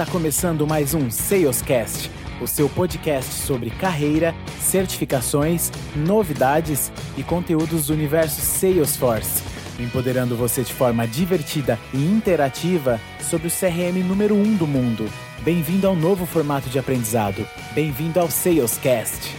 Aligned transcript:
Está 0.00 0.10
começando 0.10 0.66
mais 0.66 0.94
um 0.94 1.10
Salescast, 1.10 2.10
o 2.40 2.46
seu 2.46 2.70
podcast 2.70 3.30
sobre 3.30 3.68
carreira, 3.68 4.34
certificações, 4.58 5.70
novidades 5.94 6.90
e 7.18 7.22
conteúdos 7.22 7.88
do 7.88 7.92
universo 7.92 8.40
Salesforce, 8.40 9.42
empoderando 9.78 10.34
você 10.34 10.62
de 10.62 10.72
forma 10.72 11.06
divertida 11.06 11.78
e 11.92 11.98
interativa 11.98 12.98
sobre 13.20 13.48
o 13.48 13.50
CRM 13.50 14.02
número 14.02 14.36
1 14.36 14.40
um 14.40 14.56
do 14.56 14.66
mundo. 14.66 15.04
Bem-vindo 15.44 15.86
ao 15.86 15.94
novo 15.94 16.24
formato 16.24 16.70
de 16.70 16.78
aprendizado. 16.78 17.46
Bem-vindo 17.74 18.18
ao 18.18 18.30
Salescast. 18.30 19.36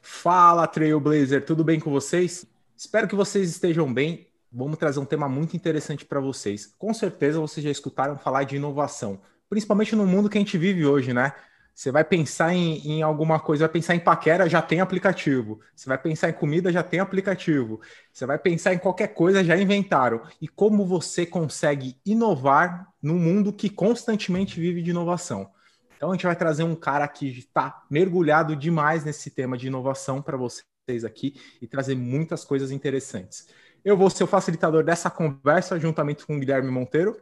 Fala 0.00 0.68
Trailblazer, 0.68 1.44
tudo 1.44 1.64
bem 1.64 1.80
com 1.80 1.90
vocês? 1.90 2.46
Espero 2.76 3.08
que 3.08 3.16
vocês 3.16 3.50
estejam 3.50 3.92
bem. 3.92 4.32
Vamos 4.56 4.78
trazer 4.78 5.00
um 5.00 5.04
tema 5.04 5.28
muito 5.28 5.56
interessante 5.56 6.04
para 6.04 6.20
vocês. 6.20 6.72
Com 6.78 6.94
certeza 6.94 7.40
vocês 7.40 7.64
já 7.64 7.70
escutaram 7.70 8.16
falar 8.16 8.44
de 8.44 8.54
inovação, 8.54 9.20
principalmente 9.50 9.96
no 9.96 10.06
mundo 10.06 10.30
que 10.30 10.38
a 10.38 10.40
gente 10.40 10.56
vive 10.56 10.86
hoje, 10.86 11.12
né? 11.12 11.32
Você 11.74 11.90
vai 11.90 12.04
pensar 12.04 12.54
em, 12.54 12.78
em, 12.88 13.02
alguma 13.02 13.40
coisa, 13.40 13.64
vai 13.64 13.72
pensar 13.72 13.96
em 13.96 13.98
paquera, 13.98 14.48
já 14.48 14.62
tem 14.62 14.80
aplicativo. 14.80 15.58
Você 15.74 15.88
vai 15.88 15.98
pensar 15.98 16.30
em 16.30 16.32
comida, 16.32 16.70
já 16.70 16.84
tem 16.84 17.00
aplicativo. 17.00 17.80
Você 18.12 18.24
vai 18.24 18.38
pensar 18.38 18.72
em 18.72 18.78
qualquer 18.78 19.08
coisa, 19.08 19.42
já 19.42 19.56
inventaram. 19.56 20.22
E 20.40 20.46
como 20.46 20.86
você 20.86 21.26
consegue 21.26 21.96
inovar 22.06 22.86
num 23.02 23.18
mundo 23.18 23.52
que 23.52 23.68
constantemente 23.68 24.60
vive 24.60 24.82
de 24.82 24.90
inovação? 24.90 25.50
Então 25.96 26.10
a 26.10 26.14
gente 26.14 26.26
vai 26.26 26.36
trazer 26.36 26.62
um 26.62 26.76
cara 26.76 27.08
que 27.08 27.26
está 27.26 27.82
mergulhado 27.90 28.54
demais 28.54 29.04
nesse 29.04 29.30
tema 29.30 29.58
de 29.58 29.66
inovação 29.66 30.22
para 30.22 30.36
vocês 30.36 31.04
aqui 31.04 31.34
e 31.60 31.66
trazer 31.66 31.96
muitas 31.96 32.44
coisas 32.44 32.70
interessantes. 32.70 33.48
Eu 33.84 33.98
vou 33.98 34.08
ser 34.08 34.24
o 34.24 34.26
facilitador 34.26 34.82
dessa 34.82 35.10
conversa 35.10 35.78
juntamente 35.78 36.24
com 36.24 36.36
o 36.36 36.40
Guilherme 36.40 36.70
Monteiro. 36.70 37.20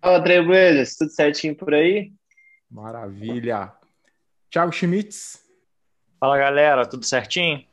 Fala, 0.00 0.22
Trailblazers, 0.22 0.96
tudo 0.96 1.10
certinho 1.10 1.56
por 1.56 1.74
aí? 1.74 2.12
Maravilha. 2.70 3.72
Thiago 4.48 4.72
Schmitz. 4.72 5.42
Fala 6.20 6.38
galera, 6.38 6.86
tudo 6.86 7.04
certinho? 7.04 7.64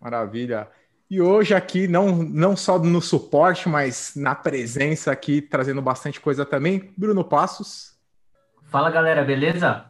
Maravilha. 0.00 0.68
E 1.10 1.20
hoje 1.20 1.52
aqui, 1.52 1.88
não, 1.88 2.16
não 2.22 2.56
só 2.56 2.78
no 2.78 3.00
suporte, 3.00 3.68
mas 3.68 4.12
na 4.14 4.34
presença 4.34 5.10
aqui, 5.10 5.42
trazendo 5.42 5.82
bastante 5.82 6.20
coisa 6.20 6.46
também, 6.46 6.92
Bruno 6.96 7.24
Passos. 7.24 7.96
Fala 8.64 8.88
galera, 8.88 9.24
beleza? 9.24 9.86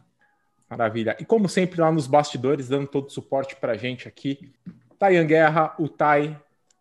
Maravilha. 0.67 1.15
E 1.19 1.25
como 1.25 1.47
sempre, 1.47 1.81
lá 1.81 1.91
nos 1.91 2.07
bastidores, 2.07 2.67
dando 2.67 2.87
todo 2.87 3.07
o 3.07 3.11
suporte 3.11 3.55
para 3.55 3.73
a 3.73 3.77
gente 3.77 4.07
aqui, 4.07 4.51
Tayan 4.97 5.25
Guerra, 5.25 5.75
o 5.77 5.87
Tai, 5.87 6.39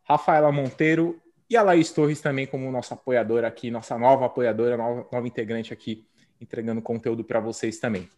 Rafaela 0.08 0.52
Monteiro 0.52 1.20
e 1.48 1.56
a 1.56 1.62
Laís 1.62 1.92
Torres 1.92 2.20
também 2.20 2.46
como 2.46 2.70
nossa 2.70 2.94
apoiadora 2.94 3.48
aqui, 3.48 3.70
nossa 3.70 3.98
nova 3.98 4.26
apoiadora, 4.26 4.76
nova, 4.76 5.06
nova 5.12 5.26
integrante 5.26 5.72
aqui 5.72 6.06
entregando 6.40 6.82
conteúdo 6.82 7.24
para 7.24 7.40
vocês 7.40 7.78
também. 7.78 8.08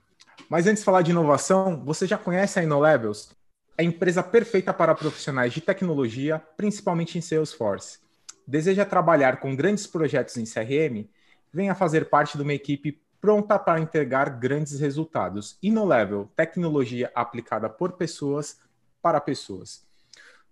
Mas 0.49 0.67
antes 0.67 0.81
de 0.81 0.85
falar 0.85 1.03
de 1.03 1.11
inovação, 1.11 1.83
você 1.85 2.07
já 2.07 2.19
conhece 2.19 2.59
a 2.59 2.63
InnoLevels? 2.63 3.31
É 3.77 3.83
a 3.83 3.85
empresa 3.85 4.23
perfeita 4.23 4.73
para 4.73 4.95
profissionais 4.95 5.53
de 5.53 5.61
tecnologia, 5.61 6.43
principalmente 6.57 7.17
em 7.17 7.21
Salesforce. 7.21 7.99
Deseja 8.47 8.85
trabalhar 8.85 9.41
com 9.41 9.55
grandes 9.55 9.87
projetos 9.87 10.37
em 10.37 10.45
CRM? 10.45 11.09
Venha 11.53 11.75
fazer 11.75 12.09
parte 12.09 12.37
de 12.37 12.43
uma 12.43 12.53
equipe 12.53 13.01
pronta 13.21 13.59
para 13.59 13.81
entregar 13.81 14.31
grandes 14.31 14.81
resultados. 14.81 15.59
InnoLevel, 15.63 16.31
tecnologia 16.37 17.11
aplicada 17.15 17.69
por 17.69 17.93
pessoas 17.93 18.59
para 19.01 19.21
pessoas. 19.21 19.88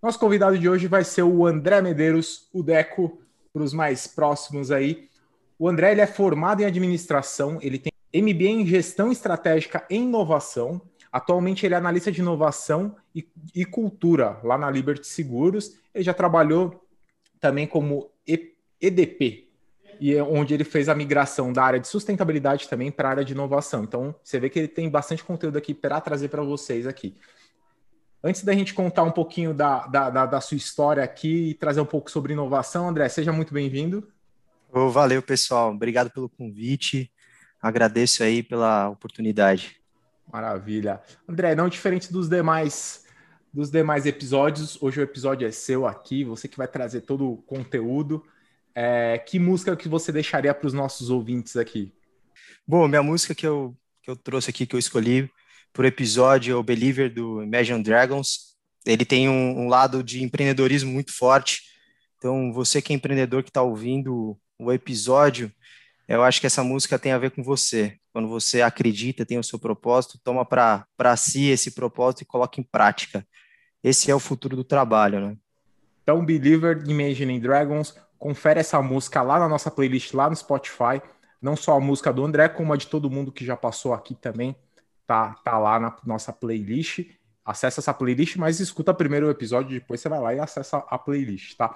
Nosso 0.01 0.19
convidado 0.19 0.57
de 0.57 0.69
hoje 0.69 0.87
vai 0.87 1.03
ser 1.03 1.23
o 1.23 1.45
André 1.47 1.81
Medeiros, 1.81 2.47
o 2.53 2.61
Deco, 2.61 3.19
para 3.51 3.63
os 3.63 3.73
mais 3.73 4.05
próximos 4.05 4.69
aí. 4.69 5.09
O 5.57 5.67
André 5.67 5.91
ele 5.91 6.01
é 6.01 6.07
formado 6.07 6.61
em 6.61 6.65
administração, 6.65 7.57
ele 7.61 7.79
tem 7.79 7.91
MBA 8.13 8.45
em 8.45 8.65
gestão 8.67 9.11
estratégica 9.11 9.83
e 9.89 9.95
inovação. 9.95 10.79
Atualmente 11.11 11.65
ele 11.65 11.73
é 11.73 11.77
analista 11.77 12.11
de 12.11 12.21
inovação 12.21 12.95
e, 13.13 13.27
e 13.55 13.65
cultura 13.65 14.39
lá 14.43 14.55
na 14.55 14.69
Liberty 14.69 15.07
Seguros. 15.07 15.75
Ele 15.93 16.03
já 16.03 16.13
trabalhou 16.13 16.79
também 17.39 17.65
como 17.65 18.11
EDP, 18.79 19.47
e 19.99 20.13
é 20.13 20.21
onde 20.21 20.53
ele 20.53 20.63
fez 20.63 20.89
a 20.89 20.95
migração 20.95 21.51
da 21.51 21.63
área 21.63 21.79
de 21.79 21.87
sustentabilidade 21.87 22.69
também 22.69 22.91
para 22.91 23.07
a 23.07 23.11
área 23.11 23.25
de 23.25 23.33
inovação. 23.33 23.83
Então, 23.83 24.13
você 24.23 24.39
vê 24.39 24.47
que 24.47 24.59
ele 24.59 24.67
tem 24.67 24.87
bastante 24.89 25.23
conteúdo 25.23 25.57
aqui 25.57 25.73
para 25.73 25.99
trazer 25.99 26.27
para 26.27 26.43
vocês 26.43 26.85
aqui. 26.85 27.15
Antes 28.23 28.43
da 28.43 28.53
gente 28.53 28.73
contar 28.73 29.03
um 29.03 29.11
pouquinho 29.11 29.53
da, 29.53 29.85
da, 29.87 30.09
da, 30.09 30.25
da, 30.25 30.41
sua 30.41 30.57
história 30.57 31.03
aqui 31.03 31.49
e 31.49 31.53
trazer 31.53 31.79
um 31.79 31.85
pouco 31.85 32.09
sobre 32.09 32.33
inovação, 32.33 32.89
André, 32.89 33.07
seja 33.09 33.31
muito 33.31 33.53
bem-vindo. 33.53 34.07
Oh, 34.71 34.89
valeu, 34.89 35.21
pessoal. 35.21 35.71
Obrigado 35.71 36.09
pelo 36.09 36.27
convite. 36.27 37.11
Agradeço 37.61 38.23
aí 38.23 38.41
pela 38.41 38.89
oportunidade. 38.89 39.79
Maravilha. 40.31 40.99
André, 41.27 41.55
não 41.55 41.69
diferente 41.69 42.11
dos 42.11 42.27
demais 42.27 43.05
dos 43.53 43.71
demais 43.71 44.05
episódios, 44.05 44.77
hoje 44.81 44.99
o 44.99 45.03
episódio 45.03 45.47
é 45.47 45.51
seu 45.51 45.87
aqui, 45.87 46.23
você 46.23 46.47
que 46.47 46.57
vai 46.57 46.67
trazer 46.67 47.01
todo 47.01 47.31
o 47.31 47.37
conteúdo. 47.37 48.23
É, 48.75 49.17
que 49.17 49.39
música 49.39 49.75
que 49.75 49.89
você 49.89 50.11
deixaria 50.11 50.53
para 50.53 50.67
os 50.67 50.73
nossos 50.73 51.09
ouvintes 51.09 51.55
aqui? 51.55 51.91
Bom, 52.67 52.87
minha 52.87 53.01
música 53.01 53.33
que 53.33 53.47
eu, 53.47 53.75
que 54.03 54.11
eu 54.11 54.15
trouxe 54.15 54.51
aqui, 54.51 54.67
que 54.67 54.75
eu 54.75 54.79
escolhi 54.79 55.31
por 55.73 55.85
episódio 55.85 56.53
é 56.53 56.55
o 56.55 56.63
Believer 56.63 57.13
do 57.13 57.43
Imagine 57.43 57.83
Dragons. 57.83 58.55
Ele 58.85 59.05
tem 59.05 59.29
um, 59.29 59.61
um 59.61 59.67
lado 59.67 60.03
de 60.03 60.23
empreendedorismo 60.23 60.91
muito 60.91 61.15
forte. 61.15 61.61
Então, 62.17 62.51
você 62.51 62.81
que 62.81 62.93
é 62.93 62.95
empreendedor 62.95 63.43
que 63.43 63.49
está 63.49 63.61
ouvindo 63.61 64.37
o 64.57 64.71
episódio, 64.71 65.51
eu 66.07 66.23
acho 66.23 66.39
que 66.39 66.47
essa 66.47 66.63
música 66.63 66.97
tem 66.97 67.11
a 67.11 67.17
ver 67.17 67.31
com 67.31 67.43
você. 67.43 67.97
Quando 68.13 68.27
você 68.27 68.61
acredita, 68.61 69.25
tem 69.25 69.37
o 69.37 69.43
seu 69.43 69.59
propósito, 69.59 70.19
toma 70.23 70.45
para 70.45 71.15
si 71.17 71.49
esse 71.49 71.71
propósito 71.71 72.21
e 72.21 72.25
coloca 72.25 72.59
em 72.59 72.63
prática. 72.63 73.27
Esse 73.83 74.09
é 74.09 74.15
o 74.15 74.19
futuro 74.19 74.55
do 74.55 74.63
trabalho, 74.63 75.19
né? 75.19 75.37
Então, 76.01 76.25
Believer, 76.25 76.83
Imagining 76.87 77.39
Dragons, 77.39 77.93
confere 78.17 78.59
essa 78.59 78.81
música 78.81 79.21
lá 79.21 79.37
na 79.37 79.47
nossa 79.47 79.69
playlist, 79.69 80.13
lá 80.13 80.29
no 80.29 80.35
Spotify. 80.35 81.01
Não 81.41 81.55
só 81.55 81.73
a 81.73 81.79
música 81.79 82.11
do 82.11 82.25
André, 82.25 82.49
como 82.49 82.73
a 82.73 82.77
de 82.77 82.87
todo 82.87 83.11
mundo 83.11 83.31
que 83.31 83.45
já 83.45 83.55
passou 83.55 83.93
aqui 83.93 84.15
também. 84.15 84.55
Tá, 85.07 85.33
tá 85.35 85.57
lá 85.57 85.79
na 85.79 85.97
nossa 86.05 86.33
playlist. 86.33 86.99
Acessa 87.45 87.79
essa 87.79 87.93
playlist, 87.93 88.35
mas 88.35 88.59
escuta 88.59 88.93
primeiro 88.93 89.27
o 89.27 89.31
episódio, 89.31 89.79
depois 89.79 90.01
você 90.01 90.09
vai 90.09 90.19
lá 90.19 90.35
e 90.35 90.39
acessa 90.39 90.79
a 90.89 90.97
playlist, 90.97 91.55
tá? 91.55 91.73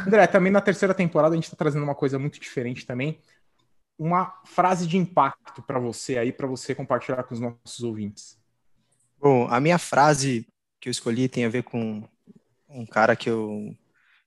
André, 0.00 0.26
também 0.26 0.50
na 0.50 0.62
terceira 0.62 0.94
temporada 0.94 1.34
a 1.34 1.36
gente 1.36 1.44
está 1.44 1.56
trazendo 1.56 1.82
uma 1.82 1.94
coisa 1.94 2.18
muito 2.18 2.40
diferente 2.40 2.86
também. 2.86 3.20
Uma 3.98 4.40
frase 4.46 4.86
de 4.86 4.96
impacto 4.96 5.62
para 5.62 5.78
você 5.78 6.16
aí, 6.16 6.32
para 6.32 6.46
você 6.46 6.74
compartilhar 6.74 7.22
com 7.24 7.34
os 7.34 7.40
nossos 7.40 7.82
ouvintes. 7.82 8.38
Bom, 9.20 9.46
a 9.50 9.60
minha 9.60 9.78
frase 9.78 10.46
que 10.80 10.88
eu 10.88 10.90
escolhi 10.90 11.28
tem 11.28 11.44
a 11.44 11.50
ver 11.50 11.64
com 11.64 12.02
um 12.66 12.86
cara 12.86 13.14
que 13.14 13.28
eu, 13.28 13.76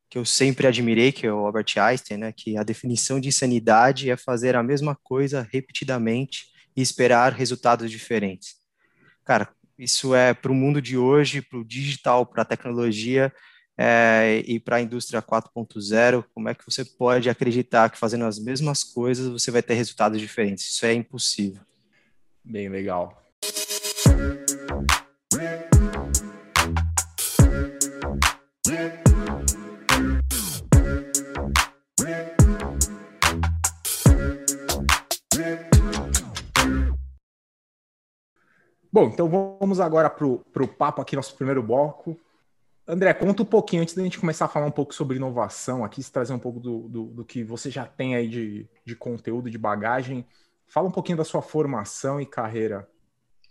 que 0.08 0.18
eu 0.18 0.26
sempre 0.26 0.68
admirei, 0.68 1.12
que 1.12 1.26
é 1.26 1.34
o 1.34 1.46
Albert 1.46 1.74
Einstein, 1.78 2.18
né? 2.18 2.32
Que 2.32 2.56
a 2.56 2.64
definição 2.64 3.20
de 3.20 3.30
insanidade 3.30 4.12
é 4.12 4.16
fazer 4.16 4.56
a 4.56 4.62
mesma 4.62 4.96
coisa 4.96 5.48
repetidamente 5.52 6.56
e 6.78 6.82
esperar 6.82 7.34
resultados 7.34 7.92
diferentes. 7.92 8.56
Cara, 9.26 9.50
isso 9.78 10.16
é 10.16 10.34
para 10.34 10.52
o 10.52 10.56
mundo 10.56 10.82
de 10.82 10.98
hoje, 10.98 11.42
para 11.42 11.58
o 11.60 11.66
digital, 11.66 12.26
para 12.26 12.44
a 12.44 12.46
tecnologia, 12.46 13.34
é, 13.78 14.44
e 14.48 14.60
para 14.60 14.78
a 14.78 14.82
indústria 14.82 15.22
4.0, 15.22 16.24
como 16.34 16.50
é 16.50 16.56
que 16.56 16.66
você 16.66 16.84
pode 16.84 17.30
acreditar 17.30 17.90
que 17.92 17.98
fazendo 17.98 18.26
as 18.26 18.40
mesmas 18.40 18.84
coisas 18.84 19.28
você 19.28 19.52
vai 19.52 19.62
ter 19.62 19.76
resultados 19.76 20.20
diferentes? 20.20 20.68
Isso 20.68 20.86
é 20.86 20.94
impossível. 20.94 21.62
Bem 22.44 22.70
legal. 22.70 23.22
Bom, 38.98 39.10
então 39.14 39.30
vamos 39.60 39.80
agora 39.80 40.10
para 40.10 40.26
o 40.26 40.68
papo 40.68 41.04
aqui, 41.04 41.16
nosso 41.16 41.36
primeiro 41.36 41.62
bloco. 41.62 42.20
André, 42.88 43.14
conta 43.14 43.44
um 43.44 43.46
pouquinho, 43.46 43.84
antes 43.84 43.94
da 43.94 44.02
gente 44.02 44.18
começar 44.18 44.46
a 44.46 44.48
falar 44.48 44.66
um 44.66 44.72
pouco 44.72 44.92
sobre 44.92 45.18
inovação, 45.18 45.86
aqui 45.86 46.02
se 46.02 46.12
trazer 46.12 46.34
um 46.34 46.40
pouco 46.40 46.60
do, 46.60 46.90
do, 46.90 47.04
do, 47.04 47.24
que 47.24 47.44
você 47.44 47.70
já 47.70 47.86
tem 47.86 48.16
aí 48.16 48.28
de, 48.28 48.68
de 48.84 48.96
conteúdo, 48.96 49.52
de 49.52 49.58
bagagem. 49.60 50.26
Fala 50.68 50.88
um 50.88 50.92
pouquinho 50.92 51.20
da 51.20 51.24
sua 51.24 51.44
formação 51.44 52.20
e 52.20 52.26
carreira. 52.26 52.90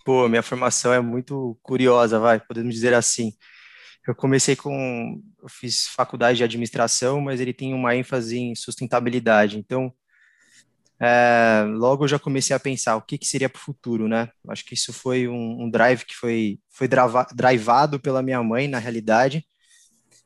Pô, 0.05 0.29
minha 0.29 0.43
formação 0.43 0.93
é 0.93 1.01
muito 1.01 1.57
curiosa, 1.63 2.19
vai, 2.19 2.41
podemos 2.41 2.75
dizer 2.75 2.93
assim. 2.93 3.33
Eu 4.05 4.17
comecei 4.17 4.57
com. 4.57 5.23
Eu 5.41 5.49
fiz 5.49 5.87
faculdade 5.87 6.39
de 6.39 6.45
administração, 6.45 7.21
mas 7.21 7.41
ele 7.41 7.53
tem 7.53 7.73
uma 7.73 7.95
ênfase 7.95 8.37
em 8.37 8.57
sustentabilidade. 8.57 9.61
Então, 9.61 9.95
é, 11.01 11.65
logo 11.69 12.05
eu 12.05 12.09
já 12.09 12.19
comecei 12.19 12.55
a 12.57 12.61
pensar 12.61 12.97
o 12.97 13.03
que, 13.03 13.19
que 13.19 13.27
seria 13.27 13.49
para 13.49 13.59
o 13.59 13.63
futuro, 13.63 14.09
né? 14.09 14.29
Acho 14.49 14.65
que 14.65 14.75
isso 14.75 14.93
foi 14.93 15.29
um, 15.29 15.65
um 15.65 15.71
drive 15.71 16.05
que 16.05 16.15
foi, 16.15 16.59
foi 16.71 16.89
drava, 16.89 17.27
drivado 17.35 18.01
pela 18.01 18.23
minha 18.23 18.43
mãe, 18.43 18.67
na 18.69 18.79
realidade, 18.79 19.45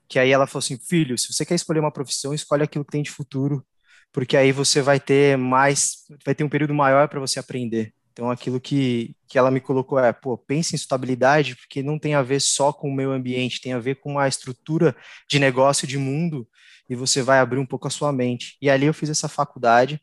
que 0.08 0.18
aí 0.18 0.30
ela 0.30 0.46
falou 0.46 0.60
assim, 0.60 0.78
filho, 0.78 1.16
se 1.18 1.32
você 1.32 1.44
quer 1.44 1.54
escolher 1.54 1.80
uma 1.80 1.92
profissão, 1.92 2.34
escolhe 2.34 2.62
aquilo 2.62 2.84
que 2.84 2.92
tem 2.92 3.02
de 3.02 3.10
futuro, 3.10 3.64
porque 4.12 4.36
aí 4.36 4.52
você 4.52 4.82
vai 4.82 4.98
ter 5.00 5.36
mais, 5.36 6.04
vai 6.24 6.34
ter 6.34 6.44
um 6.44 6.48
período 6.48 6.74
maior 6.74 7.08
para 7.08 7.20
você 7.20 7.38
aprender. 7.38 7.94
Então, 8.12 8.30
aquilo 8.30 8.60
que, 8.60 9.14
que 9.28 9.38
ela 9.38 9.50
me 9.50 9.60
colocou 9.60 9.98
é, 9.98 10.12
pô, 10.12 10.36
pense 10.36 10.74
em 10.74 10.78
sustentabilidade, 10.78 11.56
porque 11.56 11.82
não 11.82 11.98
tem 11.98 12.14
a 12.14 12.22
ver 12.22 12.40
só 12.40 12.72
com 12.72 12.88
o 12.88 12.94
meio 12.94 13.12
ambiente, 13.12 13.60
tem 13.60 13.72
a 13.72 13.78
ver 13.78 13.96
com 13.96 14.18
a 14.18 14.28
estrutura 14.28 14.96
de 15.28 15.38
negócio, 15.38 15.86
de 15.86 15.96
mundo, 15.96 16.46
e 16.88 16.94
você 16.94 17.22
vai 17.22 17.38
abrir 17.38 17.60
um 17.60 17.66
pouco 17.66 17.86
a 17.86 17.90
sua 17.90 18.12
mente. 18.12 18.56
E 18.60 18.68
ali 18.68 18.86
eu 18.86 18.94
fiz 18.94 19.08
essa 19.10 19.28
faculdade, 19.28 20.00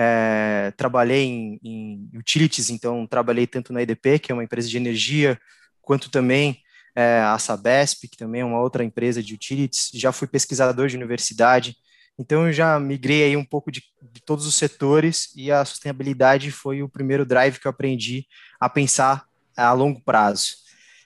é, 0.00 0.72
trabalhei 0.76 1.24
em, 1.24 1.60
em, 1.60 2.10
utilities, 2.14 2.70
então 2.70 3.04
trabalhei 3.04 3.48
tanto 3.48 3.72
na 3.72 3.82
EDP, 3.82 4.20
que 4.20 4.30
é 4.30 4.34
uma 4.34 4.44
empresa 4.44 4.68
de 4.68 4.76
energia, 4.76 5.36
quanto 5.82 6.08
também 6.08 6.62
é, 6.94 7.18
a 7.18 7.36
Sabesp, 7.36 8.06
que 8.06 8.16
também 8.16 8.42
é 8.42 8.44
uma 8.44 8.60
outra 8.60 8.84
empresa 8.84 9.20
de 9.20 9.34
utilities. 9.34 9.90
Já 9.92 10.12
fui 10.12 10.28
pesquisador 10.28 10.86
de 10.86 10.96
universidade, 10.96 11.76
então 12.16 12.46
eu 12.46 12.52
já 12.52 12.78
migrei 12.78 13.24
aí 13.24 13.36
um 13.36 13.44
pouco 13.44 13.72
de, 13.72 13.82
de, 14.00 14.22
todos 14.22 14.46
os 14.46 14.54
setores 14.54 15.32
e 15.34 15.50
a 15.50 15.64
sustentabilidade 15.64 16.52
foi 16.52 16.80
o 16.80 16.88
primeiro 16.88 17.26
drive 17.26 17.58
que 17.58 17.66
eu 17.66 17.70
aprendi 17.70 18.24
a 18.60 18.68
pensar 18.68 19.26
a 19.56 19.72
longo 19.72 20.00
prazo. 20.00 20.58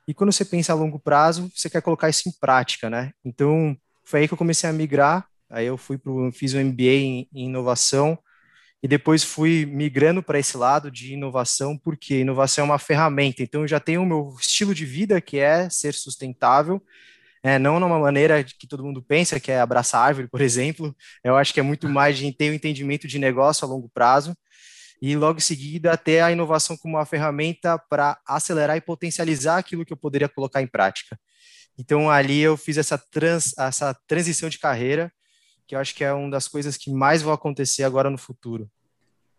E 0.07 0.13
quando 0.13 0.33
você 0.33 0.45
pensa 0.45 0.75
a 0.75 0.77
longo 0.77 0.99
prazo, 0.99 1.51
você 1.55 1.71
quer 1.71 1.81
colocar 1.81 2.11
isso 2.11 2.29
em 2.29 2.33
prática, 2.33 2.91
né? 2.91 3.13
Então 3.25 3.75
foi 4.05 4.21
aí 4.21 4.29
que 4.29 4.35
eu 4.35 4.39
comecei 4.39 4.69
a 4.69 4.73
migrar. 4.73 5.27
Aí 5.49 5.65
eu 5.65 5.79
fui 5.79 5.97
pro, 5.97 6.31
fiz 6.31 6.53
um 6.53 6.63
MBA 6.63 6.83
em, 6.83 7.29
em 7.33 7.45
inovação 7.47 8.19
e 8.83 8.89
depois 8.89 9.23
fui 9.23 9.65
migrando 9.65 10.23
para 10.23 10.39
esse 10.39 10.57
lado 10.57 10.91
de 10.91 11.13
inovação, 11.13 11.79
porque 11.79 12.21
inovação 12.21 12.65
é 12.65 12.67
uma 12.67 12.79
ferramenta. 12.79 13.43
Então 13.43 13.63
eu 13.63 13.69
já 13.69 13.79
tenho 13.79 14.03
o 14.03 14.07
meu 14.07 14.37
estilo 14.41 14.75
de 14.75 14.85
vida 14.85 15.21
que 15.21 15.39
é 15.39 15.71
ser 15.71 15.95
sustentável 15.95 16.83
é, 17.43 17.59
não 17.59 17.81
numa 17.81 17.99
maneira 17.99 18.45
que 18.45 18.69
todo 18.69 18.85
mundo 18.85 19.03
pensa, 19.03 19.41
que 19.41 19.51
é 19.51 19.61
abraçar 19.61 20.07
árvore, 20.07 20.29
por 20.31 20.41
exemplo. 20.41 20.95
Eu 21.25 21.37
acho 21.37 21.53
que 21.53 21.61
é 21.61 21.63
muito 21.63 21.89
mais 21.89 22.17
de 22.17 22.31
ter 22.33 22.49
o 22.49 22.53
um 22.53 22.55
entendimento 22.55 23.09
de 23.09 23.19
negócio 23.19 23.67
a 23.67 23.69
longo 23.69 23.91
prazo 23.93 24.37
e 25.01 25.17
logo 25.17 25.39
em 25.39 25.43
seguida 25.43 25.97
ter 25.97 26.21
a 26.21 26.31
inovação 26.31 26.77
como 26.77 26.97
uma 26.97 27.05
ferramenta 27.05 27.77
para 27.91 28.21
acelerar 28.27 28.77
e 28.77 28.81
potencializar 28.81 29.59
aquilo 29.59 29.85
que 29.85 29.93
eu 29.93 29.97
poderia 29.97 30.29
colocar 30.29 30.63
em 30.63 30.67
prática. 30.67 31.19
Então 31.77 32.09
ali 32.11 32.41
eu 32.41 32.57
fiz 32.57 32.77
essa, 32.77 32.97
trans, 32.97 33.53
essa 33.59 33.95
transição 34.07 34.49
de 34.49 34.59
carreira, 34.59 35.13
que 35.73 35.77
eu 35.77 35.81
acho 35.81 35.95
que 35.95 36.05
é 36.05 36.13
uma 36.13 36.31
das 36.31 36.47
coisas 36.47 36.77
que 36.77 36.91
mais 36.91 37.23
vão 37.23 37.33
acontecer 37.33 37.83
agora 37.83 38.11
no 38.11 38.19
futuro. 38.19 38.69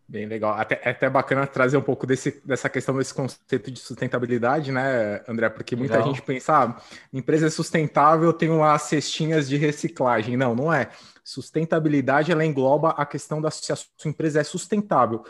Bem 0.08 0.26
legal. 0.26 0.54
Até, 0.54 0.82
é 0.84 0.90
até 0.90 1.08
bacana 1.08 1.46
trazer 1.46 1.78
um 1.78 1.82
pouco 1.82 2.08
desse, 2.08 2.42
dessa 2.44 2.68
questão 2.68 2.98
desse 2.98 3.14
conceito 3.14 3.70
de 3.70 3.80
sustentabilidade, 3.80 4.72
né, 4.72 5.22
André? 5.28 5.48
Porque 5.50 5.76
muita 5.76 5.98
legal. 5.98 6.10
gente 6.10 6.24
pensa, 6.24 6.64
ah, 6.64 6.82
empresa 7.14 7.48
é 7.48 7.50
sustentável, 7.52 8.34
tem 8.34 8.50
lá 8.50 8.78
cestinhas 8.80 9.48
de 9.48 9.58
reciclagem. 9.58 10.36
Não, 10.36 10.56
não 10.56 10.74
é. 10.74 10.90
Sustentabilidade, 11.24 12.32
ela 12.32 12.44
engloba 12.44 12.90
a 12.90 13.06
questão 13.06 13.40
da 13.40 13.52
se 13.52 13.72
a 13.72 13.76
sua 13.76 13.92
empresa 14.06 14.42
é 14.42 14.44
sustentável. 14.44 15.24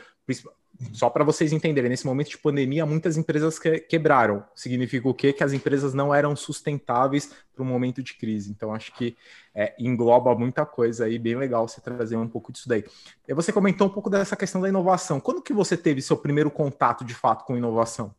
Só 0.92 1.10
para 1.10 1.24
vocês 1.24 1.54
entenderem, 1.54 1.90
nesse 1.90 2.06
momento 2.06 2.30
de 2.30 2.38
pandemia, 2.38 2.86
muitas 2.86 3.16
empresas 3.16 3.60
que, 3.60 3.80
quebraram. 3.80 4.44
Significa 4.56 5.08
o 5.08 5.14
quê? 5.14 5.32
Que 5.32 5.44
as 5.44 5.54
empresas 5.54 5.94
não 5.94 6.14
eram 6.14 6.36
sustentáveis 6.36 7.32
para 7.54 7.64
o 7.64 7.66
momento 7.66 8.02
de 8.02 8.16
crise. 8.16 8.52
Então, 8.52 8.74
acho 8.74 8.94
que 8.94 9.16
é, 9.54 9.76
engloba 9.80 10.36
muita 10.36 10.66
coisa 10.66 11.06
aí, 11.06 11.20
bem 11.20 11.36
legal 11.36 11.68
você 11.68 11.80
trazer 11.80 12.18
um 12.18 12.28
pouco 12.28 12.52
disso 12.52 12.68
daí. 12.68 12.84
E 13.28 13.34
você 13.34 13.54
comentou 13.54 13.88
um 13.88 13.90
pouco 13.92 14.10
dessa 14.10 14.36
questão 14.36 14.60
da 14.60 14.70
inovação. 14.70 15.20
Quando 15.20 15.42
que 15.42 15.54
você 15.54 15.78
teve 15.78 16.02
seu 16.02 16.18
primeiro 16.18 16.50
contato, 16.50 17.06
de 17.06 17.14
fato, 17.14 17.46
com 17.46 17.56
inovação? 17.56 18.14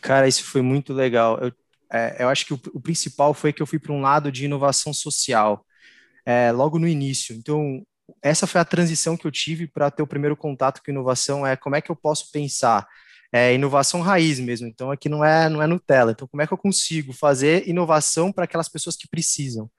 Cara, 0.00 0.26
isso 0.26 0.44
foi 0.44 0.62
muito 0.62 0.92
legal. 0.92 1.38
Eu, 1.38 1.52
é, 1.92 2.24
eu 2.24 2.28
acho 2.28 2.44
que 2.44 2.54
o, 2.54 2.60
o, 2.74 2.80
principal 2.80 3.32
foi 3.34 3.52
que 3.52 3.62
eu 3.62 3.66
fui 3.66 3.78
para 3.78 3.92
um 3.92 4.00
lado 4.00 4.30
de 4.30 4.44
inovação 4.44 4.92
social, 4.92 5.64
é, 6.24 6.50
logo 6.52 6.78
no 6.78 6.88
início. 6.88 7.34
Então, 7.34 7.84
essa 8.22 8.46
foi 8.46 8.60
a 8.60 8.64
transição 8.64 9.16
que 9.16 9.26
eu 9.26 9.30
tive 9.30 9.66
para 9.66 9.90
ter 9.90 10.02
o 10.02 10.06
primeiro 10.06 10.36
contato 10.36 10.82
com 10.84 10.90
inovação, 10.90 11.46
é 11.46 11.56
como 11.56 11.76
é 11.76 11.80
que 11.80 11.90
eu 11.90 11.96
posso 11.96 12.30
pensar 12.32 12.86
é 13.32 13.54
inovação 13.54 14.00
raiz 14.00 14.38
mesmo. 14.40 14.66
Então 14.66 14.90
aqui 14.90 15.08
não 15.08 15.24
é 15.24 15.48
não 15.48 15.62
é 15.62 15.66
Nutella. 15.66 16.12
Então 16.12 16.26
como 16.28 16.42
é 16.42 16.46
que 16.46 16.52
eu 16.52 16.58
consigo 16.58 17.12
fazer 17.12 17.68
inovação 17.68 18.32
para 18.32 18.44
aquelas 18.44 18.68
pessoas 18.68 18.96
que 18.96 19.08
precisam? 19.08 19.70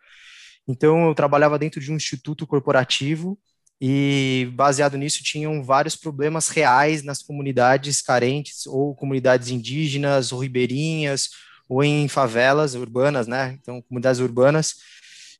Então 0.67 1.07
eu 1.07 1.15
trabalhava 1.15 1.59
dentro 1.59 1.81
de 1.81 1.91
um 1.91 1.95
instituto 1.95 2.47
corporativo 2.47 3.37
e 3.79 4.49
baseado 4.53 4.97
nisso 4.97 5.23
tinham 5.23 5.63
vários 5.63 5.95
problemas 5.95 6.49
reais 6.49 7.03
nas 7.03 7.21
comunidades 7.23 8.01
carentes 8.01 8.67
ou 8.67 8.95
comunidades 8.95 9.49
indígenas 9.49 10.31
ou 10.31 10.39
ribeirinhas 10.39 11.29
ou 11.67 11.83
em 11.83 12.07
favelas 12.07 12.75
urbanas, 12.75 13.27
né? 13.27 13.57
Então 13.59 13.81
comunidades 13.81 14.21
urbanas 14.21 14.75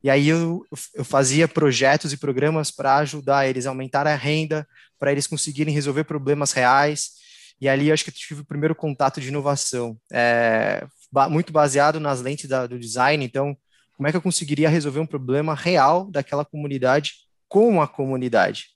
e 0.03 0.09
aí 0.09 0.27
eu, 0.27 0.65
eu 0.95 1.05
fazia 1.05 1.47
projetos 1.47 2.11
e 2.11 2.17
programas 2.17 2.71
para 2.71 2.97
ajudar 2.97 3.47
eles 3.47 3.65
a 3.65 3.69
aumentar 3.69 4.07
a 4.07 4.15
renda, 4.15 4.67
para 4.97 5.11
eles 5.11 5.27
conseguirem 5.27 5.73
resolver 5.73 6.03
problemas 6.05 6.51
reais. 6.51 7.11
E 7.59 7.69
ali 7.69 7.91
acho 7.91 8.03
que 8.03 8.09
eu 8.09 8.13
tive 8.13 8.41
o 8.41 8.45
primeiro 8.45 8.73
contato 8.73 9.21
de 9.21 9.27
inovação, 9.27 9.95
é, 10.11 10.83
muito 11.29 11.53
baseado 11.53 11.99
nas 11.99 12.21
lentes 12.21 12.49
da, 12.49 12.65
do 12.65 12.79
design. 12.79 13.23
Então, 13.23 13.55
como 13.95 14.07
é 14.07 14.11
que 14.11 14.17
eu 14.17 14.21
conseguiria 14.21 14.69
resolver 14.69 14.99
um 14.99 15.05
problema 15.05 15.53
real 15.53 16.09
daquela 16.09 16.43
comunidade 16.43 17.13
com 17.47 17.79
a 17.79 17.87
comunidade? 17.87 18.69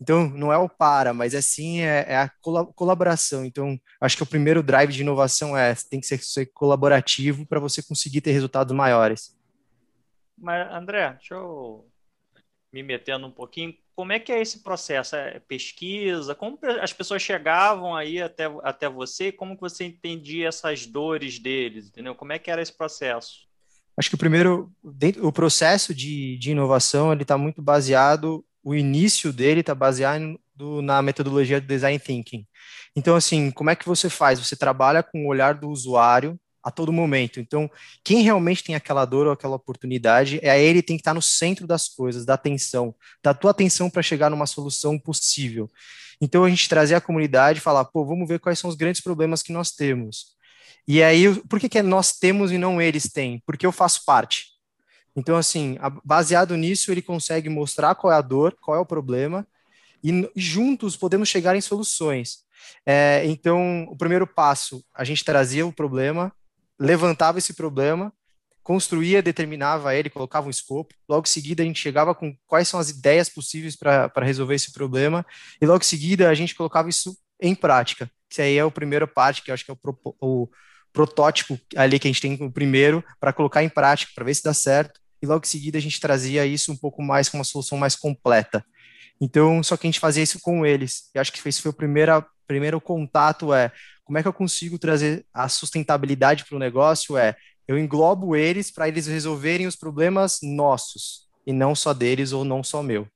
Então, 0.00 0.28
não 0.30 0.52
é 0.52 0.58
o 0.58 0.68
para, 0.68 1.14
mas 1.14 1.32
é 1.32 1.40
sim 1.40 1.82
é, 1.82 2.04
é 2.08 2.16
a 2.16 2.30
colaboração. 2.74 3.44
Então, 3.44 3.78
acho 4.00 4.16
que 4.16 4.22
o 4.24 4.26
primeiro 4.26 4.60
drive 4.60 4.92
de 4.92 5.02
inovação 5.02 5.56
é 5.56 5.76
tem 5.88 6.00
que 6.00 6.06
ser, 6.08 6.18
ser 6.24 6.46
colaborativo 6.46 7.46
para 7.46 7.60
você 7.60 7.80
conseguir 7.80 8.20
ter 8.20 8.32
resultados 8.32 8.74
maiores. 8.74 9.32
Mas, 10.42 10.74
André, 10.74 11.10
deixa 11.12 11.36
eu 11.36 11.88
me 12.72 12.82
metendo 12.82 13.28
um 13.28 13.30
pouquinho. 13.30 13.72
Como 13.94 14.12
é 14.12 14.18
que 14.18 14.32
é 14.32 14.40
esse 14.40 14.60
processo? 14.60 15.14
É 15.14 15.38
pesquisa? 15.38 16.34
Como 16.34 16.58
as 16.80 16.92
pessoas 16.92 17.22
chegavam 17.22 17.94
aí 17.94 18.20
até, 18.20 18.46
até 18.64 18.88
você? 18.88 19.30
Como 19.30 19.54
que 19.54 19.60
você 19.60 19.84
entendia 19.84 20.48
essas 20.48 20.84
dores 20.84 21.38
deles? 21.38 21.86
Entendeu? 21.86 22.16
Como 22.16 22.32
é 22.32 22.40
que 22.40 22.50
era 22.50 22.60
esse 22.60 22.76
processo? 22.76 23.46
Acho 23.96 24.08
que 24.08 24.16
o 24.16 24.18
primeiro, 24.18 24.72
dentro, 24.82 25.24
o 25.24 25.32
processo 25.32 25.94
de, 25.94 26.36
de 26.38 26.50
inovação, 26.50 27.12
ele 27.12 27.22
está 27.22 27.38
muito 27.38 27.62
baseado, 27.62 28.44
o 28.64 28.74
início 28.74 29.32
dele 29.32 29.60
está 29.60 29.76
baseado 29.76 30.40
do, 30.56 30.82
na 30.82 31.00
metodologia 31.02 31.60
do 31.60 31.66
design 31.66 32.00
thinking. 32.00 32.44
Então, 32.96 33.14
assim, 33.14 33.50
como 33.52 33.70
é 33.70 33.76
que 33.76 33.86
você 33.86 34.10
faz? 34.10 34.40
Você 34.40 34.56
trabalha 34.56 35.02
com 35.04 35.24
o 35.24 35.28
olhar 35.28 35.54
do 35.54 35.68
usuário, 35.68 36.36
a 36.62 36.70
todo 36.70 36.92
momento. 36.92 37.40
Então, 37.40 37.70
quem 38.04 38.22
realmente 38.22 38.62
tem 38.62 38.74
aquela 38.74 39.04
dor 39.04 39.26
ou 39.26 39.32
aquela 39.32 39.56
oportunidade, 39.56 40.38
é 40.42 40.62
ele 40.62 40.82
tem 40.82 40.96
que 40.96 41.00
estar 41.00 41.14
no 41.14 41.22
centro 41.22 41.66
das 41.66 41.88
coisas, 41.88 42.24
da 42.24 42.34
atenção, 42.34 42.94
da 43.22 43.34
tua 43.34 43.50
atenção 43.50 43.90
para 43.90 44.02
chegar 44.02 44.30
numa 44.30 44.46
solução 44.46 44.98
possível. 44.98 45.68
Então, 46.20 46.44
a 46.44 46.50
gente 46.50 46.68
trazer 46.68 46.94
a 46.94 47.00
comunidade 47.00 47.58
e 47.58 47.62
falar, 47.62 47.84
pô, 47.86 48.04
vamos 48.04 48.28
ver 48.28 48.38
quais 48.38 48.58
são 48.58 48.70
os 48.70 48.76
grandes 48.76 49.00
problemas 49.00 49.42
que 49.42 49.52
nós 49.52 49.72
temos. 49.72 50.36
E 50.86 51.02
aí, 51.02 51.34
por 51.42 51.58
que, 51.58 51.68
que 51.68 51.78
é 51.78 51.82
nós 51.82 52.12
temos 52.12 52.52
e 52.52 52.58
não 52.58 52.80
eles 52.80 53.10
têm? 53.10 53.42
Porque 53.46 53.66
eu 53.66 53.72
faço 53.72 54.04
parte. 54.04 54.52
Então, 55.14 55.36
assim, 55.36 55.76
baseado 56.04 56.56
nisso, 56.56 56.90
ele 56.90 57.02
consegue 57.02 57.48
mostrar 57.48 57.94
qual 57.94 58.12
é 58.12 58.16
a 58.16 58.20
dor, 58.20 58.56
qual 58.60 58.76
é 58.76 58.80
o 58.80 58.86
problema, 58.86 59.46
e 60.02 60.28
juntos 60.34 60.96
podemos 60.96 61.28
chegar 61.28 61.54
em 61.54 61.60
soluções. 61.60 62.38
É, 62.84 63.22
então, 63.26 63.84
o 63.90 63.96
primeiro 63.96 64.26
passo, 64.26 64.84
a 64.94 65.04
gente 65.04 65.24
trazia 65.24 65.66
o 65.66 65.72
problema, 65.72 66.32
levantava 66.78 67.38
esse 67.38 67.54
problema, 67.54 68.12
construía, 68.62 69.22
determinava 69.22 69.94
ele, 69.94 70.08
colocava 70.08 70.46
um 70.46 70.50
escopo. 70.50 70.94
Logo 71.08 71.26
em 71.26 71.30
seguida, 71.30 71.62
a 71.62 71.66
gente 71.66 71.80
chegava 71.80 72.14
com 72.14 72.36
quais 72.46 72.68
são 72.68 72.78
as 72.78 72.90
ideias 72.90 73.28
possíveis 73.28 73.76
para 73.76 74.10
resolver 74.20 74.54
esse 74.54 74.72
problema, 74.72 75.26
e 75.60 75.66
logo 75.66 75.82
em 75.82 75.86
seguida, 75.86 76.28
a 76.28 76.34
gente 76.34 76.54
colocava 76.54 76.88
isso 76.88 77.16
em 77.40 77.54
prática. 77.54 78.10
Isso 78.30 78.40
aí 78.40 78.56
é 78.56 78.60
a 78.60 78.70
primeira 78.70 79.06
parte, 79.06 79.42
que 79.42 79.50
eu 79.50 79.54
acho 79.54 79.64
que 79.64 79.70
é 79.70 79.74
o, 79.74 79.76
pro, 79.76 79.98
o 80.20 80.48
protótipo 80.92 81.58
ali 81.76 81.98
que 81.98 82.06
a 82.06 82.10
gente 82.10 82.20
tem 82.20 82.34
o 82.34 82.50
primeiro, 82.50 83.04
para 83.18 83.32
colocar 83.32 83.62
em 83.62 83.68
prática, 83.68 84.12
para 84.14 84.24
ver 84.24 84.34
se 84.34 84.42
dá 84.42 84.54
certo, 84.54 85.00
e 85.20 85.26
logo 85.26 85.44
em 85.44 85.48
seguida 85.48 85.78
a 85.78 85.80
gente 85.80 86.00
trazia 86.00 86.46
isso 86.46 86.72
um 86.72 86.76
pouco 86.76 87.02
mais 87.02 87.28
com 87.28 87.38
uma 87.38 87.44
solução 87.44 87.78
mais 87.78 87.94
completa. 87.94 88.64
Então, 89.22 89.62
só 89.62 89.76
que 89.76 89.86
a 89.86 89.88
gente 89.88 90.00
fazia 90.00 90.24
isso 90.24 90.40
com 90.42 90.66
eles. 90.66 91.08
E 91.14 91.18
acho 91.20 91.32
que 91.32 91.48
esse 91.48 91.62
foi 91.62 91.70
o 91.70 91.74
primeiro, 91.74 92.24
primeiro 92.44 92.80
contato 92.80 93.54
é 93.54 93.70
como 94.04 94.18
é 94.18 94.22
que 94.22 94.26
eu 94.26 94.32
consigo 94.32 94.80
trazer 94.80 95.24
a 95.32 95.48
sustentabilidade 95.48 96.44
para 96.44 96.56
o 96.56 96.58
negócio? 96.58 97.16
É 97.16 97.36
eu 97.68 97.78
englobo 97.78 98.34
eles 98.34 98.72
para 98.72 98.88
eles 98.88 99.06
resolverem 99.06 99.68
os 99.68 99.76
problemas 99.76 100.40
nossos 100.42 101.28
e 101.46 101.52
não 101.52 101.72
só 101.72 101.94
deles 101.94 102.32
ou 102.32 102.44
não 102.44 102.64
só 102.64 102.82
meu. 102.82 103.06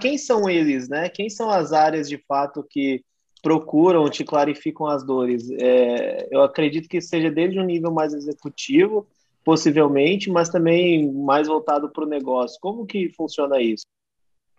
Quem 0.00 0.16
são 0.16 0.48
eles, 0.48 0.88
né? 0.88 1.08
Quem 1.08 1.28
são 1.28 1.50
as 1.50 1.72
áreas 1.72 2.08
de 2.08 2.16
fato 2.28 2.62
que 2.62 3.04
procuram, 3.42 4.08
te 4.08 4.22
clarificam 4.22 4.86
as 4.86 5.04
dores? 5.04 5.50
É, 5.50 6.28
eu 6.30 6.42
acredito 6.42 6.88
que 6.88 7.00
seja 7.00 7.28
desde 7.28 7.58
um 7.58 7.64
nível 7.64 7.90
mais 7.90 8.14
executivo, 8.14 9.04
possivelmente, 9.44 10.30
mas 10.30 10.48
também 10.48 11.12
mais 11.12 11.48
voltado 11.48 11.90
para 11.90 12.04
o 12.04 12.08
negócio. 12.08 12.56
Como 12.60 12.86
que 12.86 13.10
funciona 13.16 13.60
isso? 13.60 13.84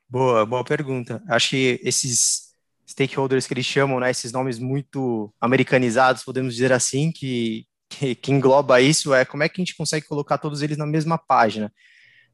Boa, 0.10 0.46
boa 0.46 0.64
pergunta. 0.64 1.22
Acho 1.28 1.50
que 1.50 1.80
esses 1.84 2.54
stakeholders 2.88 3.46
que 3.46 3.54
eles 3.54 3.66
chamam, 3.66 4.00
né, 4.00 4.10
esses 4.10 4.32
nomes 4.32 4.60
muito 4.60 5.34
americanizados, 5.40 6.24
podemos 6.24 6.54
dizer 6.54 6.72
assim, 6.72 7.12
que 7.12 7.66
que, 7.90 8.16
que 8.16 8.32
engloba 8.32 8.82
isso 8.82 9.14
é 9.14 9.26
como 9.26 9.44
é 9.44 9.50
que 9.50 9.62
a 9.62 9.64
gente 9.64 9.76
consegue 9.76 10.06
colocar 10.06 10.38
todos 10.38 10.62
eles 10.62 10.78
na 10.78 10.86
mesma 10.86 11.18
página. 11.18 11.72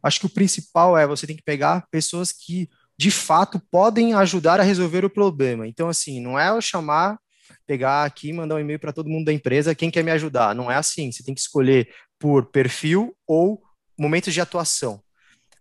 Acho 0.01 0.20
que 0.20 0.25
o 0.25 0.30
principal 0.30 0.98
é 0.98 1.08
você 1.08 1.25
tem 1.25 1.36
que 1.36 1.44
pegar 1.44 1.88
pessoas 1.89 2.32
que 2.32 2.70
de 2.98 3.10
fato 3.10 3.62
podem 3.72 4.13
ajudar 4.13 4.60
a 4.60 4.63
resolver 4.63 5.06
o 5.06 5.10
problema. 5.10 5.68
Então, 5.68 5.89
assim, 5.89 6.20
não 6.20 6.38
é 6.38 6.50
eu 6.50 6.62
chamar, 6.62 7.18
pegar 7.65 8.03
aqui 8.03 8.30
e 8.30 8.34
mandar 8.34 8.56
um 8.56 8.60
e-mail 8.60 8.80
para 8.80 8.94
todo 8.94 9.10
mundo 9.10 9.25
da 9.25 9.34
empresa, 9.34 9.75
quem 9.75 9.89
quer 9.89 10.03
me 10.03 10.12
ajudar. 10.12 10.53
Não 10.53 10.70
é 10.70 10.75
assim. 10.75 11.12
Você 11.12 11.24
tem 11.24 11.34
que 11.34 11.42
escolher 11.42 11.89
por 12.20 12.48
perfil 12.48 13.15
ou 13.25 13.62
momentos 13.98 14.34
de 14.34 14.42
atuação. 14.42 15.01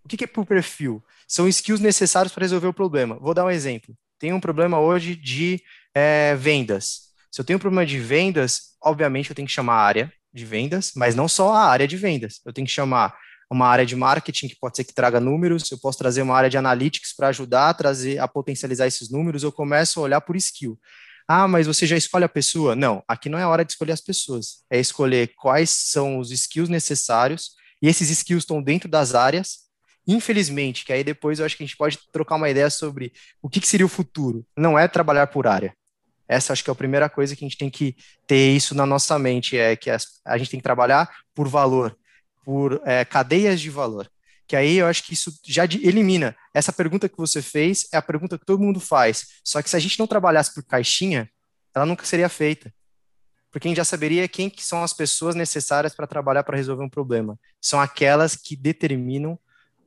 O 0.05 0.09
que 0.09 0.25
é 0.25 0.27
por 0.27 0.45
perfil? 0.45 1.03
São 1.29 1.49
skills 1.49 1.81
necessários 1.81 2.33
para 2.33 2.45
resolver 2.45 2.67
o 2.67 2.75
problema. 2.75 3.19
Vou 3.19 3.35
dar 3.35 3.45
um 3.45 3.51
exemplo. 3.51 3.97
Tem 4.19 4.33
um 4.33 4.41
problema 4.41 4.81
hoje 4.81 5.17
de 5.17 5.63
é, 5.95 6.35
vendas. 6.35 7.13
Se 7.31 7.41
eu 7.41 7.45
tenho 7.45 7.57
um 7.57 7.61
problema 7.61 7.87
de 7.87 7.99
vendas, 7.99 8.77
obviamente 8.83 9.31
eu 9.31 9.37
tenho 9.37 9.47
que 9.47 9.55
chamar 9.55 9.75
a 9.75 9.85
área 9.85 10.13
de 10.33 10.45
vendas, 10.45 10.93
mas 10.97 11.15
não 11.15 11.29
só 11.29 11.53
a 11.53 11.67
área 11.67 11.87
de 11.87 11.97
vendas. 11.97 12.41
Eu 12.45 12.53
tenho 12.53 12.67
que 12.67 12.73
chamar 12.73 13.17
uma 13.51 13.67
área 13.67 13.85
de 13.85 13.95
marketing 13.95 14.49
que 14.49 14.57
pode 14.59 14.77
ser 14.77 14.85
que 14.85 14.95
traga 14.95 15.21
números, 15.21 15.71
eu 15.71 15.79
posso 15.79 15.99
trazer 15.99 16.23
uma 16.23 16.35
área 16.35 16.49
de 16.49 16.57
analytics 16.57 17.15
para 17.15 17.29
ajudar 17.29 17.69
a 17.69 17.75
trazer 17.75 18.19
a 18.19 18.27
potencializar 18.27 18.87
esses 18.87 19.11
números, 19.11 19.43
eu 19.43 19.53
começo 19.53 20.01
a 20.01 20.03
olhar 20.03 20.21
por 20.23 20.37
skill. 20.37 20.79
Ah, 21.29 21.47
mas 21.47 21.67
você 21.67 21.87
já 21.87 21.97
escolhe 21.97 22.25
a 22.25 22.29
pessoa? 22.29 22.75
Não, 22.75 23.03
aqui 23.07 23.29
não 23.29 23.39
é 23.39 23.47
hora 23.47 23.65
de 23.65 23.73
escolher 23.73 23.93
as 23.93 24.01
pessoas. 24.01 24.65
É 24.71 24.81
escolher 24.81 25.33
quais 25.37 25.71
são 25.71 26.19
os 26.19 26.31
skills 26.31 26.69
necessários, 26.69 27.53
e 27.81 27.89
esses 27.89 28.11
skills 28.11 28.43
estão 28.43 28.63
dentro 28.63 28.89
das 28.89 29.15
áreas. 29.15 29.62
Infelizmente, 30.07 30.85
que 30.85 30.93
aí 30.93 31.05
depois 31.05 31.39
eu 31.39 31.47
acho 31.47 31.57
que 31.57 31.63
a 31.63 31.67
gente 31.67 31.77
pode 31.77 31.99
trocar 32.13 32.37
uma 32.37 32.51
ideia 32.51 32.69
sobre 32.71 33.13
o 33.41 33.49
que, 33.49 33.61
que 33.61 33.69
seria 33.69 33.87
o 33.87 33.89
futuro. 33.89 34.45
Não 34.57 34.79
é 34.79 34.89
trabalhar 34.89 35.29
por 35.29 35.47
área. 35.47 35.75
Essa 36.29 36.53
acho 36.53 36.65
que 36.65 36.71
é 36.71 36.73
a 36.73 36.77
primeira 36.77 37.09
coisa 37.09 37.37
que 37.37 37.45
a 37.45 37.49
gente 37.49 37.59
tem 37.59 37.71
que 37.71 37.95
ter 38.27 38.51
isso 38.55 38.75
na 38.75 38.87
nossa 38.87 39.19
mente, 39.19 39.57
é 39.57 39.77
que 39.77 39.91
a 39.91 40.39
gente 40.39 40.51
tem 40.51 40.61
que 40.61 40.65
trabalhar 40.65 41.11
por 41.35 41.47
valor, 41.47 41.97
por 42.45 42.81
é, 42.85 43.05
cadeias 43.05 43.61
de 43.61 43.71
valor. 43.71 44.11
Que 44.47 44.57
aí 44.57 44.77
eu 44.77 44.87
acho 44.87 45.05
que 45.05 45.15
isso 45.15 45.33
já 45.47 45.65
elimina. 45.65 46.35
Essa 46.53 46.73
pergunta 46.73 47.09
que 47.09 47.17
você 47.17 47.41
fez 47.41 47.87
é 47.93 47.97
a 47.97 48.03
pergunta 48.03 48.39
que 48.39 48.45
todo 48.45 48.63
mundo 48.63 48.81
faz. 48.81 49.41
Só 49.45 49.63
que 49.63 49.71
se 49.71 49.77
a 49.77 49.79
gente 49.79 49.99
não 49.99 50.07
trabalhasse 50.07 50.55
por 50.55 50.65
caixinha, 50.65 51.31
ela 51.75 51.87
nunca 51.87 52.05
seria 52.05 52.29
feita. 52.29 52.73
Porque 53.51 53.69
a 53.69 53.71
gente 53.71 53.77
já 53.77 53.85
saberia 53.85 54.27
quem 54.27 54.49
que 54.49 54.65
são 54.65 54.83
as 54.83 54.93
pessoas 54.93 55.35
necessárias 55.35 55.95
para 55.95 56.07
trabalhar 56.07 56.43
para 56.43 56.57
resolver 56.57 56.83
um 56.83 56.89
problema. 56.89 57.39
São 57.61 57.81
aquelas 57.81 58.35
que 58.35 58.57
determinam 58.57 59.39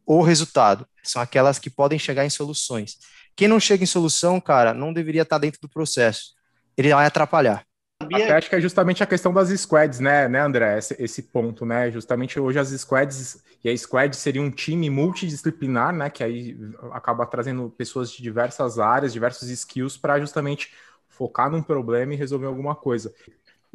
o 0.05 0.21
resultado. 0.21 0.87
São 1.03 1.21
aquelas 1.21 1.59
que 1.59 1.69
podem 1.69 1.99
chegar 1.99 2.25
em 2.25 2.29
soluções. 2.29 2.97
Quem 3.35 3.47
não 3.47 3.59
chega 3.59 3.83
em 3.83 3.87
solução, 3.87 4.39
cara, 4.39 4.73
não 4.73 4.93
deveria 4.93 5.23
estar 5.23 5.37
dentro 5.37 5.59
do 5.61 5.69
processo. 5.69 6.33
Ele 6.77 6.93
vai 6.93 7.05
atrapalhar. 7.05 7.65
Até 8.01 8.33
acho 8.33 8.49
que 8.49 8.55
é 8.55 8.61
justamente 8.61 9.01
a 9.01 9.05
questão 9.05 9.33
das 9.33 9.49
squads, 9.49 9.99
né, 9.99 10.27
né 10.27 10.41
André? 10.41 10.77
Esse, 10.77 10.95
esse, 11.01 11.23
ponto, 11.23 11.65
né? 11.65 11.89
Justamente 11.89 12.39
hoje 12.39 12.59
as 12.59 12.69
squads, 12.69 13.41
e 13.63 13.69
a 13.69 13.77
squad 13.77 14.15
seria 14.15 14.41
um 14.41 14.51
time 14.51 14.89
multidisciplinar, 14.89 15.93
né? 15.93 16.09
Que 16.09 16.23
aí 16.23 16.57
acaba 16.91 17.25
trazendo 17.25 17.69
pessoas 17.69 18.11
de 18.11 18.21
diversas 18.21 18.79
áreas, 18.79 19.13
diversos 19.13 19.49
skills 19.49 19.97
para 19.97 20.19
justamente 20.19 20.73
focar 21.07 21.49
num 21.49 21.63
problema 21.63 22.13
e 22.13 22.17
resolver 22.17 22.47
alguma 22.47 22.75
coisa. 22.75 23.13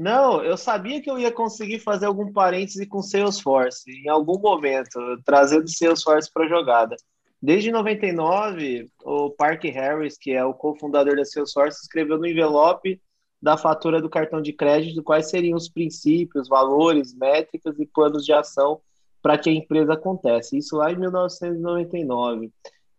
Não, 0.01 0.43
eu 0.43 0.57
sabia 0.57 1.03
que 1.03 1.11
eu 1.11 1.19
ia 1.19 1.31
conseguir 1.31 1.79
fazer 1.79 2.07
algum 2.07 2.33
parêntese 2.33 2.87
com 2.87 3.03
Salesforce 3.03 3.91
em 3.91 4.09
algum 4.09 4.39
momento, 4.39 4.99
trazendo 5.27 5.69
Salesforce 5.69 6.33
para 6.33 6.47
a 6.47 6.49
jogada. 6.49 6.97
Desde 7.41 7.71
99, 7.71 8.89
o 9.05 9.29
Park 9.29 9.65
Harris, 9.65 10.17
que 10.17 10.33
é 10.33 10.43
o 10.43 10.55
cofundador 10.55 11.17
da 11.17 11.25
Salesforce, 11.27 11.83
escreveu 11.83 12.17
no 12.17 12.27
envelope 12.27 12.99
da 13.43 13.59
fatura 13.59 14.01
do 14.01 14.09
cartão 14.09 14.41
de 14.41 14.55
crédito 14.55 15.03
quais 15.03 15.29
seriam 15.29 15.55
os 15.55 15.69
princípios, 15.69 16.49
valores, 16.49 17.15
métricas 17.15 17.79
e 17.79 17.85
planos 17.85 18.25
de 18.25 18.33
ação 18.33 18.81
para 19.21 19.37
que 19.37 19.51
a 19.51 19.53
empresa 19.53 19.93
acontece. 19.93 20.57
Isso 20.57 20.77
lá 20.77 20.91
em 20.91 20.97
1999. 20.97 22.51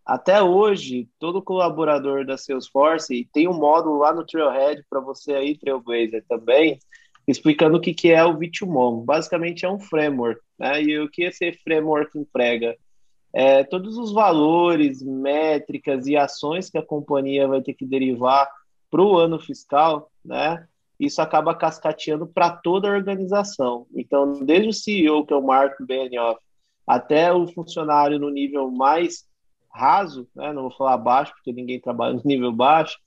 Até 0.04 0.42
hoje, 0.42 1.08
todo 1.18 1.42
colaborador 1.42 2.26
da 2.26 2.36
Salesforce 2.36 3.28
tem 3.32 3.48
um 3.48 3.54
módulo 3.54 3.98
lá 3.98 4.12
no 4.12 4.26
Trailhead 4.26 4.84
para 4.90 5.00
você 5.00 5.32
aí, 5.34 5.56
Trailblazer 5.56 6.24
também, 6.28 6.78
explicando 7.26 7.76
o 7.76 7.80
que, 7.80 7.94
que 7.94 8.10
é 8.10 8.24
o 8.24 8.36
V2MON. 8.36 9.04
Basicamente 9.04 9.64
é 9.64 9.70
um 9.70 9.78
framework, 9.78 10.40
né? 10.58 10.82
E 10.82 10.98
o 10.98 11.08
que 11.08 11.22
esse 11.22 11.52
framework 11.52 12.18
emprega? 12.18 12.76
É, 13.32 13.62
todos 13.64 13.96
os 13.96 14.12
valores, 14.12 15.02
métricas 15.02 16.06
e 16.06 16.16
ações 16.16 16.68
que 16.68 16.78
a 16.78 16.84
companhia 16.84 17.46
vai 17.46 17.62
ter 17.62 17.72
que 17.72 17.86
derivar 17.86 18.50
para 18.90 19.02
o 19.02 19.16
ano 19.16 19.38
fiscal, 19.38 20.10
né? 20.24 20.66
Isso 20.98 21.22
acaba 21.22 21.54
cascateando 21.54 22.26
para 22.26 22.50
toda 22.50 22.88
a 22.88 22.92
organização. 22.92 23.86
Então, 23.94 24.44
desde 24.44 24.68
o 24.68 24.72
CEO, 24.72 25.24
que 25.24 25.32
é 25.32 25.36
o 25.36 25.42
Mark 25.42 25.80
Benioff, 25.80 26.40
até 26.86 27.32
o 27.32 27.46
funcionário 27.46 28.18
no 28.18 28.28
nível 28.28 28.70
mais 28.70 29.24
raso, 29.72 30.28
né? 30.34 30.52
não 30.52 30.62
vou 30.62 30.70
falar 30.70 30.96
baixo, 30.98 31.32
porque 31.34 31.52
ninguém 31.52 31.80
trabalha 31.80 32.14
no 32.14 32.22
nível 32.24 32.52
baixo, 32.52 32.98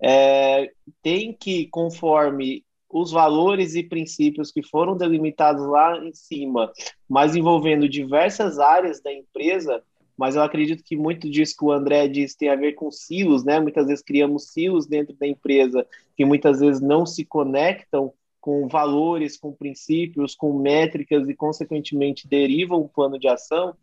é, 0.00 0.70
tem 1.02 1.32
que, 1.32 1.66
conforme 1.68 2.64
os 2.90 3.10
valores 3.10 3.74
e 3.74 3.82
princípios 3.82 4.50
que 4.50 4.62
foram 4.62 4.96
delimitados 4.96 5.66
lá 5.66 5.98
em 5.98 6.12
cima, 6.14 6.72
mas 7.08 7.36
envolvendo 7.36 7.88
diversas 7.88 8.58
áreas 8.58 9.00
da 9.02 9.12
empresa, 9.12 9.82
mas 10.16 10.34
eu 10.34 10.42
acredito 10.42 10.82
que 10.82 10.96
muito 10.96 11.30
disso 11.30 11.54
que 11.56 11.64
o 11.64 11.70
André 11.70 12.08
disse 12.08 12.36
tem 12.36 12.48
a 12.48 12.56
ver 12.56 12.72
com 12.72 12.90
silos, 12.90 13.44
né? 13.44 13.60
Muitas 13.60 13.86
vezes 13.86 14.02
criamos 14.02 14.48
silos 14.50 14.86
dentro 14.86 15.14
da 15.14 15.26
empresa 15.26 15.86
que 16.16 16.24
muitas 16.24 16.58
vezes 16.58 16.80
não 16.80 17.06
se 17.06 17.24
conectam 17.24 18.12
com 18.40 18.66
valores, 18.66 19.36
com 19.36 19.52
princípios, 19.52 20.34
com 20.34 20.58
métricas 20.58 21.28
e, 21.28 21.34
consequentemente, 21.34 22.26
derivam 22.26 22.80
um 22.80 22.88
plano 22.88 23.18
de 23.18 23.28
ação. 23.28 23.76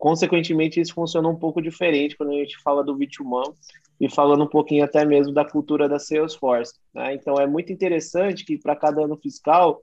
Consequentemente, 0.00 0.80
isso 0.80 0.94
funciona 0.94 1.28
um 1.28 1.36
pouco 1.36 1.60
diferente 1.60 2.16
quando 2.16 2.30
a 2.30 2.36
gente 2.36 2.56
fala 2.62 2.82
do 2.82 2.96
Vitruman 2.96 3.52
e 4.00 4.08
falando 4.08 4.44
um 4.44 4.48
pouquinho 4.48 4.82
até 4.82 5.04
mesmo 5.04 5.30
da 5.30 5.44
cultura 5.44 5.86
da 5.86 5.98
Salesforce. 5.98 6.72
Né? 6.94 7.12
Então, 7.12 7.34
é 7.34 7.46
muito 7.46 7.70
interessante 7.70 8.42
que 8.42 8.56
para 8.56 8.74
cada 8.74 9.04
ano 9.04 9.14
fiscal, 9.18 9.82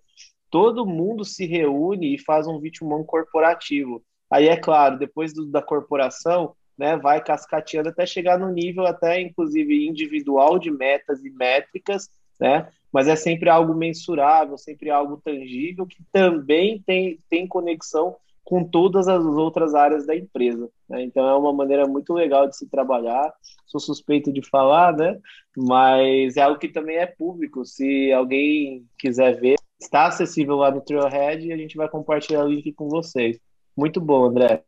todo 0.49 0.87
mundo 0.87 1.23
se 1.23 1.45
reúne 1.45 2.15
e 2.15 2.19
faz 2.19 2.47
um 2.47 2.59
Vitruman 2.59 3.03
corporativo. 3.03 4.03
Aí, 4.27 4.47
é 4.47 4.57
claro, 4.57 4.97
depois 4.97 5.33
do, 5.33 5.45
da 5.45 5.61
corporação, 5.61 6.55
né, 6.75 6.97
vai 6.97 7.23
cascateando 7.23 7.89
até 7.89 8.03
chegar 8.07 8.39
no 8.39 8.51
nível 8.51 8.87
até, 8.87 9.21
inclusive, 9.21 9.87
individual 9.87 10.57
de 10.57 10.71
metas 10.71 11.23
e 11.23 11.29
métricas, 11.29 12.09
né? 12.39 12.67
Mas 12.91 13.07
é 13.07 13.15
sempre 13.15 13.49
algo 13.49 13.75
mensurável, 13.75 14.57
sempre 14.57 14.89
algo 14.89 15.21
tangível, 15.23 15.85
que 15.85 16.03
também 16.11 16.81
tem, 16.81 17.19
tem 17.29 17.47
conexão 17.47 18.15
com 18.47 18.63
todas 18.63 19.09
as 19.09 19.25
outras 19.25 19.75
áreas 19.75 20.07
da 20.07 20.15
empresa. 20.15 20.69
Né? 20.87 21.03
Então 21.03 21.27
é 21.27 21.35
uma 21.35 21.51
maneira 21.51 21.85
muito 21.85 22.13
legal 22.13 22.47
de 22.47 22.55
se 22.55 22.65
trabalhar. 22.69 23.33
Sou 23.65 23.77
suspeito 23.77 24.31
de 24.31 24.41
falar, 24.41 24.95
né? 24.95 25.19
Mas 25.57 26.37
é 26.37 26.43
algo 26.43 26.57
que 26.57 26.69
também 26.69 26.95
é 26.95 27.05
público. 27.05 27.65
Se 27.65 28.09
alguém 28.13 28.85
quiser 28.97 29.37
ver, 29.37 29.55
está 29.77 30.07
acessível 30.07 30.55
lá 30.55 30.71
no 30.71 30.79
Trailhead 30.79 31.45
e 31.45 31.51
a 31.51 31.57
gente 31.57 31.75
vai 31.75 31.89
compartilhar 31.89 32.45
o 32.45 32.47
link 32.47 32.71
com 32.71 32.87
vocês. 32.87 33.37
Muito 33.75 33.99
bom, 33.99 34.27
André. 34.27 34.63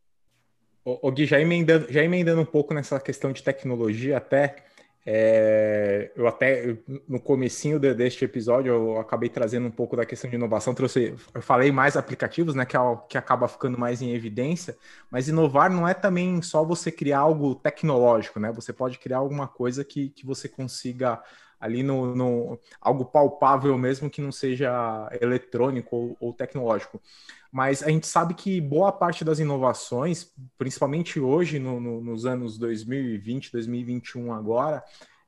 O, 0.84 1.10
Gui, 1.10 1.26
já 1.26 1.40
emendando, 1.40 1.86
já 1.90 2.04
emendando 2.04 2.42
um 2.42 2.46
pouco 2.46 2.74
nessa 2.74 3.00
questão 3.00 3.32
de 3.32 3.42
tecnologia 3.42 4.18
até, 4.18 4.58
é, 5.12 6.12
eu 6.16 6.28
até 6.28 6.78
no 7.08 7.20
comecinho 7.20 7.80
de, 7.80 7.96
deste 7.96 8.24
episódio 8.24 8.72
eu 8.72 9.00
acabei 9.00 9.28
trazendo 9.28 9.66
um 9.66 9.72
pouco 9.72 9.96
da 9.96 10.06
questão 10.06 10.30
de 10.30 10.36
inovação, 10.36 10.72
trouxe, 10.76 11.16
eu 11.34 11.42
falei 11.42 11.72
mais 11.72 11.98
aplicativos, 11.98 12.54
né, 12.54 12.64
que, 12.64 12.78
é 12.78 12.80
o, 12.80 12.96
que 12.98 13.18
acaba 13.18 13.48
ficando 13.48 13.76
mais 13.76 14.04
em 14.04 14.14
evidência, 14.14 14.78
mas 15.10 15.28
inovar 15.28 15.68
não 15.72 15.88
é 15.88 15.96
também 15.96 16.40
só 16.44 16.64
você 16.64 16.92
criar 16.92 17.20
algo 17.22 17.56
tecnológico, 17.56 18.40
né? 18.40 18.52
Você 18.52 18.72
pode 18.72 19.00
criar 19.00 19.18
alguma 19.18 19.48
coisa 19.48 19.84
que, 19.84 20.10
que 20.10 20.28
você 20.28 20.48
consiga 20.48 21.20
ali 21.60 21.84
no, 21.84 22.16
no 22.16 22.60
algo 22.80 23.06
palpável 23.06 23.78
mesmo 23.78 24.10
que 24.10 24.22
não 24.22 24.32
seja 24.32 25.10
eletrônico 25.22 25.96
ou, 25.96 26.18
ou 26.20 26.34
tecnológico 26.34 27.02
mas 27.52 27.82
a 27.82 27.90
gente 27.90 28.06
sabe 28.06 28.34
que 28.34 28.62
boa 28.62 28.92
parte 28.92 29.26
das 29.26 29.40
inovações, 29.40 30.32
principalmente 30.58 31.20
hoje, 31.20 31.58
no, 31.58 31.80
no, 31.80 32.02
nos 32.02 32.26
anos 32.26 32.58
2020, 32.60 33.52
2021 33.52 34.32
agora, 34.32 34.84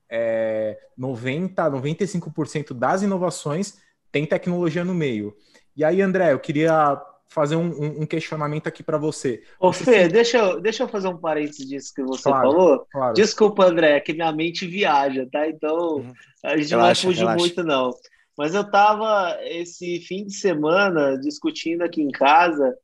é, 0.08 0.78
90, 0.96 1.72
95% 1.72 2.74
das 2.74 3.02
inovações 3.02 3.80
tem 4.12 4.26
tecnologia 4.26 4.86
no 4.86 4.94
meio. 4.94 5.36
E 5.76 5.84
aí, 5.84 6.02
André, 6.02 6.34
eu 6.34 6.40
queria 6.40 7.02
fazer 7.32 7.56
um, 7.56 8.02
um 8.02 8.06
questionamento 8.06 8.68
aqui 8.68 8.84
para 8.84 8.98
você. 8.98 9.42
Ô, 9.58 9.72
Fê, 9.72 10.04
se... 10.04 10.08
deixa, 10.10 10.38
eu, 10.38 10.60
deixa 10.60 10.84
eu 10.84 10.88
fazer 10.90 11.08
um 11.08 11.18
parênteses 11.18 11.66
disso 11.66 11.94
que 11.96 12.04
você 12.04 12.24
claro, 12.24 12.52
falou. 12.52 12.88
Claro. 12.92 13.14
Desculpa, 13.14 13.66
André, 13.66 14.02
que 14.02 14.12
minha 14.12 14.34
mente 14.34 14.68
viaja, 14.68 15.26
tá? 15.32 15.48
Então, 15.48 15.96
uhum. 15.96 16.14
a 16.44 16.58
gente 16.58 16.72
relaxa, 16.72 16.76
não 16.76 16.82
vai 16.82 16.96
fugir 16.96 17.20
relaxa. 17.20 17.40
muito, 17.40 17.64
não. 17.64 17.92
Mas 18.38 18.54
eu 18.54 18.62
estava 18.62 19.38
esse 19.44 20.02
fim 20.02 20.26
de 20.26 20.34
semana 20.34 21.18
discutindo 21.18 21.84
aqui 21.84 22.02
em 22.02 22.12
casa 22.12 22.76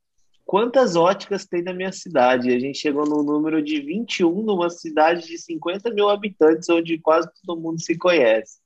quantas 0.46 0.96
óticas 0.96 1.46
tem 1.46 1.62
na 1.62 1.74
minha 1.74 1.92
cidade. 1.92 2.54
A 2.54 2.60
gente 2.60 2.80
chegou 2.80 3.06
no 3.06 3.22
número 3.22 3.62
de 3.62 3.82
21 3.82 4.44
numa 4.44 4.70
cidade 4.70 5.27
de 5.27 5.38
50 5.38 5.92
mil 5.92 6.08
habitantes, 6.08 6.70
onde 6.70 6.98
quase 7.00 7.30
todo 7.46 7.60
mundo 7.60 7.82
se 7.82 7.98
conhece. 7.98 8.60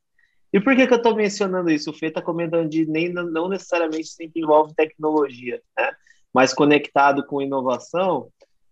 E 0.53 0.59
por 0.59 0.75
que, 0.75 0.85
que 0.85 0.93
eu 0.93 0.97
estou 0.97 1.15
mencionando 1.15 1.69
isso? 1.69 1.89
O 1.89 1.93
Fê 1.93 2.07
está 2.07 2.21
comentando 2.21 2.69
de 2.69 2.85
nem 2.85 3.09
não 3.09 3.47
necessariamente 3.47 4.09
sempre 4.09 4.41
envolve 4.41 4.73
tecnologia, 4.75 5.61
né? 5.77 5.91
mas 6.33 6.53
conectado 6.53 7.25
com 7.25 7.41
inovação. 7.41 8.29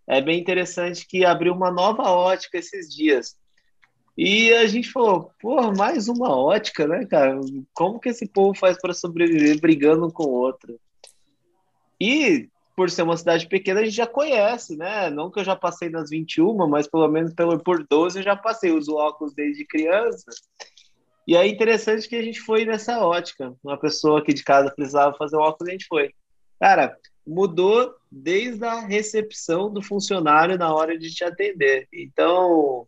É 0.08 0.22
bem 0.22 0.40
interessante 0.40 1.08
que 1.08 1.24
abriu 1.24 1.54
uma 1.54 1.72
nova 1.72 2.04
ótica 2.04 2.58
esses 2.58 2.94
dias. 2.94 3.38
E 4.18 4.52
a 4.54 4.68
gente 4.68 4.92
falou, 4.92 5.32
porra, 5.40 5.72
mais 5.72 6.10
uma 6.10 6.36
ótica, 6.36 6.88
né, 6.88 7.06
cara? 7.06 7.40
Como 7.74 8.00
que 8.00 8.10
esse 8.10 8.28
povo 8.28 8.58
faz 8.58 8.78
para 8.78 8.94
sobreviver 8.94 9.62
brigando 9.62 10.08
um 10.08 10.10
com 10.10 10.24
o 10.24 10.32
outro? 10.32 10.80
E 12.02 12.50
por 12.76 12.90
ser 12.90 13.04
uma 13.04 13.18
cidade 13.18 13.46
pequena, 13.48 13.82
a 13.82 13.84
gente 13.84 13.96
já 13.96 14.08
conhece, 14.08 14.76
né? 14.78 15.10
Não 15.10 15.30
que 15.30 15.40
eu 15.40 15.44
já 15.44 15.56
passei 15.56 15.90
nas 15.90 16.10
21, 16.10 16.56
mas 16.68 16.88
pelo 16.88 17.08
menos 17.08 17.34
pelo, 17.34 17.60
por 17.60 17.86
12 17.86 18.20
eu 18.20 18.24
já 18.24 18.36
passei, 18.36 18.72
uso 18.72 18.96
óculos 18.96 19.34
desde 19.34 19.66
criança. 19.66 20.32
E 21.30 21.36
é 21.36 21.46
interessante 21.46 22.10
que 22.10 22.16
a 22.16 22.24
gente 22.24 22.40
foi 22.40 22.66
nessa 22.66 23.06
ótica. 23.06 23.54
Uma 23.64 23.78
pessoa 23.78 24.18
aqui 24.18 24.34
de 24.34 24.44
casa 24.44 24.74
precisava 24.76 25.16
fazer 25.16 25.38
um 25.38 25.42
óculos, 25.42 25.70
a 25.70 25.72
gente 25.72 25.86
foi. 25.86 26.10
Cara, 26.60 26.98
mudou 27.26 27.94
desde 28.12 28.66
a 28.66 28.80
recepção 28.80 29.72
do 29.72 29.80
funcionário 29.80 30.58
na 30.58 30.74
hora 30.74 30.98
de 30.98 31.14
te 31.14 31.24
atender. 31.24 31.88
Então, 31.94 32.88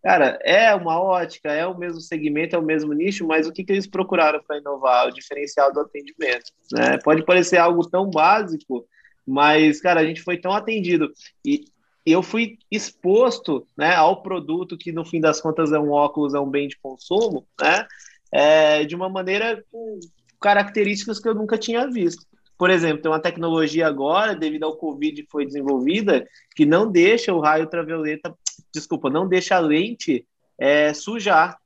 cara, 0.00 0.38
é 0.44 0.72
uma 0.76 1.02
ótica, 1.02 1.50
é 1.50 1.66
o 1.66 1.76
mesmo 1.76 2.00
segmento, 2.00 2.54
é 2.54 2.58
o 2.60 2.62
mesmo 2.62 2.92
nicho, 2.92 3.26
mas 3.26 3.48
o 3.48 3.52
que, 3.52 3.64
que 3.64 3.72
eles 3.72 3.88
procuraram 3.88 4.40
para 4.46 4.58
inovar? 4.58 5.08
O 5.08 5.12
diferencial 5.12 5.72
do 5.72 5.80
atendimento. 5.80 6.52
Né? 6.70 6.98
Pode 7.02 7.24
parecer 7.24 7.56
algo 7.56 7.84
tão 7.90 8.08
básico, 8.08 8.86
mas, 9.26 9.80
cara, 9.80 9.98
a 9.98 10.04
gente 10.04 10.22
foi 10.22 10.38
tão 10.38 10.52
atendido. 10.52 11.12
E 11.44 11.64
eu 12.04 12.22
fui 12.22 12.58
exposto 12.70 13.66
né, 13.76 13.94
ao 13.94 14.22
produto 14.22 14.76
que, 14.76 14.92
no 14.92 15.04
fim 15.04 15.20
das 15.20 15.40
contas, 15.40 15.72
é 15.72 15.78
um 15.78 15.90
óculos, 15.90 16.34
é 16.34 16.40
um 16.40 16.50
bem 16.50 16.68
de 16.68 16.76
consumo, 16.78 17.46
né? 17.60 17.86
É, 18.30 18.84
de 18.84 18.94
uma 18.94 19.08
maneira 19.08 19.62
com 19.70 20.00
características 20.40 21.20
que 21.20 21.28
eu 21.28 21.34
nunca 21.34 21.56
tinha 21.56 21.88
visto. 21.88 22.26
Por 22.58 22.70
exemplo, 22.70 23.02
tem 23.02 23.10
uma 23.10 23.20
tecnologia 23.20 23.86
agora, 23.86 24.34
devido 24.34 24.64
ao 24.64 24.76
Covid, 24.76 25.22
que 25.22 25.30
foi 25.30 25.46
desenvolvida, 25.46 26.26
que 26.54 26.64
não 26.64 26.90
deixa 26.90 27.32
o 27.32 27.40
raio 27.40 27.64
ultravioleta, 27.64 28.34
desculpa, 28.72 29.10
não 29.10 29.28
deixa 29.28 29.56
a 29.56 29.60
lente 29.60 30.26
é, 30.58 30.94
sujar. 30.94 31.58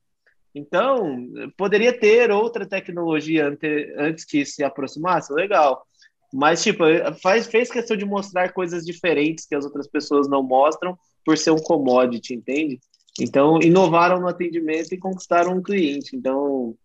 Então, 0.53 1.27
poderia 1.55 1.97
ter 1.97 2.31
outra 2.31 2.65
tecnologia 2.65 3.47
ante, 3.47 3.93
antes 3.97 4.25
que 4.25 4.45
se 4.45 4.63
aproximasse, 4.63 5.31
legal. 5.31 5.85
Mas, 6.33 6.61
tipo, 6.61 6.83
faz, 7.21 7.47
fez 7.47 7.71
questão 7.71 7.95
de 7.95 8.05
mostrar 8.05 8.51
coisas 8.51 8.85
diferentes 8.85 9.45
que 9.45 9.55
as 9.55 9.65
outras 9.65 9.87
pessoas 9.87 10.27
não 10.27 10.43
mostram 10.43 10.97
por 11.25 11.37
ser 11.37 11.51
um 11.51 11.57
commodity, 11.57 12.33
entende? 12.33 12.79
Então, 13.19 13.59
inovaram 13.61 14.19
no 14.19 14.27
atendimento 14.27 14.93
e 14.93 14.97
conquistaram 14.97 15.53
um 15.53 15.61
cliente. 15.61 16.15
Então, 16.15 16.75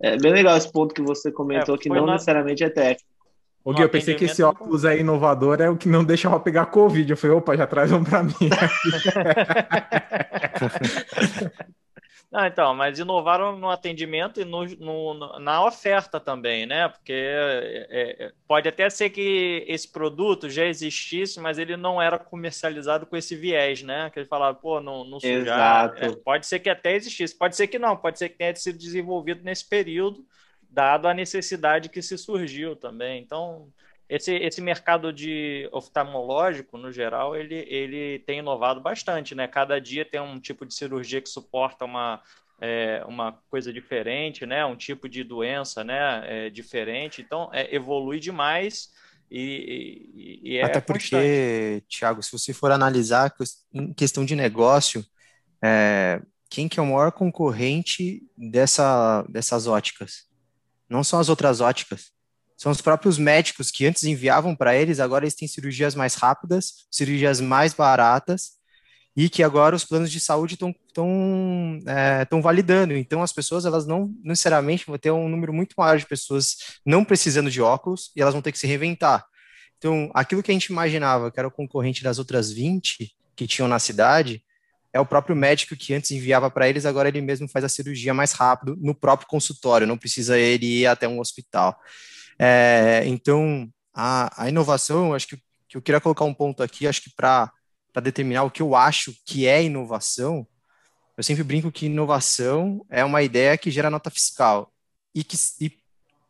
é 0.00 0.16
bem 0.16 0.32
legal 0.32 0.56
esse 0.56 0.70
ponto 0.70 0.94
que 0.94 1.02
você 1.02 1.32
comentou, 1.32 1.74
é, 1.74 1.78
que 1.78 1.88
não 1.88 2.06
na... 2.06 2.12
necessariamente 2.12 2.62
é 2.62 2.70
técnico. 2.70 3.10
O 3.62 3.74
Gui, 3.74 3.82
eu 3.82 3.90
pensei 3.90 4.14
que 4.14 4.24
esse 4.24 4.42
óculos 4.42 4.86
aí 4.86 5.00
inovador 5.00 5.60
é 5.60 5.68
o 5.68 5.76
que 5.76 5.88
não 5.88 6.02
deixava 6.02 6.40
pegar 6.40 6.66
Covid. 6.66 7.10
Eu 7.10 7.16
falei, 7.16 7.36
opa, 7.36 7.56
já 7.56 7.66
traz 7.66 7.92
um 7.92 8.02
para 8.02 8.22
mim. 8.22 8.32
Não, 12.30 12.46
então, 12.46 12.72
mas 12.72 12.96
inovaram 12.96 13.56
no 13.56 13.68
atendimento 13.68 14.40
e 14.40 14.44
no, 14.44 14.64
no, 14.64 15.38
na 15.40 15.64
oferta 15.66 16.20
também, 16.20 16.64
né? 16.64 16.88
Porque 16.88 17.12
é, 17.12 17.86
é, 17.90 18.32
pode 18.46 18.68
até 18.68 18.88
ser 18.88 19.10
que 19.10 19.64
esse 19.66 19.90
produto 19.90 20.48
já 20.48 20.64
existisse, 20.64 21.40
mas 21.40 21.58
ele 21.58 21.76
não 21.76 22.00
era 22.00 22.20
comercializado 22.20 23.04
com 23.04 23.16
esse 23.16 23.34
viés, 23.34 23.82
né? 23.82 24.10
Que 24.10 24.20
ele 24.20 24.28
falava, 24.28 24.56
pô, 24.56 24.80
não, 24.80 25.04
não 25.04 25.18
sujar. 25.18 25.92
É, 25.96 26.14
pode 26.24 26.46
ser 26.46 26.60
que 26.60 26.70
até 26.70 26.94
existisse, 26.94 27.36
pode 27.36 27.56
ser 27.56 27.66
que 27.66 27.80
não, 27.80 27.96
pode 27.96 28.16
ser 28.16 28.28
que 28.28 28.38
tenha 28.38 28.54
sido 28.54 28.78
desenvolvido 28.78 29.42
nesse 29.42 29.68
período, 29.68 30.24
dado 30.70 31.08
a 31.08 31.14
necessidade 31.14 31.88
que 31.88 32.00
se 32.00 32.16
surgiu 32.16 32.76
também. 32.76 33.20
Então, 33.20 33.72
esse, 34.10 34.34
esse 34.34 34.60
mercado 34.60 35.12
de 35.12 35.68
oftalmológico, 35.70 36.76
no 36.76 36.90
geral, 36.90 37.36
ele, 37.36 37.64
ele 37.68 38.18
tem 38.26 38.40
inovado 38.40 38.80
bastante, 38.80 39.36
né? 39.36 39.46
Cada 39.46 39.80
dia 39.80 40.04
tem 40.04 40.20
um 40.20 40.40
tipo 40.40 40.66
de 40.66 40.74
cirurgia 40.74 41.22
que 41.22 41.28
suporta 41.28 41.84
uma, 41.84 42.20
é, 42.60 43.04
uma 43.06 43.38
coisa 43.48 43.72
diferente, 43.72 44.44
né? 44.44 44.66
Um 44.66 44.74
tipo 44.74 45.08
de 45.08 45.22
doença, 45.22 45.84
né? 45.84 46.24
É, 46.24 46.50
diferente. 46.50 47.22
Então, 47.22 47.50
é, 47.52 47.72
evolui 47.72 48.18
demais 48.18 48.90
e, 49.30 50.10
e, 50.12 50.50
e 50.54 50.56
é 50.56 50.64
Até 50.64 50.80
porque, 50.80 51.84
Thiago, 51.88 52.20
se 52.20 52.32
você 52.32 52.52
for 52.52 52.72
analisar 52.72 53.32
em 53.72 53.94
questão 53.94 54.24
de 54.24 54.34
negócio, 54.34 55.04
é, 55.62 56.20
quem 56.50 56.68
que 56.68 56.80
é 56.80 56.82
o 56.82 56.86
maior 56.86 57.12
concorrente 57.12 58.24
dessa, 58.36 59.22
dessas 59.28 59.68
óticas? 59.68 60.28
Não 60.88 61.04
são 61.04 61.20
as 61.20 61.28
outras 61.28 61.60
óticas 61.60 62.10
são 62.60 62.70
os 62.70 62.82
próprios 62.82 63.16
médicos 63.16 63.70
que 63.70 63.86
antes 63.86 64.04
enviavam 64.04 64.54
para 64.54 64.76
eles, 64.76 65.00
agora 65.00 65.24
eles 65.24 65.34
têm 65.34 65.48
cirurgias 65.48 65.94
mais 65.94 66.14
rápidas, 66.14 66.84
cirurgias 66.90 67.40
mais 67.40 67.72
baratas, 67.72 68.50
e 69.16 69.30
que 69.30 69.42
agora 69.42 69.74
os 69.74 69.82
planos 69.82 70.12
de 70.12 70.20
saúde 70.20 70.56
estão 70.56 71.78
é, 71.86 72.26
validando. 72.42 72.94
Então, 72.94 73.22
as 73.22 73.32
pessoas, 73.32 73.64
elas 73.64 73.86
não 73.86 74.14
necessariamente 74.22 74.84
vão 74.86 74.98
ter 74.98 75.10
um 75.10 75.26
número 75.26 75.54
muito 75.54 75.74
maior 75.78 75.98
de 75.98 76.04
pessoas 76.04 76.56
não 76.84 77.02
precisando 77.02 77.50
de 77.50 77.62
óculos, 77.62 78.10
e 78.14 78.20
elas 78.20 78.34
vão 78.34 78.42
ter 78.42 78.52
que 78.52 78.58
se 78.58 78.66
reinventar. 78.66 79.24
Então, 79.78 80.10
aquilo 80.12 80.42
que 80.42 80.50
a 80.50 80.54
gente 80.54 80.66
imaginava 80.66 81.30
que 81.30 81.40
era 81.40 81.48
o 81.48 81.50
concorrente 81.50 82.02
das 82.02 82.18
outras 82.18 82.52
20 82.52 83.10
que 83.34 83.46
tinham 83.46 83.68
na 83.68 83.78
cidade, 83.78 84.44
é 84.92 85.00
o 85.00 85.06
próprio 85.06 85.34
médico 85.34 85.74
que 85.74 85.94
antes 85.94 86.10
enviava 86.10 86.50
para 86.50 86.68
eles, 86.68 86.84
agora 86.84 87.08
ele 87.08 87.22
mesmo 87.22 87.48
faz 87.48 87.64
a 87.64 87.70
cirurgia 87.70 88.12
mais 88.12 88.32
rápido 88.32 88.76
no 88.78 88.94
próprio 88.94 89.26
consultório, 89.28 89.86
não 89.86 89.96
precisa 89.96 90.38
ele 90.38 90.80
ir 90.80 90.86
até 90.86 91.08
um 91.08 91.20
hospital. 91.20 91.80
É, 92.42 93.02
então, 93.04 93.70
a, 93.92 94.44
a 94.44 94.48
inovação, 94.48 95.12
acho 95.12 95.28
que, 95.28 95.36
que 95.68 95.76
eu 95.76 95.82
queria 95.82 96.00
colocar 96.00 96.24
um 96.24 96.32
ponto 96.32 96.62
aqui, 96.62 96.86
acho 96.86 97.02
que 97.02 97.10
para 97.14 97.52
determinar 98.02 98.44
o 98.44 98.50
que 98.50 98.62
eu 98.62 98.74
acho 98.74 99.14
que 99.26 99.46
é 99.46 99.62
inovação, 99.62 100.46
eu 101.18 101.22
sempre 101.22 101.42
brinco 101.44 101.70
que 101.70 101.84
inovação 101.84 102.82
é 102.88 103.04
uma 103.04 103.22
ideia 103.22 103.58
que 103.58 103.70
gera 103.70 103.90
nota 103.90 104.08
fiscal 104.08 104.72
e 105.14 105.22
que 105.22 105.36
e 105.60 105.70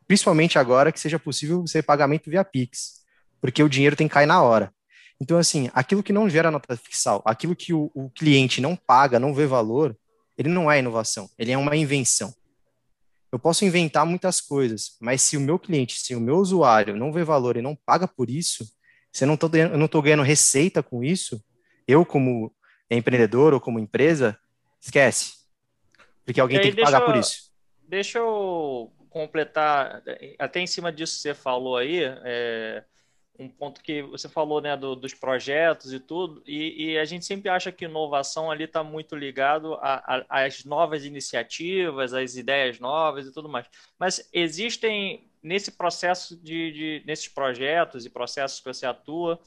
principalmente 0.08 0.58
agora 0.58 0.90
que 0.90 0.98
seja 0.98 1.16
possível 1.16 1.64
ser 1.64 1.84
pagamento 1.84 2.28
via 2.28 2.44
Pix, 2.44 3.04
porque 3.40 3.62
o 3.62 3.68
dinheiro 3.68 3.94
tem 3.94 4.08
que 4.08 4.14
cair 4.14 4.26
na 4.26 4.42
hora. 4.42 4.74
Então, 5.20 5.38
assim, 5.38 5.70
aquilo 5.72 6.02
que 6.02 6.12
não 6.12 6.28
gera 6.28 6.50
nota 6.50 6.76
fiscal, 6.76 7.22
aquilo 7.24 7.54
que 7.54 7.72
o, 7.72 7.88
o 7.94 8.10
cliente 8.10 8.60
não 8.60 8.74
paga, 8.74 9.20
não 9.20 9.32
vê 9.32 9.46
valor, 9.46 9.96
ele 10.36 10.48
não 10.48 10.68
é 10.68 10.80
inovação, 10.80 11.30
ele 11.38 11.52
é 11.52 11.56
uma 11.56 11.76
invenção. 11.76 12.34
Eu 13.32 13.38
posso 13.38 13.64
inventar 13.64 14.04
muitas 14.04 14.40
coisas, 14.40 14.96
mas 15.00 15.22
se 15.22 15.36
o 15.36 15.40
meu 15.40 15.58
cliente, 15.58 16.00
se 16.00 16.14
o 16.14 16.20
meu 16.20 16.36
usuário 16.36 16.96
não 16.96 17.12
vê 17.12 17.22
valor 17.22 17.56
e 17.56 17.62
não 17.62 17.76
paga 17.76 18.08
por 18.08 18.28
isso, 18.28 18.64
se 19.12 19.24
eu 19.24 19.28
não 19.28 19.34
estou 19.34 20.02
ganhando 20.02 20.22
receita 20.22 20.82
com 20.82 21.02
isso, 21.02 21.42
eu 21.86 22.04
como 22.04 22.52
empreendedor 22.90 23.54
ou 23.54 23.60
como 23.60 23.78
empresa, 23.78 24.38
esquece. 24.80 25.34
Porque 26.24 26.40
alguém 26.40 26.60
tem 26.60 26.74
que 26.74 26.82
pagar 26.82 27.02
por 27.02 27.16
isso. 27.16 27.50
Deixa 27.88 28.18
eu 28.18 28.92
completar, 29.08 30.02
até 30.38 30.60
em 30.60 30.66
cima 30.66 30.92
disso 30.92 31.16
que 31.16 31.22
você 31.22 31.34
falou 31.34 31.76
aí, 31.76 32.02
é, 32.04 32.84
um 33.40 33.48
ponto 33.48 33.82
que 33.82 34.02
você 34.02 34.28
falou 34.28 34.60
né, 34.60 34.76
do, 34.76 34.94
dos 34.94 35.14
projetos 35.14 35.94
e 35.94 35.98
tudo, 35.98 36.42
e, 36.46 36.92
e, 36.92 36.98
a 36.98 37.04
gente 37.06 37.24
sempre 37.24 37.48
acha 37.48 37.72
que 37.72 37.86
inovação 37.86 38.50
ali 38.50 38.64
está 38.64 38.84
muito 38.84 39.16
ligado 39.16 39.78
às 40.28 40.64
novas 40.66 41.06
iniciativas, 41.06 42.12
às 42.12 42.36
ideias 42.36 42.78
novas 42.78 43.26
e 43.26 43.32
tudo 43.32 43.48
mais. 43.48 43.66
Mas 43.98 44.28
existem, 44.30 45.26
nesse 45.42 45.72
processo 45.72 46.36
de, 46.36 46.72
de 46.72 47.02
nesses 47.06 47.28
projetos 47.28 48.04
e 48.04 48.10
processos 48.10 48.60
que 48.60 48.66
você 48.66 48.84
atua, 48.84 49.40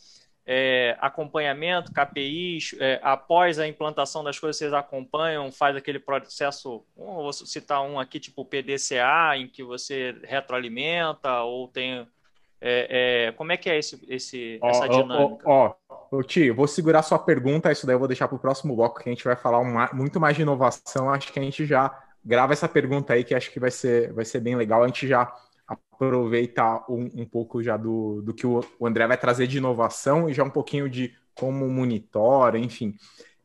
é, 0.45 0.97
acompanhamento, 0.99 1.93
KPIs, 1.93 2.75
é, 2.79 2.99
após 3.03 3.59
a 3.59 3.67
implantação 3.67 4.23
das 4.23 4.39
coisas, 4.39 4.57
vocês 4.57 4.73
acompanham, 4.73 5.51
faz 5.51 5.75
aquele 5.75 5.99
processo, 5.99 6.83
vou 6.95 7.31
citar 7.31 7.81
um 7.83 7.99
aqui, 7.99 8.19
tipo 8.19 8.43
PDCA, 8.43 9.37
em 9.37 9.47
que 9.47 9.63
você 9.63 10.19
retroalimenta 10.23 11.43
ou 11.43 11.67
tem 11.67 12.07
é, 12.65 13.27
é, 13.27 13.31
como 13.33 13.51
é 13.51 13.57
que 13.57 13.69
é 13.69 13.77
esse, 13.77 13.99
esse 14.07 14.57
essa 14.63 14.87
dinâmica? 14.87 15.43
Ó, 15.45 15.75
ó, 15.89 16.23
Tio, 16.23 16.55
vou 16.55 16.65
segurar 16.65 17.03
sua 17.03 17.19
pergunta, 17.19 17.69
isso 17.69 17.85
daí 17.85 17.93
eu 17.93 17.99
vou 17.99 18.07
deixar 18.07 18.29
para 18.29 18.37
o 18.37 18.39
próximo 18.39 18.73
bloco, 18.73 19.01
que 19.01 19.09
a 19.09 19.11
gente 19.11 19.25
vai 19.25 19.35
falar 19.35 19.59
uma, 19.59 19.89
muito 19.91 20.17
mais 20.17 20.37
de 20.37 20.43
inovação. 20.43 21.09
Acho 21.09 21.33
que 21.33 21.39
a 21.39 21.43
gente 21.43 21.65
já 21.65 21.93
grava 22.23 22.53
essa 22.53 22.69
pergunta 22.69 23.11
aí, 23.11 23.25
que 23.25 23.35
acho 23.35 23.51
que 23.51 23.59
vai 23.59 23.69
ser, 23.69 24.13
vai 24.13 24.23
ser 24.23 24.39
bem 24.39 24.55
legal. 24.55 24.81
A 24.81 24.87
gente 24.87 25.05
já 25.05 25.29
aproveita 25.67 26.85
um, 26.87 27.09
um 27.15 27.25
pouco 27.25 27.61
já 27.61 27.75
do, 27.75 28.21
do 28.21 28.33
que 28.33 28.47
o, 28.47 28.61
o 28.79 28.87
André 28.87 29.07
vai 29.07 29.17
trazer 29.17 29.45
de 29.45 29.57
inovação 29.57 30.29
e 30.29 30.33
já 30.33 30.45
um 30.45 30.49
pouquinho 30.49 30.89
de 30.89 31.13
como 31.35 31.67
monitora, 31.67 32.57
enfim. 32.57 32.95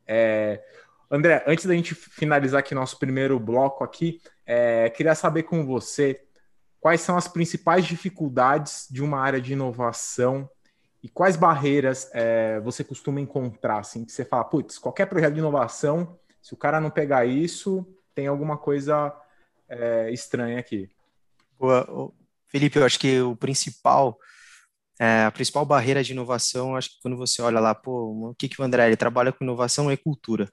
É, 0.07 0.63
André, 1.11 1.43
antes 1.45 1.65
da 1.65 1.73
gente 1.73 1.93
finalizar 1.93 2.59
aqui 2.59 2.73
nosso 2.73 2.97
primeiro 2.97 3.37
bloco 3.37 3.83
aqui, 3.83 4.21
é, 4.45 4.89
queria 4.89 5.13
saber 5.13 5.43
com 5.43 5.65
você 5.65 6.21
quais 6.79 7.01
são 7.01 7.17
as 7.17 7.27
principais 7.27 7.85
dificuldades 7.85 8.87
de 8.89 9.03
uma 9.03 9.19
área 9.19 9.41
de 9.41 9.53
inovação 9.53 10.49
e 11.01 11.09
quais 11.09 11.35
barreiras 11.35 12.09
é, 12.13 12.59
você 12.59 12.83
costuma 12.83 13.21
encontrar, 13.21 13.79
assim, 13.79 14.03
que 14.03 14.11
você 14.11 14.25
fala, 14.25 14.43
putz, 14.43 14.77
qualquer 14.77 15.05
projeto 15.05 15.33
de 15.33 15.39
inovação, 15.39 16.17
se 16.41 16.53
o 16.53 16.57
cara 16.57 16.81
não 16.81 16.89
pegar 16.89 17.25
isso, 17.25 17.85
tem 18.13 18.27
alguma 18.27 18.57
coisa 18.57 19.15
é, 19.67 20.11
estranha 20.11 20.59
aqui. 20.59 20.89
Felipe, 22.47 22.79
eu 22.79 22.85
acho 22.85 22.99
que 22.99 23.21
o 23.21 23.35
principal, 23.35 24.17
é, 24.99 25.25
a 25.25 25.31
principal 25.31 25.65
barreira 25.65 26.03
de 26.03 26.11
inovação, 26.11 26.75
acho 26.75 26.91
que 26.91 27.01
quando 27.01 27.15
você 27.15 27.41
olha 27.41 27.59
lá, 27.59 27.75
pô, 27.75 28.29
o 28.29 28.35
que, 28.35 28.49
que 28.49 28.61
o 28.61 28.63
André 28.63 28.87
ele 28.87 28.97
trabalha 28.97 29.31
com 29.31 29.43
inovação 29.43 29.89
é 29.89 29.95
cultura. 29.95 30.49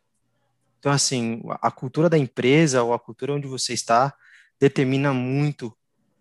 Então, 0.79 0.93
assim, 0.93 1.43
a 1.61 1.71
cultura 1.71 2.09
da 2.09 2.19
empresa 2.19 2.83
ou 2.83 2.93
a 2.93 2.99
cultura 2.99 3.33
onde 3.33 3.49
você 3.49 3.73
está 3.73 4.15
determina 4.61 5.13
muito 5.13 5.77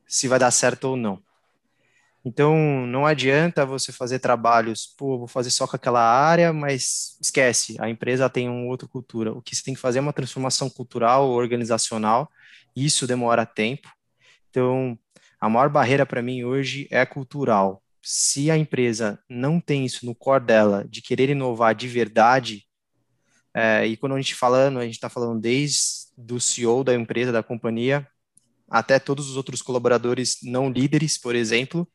se 0.07 0.27
vai 0.27 0.39
dar 0.39 0.51
certo 0.51 0.85
ou 0.85 0.97
não. 0.97 1.21
Então, 2.27 2.57
não 2.87 3.05
adianta 3.05 3.67
você 3.67 3.91
fazer 3.91 4.17
trabalhos, 4.17 4.87
pô, 4.97 5.19
vou 5.19 5.27
fazer 5.27 5.51
só 5.51 5.67
com 5.67 5.75
aquela 5.75 6.01
área, 6.01 6.51
mas 6.51 7.17
esquece, 7.21 7.75
a 7.79 7.87
empresa 7.87 8.27
tem 8.27 8.49
uma 8.49 8.65
outra 8.65 8.87
cultura. 8.87 9.31
O 9.31 9.43
que 9.43 9.55
você 9.55 9.63
tem 9.63 9.75
que 9.75 9.79
fazer 9.79 9.99
é 9.99 10.01
uma 10.01 10.11
transformação 10.11 10.67
cultural, 10.67 11.29
organizacional, 11.29 12.27
isso 12.75 13.05
demora 13.05 13.45
tempo. 13.45 13.87
Então, 14.49 14.97
a 15.39 15.47
maior 15.47 15.69
barreira 15.69 16.03
para 16.03 16.23
mim 16.23 16.43
hoje 16.43 16.87
é 16.89 17.05
cultural. 17.05 17.83
Se 18.01 18.49
a 18.49 18.57
empresa 18.57 19.19
não 19.29 19.59
tem 19.59 19.85
isso 19.85 20.03
no 20.03 20.15
core 20.15 20.45
dela, 20.45 20.83
de 20.89 21.03
querer 21.03 21.29
inovar 21.29 21.75
de 21.75 21.87
verdade, 21.87 22.65
é, 23.53 23.85
e 23.85 23.95
quando 23.95 24.15
a 24.15 24.17
gente 24.17 24.33
falando, 24.33 24.79
a 24.79 24.83
gente 24.83 24.95
está 24.95 25.09
falando 25.09 25.39
desde 25.39 26.07
do 26.17 26.39
CEO 26.39 26.83
da 26.83 26.95
empresa, 26.95 27.31
da 27.31 27.43
companhia, 27.43 28.07
até 28.69 28.99
todos 28.99 29.30
os 29.30 29.38
outros 29.38 29.62
colaboradores 29.62 30.38
não 30.43 30.69
líderes, 30.69 31.17
por 31.17 31.36
exemplo, 31.36 31.88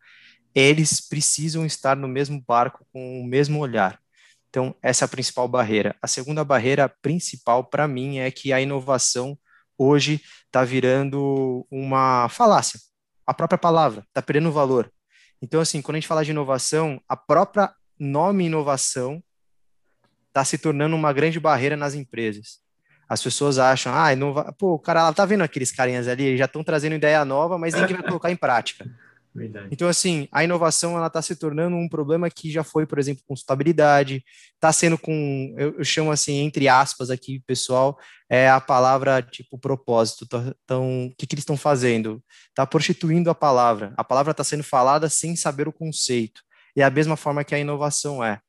eles 0.55 1.01
precisam 1.01 1.65
estar 1.65 1.97
no 1.97 2.09
mesmo 2.09 2.43
barco 2.47 2.87
com 2.93 3.21
o 3.21 3.25
mesmo 3.25 3.61
olhar. 3.61 4.01
Então, 4.49 4.75
essa 4.83 5.05
é 5.05 5.07
a 5.07 5.09
principal 5.09 5.47
barreira. 5.47 5.95
A 6.03 6.09
segunda 6.09 6.45
barreira 6.45 6.89
principal 7.01 7.65
para 7.65 7.87
mim 7.87 8.19
é 8.19 8.31
que 8.31 8.53
a 8.53 8.61
inovação 8.61 9.39
hoje 9.79 10.21
está 10.45 10.65
virando 10.65 11.67
uma 11.71 12.29
falácia. 12.29 12.81
A 13.25 13.33
própria 13.33 13.59
palavra 13.59 14.05
está 14.09 14.21
perdendo 14.21 14.51
valor. 14.51 14.93
Então, 15.41 15.61
assim, 15.61 15.81
quando 15.81 15.97
a 15.97 16.01
gente 16.01 16.09
fala 16.09 16.25
de 16.25 16.33
inovação, 16.33 17.01
a 17.09 17.17
própria 17.17 17.73
nome 17.99 18.47
inovação 18.47 19.23
está 20.29 20.45
se 20.45 20.59
tornando 20.59 20.97
uma 20.97 21.13
grande 21.13 21.39
barreira 21.39 21.77
nas 21.77 21.95
empresas. 21.95 22.61
As 23.11 23.21
pessoas 23.21 23.59
acham, 23.59 23.93
ah, 23.93 24.13
inova... 24.13 24.55
pô, 24.57 24.75
o 24.75 24.79
cara, 24.79 25.01
ela 25.01 25.13
tá 25.13 25.27
vendo 25.27 25.43
aqueles 25.43 25.73
carinhas 25.73 26.07
ali, 26.07 26.37
já 26.37 26.45
estão 26.45 26.63
trazendo 26.63 26.95
ideia 26.95 27.25
nova, 27.25 27.59
mas 27.59 27.75
ninguém 27.75 27.97
vai 27.97 28.07
colocar 28.07 28.31
em 28.31 28.37
prática. 28.37 28.87
Verdade. 29.35 29.69
Então, 29.73 29.89
assim, 29.89 30.29
a 30.31 30.45
inovação 30.45 30.97
ela 30.97 31.09
está 31.09 31.21
se 31.21 31.35
tornando 31.35 31.77
um 31.77 31.89
problema 31.89 32.31
que 32.31 32.51
já 32.51 32.63
foi, 32.63 32.87
por 32.87 33.01
exemplo, 33.01 33.25
consultabilidade, 33.27 34.25
está 34.55 34.73
sendo 34.73 34.97
com, 34.97 35.55
eu, 35.59 35.77
eu, 35.79 35.85
chamo 35.85 36.13
assim, 36.13 36.39
entre 36.39 36.69
aspas 36.69 37.11
aqui, 37.11 37.41
pessoal, 37.47 37.99
é 38.29 38.49
a 38.49 38.61
palavra 38.61 39.23
tipo 39.23 39.59
propósito. 39.59 40.27
Então, 40.65 41.07
o 41.07 41.15
que, 41.17 41.27
que 41.27 41.35
eles 41.35 41.43
estão 41.43 41.57
fazendo? 41.57 42.23
Está 42.49 42.65
prostituindo 42.65 43.29
a 43.29 43.35
palavra. 43.35 43.93
A 43.97 44.05
palavra 44.05 44.33
está 44.33 44.45
sendo 44.45 44.65
falada 44.65 45.09
sem 45.09 45.35
saber 45.35 45.67
o 45.69 45.73
conceito. 45.73 46.43
E 46.77 46.81
é 46.81 46.85
a 46.85 46.91
mesma 46.91 47.17
forma 47.17 47.45
que 47.45 47.55
a 47.55 47.59
inovação 47.59 48.23
é. 48.23 48.41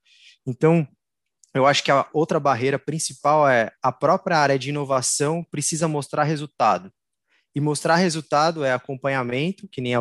Então, 0.45 0.87
eu 1.53 1.65
acho 1.65 1.83
que 1.83 1.91
a 1.91 2.07
outra 2.13 2.39
barreira 2.39 2.79
principal 2.79 3.47
é 3.47 3.71
a 3.81 3.91
própria 3.91 4.37
área 4.37 4.57
de 4.57 4.69
inovação 4.69 5.43
precisa 5.51 5.87
mostrar 5.87 6.23
resultado. 6.23 6.91
E 7.53 7.59
mostrar 7.59 7.97
resultado 7.97 8.63
é 8.63 8.71
acompanhamento, 8.71 9.67
que 9.67 9.81
nem 9.81 9.93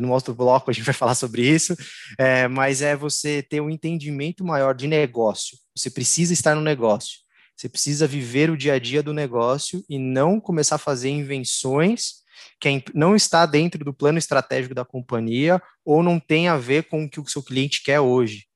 no 0.00 0.12
outro 0.12 0.34
bloco 0.34 0.70
a 0.70 0.74
gente 0.74 0.84
vai 0.84 0.94
falar 0.94 1.14
sobre 1.14 1.42
isso, 1.46 1.76
é, 2.18 2.48
mas 2.48 2.80
é 2.80 2.96
você 2.96 3.42
ter 3.42 3.60
um 3.60 3.68
entendimento 3.68 4.44
maior 4.44 4.74
de 4.74 4.86
negócio. 4.86 5.58
Você 5.76 5.90
precisa 5.90 6.32
estar 6.32 6.54
no 6.54 6.62
negócio. 6.62 7.18
Você 7.56 7.68
precisa 7.68 8.06
viver 8.06 8.50
o 8.50 8.56
dia 8.56 8.74
a 8.74 8.78
dia 8.78 9.02
do 9.02 9.12
negócio 9.12 9.84
e 9.88 9.98
não 9.98 10.40
começar 10.40 10.76
a 10.76 10.78
fazer 10.78 11.10
invenções 11.10 12.24
que 12.60 12.82
não 12.94 13.14
está 13.14 13.46
dentro 13.46 13.84
do 13.84 13.94
plano 13.94 14.18
estratégico 14.18 14.74
da 14.74 14.84
companhia 14.84 15.62
ou 15.84 16.02
não 16.02 16.18
tem 16.18 16.48
a 16.48 16.56
ver 16.56 16.84
com 16.84 17.04
o 17.04 17.10
que 17.10 17.20
o 17.20 17.28
seu 17.28 17.42
cliente 17.42 17.82
quer 17.82 18.00
hoje. 18.00 18.46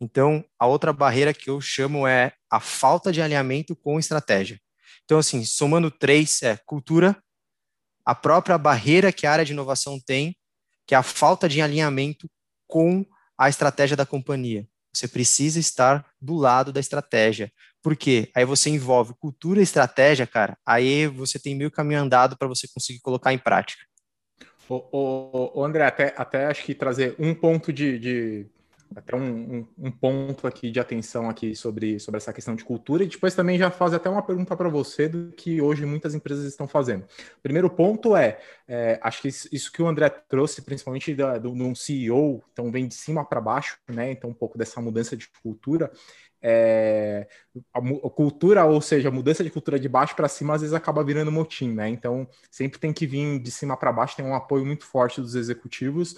Então, 0.00 0.44
a 0.58 0.66
outra 0.66 0.92
barreira 0.92 1.32
que 1.32 1.48
eu 1.48 1.60
chamo 1.60 2.06
é 2.06 2.32
a 2.50 2.60
falta 2.60 3.12
de 3.12 3.22
alinhamento 3.22 3.74
com 3.76 3.98
estratégia. 3.98 4.60
Então, 5.04 5.18
assim, 5.18 5.44
somando 5.44 5.90
três, 5.90 6.42
é 6.42 6.56
cultura, 6.56 7.16
a 8.04 8.14
própria 8.14 8.58
barreira 8.58 9.12
que 9.12 9.26
a 9.26 9.32
área 9.32 9.44
de 9.44 9.52
inovação 9.52 9.98
tem 9.98 10.36
que 10.86 10.94
é 10.94 10.98
a 10.98 11.02
falta 11.02 11.48
de 11.48 11.60
alinhamento 11.60 12.28
com 12.66 13.04
a 13.38 13.48
estratégia 13.48 13.96
da 13.96 14.06
companhia. 14.06 14.66
Você 14.92 15.08
precisa 15.08 15.58
estar 15.58 16.06
do 16.20 16.34
lado 16.34 16.72
da 16.72 16.78
estratégia. 16.78 17.50
Por 17.82 17.96
quê? 17.96 18.30
Aí 18.34 18.44
você 18.44 18.70
envolve 18.70 19.14
cultura 19.18 19.60
e 19.60 19.62
estratégia, 19.62 20.26
cara. 20.26 20.56
Aí 20.64 21.06
você 21.08 21.38
tem 21.38 21.54
meio 21.54 21.70
caminho 21.70 22.00
andado 22.00 22.36
para 22.36 22.46
você 22.46 22.68
conseguir 22.72 23.00
colocar 23.00 23.32
em 23.32 23.38
prática. 23.38 23.84
O, 24.68 25.62
André, 25.62 25.84
até, 25.84 26.14
até 26.16 26.46
acho 26.46 26.64
que 26.64 26.74
trazer 26.74 27.14
um 27.18 27.34
ponto 27.34 27.72
de, 27.72 27.98
de 27.98 28.46
até 28.94 29.16
um, 29.16 29.58
um, 29.58 29.66
um, 29.78 29.90
ponto 29.90 30.46
aqui 30.46 30.70
de 30.70 30.78
atenção 30.80 31.28
aqui 31.28 31.54
sobre, 31.54 31.98
sobre 31.98 32.18
essa 32.18 32.32
questão 32.32 32.54
de 32.54 32.64
cultura 32.64 33.04
e 33.04 33.06
depois 33.06 33.34
também 33.34 33.58
já 33.58 33.70
fazer 33.70 33.96
até 33.96 34.08
uma 34.08 34.22
pergunta 34.22 34.56
para 34.56 34.68
você 34.68 35.08
do 35.08 35.32
que 35.32 35.60
hoje 35.60 35.84
muitas 35.84 36.14
empresas 36.14 36.44
estão 36.44 36.68
fazendo. 36.68 37.04
Primeiro 37.42 37.68
ponto 37.68 38.16
é, 38.16 38.38
é 38.68 38.98
acho 39.02 39.22
que 39.22 39.28
isso, 39.28 39.72
que 39.72 39.82
o 39.82 39.86
André 39.86 40.08
trouxe, 40.08 40.62
principalmente 40.62 41.14
do, 41.14 41.38
de 41.38 41.62
um 41.62 41.74
CEO, 41.74 42.42
então 42.52 42.70
vem 42.70 42.86
de 42.86 42.94
cima 42.94 43.24
para 43.24 43.40
baixo, 43.40 43.78
né? 43.88 44.10
Então 44.12 44.30
um 44.30 44.34
pouco 44.34 44.56
dessa 44.56 44.80
mudança 44.80 45.16
de 45.16 45.28
cultura. 45.42 45.90
É, 46.46 47.26
a, 47.72 47.78
a, 47.78 48.10
cultura, 48.10 48.66
ou 48.66 48.78
seja, 48.80 49.08
a 49.08 49.12
mudança 49.12 49.42
de 49.42 49.48
cultura 49.48 49.80
de 49.80 49.88
baixo 49.88 50.14
para 50.14 50.28
cima 50.28 50.54
às 50.54 50.60
vezes 50.60 50.74
acaba 50.74 51.02
virando 51.02 51.32
motim, 51.32 51.72
né? 51.72 51.88
Então 51.88 52.28
sempre 52.50 52.78
tem 52.78 52.92
que 52.92 53.06
vir 53.06 53.38
de 53.38 53.50
cima 53.50 53.78
para 53.78 53.90
baixo, 53.90 54.14
tem 54.14 54.26
um 54.26 54.34
apoio 54.34 54.66
muito 54.66 54.84
forte 54.84 55.22
dos 55.22 55.34
executivos, 55.34 56.16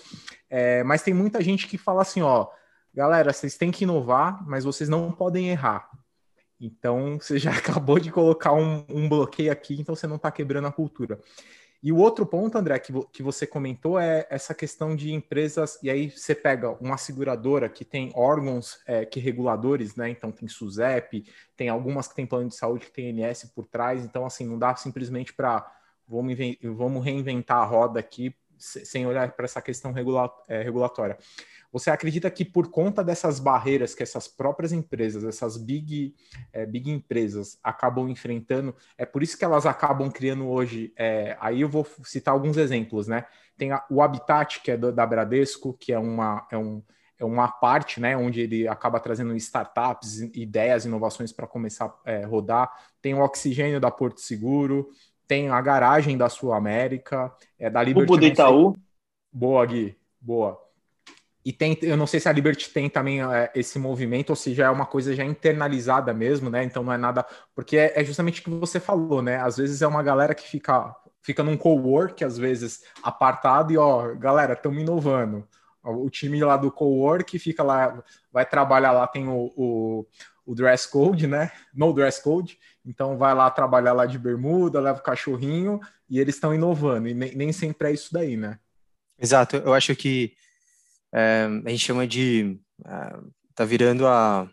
é, 0.50 0.82
mas 0.82 1.02
tem 1.02 1.14
muita 1.14 1.40
gente 1.40 1.68
que 1.68 1.78
fala 1.78 2.02
assim, 2.02 2.22
ó 2.22 2.48
galera, 2.96 3.30
vocês 3.30 3.58
têm 3.58 3.70
que 3.70 3.84
inovar, 3.84 4.42
mas 4.48 4.64
vocês 4.64 4.88
não 4.88 5.12
podem 5.12 5.50
errar. 5.50 5.88
Então, 6.58 7.18
você 7.20 7.38
já 7.38 7.52
acabou 7.52 8.00
de 8.00 8.10
colocar 8.10 8.54
um, 8.54 8.84
um 8.88 9.08
bloqueio 9.08 9.52
aqui, 9.52 9.78
então 9.78 9.94
você 9.94 10.06
não 10.06 10.16
está 10.16 10.30
quebrando 10.30 10.66
a 10.66 10.72
cultura. 10.72 11.20
E 11.82 11.92
o 11.92 11.96
outro 11.96 12.26
ponto, 12.26 12.56
André, 12.56 12.78
que, 12.78 12.92
que 13.12 13.22
você 13.22 13.46
comentou 13.46 13.98
é 13.98 14.26
essa 14.30 14.54
questão 14.54 14.96
de 14.96 15.12
empresas, 15.12 15.78
e 15.82 15.90
aí 15.90 16.10
você 16.10 16.34
pega 16.34 16.70
uma 16.82 16.96
seguradora 16.96 17.68
que 17.68 17.84
tem 17.84 18.10
órgãos 18.14 18.80
é, 18.86 19.04
que 19.04 19.20
reguladores, 19.20 19.94
né? 19.94 20.08
Então 20.10 20.32
tem 20.32 20.48
SUSEP, 20.48 21.24
tem 21.56 21.68
algumas 21.68 22.08
que 22.08 22.14
tem 22.14 22.26
plano 22.26 22.48
de 22.48 22.56
saúde 22.56 22.86
que 22.86 22.92
tem 22.92 23.10
INS 23.10 23.52
por 23.54 23.66
trás, 23.66 24.04
então 24.04 24.24
assim, 24.26 24.46
não 24.46 24.58
dá 24.58 24.74
simplesmente 24.76 25.32
para 25.32 25.70
vamos, 26.08 26.36
vamos 26.62 27.04
reinventar 27.04 27.58
a 27.58 27.64
roda 27.64 28.00
aqui 28.00 28.34
sem 28.58 29.06
olhar 29.06 29.32
para 29.32 29.44
essa 29.44 29.60
questão 29.60 29.92
regula 29.92 30.30
é, 30.48 30.62
regulatória. 30.62 31.18
Você 31.72 31.90
acredita 31.90 32.30
que 32.30 32.44
por 32.44 32.70
conta 32.70 33.04
dessas 33.04 33.38
barreiras 33.38 33.94
que 33.94 34.02
essas 34.02 34.26
próprias 34.26 34.72
empresas, 34.72 35.24
essas 35.24 35.56
big, 35.56 36.14
é, 36.52 36.64
big 36.64 36.90
empresas 36.90 37.58
acabam 37.62 38.08
enfrentando, 38.08 38.74
é 38.96 39.04
por 39.04 39.22
isso 39.22 39.36
que 39.36 39.44
elas 39.44 39.66
acabam 39.66 40.10
criando 40.10 40.48
hoje? 40.48 40.92
É, 40.96 41.36
aí 41.40 41.60
eu 41.60 41.68
vou 41.68 41.86
citar 42.04 42.32
alguns 42.32 42.56
exemplos, 42.56 43.06
né? 43.08 43.26
Tem 43.58 43.72
a, 43.72 43.84
o 43.90 44.00
Habitat, 44.00 44.60
que 44.62 44.70
é 44.70 44.76
do, 44.76 44.92
da 44.92 45.06
Bradesco, 45.06 45.74
que 45.74 45.92
é 45.92 45.98
uma, 45.98 46.46
é, 46.50 46.56
um, 46.56 46.82
é 47.18 47.24
uma 47.24 47.48
parte, 47.48 48.00
né, 48.00 48.16
onde 48.16 48.40
ele 48.40 48.68
acaba 48.68 49.00
trazendo 49.00 49.34
startups, 49.36 50.20
ideias, 50.34 50.84
inovações 50.84 51.32
para 51.32 51.46
começar 51.46 51.94
a 52.04 52.10
é, 52.10 52.24
rodar. 52.24 52.70
Tem 53.00 53.14
o 53.14 53.20
Oxigênio 53.20 53.80
da 53.80 53.90
Porto 53.90 54.20
Seguro, 54.20 54.90
tem 55.26 55.48
a 55.48 55.60
garagem 55.60 56.16
da 56.16 56.28
Sul 56.28 56.52
América, 56.52 57.32
é 57.58 57.68
da 57.68 57.82
Liberty. 57.82 58.12
O 58.12 58.16
do 58.16 58.26
Itaú. 58.26 58.76
Boa, 59.32 59.64
Gui. 59.66 59.96
Boa. 60.20 60.66
E 61.46 61.52
tem, 61.52 61.78
eu 61.82 61.96
não 61.96 62.08
sei 62.08 62.18
se 62.18 62.28
a 62.28 62.32
Liberty 62.32 62.70
tem 62.70 62.90
também 62.90 63.22
é, 63.22 63.52
esse 63.54 63.78
movimento 63.78 64.30
ou 64.30 64.36
se 64.36 64.52
já 64.52 64.66
é 64.66 64.70
uma 64.70 64.84
coisa 64.84 65.14
já 65.14 65.24
internalizada 65.24 66.12
mesmo, 66.12 66.50
né? 66.50 66.64
Então 66.64 66.82
não 66.82 66.92
é 66.92 66.96
nada. 66.96 67.24
Porque 67.54 67.76
é, 67.76 67.92
é 67.94 68.04
justamente 68.04 68.40
o 68.40 68.44
que 68.44 68.50
você 68.50 68.80
falou, 68.80 69.22
né? 69.22 69.36
Às 69.36 69.56
vezes 69.56 69.80
é 69.80 69.86
uma 69.86 70.02
galera 70.02 70.34
que 70.34 70.42
fica, 70.42 70.92
fica 71.22 71.44
num 71.44 71.56
co-work, 71.56 72.24
às 72.24 72.36
vezes 72.36 72.82
apartado, 73.00 73.72
e 73.72 73.78
ó, 73.78 74.12
galera, 74.16 74.54
estamos 74.54 74.82
inovando. 74.82 75.46
O 75.84 76.10
time 76.10 76.42
lá 76.42 76.56
do 76.56 76.72
co-work 76.72 77.38
fica 77.38 77.62
lá, 77.62 78.02
vai 78.32 78.44
trabalhar 78.44 78.90
lá, 78.90 79.06
tem 79.06 79.28
o, 79.28 79.52
o, 79.56 80.06
o 80.44 80.52
dress 80.52 80.90
code, 80.90 81.28
né? 81.28 81.52
No 81.72 81.92
dress 81.92 82.20
code. 82.20 82.58
Então 82.86 83.18
vai 83.18 83.34
lá 83.34 83.50
trabalhar 83.50 83.92
lá 83.92 84.06
de 84.06 84.18
bermuda, 84.18 84.80
leva 84.80 84.98
o 84.98 85.02
cachorrinho 85.02 85.80
e 86.08 86.20
eles 86.20 86.36
estão 86.36 86.54
inovando. 86.54 87.08
E 87.08 87.14
nem, 87.14 87.34
nem 87.34 87.52
sempre 87.52 87.88
é 87.88 87.92
isso 87.92 88.12
daí, 88.12 88.36
né? 88.36 88.58
Exato. 89.18 89.56
Eu 89.56 89.74
acho 89.74 89.96
que 89.96 90.32
é, 91.12 91.48
a 91.64 91.68
gente 91.70 91.84
chama 91.84 92.06
de 92.06 92.58
é, 92.84 93.16
tá 93.54 93.64
virando 93.64 94.06
a 94.06 94.48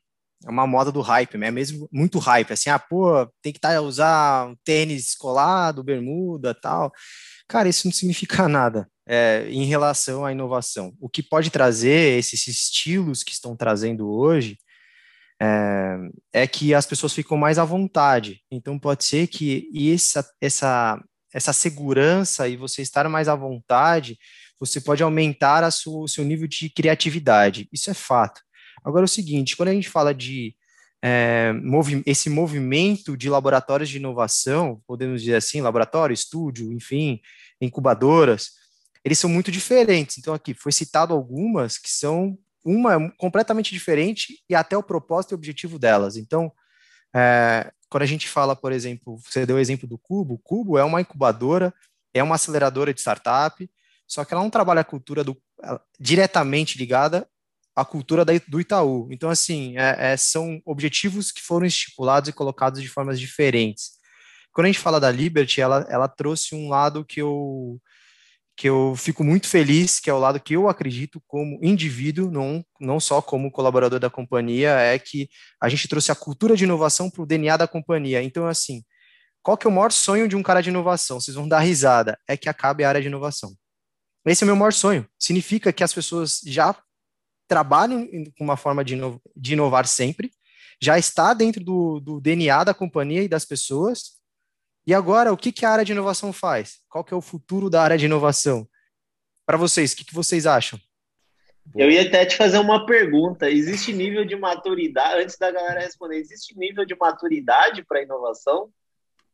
uma 0.46 0.68
moda 0.68 0.92
do 0.92 1.02
hype, 1.02 1.38
né? 1.38 1.52
Mesmo 1.52 1.88
muito 1.92 2.20
hype, 2.20 2.52
assim, 2.52 2.70
ah, 2.70 2.80
pô, 2.80 3.26
tem 3.42 3.54
que 3.54 3.60
tá, 3.60 3.80
usar 3.82 4.48
um 4.48 4.56
tênis 4.64 5.16
colado, 5.16 5.84
bermuda, 5.84 6.54
tal. 6.54 6.92
Cara, 7.48 7.70
isso 7.70 7.88
não 7.88 7.94
significa 7.94 8.48
nada 8.50 8.90
é, 9.08 9.46
em 9.50 9.66
relação 9.66 10.26
à 10.26 10.32
inovação. 10.32 10.94
O 11.00 11.10
que 11.10 11.24
pode 11.24 11.50
trazer 11.50 12.18
esses 12.18 12.48
estilos 12.48 13.24
que 13.24 13.32
estão 13.32 13.56
trazendo 13.56 14.10
hoje 14.10 14.58
é, 15.44 16.44
é 16.44 16.48
que 16.48 16.74
as 16.74 16.86
pessoas 16.86 17.14
ficam 17.14 17.38
mais 17.38 17.60
à 17.60 17.66
vontade. 17.66 18.42
Então 18.52 18.80
pode 18.80 19.04
ser 19.04 19.28
que 19.28 19.70
essa, 19.94 20.26
essa 20.40 21.04
essa 21.34 21.52
segurança 21.52 22.48
e 22.48 22.56
você 22.56 22.82
estar 22.84 23.10
mais 23.10 23.28
à 23.28 23.36
vontade, 23.36 24.18
você 24.60 24.80
pode 24.80 25.02
aumentar 25.02 25.68
o 25.88 26.08
seu 26.08 26.24
nível 26.24 26.48
de 26.48 26.70
criatividade. 26.70 27.68
Isso 27.74 27.90
é 27.90 27.94
fato. 27.94 28.40
Agora, 28.86 29.04
é 29.04 29.06
o 29.06 29.10
seguinte, 29.10 29.58
quando 29.58 29.70
a 29.70 29.74
gente 29.74 29.90
fala 29.90 30.14
de 30.14 30.56
é, 31.02 31.52
movi 31.54 32.04
esse 32.06 32.30
movimento 32.30 33.18
de 33.18 33.30
laboratórios 33.30 33.90
de 33.90 33.98
inovação, 33.98 34.82
podemos 34.86 35.22
dizer 35.22 35.36
assim, 35.36 35.60
laboratório, 35.60 36.14
estúdio, 36.14 36.72
enfim, 36.72 37.20
incubadoras, 37.60 38.52
eles 39.04 39.18
são 39.20 39.30
muito 39.30 39.52
diferentes. 39.52 40.18
Então, 40.18 40.34
aqui 40.34 40.54
foi 40.54 40.72
citado 40.72 41.14
algumas 41.14 41.78
que 41.78 41.90
são 41.90 42.38
uma 42.64 43.12
completamente 43.18 43.72
diferente 43.74 44.44
e 44.50 44.56
até 44.56 44.78
o 44.78 44.84
propósito 44.84 45.32
e 45.32 45.36
objetivo 45.36 45.78
delas. 45.78 46.16
Então, 46.16 46.52
é, 47.16 47.72
quando 47.90 48.04
a 48.04 48.08
gente 48.08 48.28
fala, 48.28 48.56
por 48.56 48.72
exemplo, 48.72 49.18
você 49.18 49.46
deu 49.46 49.58
o 49.58 49.60
exemplo 49.60 49.88
do 49.88 49.98
Cubo, 49.98 50.36
o 50.36 50.40
Cubo 50.40 50.78
é 50.78 50.84
uma 50.84 51.02
incubadora, 51.02 51.74
é 52.14 52.24
uma 52.24 52.36
aceleradora 52.36 52.94
de 52.94 53.00
startup, 53.00 53.70
só 54.08 54.24
que 54.24 54.34
ela 54.34 54.44
não 54.44 54.50
trabalha 54.50 54.82
a 54.82 54.86
cultura 54.86 55.24
do, 55.24 55.40
diretamente 56.00 56.78
ligada 56.78 57.28
à 57.76 57.84
cultura 57.84 58.24
do 58.26 58.62
Itaú. 58.62 59.08
Então, 59.12 59.30
assim, 59.30 59.78
é, 59.78 60.14
é, 60.14 60.18
são 60.18 60.62
objetivos 60.66 61.32
que 61.32 61.42
foram 61.42 61.66
estipulados 61.66 62.30
e 62.30 62.34
colocados 62.34 62.82
de 62.82 62.88
formas 62.88 63.20
diferentes. 63.20 63.92
Quando 64.52 64.66
a 64.66 64.70
gente 64.70 64.80
fala 64.80 65.00
da 65.00 65.10
Liberty, 65.10 65.62
ela, 65.62 65.86
ela 65.90 66.08
trouxe 66.08 66.54
um 66.54 66.70
lado 66.70 67.04
que 67.04 67.20
eu 67.20 67.82
que 68.56 68.70
eu 68.70 68.94
fico 68.96 69.24
muito 69.24 69.48
feliz, 69.48 70.00
que 70.00 70.10
é 70.10 70.14
o 70.14 70.20
lado 70.20 70.40
que 70.40 70.56
eu 70.56 70.70
acredito 70.70 71.22
como 71.28 71.60
indivíduo, 71.64 72.30
não, 72.30 72.64
não 72.80 73.00
só 73.00 73.22
como 73.22 73.52
colaborador 73.52 74.00
da 74.00 74.10
companhia, 74.10 74.70
é 74.80 75.00
que 75.00 75.28
a 75.62 75.68
gente 75.70 75.88
trouxe 75.88 76.12
a 76.12 76.16
cultura 76.16 76.56
de 76.56 76.64
inovação 76.64 77.10
para 77.10 77.24
o 77.24 77.26
DNA 77.26 77.58
da 77.58 77.68
companhia. 77.68 78.22
Então, 78.22 78.48
assim, 78.48 78.84
qual 79.42 79.58
que 79.58 79.66
é 79.66 79.70
o 79.70 79.74
maior 79.74 79.92
sonho 79.92 80.28
de 80.28 80.36
um 80.36 80.44
cara 80.44 80.62
de 80.62 80.70
inovação? 80.70 81.20
Vocês 81.20 81.36
vão 81.36 81.48
dar 81.48 81.60
risada, 81.60 82.18
é 82.28 82.38
que 82.38 82.48
acabe 82.48 82.84
a 82.84 82.90
área 82.90 83.02
de 83.02 83.08
inovação. 83.08 83.54
Esse 84.26 84.44
é 84.44 84.46
o 84.46 84.48
meu 84.48 84.56
maior 84.56 84.72
sonho. 84.72 85.06
Significa 85.20 85.74
que 85.74 85.84
as 85.84 85.94
pessoas 85.94 86.40
já 86.46 86.76
trabalham 87.48 88.08
com 88.38 88.44
uma 88.44 88.56
forma 88.56 88.84
de, 88.84 88.94
inovar, 88.94 89.20
de 89.36 89.54
inovar 89.54 89.88
sempre, 89.88 90.32
já 90.82 90.98
está 90.98 91.34
dentro 91.34 91.64
do, 91.64 92.00
do 92.00 92.22
DNA 92.22 92.64
da 92.64 92.74
companhia 92.74 93.24
e 93.24 93.28
das 93.28 93.46
pessoas, 93.46 94.18
e 94.86 94.94
agora, 94.94 95.32
o 95.32 95.38
que, 95.38 95.52
que 95.52 95.66
a 95.66 95.70
área 95.70 95.86
de 95.86 95.92
inovação 95.92 96.34
faz? 96.34 96.82
Qual 96.90 97.04
que 97.04 97.14
é 97.14 97.18
o 97.18 97.22
futuro 97.22 97.70
da 97.70 97.82
área 97.82 97.98
de 97.98 98.06
inovação? 98.06 98.68
Para 99.46 99.58
vocês, 99.58 99.94
o 99.94 99.96
que, 99.96 100.06
que 100.06 100.14
vocês 100.14 100.46
acham? 100.46 100.80
Eu 101.76 101.90
ia 101.90 102.02
até 102.02 102.26
te 102.26 102.36
fazer 102.36 102.58
uma 102.58 102.86
pergunta. 102.86 103.50
Existe 103.50 103.94
nível 103.94 104.26
de 104.26 104.36
maturidade, 104.36 105.24
antes 105.24 105.38
da 105.38 105.52
galera 105.52 105.80
responder, 105.80 106.18
existe 106.18 106.58
nível 106.58 106.86
de 106.86 106.96
maturidade 106.96 107.84
para 107.84 108.04
inovação? 108.04 108.70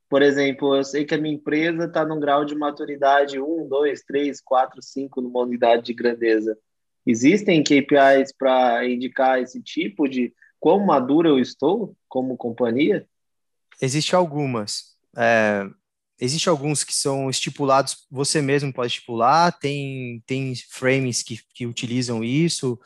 Por 0.07 0.21
exemplo, 0.21 0.75
eu 0.75 0.83
sei 0.83 1.05
que 1.05 1.13
a 1.13 1.17
minha 1.17 1.35
empresa 1.35 1.85
está 1.85 2.05
num 2.05 2.19
grau 2.19 2.45
de 2.45 2.55
maturidade 2.55 3.39
1, 3.39 3.67
2, 3.67 4.03
3, 4.03 4.41
4, 4.41 4.81
5 4.81 5.21
numa 5.21 5.41
unidade 5.41 5.83
de 5.83 5.93
grandeza. 5.93 6.57
Existem 7.05 7.63
KPIs 7.63 8.33
para 8.37 8.87
indicar 8.87 9.39
esse 9.41 9.61
tipo 9.61 10.07
de 10.07 10.33
quão 10.59 10.79
maduro 10.85 11.29
eu 11.29 11.39
estou 11.39 11.95
como 12.07 12.37
companhia? 12.37 13.07
Existem 13.81 14.17
algumas. 14.17 14.97
É, 15.19 15.69
Existem 16.21 16.51
alguns 16.51 16.83
que 16.83 16.93
são 16.93 17.29
estipulados, 17.29 18.05
você 18.11 18.41
mesmo 18.41 18.73
pode 18.73 18.91
estipular, 18.91 19.57
tem, 19.57 20.21
tem 20.25 20.53
frames 20.69 21.23
que, 21.23 21.39
que 21.53 21.65
utilizam 21.65 22.21
isso, 22.21 22.77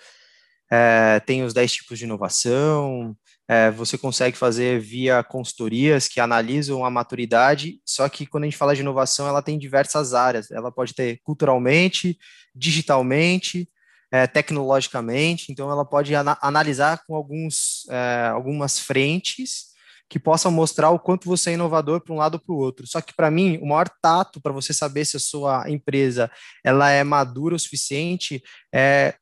é, 0.72 1.19
tem 1.19 1.43
os 1.43 1.52
10 1.52 1.74
tipos 1.74 1.98
de 1.98 2.06
inovação, 2.06 3.17
é, 3.48 3.72
você 3.72 3.98
consegue 3.98 4.38
fazer 4.38 4.80
via 4.80 5.24
consultorias 5.24 6.08
que 6.08 6.19
analisam 6.19 6.86
a 6.86 6.91
maturidade, 6.91 7.82
só 7.84 8.08
que 8.08 8.28
quando 8.28 8.43
a 8.43 8.48
gente 8.48 8.58
fala 8.58 8.76
de 8.76 8.82
inovação, 8.82 9.28
ela 9.28 9.41
tem 9.41 9.58
diversas 9.58 10.13
áreas, 10.13 10.52
ela 10.52 10.72
pode 10.72 10.93
ter 10.93 11.19
culturalmente, 11.24 12.19
digitalmente, 12.54 13.67
é, 14.12 14.28
tecnologicamente, 14.28 15.52
então 15.52 15.72
ela 15.72 15.84
pode 15.84 16.13
ana 16.13 16.38
analisar 16.39 17.04
com 17.08 17.15
alguns, 17.15 17.88
é, 17.89 18.28
algumas 18.28 18.78
frentes 18.78 19.73
que 20.13 20.19
possam 20.19 20.52
mostrar 20.52 20.91
o 20.91 20.99
quanto 20.99 21.28
você 21.28 21.49
é 21.49 21.54
inovador 21.54 21.99
para 21.99 22.13
um 22.13 22.17
lado 22.17 22.36
ou 22.36 22.39
para 22.39 22.54
o 22.54 22.58
outro. 22.60 22.86
Só 22.86 23.02
que 23.02 23.15
para 23.15 23.32
mim, 23.32 23.58
o 23.58 23.65
maior 23.65 23.89
tato 23.99 24.39
para 24.39 24.54
você 24.54 24.71
saber 24.71 25.06
se 25.06 25.17
a 25.17 25.19
sua 25.19 25.67
empresa 25.67 26.30
ela 26.63 26.91
é 26.91 27.04
madura 27.04 27.56
o 27.56 27.60
suficiente 27.60 28.43
é 28.71 29.15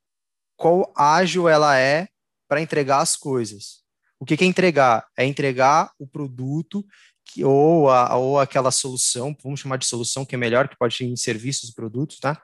qual 0.57 0.91
ágil 0.93 1.47
ela 1.47 1.79
é 1.79 2.09
para 2.45 2.59
entregar 2.59 2.99
as 2.99 3.15
coisas. 3.15 3.85
O 4.19 4.25
que, 4.25 4.33
é 4.43 4.45
entregar? 4.45 5.07
É 5.17 5.23
entregar 5.25 5.93
o 5.97 6.05
produto 6.05 6.85
que, 7.23 7.41
ou, 7.41 7.89
a, 7.89 8.13
ou 8.17 8.37
aquela 8.37 8.69
solução, 8.69 9.33
vamos 9.41 9.61
chamar 9.61 9.77
de 9.77 9.85
solução, 9.85 10.25
que 10.25 10.35
é 10.35 10.37
melhor, 10.37 10.67
que 10.67 10.77
pode 10.77 11.01
ir 11.01 11.07
em 11.07 11.15
serviços 11.15 11.69
e 11.69 11.73
produtos, 11.73 12.19
tá? 12.19 12.43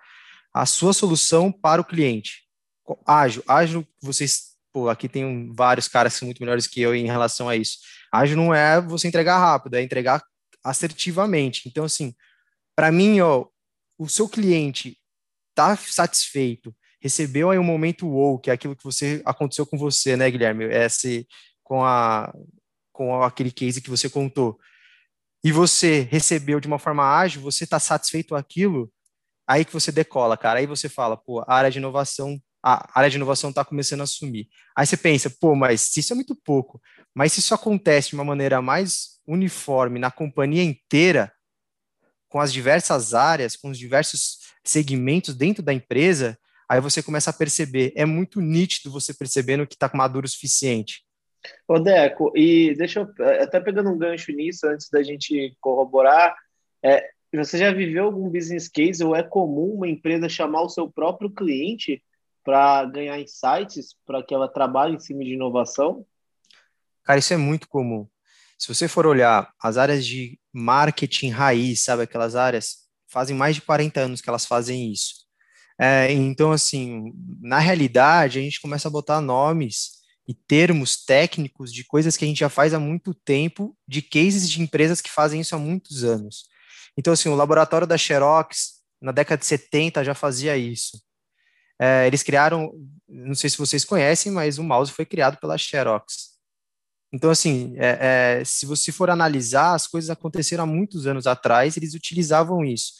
A 0.54 0.66
sua 0.66 0.94
solução 0.94 1.52
para 1.52 1.82
o 1.82 1.86
cliente. 1.86 2.48
Ágil. 3.06 3.44
Ágil, 3.46 3.86
vocês, 4.02 4.56
pô, 4.78 4.90
aqui 4.90 5.10
tem 5.10 5.52
vários 5.54 5.88
caras 5.88 6.22
muito 6.22 6.40
melhores 6.40 6.68
que 6.68 6.80
eu 6.80 6.94
em 6.94 7.08
relação 7.08 7.50
a 7.50 7.56
isso 7.56 7.80
Ágil 8.12 8.38
não 8.38 8.54
é 8.54 8.80
você 8.80 9.08
entregar 9.08 9.40
rápido, 9.40 9.76
é 9.76 9.82
entregar 9.82 10.24
assertivamente. 10.64 11.68
Então, 11.68 11.84
assim, 11.84 12.14
para 12.76 12.92
mim, 12.92 13.20
ó, 13.22 13.48
o 13.98 14.08
seu 14.08 14.30
cliente 14.30 14.96
tá 15.56 15.76
satisfeito, 15.76 16.76
recebeu 17.02 17.50
aí 17.50 17.58
um 17.58 17.64
momento 17.64 18.08
wow, 18.08 18.40
que 18.40 18.52
é 18.52 18.54
aquilo 18.54 18.76
que 18.76 18.84
você 18.84 19.20
aconteceu 19.26 19.66
com 19.66 19.78
você, 19.80 20.16
né, 20.16 20.30
Guilherme? 20.30 20.66
Esse 20.66 21.28
com 21.64 21.84
a 21.84 22.32
com 22.94 23.24
aquele 23.24 23.52
case 23.52 23.82
que 23.82 23.90
você 23.90 24.10
contou. 24.10 24.60
E 25.44 25.52
você 25.52 26.02
recebeu 26.02 26.60
de 26.60 26.68
uma 26.68 26.80
forma 26.80 27.04
ágil, 27.04 27.42
você 27.42 27.64
está 27.64 27.80
satisfeito 27.80 28.30
com 28.30 28.36
aquilo, 28.36 28.92
aí 29.48 29.66
que 29.66 29.74
você 29.74 29.92
decola, 29.92 30.38
cara. 30.38 30.60
Aí 30.60 30.66
você 30.68 30.88
fala, 30.88 31.18
pô, 31.18 31.42
a 31.42 31.54
área 31.56 31.72
de 31.72 31.80
inovação 31.80 32.40
a 32.70 33.00
área 33.00 33.10
de 33.10 33.16
inovação 33.16 33.50
está 33.50 33.64
começando 33.64 34.02
a 34.02 34.04
assumir. 34.04 34.50
Aí 34.76 34.86
você 34.86 34.98
pensa, 34.98 35.30
pô, 35.30 35.56
mas 35.56 35.96
isso 35.96 36.12
é 36.12 36.16
muito 36.16 36.36
pouco. 36.36 36.82
Mas 37.14 37.32
se 37.32 37.40
isso 37.40 37.54
acontece 37.54 38.10
de 38.10 38.16
uma 38.16 38.26
maneira 38.26 38.62
mais 38.62 39.22
uniforme 39.26 39.98
na 40.00 40.12
companhia 40.12 40.64
inteira, 40.64 41.32
com 42.28 42.42
as 42.42 42.52
diversas 42.52 43.14
áreas, 43.14 43.56
com 43.56 43.70
os 43.70 43.78
diversos 43.78 44.40
segmentos 44.66 45.34
dentro 45.34 45.64
da 45.64 45.74
empresa, 45.74 46.38
aí 46.68 46.82
você 46.82 47.02
começa 47.02 47.30
a 47.30 47.34
perceber. 47.34 47.94
É 47.96 48.04
muito 48.04 48.42
nítido 48.42 48.92
você 48.92 49.14
percebendo 49.14 49.66
que 49.66 49.76
está 49.76 49.90
maduro 49.94 50.26
o 50.26 50.30
suficiente. 50.30 51.06
Ô, 51.66 51.80
Deco, 51.80 52.34
e 52.36 52.76
deixa 52.76 53.00
eu, 53.00 53.26
até 53.42 53.62
pegando 53.62 53.90
um 53.90 53.98
gancho 53.98 54.34
nisso, 54.34 54.68
antes 54.68 54.90
da 54.90 55.02
gente 55.02 55.56
corroborar, 55.62 56.36
é, 56.84 57.12
você 57.34 57.58
já 57.58 57.72
viveu 57.72 58.04
algum 58.04 58.30
business 58.30 58.68
case 58.68 59.02
ou 59.02 59.16
é 59.16 59.24
comum 59.24 59.76
uma 59.76 59.88
empresa 59.88 60.28
chamar 60.28 60.64
o 60.64 60.70
seu 60.70 60.92
próprio 60.92 61.30
cliente 61.30 62.04
para 62.48 62.86
ganhar 62.86 63.20
insights 63.20 63.94
para 64.06 64.24
que 64.24 64.34
ela 64.34 64.48
trabalhe 64.48 64.96
em 64.96 65.00
cima 65.02 65.22
de 65.22 65.34
inovação? 65.34 66.06
Cara, 67.04 67.20
isso 67.20 67.34
é 67.34 67.38
muito 67.38 67.68
comum. 67.68 68.08
Se 68.58 68.74
você 68.74 68.88
for 68.88 69.06
olhar 69.06 69.52
as 69.62 69.76
áreas 69.76 70.06
de 70.06 70.40
marketing 70.54 71.28
raiz, 71.28 71.84
sabe 71.84 72.04
aquelas 72.04 72.38
áreas, 72.38 72.88
fazem 73.12 73.36
mais 73.36 73.54
de 73.54 73.62
40 73.62 74.00
anos 74.00 74.22
que 74.22 74.30
elas 74.30 74.46
fazem 74.46 74.90
isso. 74.90 75.28
É, 75.78 76.10
então, 76.14 76.54
assim, 76.54 77.12
na 77.42 77.60
realidade, 77.60 78.40
a 78.40 78.42
gente 78.42 78.62
começa 78.62 78.88
a 78.88 78.92
botar 78.92 79.20
nomes 79.20 79.98
e 80.26 80.34
termos 80.34 81.04
técnicos 81.04 81.74
de 81.74 81.84
coisas 81.84 82.16
que 82.16 82.24
a 82.24 82.28
gente 82.30 82.40
já 82.40 82.50
faz 82.50 82.74
há 82.74 82.80
muito 82.80 83.14
tempo, 83.14 83.78
de 83.86 84.02
cases 84.02 84.50
de 84.50 84.62
empresas 84.62 85.02
que 85.02 85.12
fazem 85.12 85.42
isso 85.42 85.54
há 85.54 85.60
muitos 85.60 86.06
anos. 86.06 86.46
Então, 86.98 87.12
assim, 87.12 87.28
o 87.28 87.36
laboratório 87.36 87.86
da 87.86 87.98
Xerox, 87.98 88.76
na 89.02 89.12
década 89.12 89.38
de 89.38 89.46
70, 89.46 90.06
já 90.06 90.16
fazia 90.16 90.58
isso. 90.58 91.06
É, 91.80 92.08
eles 92.08 92.24
criaram, 92.24 92.72
não 93.08 93.36
sei 93.36 93.50
se 93.50 93.58
vocês 93.58 93.86
conhecem, 93.86 94.32
mas 94.32 94.58
o 94.58 94.64
mouse 94.64 94.92
foi 94.92 95.06
criado 95.06 95.38
pela 95.38 95.58
Xerox. 95.58 96.38
Então, 97.14 97.30
assim, 97.30 97.74
é, 97.78 98.40
é, 98.40 98.46
se 98.46 98.66
você 98.66 98.92
for 98.92 99.10
analisar, 99.10 99.74
as 99.74 99.88
coisas 99.88 100.10
aconteceram 100.10 100.64
há 100.64 100.68
muitos 100.68 101.08
anos 101.08 101.26
atrás, 101.26 101.78
eles 101.78 101.94
utilizavam 101.94 102.66
isso. 102.66 102.94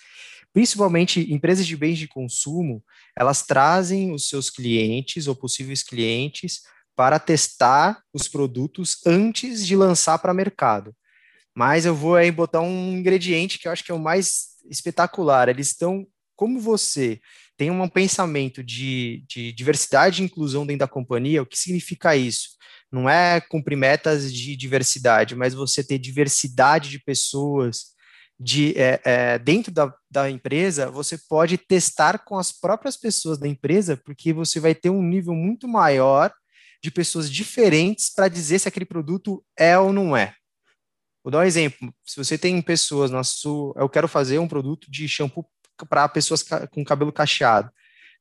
Principalmente 0.54 1.32
empresas 1.32 1.68
de 1.68 1.76
bens 1.76 1.98
de 1.98 2.08
consumo, 2.08 2.84
elas 3.18 3.44
trazem 3.44 4.14
os 4.14 4.30
seus 4.30 4.50
clientes 4.50 5.28
ou 5.28 5.36
possíveis 5.36 5.84
clientes 5.84 6.62
para 6.96 7.20
testar 7.20 8.02
os 8.14 8.28
produtos 8.28 8.98
antes 9.06 9.66
de 9.66 9.76
lançar 9.76 10.18
para 10.20 10.34
mercado. 10.34 10.96
Mas 11.56 11.86
eu 11.86 11.94
vou 11.94 12.16
aí 12.16 12.32
botar 12.32 12.62
um 12.62 12.98
ingrediente 12.98 13.60
que 13.60 13.68
eu 13.68 13.72
acho 13.72 13.84
que 13.84 13.92
é 13.92 13.96
o 13.96 14.00
mais 14.00 14.56
espetacular. 14.70 15.50
Eles 15.50 15.68
estão, 15.68 16.08
como 16.36 16.60
você 16.60 17.20
tem 17.58 17.72
um 17.72 17.90
pensamento 17.90 18.64
de, 18.64 19.26
de 19.28 19.52
diversidade 19.52 20.22
e 20.22 20.26
inclusão 20.26 20.66
dentro 20.66 20.82
da 20.82 20.88
companhia, 20.88 21.42
o 21.42 21.46
que 21.46 21.58
significa 21.58 22.16
isso? 22.16 22.50
Não 22.92 23.10
é 23.10 23.42
cumprir 23.42 23.76
metas 23.76 24.32
de 24.32 24.56
diversidade, 24.56 25.36
mas 25.36 25.54
você 25.54 25.84
ter 25.84 25.98
diversidade 25.98 26.90
de 26.90 27.00
pessoas, 27.00 27.98
de, 28.40 28.78
é, 28.78 29.02
é, 29.04 29.40
dentro 29.40 29.72
da, 29.72 29.94
da 30.10 30.30
empresa, 30.30 30.92
você 30.92 31.18
pode 31.18 31.58
testar 31.58 32.20
com 32.20 32.38
as 32.38 32.52
próprias 32.52 32.96
pessoas 32.96 33.38
da 33.38 33.48
empresa, 33.48 33.98
porque 33.98 34.32
você 34.32 34.60
vai 34.60 34.76
ter 34.76 34.92
um 34.92 35.02
nível 35.02 35.34
muito 35.34 35.68
maior 35.68 36.32
de 36.82 36.92
pessoas 36.92 37.30
diferentes 37.30 38.14
para 38.14 38.28
dizer 38.28 38.60
se 38.60 38.68
aquele 38.68 38.86
produto 38.86 39.44
é 39.58 39.78
ou 39.78 39.92
não 39.92 40.16
é. 40.16 40.36
Vou 41.24 41.32
dar 41.32 41.40
um 41.40 41.44
exemplo. 41.44 41.94
Se 42.06 42.16
você 42.16 42.38
tem 42.38 42.62
pessoas 42.62 43.12
na 43.12 43.22
sua. 43.22 43.74
Eu 43.76 43.90
quero 43.90 44.08
fazer 44.08 44.40
um 44.40 44.48
produto 44.48 44.90
de 44.90 45.10
shampoo 45.10 45.46
para 45.86 46.08
pessoas 46.10 46.44
com 46.72 46.84
cabelo 46.84 47.12
cacheado. 47.12 47.72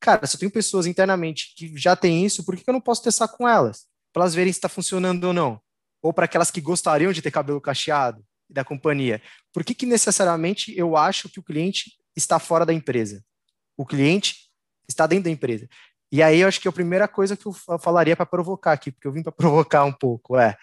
Cara, 0.00 0.26
se 0.26 0.36
eu 0.36 0.40
tenho 0.40 0.50
pessoas 0.50 0.86
internamente 0.86 1.54
que 1.56 1.76
já 1.76 1.96
têm 1.96 2.24
isso, 2.24 2.44
por 2.44 2.56
que 2.56 2.68
eu 2.68 2.72
não 2.72 2.80
posso 2.80 3.02
testar 3.02 3.28
com 3.28 3.48
elas? 3.48 3.86
Para 4.12 4.22
elas 4.22 4.34
verem 4.34 4.52
se 4.52 4.58
está 4.58 4.68
funcionando 4.68 5.24
ou 5.24 5.32
não. 5.32 5.60
Ou 6.02 6.12
para 6.12 6.26
aquelas 6.26 6.50
que 6.50 6.60
gostariam 6.60 7.12
de 7.12 7.22
ter 7.22 7.30
cabelo 7.30 7.60
cacheado 7.60 8.22
da 8.48 8.64
companhia. 8.64 9.20
Por 9.52 9.64
que, 9.64 9.74
que 9.74 9.86
necessariamente 9.86 10.76
eu 10.76 10.96
acho 10.96 11.28
que 11.28 11.40
o 11.40 11.42
cliente 11.42 11.92
está 12.14 12.38
fora 12.38 12.66
da 12.66 12.72
empresa? 12.72 13.24
O 13.76 13.84
cliente 13.84 14.50
está 14.88 15.06
dentro 15.06 15.24
da 15.24 15.30
empresa. 15.30 15.68
E 16.12 16.22
aí 16.22 16.40
eu 16.40 16.48
acho 16.48 16.60
que 16.60 16.68
a 16.68 16.72
primeira 16.72 17.08
coisa 17.08 17.36
que 17.36 17.46
eu 17.46 17.52
falaria 17.78 18.16
para 18.16 18.26
provocar 18.26 18.72
aqui, 18.72 18.92
porque 18.92 19.08
eu 19.08 19.12
vim 19.12 19.22
para 19.22 19.32
provocar 19.32 19.84
um 19.84 19.92
pouco, 19.92 20.38
é 20.38 20.56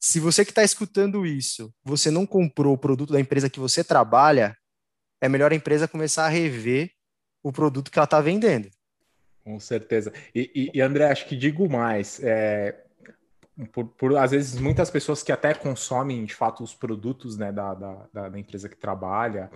se 0.00 0.20
você 0.20 0.44
que 0.44 0.52
está 0.52 0.62
escutando 0.62 1.26
isso, 1.26 1.74
você 1.84 2.10
não 2.10 2.24
comprou 2.24 2.74
o 2.74 2.78
produto 2.78 3.12
da 3.12 3.20
empresa 3.20 3.50
que 3.50 3.58
você 3.58 3.82
trabalha, 3.82 4.56
é 5.20 5.28
melhor 5.28 5.52
a 5.52 5.54
empresa 5.54 5.88
começar 5.88 6.26
a 6.26 6.28
rever 6.28 6.90
o 7.42 7.52
produto 7.52 7.90
que 7.90 7.98
ela 7.98 8.04
está 8.04 8.20
vendendo. 8.20 8.68
Com 9.44 9.58
certeza. 9.58 10.12
E, 10.34 10.50
e, 10.54 10.78
e, 10.78 10.80
André, 10.80 11.10
acho 11.10 11.26
que 11.26 11.36
digo 11.36 11.68
mais. 11.68 12.20
É, 12.22 12.76
por, 13.72 13.86
por, 13.86 14.16
às 14.16 14.30
vezes, 14.30 14.60
muitas 14.60 14.90
pessoas 14.90 15.22
que 15.22 15.32
até 15.32 15.54
consomem, 15.54 16.24
de 16.24 16.34
fato, 16.34 16.62
os 16.62 16.74
produtos 16.74 17.36
né, 17.36 17.50
da, 17.50 17.74
da, 17.74 18.28
da 18.28 18.38
empresa 18.38 18.68
que 18.68 18.76
trabalha, 18.76 19.50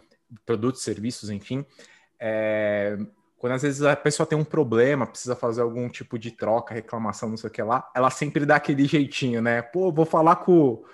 produtos, 0.47 0.83
serviços, 0.83 1.31
enfim, 1.31 1.65
é, 2.19 2.97
quando 3.37 3.55
às 3.55 3.63
vezes 3.63 3.83
a 3.83 3.97
pessoa 3.97 4.25
tem 4.25 4.39
um 4.39 4.45
problema, 4.45 5.05
precisa 5.05 5.35
fazer 5.35 5.63
algum 5.63 5.89
tipo 5.89 6.17
de 6.17 6.31
troca, 6.31 6.73
reclamação, 6.73 7.29
não 7.29 7.37
sei 7.37 7.51
o 7.51 7.53
que 7.53 7.61
lá, 7.61 7.91
ela 7.95 8.09
sempre 8.09 8.47
dá 8.47 8.57
aquele 8.57 8.87
jeitinho, 8.87 9.43
né? 9.43 9.61
Pô, 9.61 9.91
vou 9.91 10.07
falar 10.07 10.37
com, 10.37 10.85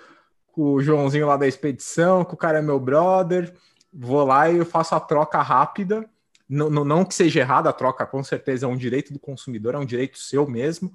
com 0.51 0.73
o 0.73 0.81
Joãozinho 0.81 1.27
lá 1.27 1.37
da 1.37 1.47
expedição, 1.47 2.25
que 2.25 2.33
o 2.33 2.37
cara 2.37 2.57
é 2.57 2.61
meu 2.61 2.79
brother, 2.79 3.53
vou 3.91 4.23
lá 4.25 4.49
e 4.49 4.57
eu 4.57 4.65
faço 4.65 4.95
a 4.95 4.99
troca 4.99 5.41
rápida. 5.41 6.09
Não, 6.47 6.69
não, 6.69 6.83
não 6.83 7.05
que 7.05 7.13
seja 7.13 7.41
errada 7.41 7.69
a 7.69 7.73
troca, 7.73 8.05
com 8.05 8.23
certeza 8.23 8.65
é 8.65 8.69
um 8.69 8.77
direito 8.77 9.13
do 9.13 9.19
consumidor, 9.19 9.75
é 9.75 9.77
um 9.77 9.85
direito 9.85 10.17
seu 10.17 10.47
mesmo, 10.47 10.91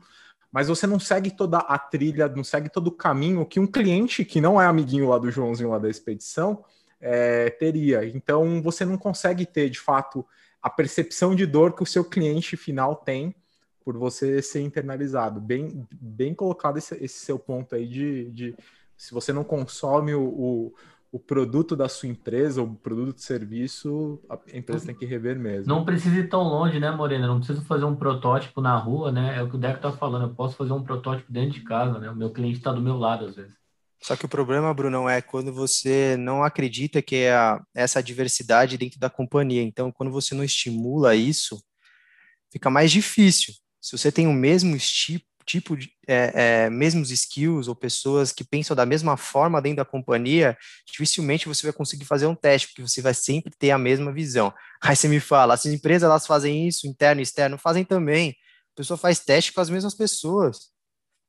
mas 0.51 0.67
você 0.67 0.87
não 0.87 0.99
segue 0.99 1.31
toda 1.31 1.59
a 1.59 1.79
trilha, 1.79 2.29
não 2.29 2.43
segue 2.43 2.69
todo 2.69 2.89
o 2.89 2.93
caminho 2.93 3.47
que 3.47 3.61
um 3.61 3.67
cliente 3.67 4.25
que 4.25 4.41
não 4.41 4.61
é 4.61 4.67
amiguinho 4.67 5.09
lá 5.09 5.19
do 5.19 5.31
Joãozinho 5.31 5.71
lá 5.71 5.79
da 5.79 5.89
expedição 5.89 6.65
é, 7.01 7.51
teria. 7.51 8.05
Então 8.05 8.61
você 8.63 8.85
não 8.85 8.97
consegue 8.97 9.47
ter 9.47 9.71
de 9.71 9.79
fato 9.79 10.27
a 10.61 10.71
percepção 10.71 11.35
de 11.35 11.45
dor 11.45 11.75
que 11.75 11.83
o 11.83 11.87
seu 11.87 12.05
cliente 12.05 12.57
final 12.57 12.97
tem 12.97 13.35
por 13.85 13.99
você 13.99 14.41
ser 14.41 14.61
internalizado. 14.61 15.41
Bem, 15.41 15.87
bem 15.93 16.35
colocado 16.35 16.79
esse, 16.79 16.95
esse 17.05 17.19
seu 17.19 17.39
ponto 17.39 17.75
aí 17.75 17.87
de, 17.87 18.31
de, 18.31 18.57
se 18.97 19.13
você 19.13 19.33
não 19.33 19.45
consome 19.45 20.15
o, 20.15 20.23
o, 20.23 20.75
o, 21.15 21.19
produto 21.21 21.77
da 21.77 21.89
sua 21.89 22.09
empresa, 22.09 22.61
o 22.61 22.75
produto 22.75 23.15
de 23.15 23.23
serviço, 23.23 24.21
a 24.29 24.37
empresa 24.53 24.87
tem 24.87 24.95
que 24.95 25.07
rever 25.07 25.39
mesmo. 25.39 25.73
Não 25.73 25.85
precisa 25.85 26.17
ir 26.19 26.29
tão 26.29 26.43
longe, 26.43 26.81
né, 26.81 26.91
Morena? 26.91 27.29
Não 27.29 27.39
preciso 27.39 27.63
fazer 27.63 27.85
um 27.85 27.95
protótipo 27.95 28.61
na 28.61 28.77
rua, 28.77 29.13
né? 29.13 29.39
É 29.39 29.43
o 29.43 29.49
que 29.49 29.55
o 29.55 29.59
Deco 29.59 29.77
está 29.77 29.93
falando. 29.93 30.25
Eu 30.25 30.35
posso 30.35 30.57
fazer 30.57 30.73
um 30.73 30.83
protótipo 30.83 31.33
dentro 31.33 31.53
de 31.53 31.61
casa, 31.63 32.01
né? 32.01 32.11
O 32.11 32.17
meu 32.17 32.31
cliente 32.31 32.59
está 32.59 32.73
do 32.73 32.83
meu 32.83 32.97
lado 32.97 33.27
às 33.27 33.37
vezes. 33.37 33.55
Só 34.03 34.17
que 34.17 34.27
o 34.27 34.29
problema, 34.29 34.75
Bruno, 34.75 35.09
é 35.09 35.23
quando 35.23 35.53
você 35.53 36.17
não 36.19 36.43
acredita 36.43 37.01
que 37.01 37.17
é 37.17 37.33
a, 37.33 37.63
essa 37.75 38.03
diversidade 38.03 38.77
dentro 38.77 38.99
da 38.99 39.09
companhia. 39.09 39.63
Então, 39.63 39.93
quando 39.93 40.11
você 40.11 40.35
não 40.35 40.43
estimula 40.43 41.15
isso, 41.15 41.63
fica 42.51 42.69
mais 42.69 42.91
difícil. 42.91 43.55
Se 43.81 43.97
você 43.97 44.11
tem 44.11 44.27
o 44.27 44.33
mesmo 44.33 44.75
tipo, 45.45 45.77
tipo 45.77 45.77
de, 45.77 45.91
é, 46.07 46.65
é, 46.65 46.71
mesmos 46.71 47.11
skills 47.11 47.69
ou 47.69 47.75
pessoas 47.75 48.33
que 48.33 48.45
pensam 48.45 48.77
da 48.77 48.87
mesma 48.87 49.17
forma 49.17 49.61
dentro 49.61 49.79
da 49.79 49.85
companhia, 49.85 50.57
dificilmente 50.87 51.49
você 51.49 51.67
vai 51.67 51.73
conseguir 51.73 52.05
fazer 52.05 52.27
um 52.27 52.35
teste, 52.35 52.69
porque 52.69 52.83
você 52.83 53.01
vai 53.01 53.15
sempre 53.15 53.53
ter 53.59 53.71
a 53.71 53.79
mesma 53.79 54.13
visão. 54.13 54.53
Aí 54.83 54.97
você 54.97 55.09
me 55.09 55.21
fala, 55.21 55.55
as 55.55 55.67
empresas 55.67 56.05
elas 56.09 56.27
fazem 56.27 56.67
isso, 56.69 56.87
interno 56.87 57.21
e 57.21 57.23
externo, 57.23 57.59
fazem 57.59 57.85
também. 57.85 58.31
A 58.73 58.77
pessoa 58.77 58.99
faz 58.99 59.21
teste 59.21 59.53
com 59.53 59.61
as 59.61 59.71
mesmas 59.71 59.95
pessoas. 59.95 60.75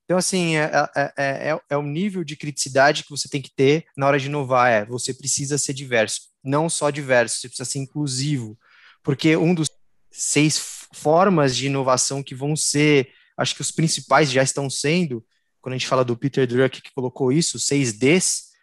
Então, 0.05 0.17
assim, 0.17 0.55
é, 0.55 0.71
é, 0.95 1.13
é, 1.17 1.59
é, 1.69 1.77
o 1.77 1.81
nível 1.81 2.23
de 2.23 2.35
criticidade 2.35 3.03
que 3.03 3.09
você 3.09 3.27
tem 3.27 3.41
que 3.41 3.51
ter 3.53 3.85
na 3.97 4.07
hora 4.07 4.19
de 4.19 4.27
inovar. 4.27 4.71
É, 4.71 4.85
você 4.85 5.13
precisa 5.13 5.57
ser 5.57 5.73
diverso. 5.73 6.21
Não 6.43 6.69
só 6.69 6.91
diverso, 6.91 7.39
você 7.39 7.47
precisa 7.47 7.69
ser 7.69 7.79
inclusivo. 7.79 8.57
Porque 9.03 9.35
um 9.35 9.53
dos 9.53 9.67
seis 10.11 10.87
formas 10.93 11.55
de 11.55 11.65
inovação 11.65 12.23
que 12.23 12.35
vão 12.35 12.55
ser, 12.55 13.09
acho 13.37 13.55
que 13.55 13.61
os 13.61 13.71
principais 13.71 14.31
já 14.31 14.43
estão 14.43 14.69
sendo, 14.69 15.23
quando 15.61 15.73
a 15.73 15.77
gente 15.77 15.87
fala 15.87 16.05
do 16.05 16.15
Peter 16.15 16.45
Drucker 16.45 16.81
que 16.81 16.93
colocou 16.93 17.31
isso, 17.31 17.59
seis 17.59 17.93
Ds, 17.93 18.55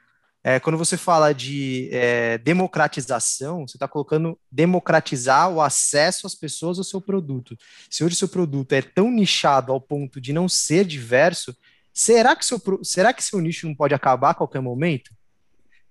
é, 0.44 0.58
quando 0.58 0.76
você 0.76 0.96
fala 0.96 1.32
de 1.32 1.88
é, 1.92 2.36
democratização, 2.38 3.66
você 3.66 3.76
está 3.76 3.86
colocando 3.86 4.36
democratizar 4.50 5.48
o 5.48 5.60
acesso 5.60 6.26
às 6.26 6.34
pessoas 6.34 6.78
ao 6.78 6.84
seu 6.84 7.00
produto. 7.00 7.56
Se 7.88 8.02
hoje 8.02 8.14
o 8.14 8.18
seu 8.18 8.28
produto 8.28 8.72
é 8.72 8.82
tão 8.82 9.08
nichado 9.10 9.70
ao 9.70 9.80
ponto 9.80 10.20
de 10.20 10.32
não 10.32 10.48
ser 10.48 10.84
diverso, 10.84 11.56
será 11.94 12.34
que 12.34 12.44
seu, 12.44 12.60
será 12.82 13.12
que 13.12 13.22
seu 13.22 13.40
nicho 13.40 13.68
não 13.68 13.74
pode 13.74 13.94
acabar 13.94 14.30
a 14.30 14.34
qualquer 14.34 14.60
momento? 14.60 15.12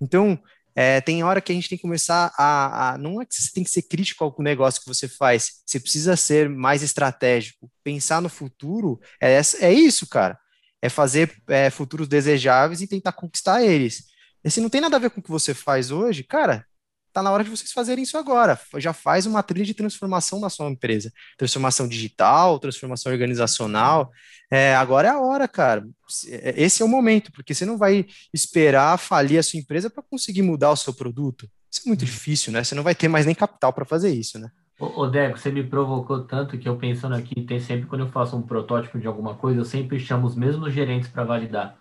Então, 0.01 0.37
é, 0.75 1.01
tem 1.01 1.23
hora 1.23 1.41
que 1.41 1.51
a 1.51 1.55
gente 1.55 1.67
tem 1.69 1.77
que 1.77 1.81
começar 1.81 2.33
a, 2.37 2.93
a, 2.93 2.97
Não 2.97 3.21
é 3.21 3.25
que 3.25 3.35
você 3.35 3.51
tem 3.53 3.63
que 3.63 3.69
ser 3.69 3.83
crítico 3.83 4.23
ao 4.23 4.35
negócio 4.39 4.81
que 4.81 4.87
você 4.87 5.07
faz, 5.07 5.61
você 5.65 5.79
precisa 5.79 6.15
ser 6.15 6.49
mais 6.49 6.81
estratégico. 6.83 7.69
Pensar 7.83 8.21
no 8.21 8.29
futuro 8.29 8.99
é, 9.21 9.39
é 9.59 9.73
isso, 9.73 10.07
cara. 10.07 10.39
É 10.81 10.89
fazer 10.89 11.35
é, 11.47 11.69
futuros 11.69 12.07
desejáveis 12.07 12.81
e 12.81 12.87
tentar 12.87 13.11
conquistar 13.11 13.63
eles. 13.63 14.05
E 14.43 14.49
se 14.49 14.61
não 14.61 14.69
tem 14.69 14.81
nada 14.81 14.95
a 14.95 14.99
ver 14.99 15.11
com 15.11 15.19
o 15.19 15.23
que 15.23 15.29
você 15.29 15.53
faz 15.53 15.91
hoje, 15.91 16.23
cara, 16.23 16.65
tá 17.11 17.21
na 17.21 17.31
hora 17.31 17.43
de 17.43 17.49
vocês 17.49 17.71
fazerem 17.71 18.03
isso 18.03 18.17
agora. 18.17 18.59
Já 18.77 18.93
faz 18.93 19.25
uma 19.25 19.43
trilha 19.43 19.65
de 19.65 19.73
transformação 19.73 20.39
na 20.39 20.49
sua 20.49 20.69
empresa. 20.69 21.11
Transformação 21.37 21.87
digital, 21.87 22.59
transformação 22.59 23.11
organizacional. 23.11 24.11
É, 24.49 24.75
agora 24.75 25.07
é 25.07 25.11
a 25.11 25.19
hora, 25.19 25.47
cara. 25.47 25.87
É, 26.27 26.61
esse 26.61 26.81
é 26.81 26.85
o 26.85 26.89
momento, 26.89 27.31
porque 27.31 27.53
você 27.53 27.65
não 27.65 27.77
vai 27.77 28.05
esperar 28.33 28.97
falir 28.97 29.37
a 29.37 29.43
sua 29.43 29.59
empresa 29.59 29.89
para 29.89 30.03
conseguir 30.03 30.41
mudar 30.41 30.71
o 30.71 30.75
seu 30.75 30.93
produto. 30.93 31.49
Isso 31.71 31.83
é 31.85 31.87
muito 31.87 32.01
uhum. 32.01 32.05
difícil, 32.05 32.51
né? 32.51 32.63
Você 32.63 32.75
não 32.75 32.83
vai 32.83 32.93
ter 32.93 33.07
mais 33.07 33.25
nem 33.25 33.33
capital 33.33 33.71
para 33.71 33.85
fazer 33.85 34.09
isso, 34.09 34.37
né? 34.37 34.51
Ô, 34.77 35.05
Deco, 35.05 35.37
você 35.37 35.51
me 35.51 35.63
provocou 35.63 36.23
tanto 36.23 36.57
que 36.57 36.67
eu 36.67 36.75
pensando 36.75 37.13
aqui, 37.13 37.43
tem 37.43 37.59
sempre 37.59 37.85
quando 37.85 38.01
eu 38.01 38.09
faço 38.09 38.35
um 38.35 38.41
protótipo 38.41 38.99
de 38.99 39.05
alguma 39.05 39.35
coisa, 39.35 39.59
eu 39.59 39.65
sempre 39.65 39.99
chamo 39.99 40.25
os 40.25 40.35
mesmos 40.35 40.73
gerentes 40.73 41.07
para 41.07 41.23
validar. 41.23 41.77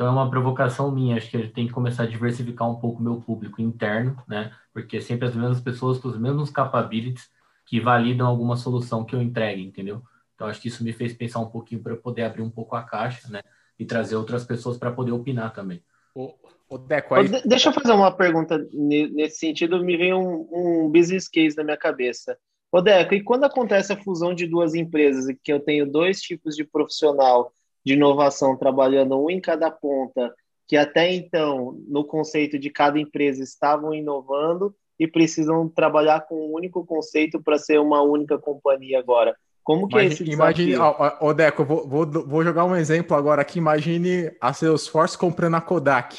Então 0.00 0.08
é 0.08 0.12
uma 0.12 0.30
provocação 0.30 0.90
minha, 0.90 1.18
acho 1.18 1.28
que 1.28 1.36
a 1.36 1.40
gente 1.40 1.52
tem 1.52 1.66
que 1.66 1.74
começar 1.74 2.04
a 2.04 2.06
diversificar 2.06 2.70
um 2.70 2.76
pouco 2.76 3.00
o 3.00 3.02
meu 3.02 3.16
público 3.20 3.60
interno, 3.60 4.16
né? 4.26 4.50
Porque 4.72 4.96
é 4.96 5.00
sempre 5.02 5.28
as 5.28 5.36
mesmas 5.36 5.60
pessoas 5.60 5.98
com 5.98 6.08
os 6.08 6.18
mesmos 6.18 6.48
capabilities 6.48 7.28
que 7.66 7.78
validam 7.78 8.26
alguma 8.26 8.56
solução 8.56 9.04
que 9.04 9.14
eu 9.14 9.20
entregue, 9.20 9.62
entendeu? 9.62 10.00
Então 10.34 10.46
acho 10.46 10.58
que 10.58 10.68
isso 10.68 10.82
me 10.82 10.94
fez 10.94 11.12
pensar 11.12 11.40
um 11.40 11.50
pouquinho 11.50 11.82
para 11.82 11.94
poder 11.96 12.22
abrir 12.22 12.40
um 12.40 12.48
pouco 12.48 12.76
a 12.76 12.82
caixa, 12.82 13.28
né? 13.28 13.42
E 13.78 13.84
trazer 13.84 14.16
outras 14.16 14.42
pessoas 14.42 14.78
para 14.78 14.90
poder 14.90 15.12
opinar 15.12 15.52
também. 15.52 15.84
O, 16.14 16.32
o 16.70 16.78
Deco, 16.78 17.14
aí... 17.14 17.28
Deixa 17.44 17.68
eu 17.68 17.74
fazer 17.74 17.92
uma 17.92 18.10
pergunta 18.10 18.56
nesse 18.72 19.36
sentido, 19.36 19.84
me 19.84 19.98
vem 19.98 20.14
um, 20.14 20.48
um 20.50 20.88
business 20.88 21.28
case 21.28 21.58
na 21.58 21.62
minha 21.62 21.76
cabeça. 21.76 22.38
Ô 22.72 22.80
Deco, 22.80 23.14
e 23.14 23.22
quando 23.22 23.44
acontece 23.44 23.92
a 23.92 24.02
fusão 24.02 24.32
de 24.32 24.46
duas 24.46 24.74
empresas, 24.74 25.26
que 25.44 25.52
eu 25.52 25.60
tenho 25.60 25.84
dois 25.84 26.22
tipos 26.22 26.56
de 26.56 26.64
profissional 26.64 27.52
de 27.84 27.94
inovação 27.94 28.56
trabalhando 28.56 29.22
um 29.22 29.30
em 29.30 29.40
cada 29.40 29.70
ponta, 29.70 30.34
que 30.66 30.76
até 30.76 31.12
então, 31.12 31.78
no 31.88 32.04
conceito 32.04 32.58
de 32.58 32.70
cada 32.70 32.98
empresa, 32.98 33.42
estavam 33.42 33.94
inovando 33.94 34.74
e 34.98 35.06
precisam 35.06 35.68
trabalhar 35.68 36.20
com 36.20 36.34
um 36.34 36.54
único 36.54 36.84
conceito 36.84 37.42
para 37.42 37.58
ser 37.58 37.80
uma 37.80 38.02
única 38.02 38.38
companhia 38.38 38.98
agora. 38.98 39.34
Como 39.64 39.88
que 39.88 39.94
imagine, 39.94 40.10
é 40.10 40.14
esse? 40.14 40.32
Imagine, 40.32 40.76
ó, 40.76 41.32
Deco, 41.32 41.64
vou, 41.64 41.88
vou, 41.88 42.06
vou, 42.06 42.44
jogar 42.44 42.64
um 42.64 42.76
exemplo 42.76 43.16
agora 43.16 43.42
aqui. 43.42 43.58
Imagine 43.58 44.30
a 44.40 44.52
Salesforce 44.52 45.16
comprando 45.16 45.54
a 45.56 45.60
Kodak. 45.60 46.16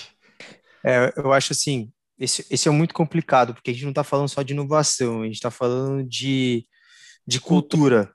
É, 0.83 1.13
eu 1.15 1.31
acho 1.31 1.53
assim, 1.53 1.91
esse, 2.17 2.45
esse 2.51 2.67
é 2.67 2.71
muito 2.71 2.93
complicado, 2.93 3.53
porque 3.53 3.71
a 3.71 3.73
gente 3.73 3.83
não 3.83 3.91
está 3.91 4.03
falando 4.03 4.29
só 4.29 4.41
de 4.41 4.53
inovação, 4.53 5.21
a 5.21 5.25
gente 5.25 5.35
está 5.35 5.51
falando 5.51 6.03
de, 6.03 6.65
de 7.25 7.39
cultura. 7.39 8.11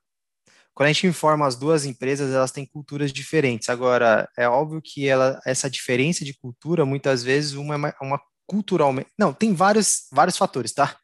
Quando 0.76 0.90
a 0.90 0.92
gente 0.92 1.06
informa 1.06 1.46
as 1.46 1.56
duas 1.56 1.86
empresas, 1.86 2.34
elas 2.34 2.52
têm 2.52 2.66
culturas 2.66 3.10
diferentes. 3.10 3.70
Agora, 3.70 4.28
é 4.36 4.46
óbvio 4.46 4.82
que 4.84 5.08
ela, 5.08 5.40
essa 5.46 5.70
diferença 5.70 6.22
de 6.22 6.34
cultura, 6.34 6.84
muitas 6.84 7.24
vezes, 7.24 7.54
uma 7.54 7.88
é 7.88 8.04
uma 8.04 8.20
culturalmente. 8.46 9.08
Não, 9.18 9.32
tem 9.32 9.54
vários, 9.54 10.06
vários 10.12 10.36
fatores, 10.36 10.74
tá? 10.74 10.94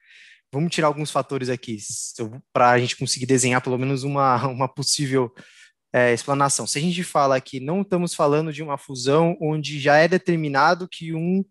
Vamos 0.53 0.75
tirar 0.75 0.89
alguns 0.89 1.11
fatores 1.11 1.49
aqui, 1.49 1.79
para 2.53 2.73
a 2.73 2.79
gente 2.79 2.99
conseguir 2.99 3.25
desenhar 3.25 3.63
pelo 3.63 3.79
menos 3.79 4.05
uma, 4.05 4.45
uma 4.47 4.69
possível 4.69 5.33
é, 5.91 6.13
explanação. 6.13 6.67
Se 6.67 6.79
a 6.79 6.83
gente 6.83 7.03
fala 7.03 7.41
que 7.41 7.59
não 7.59 7.81
estamos 7.81 8.15
falando 8.15 8.53
de 8.53 8.63
uma 8.63 8.77
fusão 8.77 9.39
onde 9.41 9.81
já 9.81 9.97
é 9.97 10.07
determinado 10.07 10.87
que 10.87 11.15
um 11.15 11.43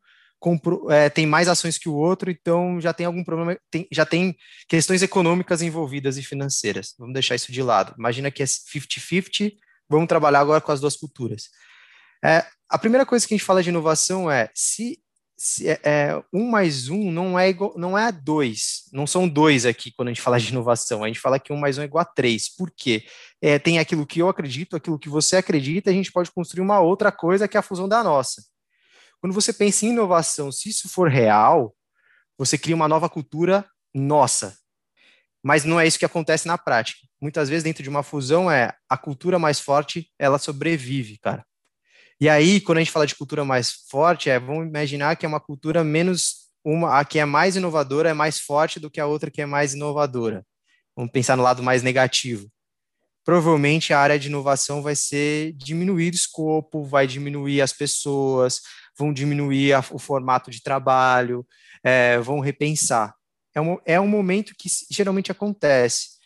é, 0.90 1.10
tem 1.10 1.26
mais 1.26 1.48
ações 1.48 1.78
que 1.78 1.88
o 1.88 1.94
outro, 1.94 2.32
então 2.32 2.82
já 2.82 2.92
tem 2.92 3.06
algum 3.06 3.24
problema, 3.24 3.58
tem, 3.70 3.88
já 3.92 4.06
tem 4.06 4.36
questões 4.68 5.04
econômicas 5.04 5.62
envolvidas 5.62 6.18
e 6.18 6.24
financeiras. 6.24 6.96
Vamos 6.98 7.14
deixar 7.14 7.36
isso 7.36 7.52
de 7.52 7.62
lado. 7.62 7.94
Imagina 7.98 8.32
que 8.32 8.42
é 8.42 8.46
50-50, 8.46 9.54
vamos 9.88 10.08
trabalhar 10.08 10.40
agora 10.40 10.62
com 10.62 10.72
as 10.72 10.82
duas 10.82 10.96
culturas. 10.96 11.50
É, 12.24 12.46
a 12.68 12.78
primeira 12.78 13.06
coisa 13.06 13.28
que 13.28 13.34
a 13.34 13.38
gente 13.38 13.46
fala 13.46 13.62
de 13.62 13.70
inovação 13.70 14.30
é 14.32 14.50
se, 14.56 15.00
se 15.38 15.70
é, 15.70 15.80
é, 15.84 16.24
um 16.34 16.50
mais 16.50 16.88
um 16.88 17.12
não 17.12 17.38
é 17.38 17.50
igual, 17.50 17.74
não 17.78 17.98
é 17.98 18.12
dois, 18.12 18.84
não 18.94 19.06
são 19.06 19.28
dois 19.28 19.66
aqui 19.66 19.92
quando 19.92 20.08
a 20.08 20.12
gente 20.12 20.22
fala 20.22 20.40
de 20.40 20.50
inovação, 20.50 21.04
a 21.04 21.08
gente 21.08 21.20
fala 21.20 21.40
que 21.40 21.52
um 21.52 21.58
mais 21.58 21.78
um 21.78 21.82
é 21.82 21.86
igual 21.86 22.02
a 22.02 22.06
três. 22.06 22.50
Por 22.50 22.72
quê? 22.76 23.04
É, 23.42 23.60
tem 23.60 23.78
aquilo 23.78 24.06
que 24.06 24.22
eu 24.22 24.30
acredito, 24.30 24.76
aquilo 24.76 25.00
que 25.00 25.10
você 25.10 25.36
acredita, 25.36 25.90
a 25.90 25.94
gente 25.94 26.12
pode 26.12 26.32
construir 26.32 26.62
uma 26.62 26.80
outra 26.80 27.12
coisa 27.12 27.48
que 27.48 27.58
é 27.58 27.60
a 27.60 27.64
fusão 27.64 27.88
da 27.88 28.04
nossa. 28.04 28.44
Quando 29.22 29.34
você 29.34 29.54
pensa 29.54 29.86
em 29.86 29.90
inovação, 29.90 30.52
se 30.52 30.68
isso 30.68 30.90
for 30.90 31.10
real, 31.10 31.76
você 32.38 32.58
cria 32.58 32.76
uma 32.76 32.88
nova 32.88 33.08
cultura 33.08 33.66
nossa. 33.94 34.58
Mas 35.44 35.64
não 35.64 35.80
é 35.80 35.88
isso 35.88 36.00
que 36.00 36.06
acontece 36.06 36.48
na 36.48 36.58
prática. 36.58 37.08
Muitas 37.22 37.48
vezes, 37.48 37.64
dentro 37.64 37.84
de 37.84 37.90
uma 37.90 38.04
fusão, 38.04 38.52
é 38.52 38.74
a 38.90 38.98
cultura 38.98 39.38
mais 39.38 39.60
forte, 39.60 40.12
ela 40.18 40.40
sobrevive, 40.40 41.20
cara. 41.20 41.46
E 42.20 42.28
aí, 42.28 42.60
quando 42.60 42.80
a 42.80 42.82
gente 42.82 42.92
fala 42.92 43.08
de 43.08 43.16
cultura 43.16 43.46
mais 43.46 43.72
forte, 43.90 44.30
é, 44.30 44.40
vamos 44.40 44.68
imaginar 44.68 45.16
que 45.16 45.26
é 45.26 45.30
uma 45.30 45.40
cultura 45.40 45.84
menos 45.84 46.42
uma, 46.64 47.00
a 47.00 47.06
que 47.06 47.20
é 47.20 47.26
mais 47.26 47.56
inovadora 47.56 48.10
é 48.10 48.14
mais 48.14 48.40
forte 48.40 48.80
do 48.80 48.90
que 48.90 49.00
a 49.00 49.08
outra 49.08 49.32
que 49.32 49.42
é 49.42 49.46
mais 49.46 49.74
inovadora. 49.74 50.46
Vamos 50.96 51.12
pensar 51.12 51.36
no 51.36 51.44
lado 51.44 51.64
mais 51.64 51.82
negativo. 51.82 52.48
Provavelmente 53.24 53.94
a 53.94 54.00
área 54.00 54.20
de 54.20 54.28
inovação 54.28 54.82
vai 54.82 54.96
ser 54.96 55.54
diminuir 55.54 56.12
o 56.12 56.16
escopo, 56.16 56.84
vai 56.84 57.06
diminuir 57.08 57.62
as 57.62 57.74
pessoas, 57.74 58.62
vão 59.02 59.12
diminuir 59.12 59.74
a, 59.74 59.80
o 59.92 59.98
formato 59.98 60.52
de 60.52 60.62
trabalho, 60.62 61.46
é, 61.84 62.20
vão 62.20 62.40
repensar. 62.40 63.14
É 63.54 63.60
um, 63.60 63.78
é 63.86 64.00
um 64.00 64.08
momento 64.08 64.54
que 64.58 64.70
geralmente 64.90 65.32
acontece. 65.32 66.22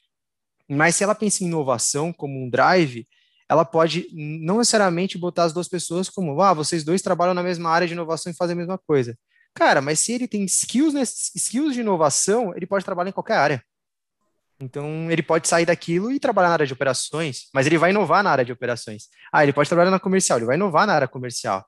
Mas 0.69 0.95
se 0.95 1.03
ela 1.03 1.15
pensa 1.15 1.43
em 1.43 1.47
inovação 1.47 2.11
como 2.11 2.37
um 2.43 2.49
drive, 2.49 3.07
ela 3.47 3.63
pode 3.63 4.07
não 4.11 4.57
necessariamente 4.57 5.17
botar 5.17 5.43
as 5.45 5.53
duas 5.53 5.67
pessoas 5.67 6.09
como, 6.09 6.39
ah, 6.41 6.53
vocês 6.53 6.83
dois 6.83 7.01
trabalham 7.01 7.33
na 7.33 7.43
mesma 7.43 7.69
área 7.69 7.87
de 7.87 7.93
inovação 7.93 8.31
e 8.31 8.35
fazem 8.35 8.53
a 8.53 8.57
mesma 8.57 8.77
coisa. 8.77 9.17
Cara, 9.53 9.81
mas 9.81 9.99
se 9.99 10.11
ele 10.11 10.27
tem 10.27 10.43
skills, 10.43 10.93
skills 11.35 11.73
de 11.73 11.79
inovação, 11.79 12.53
ele 12.55 12.65
pode 12.65 12.83
trabalhar 12.83 13.09
em 13.09 13.13
qualquer 13.13 13.37
área. 13.37 13.63
Então, 14.59 15.09
ele 15.11 15.21
pode 15.21 15.47
sair 15.47 15.65
daquilo 15.65 16.11
e 16.11 16.19
trabalhar 16.19 16.49
na 16.49 16.53
área 16.53 16.67
de 16.67 16.73
operações, 16.73 17.49
mas 17.53 17.65
ele 17.65 17.77
vai 17.77 17.91
inovar 17.91 18.23
na 18.23 18.31
área 18.31 18.45
de 18.45 18.51
operações. 18.51 19.03
Ah, 19.31 19.43
ele 19.43 19.53
pode 19.53 19.69
trabalhar 19.69 19.91
na 19.91 19.99
comercial, 19.99 20.39
ele 20.39 20.45
vai 20.45 20.55
inovar 20.55 20.87
na 20.87 20.93
área 20.93 21.07
comercial. 21.07 21.65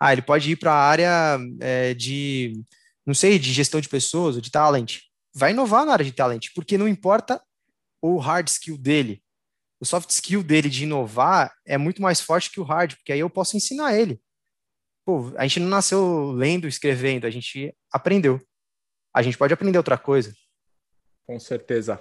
Ah, 0.00 0.12
ele 0.12 0.22
pode 0.22 0.50
ir 0.50 0.56
para 0.56 0.72
a 0.72 0.88
área 0.88 1.38
é, 1.60 1.94
de, 1.94 2.60
não 3.04 3.14
sei, 3.14 3.38
de 3.38 3.52
gestão 3.52 3.80
de 3.80 3.88
pessoas, 3.88 4.40
de 4.40 4.50
talent. 4.50 4.98
Vai 5.34 5.50
inovar 5.50 5.84
na 5.84 5.92
área 5.92 6.04
de 6.04 6.12
talent, 6.12 6.48
porque 6.54 6.78
não 6.78 6.88
importa 6.88 7.42
o 8.00 8.18
hard 8.18 8.46
skill 8.48 8.78
dele, 8.78 9.22
o 9.80 9.86
soft 9.86 10.10
skill 10.10 10.42
dele 10.42 10.68
de 10.68 10.84
inovar 10.84 11.54
é 11.64 11.78
muito 11.78 12.02
mais 12.02 12.20
forte 12.20 12.50
que 12.50 12.60
o 12.60 12.64
hard, 12.64 12.96
porque 12.96 13.12
aí 13.12 13.20
eu 13.20 13.30
posso 13.30 13.56
ensinar 13.56 13.96
ele. 13.96 14.20
Pô, 15.04 15.32
a 15.36 15.46
gente 15.46 15.60
não 15.60 15.68
nasceu 15.68 16.32
lendo, 16.32 16.66
escrevendo, 16.66 17.26
a 17.26 17.30
gente 17.30 17.74
aprendeu. 17.92 18.40
A 19.14 19.22
gente 19.22 19.38
pode 19.38 19.54
aprender 19.54 19.78
outra 19.78 19.96
coisa. 19.96 20.34
Com 21.26 21.38
certeza. 21.38 22.00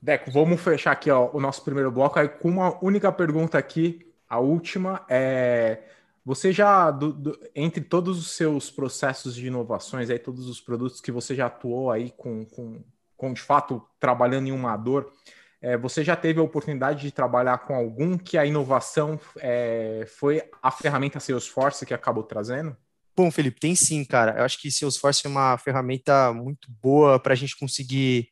Deco, 0.00 0.30
vamos 0.30 0.60
fechar 0.60 0.92
aqui 0.92 1.10
ó, 1.10 1.30
o 1.32 1.40
nosso 1.40 1.62
primeiro 1.62 1.90
bloco 1.90 2.18
aí 2.18 2.28
com 2.28 2.48
uma 2.48 2.82
única 2.82 3.12
pergunta 3.12 3.58
aqui. 3.58 4.06
A 4.28 4.38
última 4.38 5.04
é: 5.08 5.82
você 6.30 6.52
já, 6.52 6.92
do, 6.92 7.12
do, 7.12 7.40
entre 7.56 7.80
todos 7.80 8.16
os 8.16 8.30
seus 8.30 8.70
processos 8.70 9.34
de 9.34 9.48
inovações, 9.48 10.08
aí, 10.10 10.16
todos 10.16 10.48
os 10.48 10.60
produtos 10.60 11.00
que 11.00 11.10
você 11.10 11.34
já 11.34 11.46
atuou 11.46 11.90
aí 11.90 12.12
com, 12.16 12.44
com, 12.44 12.84
com 13.16 13.32
de 13.32 13.40
fato, 13.40 13.84
trabalhando 13.98 14.46
em 14.46 14.52
uma 14.52 14.76
dor, 14.76 15.12
é, 15.60 15.76
você 15.76 16.04
já 16.04 16.14
teve 16.14 16.38
a 16.38 16.42
oportunidade 16.44 17.02
de 17.02 17.10
trabalhar 17.10 17.58
com 17.58 17.74
algum 17.74 18.16
que 18.16 18.38
a 18.38 18.46
inovação 18.46 19.18
é, 19.38 20.06
foi 20.06 20.40
a 20.62 20.70
ferramenta 20.70 21.18
Salesforce 21.18 21.84
que 21.84 21.92
acabou 21.92 22.22
trazendo? 22.22 22.76
Bom, 23.16 23.28
Felipe, 23.32 23.58
tem 23.58 23.74
sim, 23.74 24.04
cara. 24.04 24.38
Eu 24.38 24.44
acho 24.44 24.60
que 24.60 24.70
Salesforce 24.70 25.26
é 25.26 25.28
uma 25.28 25.58
ferramenta 25.58 26.32
muito 26.32 26.70
boa 26.80 27.18
para 27.18 27.32
a 27.32 27.36
gente 27.36 27.58
conseguir 27.58 28.28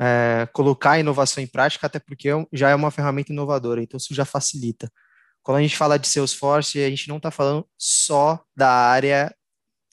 é, 0.00 0.48
colocar 0.54 0.92
a 0.92 1.00
inovação 1.00 1.44
em 1.44 1.46
prática, 1.46 1.86
até 1.86 1.98
porque 1.98 2.30
é 2.30 2.46
já 2.50 2.70
é 2.70 2.74
uma 2.74 2.90
ferramenta 2.90 3.30
inovadora, 3.30 3.82
então 3.82 3.98
isso 3.98 4.14
já 4.14 4.24
facilita. 4.24 4.90
Quando 5.46 5.58
a 5.58 5.62
gente 5.62 5.76
fala 5.76 5.96
de 5.96 6.08
Salesforce, 6.08 6.82
a 6.82 6.90
gente 6.90 7.08
não 7.08 7.18
está 7.18 7.30
falando 7.30 7.64
só 7.78 8.44
da 8.56 8.68
área 8.68 9.32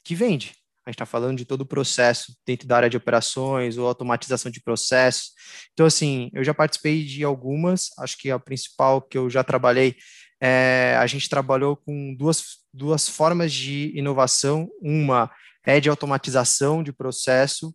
que 0.03 0.15
vende 0.15 0.53
a 0.85 0.89
gente 0.89 0.95
está 0.95 1.05
falando 1.05 1.37
de 1.37 1.45
todo 1.45 1.61
o 1.61 1.65
processo 1.65 2.35
dentro 2.45 2.67
da 2.67 2.75
área 2.75 2.89
de 2.89 2.97
operações 2.97 3.77
ou 3.77 3.87
automatização 3.87 4.51
de 4.51 4.61
processos. 4.61 5.31
Então, 5.71 5.85
assim, 5.85 6.29
eu 6.33 6.43
já 6.43 6.53
participei 6.53 7.05
de 7.05 7.23
algumas, 7.23 7.89
acho 7.99 8.17
que 8.17 8.29
a 8.29 8.37
principal 8.37 9.01
que 9.01 9.17
eu 9.17 9.29
já 9.29 9.43
trabalhei, 9.43 9.95
é, 10.41 10.97
a 10.99 11.07
gente 11.07 11.29
trabalhou 11.29 11.77
com 11.77 12.13
duas, 12.13 12.57
duas 12.73 13.07
formas 13.07 13.53
de 13.53 13.97
inovação. 13.97 14.69
Uma 14.81 15.31
é 15.65 15.79
de 15.79 15.89
automatização 15.89 16.83
de 16.83 16.91
processo 16.91 17.73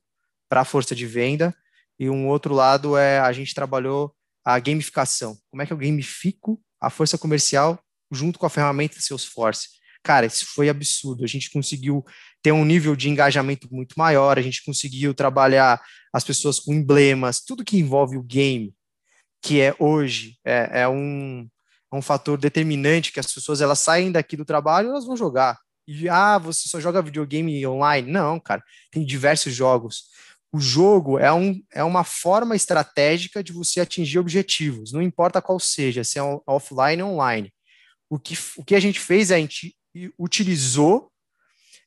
para 0.50 0.60
a 0.60 0.64
força 0.64 0.94
de 0.94 1.06
venda, 1.06 1.54
e 1.98 2.10
um 2.10 2.28
outro 2.28 2.54
lado 2.54 2.96
é 2.96 3.18
a 3.18 3.32
gente 3.32 3.54
trabalhou 3.54 4.14
a 4.44 4.58
gamificação. 4.58 5.36
Como 5.50 5.62
é 5.62 5.66
que 5.66 5.72
eu 5.72 5.76
gamifico 5.76 6.60
a 6.80 6.90
força 6.90 7.18
comercial 7.18 7.78
junto 8.10 8.38
com 8.38 8.46
a 8.46 8.50
ferramenta 8.50 9.00
Salesforce? 9.00 9.68
Cara, 10.02 10.26
isso 10.26 10.46
foi 10.54 10.68
absurdo. 10.68 11.24
A 11.24 11.26
gente 11.26 11.50
conseguiu 11.50 12.04
ter 12.42 12.52
um 12.52 12.64
nível 12.64 12.94
de 12.94 13.08
engajamento 13.08 13.68
muito 13.70 13.94
maior, 13.96 14.38
a 14.38 14.42
gente 14.42 14.64
conseguiu 14.64 15.12
trabalhar 15.12 15.80
as 16.12 16.24
pessoas 16.24 16.60
com 16.60 16.72
emblemas, 16.72 17.40
tudo 17.40 17.64
que 17.64 17.78
envolve 17.78 18.16
o 18.16 18.22
game, 18.22 18.74
que 19.42 19.60
é 19.60 19.74
hoje 19.78 20.38
é, 20.44 20.82
é 20.82 20.88
um, 20.88 21.48
é 21.92 21.96
um 21.96 22.02
fator 22.02 22.38
determinante 22.38 23.12
que 23.12 23.20
as 23.20 23.32
pessoas 23.32 23.60
elas 23.60 23.78
saem 23.80 24.10
daqui 24.12 24.36
do 24.36 24.44
trabalho 24.44 24.90
elas 24.90 25.04
vão 25.04 25.16
jogar. 25.16 25.58
E 25.86 26.08
ah, 26.08 26.38
você 26.38 26.68
só 26.68 26.78
joga 26.78 27.00
videogame 27.00 27.66
online? 27.66 28.10
Não, 28.10 28.38
cara, 28.38 28.62
tem 28.90 29.04
diversos 29.04 29.54
jogos. 29.54 30.04
O 30.52 30.60
jogo 30.60 31.18
é, 31.18 31.32
um, 31.32 31.62
é 31.72 31.84
uma 31.84 32.04
forma 32.04 32.56
estratégica 32.56 33.42
de 33.42 33.52
você 33.52 33.80
atingir 33.80 34.18
objetivos, 34.18 34.92
não 34.92 35.02
importa 35.02 35.42
qual 35.42 35.60
seja, 35.60 36.02
se 36.02 36.18
é 36.18 36.22
offline 36.46 37.02
ou 37.02 37.14
online. 37.14 37.52
O 38.08 38.18
que, 38.18 38.36
o 38.56 38.64
que 38.64 38.74
a 38.74 38.80
gente 38.80 38.98
fez 38.98 39.30
é 39.30 39.36
a 39.36 39.38
gente 39.38 39.76
utilizou 40.18 41.12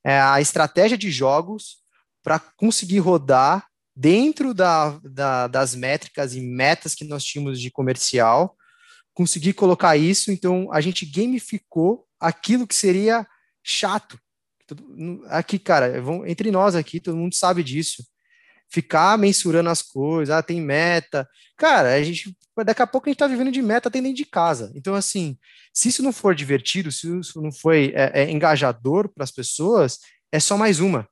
é, 0.03 0.19
a 0.19 0.39
estratégia 0.39 0.97
de 0.97 1.09
jogos 1.09 1.77
para 2.23 2.39
conseguir 2.39 2.99
rodar 2.99 3.67
dentro 3.95 4.53
da, 4.53 4.99
da, 5.03 5.47
das 5.47 5.75
métricas 5.75 6.35
e 6.35 6.41
metas 6.41 6.95
que 6.95 7.03
nós 7.03 7.23
tínhamos 7.23 7.59
de 7.59 7.71
comercial, 7.71 8.55
conseguir 9.13 9.53
colocar 9.53 9.97
isso, 9.97 10.31
então 10.31 10.71
a 10.71 10.79
gente 10.81 11.05
gamificou 11.05 12.07
aquilo 12.19 12.67
que 12.67 12.75
seria 12.75 13.27
chato. 13.63 14.19
Aqui, 15.27 15.59
cara, 15.59 16.01
entre 16.27 16.49
nós 16.49 16.75
aqui, 16.75 16.99
todo 16.99 17.17
mundo 17.17 17.35
sabe 17.35 17.63
disso. 17.63 18.05
Ficar 18.71 19.17
mensurando 19.17 19.69
as 19.69 19.81
coisas, 19.81 20.33
ah, 20.33 20.41
tem 20.41 20.61
meta. 20.61 21.27
Cara, 21.57 21.93
a 21.93 22.01
gente, 22.03 22.35
daqui 22.65 22.81
a 22.81 22.87
pouco 22.87 23.07
a 23.07 23.09
gente 23.09 23.15
está 23.15 23.27
vivendo 23.27 23.51
de 23.51 23.61
meta 23.61 23.89
até 23.89 23.99
dentro 23.99 24.15
de 24.15 24.25
casa. 24.25 24.71
Então, 24.73 24.95
assim, 24.95 25.37
se 25.73 25.89
isso 25.89 26.01
não 26.01 26.13
for 26.13 26.33
divertido, 26.33 26.91
se 26.91 27.19
isso 27.19 27.41
não 27.41 27.51
foi 27.51 27.91
é, 27.95 28.23
é 28.23 28.31
engajador 28.31 29.09
para 29.09 29.23
as 29.23 29.31
pessoas, 29.31 29.99
é 30.31 30.39
só 30.39 30.57
mais 30.57 30.79
uma. 30.79 31.07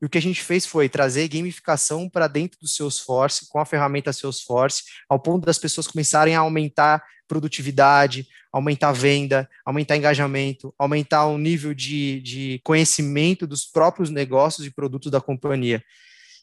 E 0.00 0.06
o 0.06 0.08
que 0.08 0.18
a 0.18 0.22
gente 0.22 0.42
fez 0.42 0.66
foi 0.66 0.88
trazer 0.88 1.28
gamificação 1.28 2.08
para 2.08 2.28
dentro 2.28 2.58
do 2.60 2.68
Salesforce, 2.68 3.48
com 3.48 3.58
a 3.58 3.64
ferramenta 3.64 4.12
Salesforce, 4.12 4.82
ao 5.08 5.18
ponto 5.18 5.46
das 5.46 5.58
pessoas 5.58 5.86
começarem 5.86 6.34
a 6.34 6.40
aumentar 6.40 7.02
produtividade, 7.26 8.26
aumentar 8.52 8.92
venda, 8.92 9.48
aumentar 9.64 9.96
engajamento, 9.96 10.74
aumentar 10.78 11.26
o 11.26 11.38
nível 11.38 11.74
de, 11.74 12.20
de 12.20 12.60
conhecimento 12.62 13.46
dos 13.46 13.64
próprios 13.64 14.10
negócios 14.10 14.66
e 14.66 14.70
produtos 14.70 15.10
da 15.10 15.20
companhia. 15.20 15.82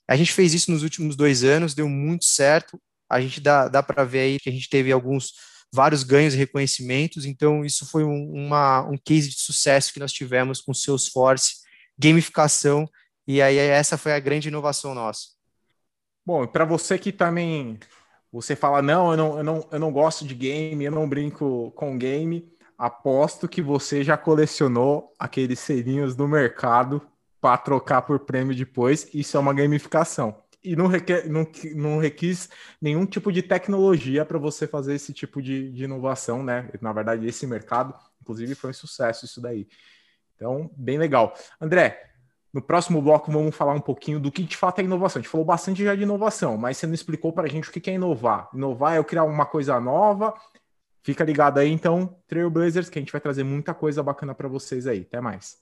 A 0.08 0.16
gente 0.16 0.34
fez 0.34 0.54
isso 0.54 0.72
nos 0.72 0.84
últimos 0.84 1.16
dois 1.16 1.44
anos, 1.44 1.74
deu 1.74 1.88
muito 1.88 2.26
certo. 2.26 2.80
A 3.10 3.22
gente 3.22 3.40
dá, 3.40 3.68
dá 3.68 3.82
para 3.82 4.04
ver 4.04 4.20
aí 4.20 4.40
que 4.40 4.50
a 4.50 4.52
gente 4.52 4.70
teve 4.70 4.92
alguns 4.92 5.34
vários 5.74 6.04
ganhos 6.04 6.34
e 6.34 6.38
reconhecimentos. 6.38 7.26
Então, 7.26 7.66
isso 7.66 7.86
foi 7.86 8.04
um, 8.04 8.32
uma, 8.32 8.82
um 8.82 8.98
case 8.98 9.30
de 9.30 9.40
sucesso 9.40 9.92
que 9.92 10.00
nós 10.00 10.12
tivemos 10.12 10.62
com 10.62 10.74
Salesforce, 10.74 11.58
gamificação, 11.98 12.88
e 13.26 13.42
aí 13.42 13.58
essa 13.58 13.98
foi 13.98 14.14
a 14.14 14.20
grande 14.20 14.50
inovação 14.50 14.94
nossa. 14.94 15.30
Bom, 16.26 16.46
para 16.46 16.66
você 16.66 16.98
que 16.98 17.12
também 17.12 17.80
você 18.32 18.56
fala, 18.56 18.82
não 18.82 19.12
eu, 19.12 19.18
não, 19.18 19.38
eu 19.38 19.44
não, 19.44 19.70
eu 19.72 19.80
não 19.80 19.92
gosto 19.92 20.26
de 20.26 20.34
game, 20.34 20.84
eu 20.84 20.92
não 20.92 21.08
brinco 21.08 21.72
com 21.72 21.98
game, 21.98 22.52
aposto 22.78 23.48
que 23.48 23.62
você 23.62 24.04
já 24.04 24.18
colecionou 24.18 25.14
aqueles 25.18 25.60
selinhos 25.60 26.16
no 26.16 26.28
mercado 26.28 27.02
para 27.44 27.58
trocar 27.58 28.04
por 28.04 28.20
prêmio 28.20 28.56
depois. 28.56 29.14
Isso 29.14 29.36
é 29.36 29.40
uma 29.42 29.54
gamificação 29.54 30.34
e 30.64 30.78
não, 30.78 30.88
requer, 30.88 31.28
não, 31.28 31.46
não 31.76 31.98
requis 32.00 32.50
nenhum 32.82 33.06
tipo 33.06 33.34
de 33.34 33.42
tecnologia 33.42 34.24
para 34.24 34.40
você 34.40 34.66
fazer 34.66 34.96
esse 34.96 35.12
tipo 35.12 35.42
de, 35.42 35.70
de, 35.74 35.84
inovação, 35.84 36.42
né? 36.42 36.70
Na 36.80 36.94
verdade, 36.94 37.28
esse 37.28 37.46
mercado, 37.46 37.94
inclusive, 38.22 38.56
foi 38.56 38.70
um 38.70 38.74
sucesso 38.74 39.26
isso 39.26 39.42
daí. 39.42 39.68
Então, 40.38 40.72
bem 40.78 40.98
legal. 40.98 41.34
André, 41.60 42.02
no 42.54 42.62
próximo 42.62 43.02
bloco 43.02 43.30
vamos 43.30 43.54
falar 43.54 43.74
um 43.74 43.82
pouquinho 43.82 44.22
do 44.22 44.32
que 44.32 44.42
de 44.42 44.56
fato 44.56 44.80
é 44.80 44.86
inovação. 44.86 45.20
A 45.20 45.22
gente 45.22 45.30
falou 45.30 45.46
bastante 45.46 45.84
já 45.84 45.94
de 45.94 46.04
inovação, 46.04 46.56
mas 46.56 46.78
você 46.78 46.88
não 46.88 46.94
explicou 46.94 47.34
para 47.34 47.44
a 47.44 47.50
gente 47.50 47.68
o 47.68 47.72
que 47.74 47.90
é 47.90 47.96
inovar. 47.96 48.48
Inovar 48.54 48.94
é 48.94 49.00
eu 49.00 49.04
criar 49.04 49.26
uma 49.26 49.46
coisa 49.46 49.78
nova 49.82 50.34
Fica 51.04 51.26
ligado 51.26 51.58
aí, 51.58 51.70
então, 51.70 52.18
Trailblazers, 52.30 52.90
que 52.90 52.98
a 52.98 53.02
gente 53.02 53.12
vai 53.12 53.20
trazer 53.20 53.44
muita 53.44 53.74
coisa 53.74 54.02
bacana 54.02 54.34
para 54.34 54.48
vocês 54.48 54.88
aí. 54.88 55.02
Até 55.02 55.20
mais. 55.20 55.62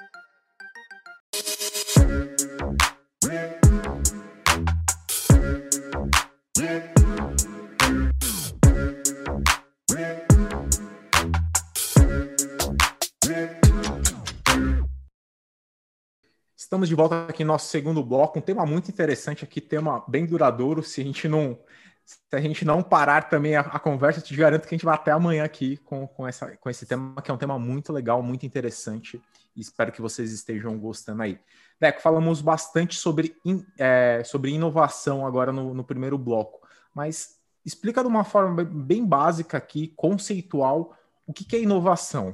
Estamos 16.81 16.89
de 16.89 16.95
volta 16.95 17.27
aqui 17.29 17.43
no 17.43 17.53
nosso 17.53 17.67
segundo 17.67 18.03
bloco, 18.03 18.39
um 18.39 18.41
tema 18.41 18.65
muito 18.65 18.89
interessante 18.89 19.43
aqui, 19.43 19.61
tema 19.61 20.03
bem 20.07 20.25
duradouro. 20.25 20.81
Se 20.81 20.99
a 20.99 21.03
gente 21.03 21.27
não, 21.27 21.59
se 22.03 22.17
a 22.31 22.41
gente 22.41 22.65
não 22.65 22.81
parar 22.81 23.29
também 23.29 23.55
a, 23.55 23.59
a 23.59 23.77
conversa, 23.77 24.19
te 24.19 24.35
garanto 24.35 24.67
que 24.67 24.73
a 24.73 24.75
gente 24.75 24.85
vai 24.85 24.95
até 24.95 25.11
amanhã 25.11 25.43
aqui 25.43 25.77
com, 25.77 26.07
com, 26.07 26.27
essa, 26.27 26.57
com 26.57 26.71
esse 26.71 26.87
tema, 26.87 27.21
que 27.21 27.29
é 27.29 27.33
um 27.35 27.37
tema 27.37 27.59
muito 27.59 27.93
legal, 27.93 28.23
muito 28.23 28.47
interessante, 28.47 29.21
e 29.55 29.61
espero 29.61 29.91
que 29.91 30.01
vocês 30.01 30.31
estejam 30.31 30.75
gostando 30.79 31.21
aí. 31.21 31.39
Deco, 31.79 32.01
falamos 32.01 32.41
bastante 32.41 32.95
sobre, 32.95 33.35
in, 33.45 33.63
é, 33.77 34.23
sobre 34.25 34.49
inovação 34.49 35.23
agora 35.23 35.51
no, 35.51 35.75
no 35.75 35.83
primeiro 35.83 36.17
bloco, 36.17 36.67
mas 36.95 37.35
explica 37.63 38.01
de 38.01 38.07
uma 38.07 38.23
forma 38.23 38.63
bem 38.63 39.05
básica 39.05 39.55
aqui, 39.55 39.93
conceitual, 39.95 40.97
o 41.27 41.31
que, 41.31 41.45
que 41.45 41.57
é 41.57 41.61
inovação. 41.61 42.33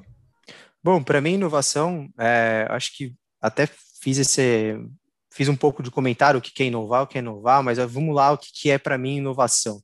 Bom, 0.82 1.04
para 1.04 1.20
mim, 1.20 1.34
inovação, 1.34 2.10
é, 2.18 2.66
acho 2.70 2.96
que 2.96 3.14
até 3.42 3.68
fiz 4.08 4.20
esse 4.20 4.80
fiz 5.34 5.50
um 5.50 5.56
pouco 5.56 5.84
de 5.84 5.92
comentário 5.92 6.38
o 6.38 6.42
que 6.42 6.64
é 6.64 6.66
inovar, 6.66 7.04
o 7.04 7.08
que 7.08 7.18
é 7.18 7.22
inovar, 7.22 7.62
mas 7.62 7.78
vamos 7.78 8.16
lá, 8.16 8.32
o 8.32 8.38
que 8.38 8.72
é 8.72 8.78
para 8.78 8.98
mim 8.98 9.18
inovação. 9.18 9.82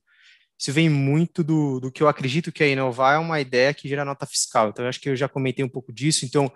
Isso 0.58 0.72
vem 0.72 0.88
muito 0.88 1.44
do, 1.44 1.78
do 1.78 1.92
que 1.92 2.02
eu 2.02 2.08
acredito 2.08 2.50
que 2.50 2.64
é 2.64 2.70
inovar, 2.70 3.16
é 3.16 3.18
uma 3.18 3.38
ideia 3.38 3.74
que 3.74 3.86
gera 3.86 4.04
nota 4.04 4.24
fiscal. 4.24 4.70
Então, 4.70 4.84
eu 4.84 4.88
acho 4.88 5.00
que 5.00 5.10
eu 5.10 5.16
já 5.16 5.28
comentei 5.28 5.64
um 5.64 5.68
pouco 5.68 5.92
disso. 5.92 6.24
Então, 6.24 6.50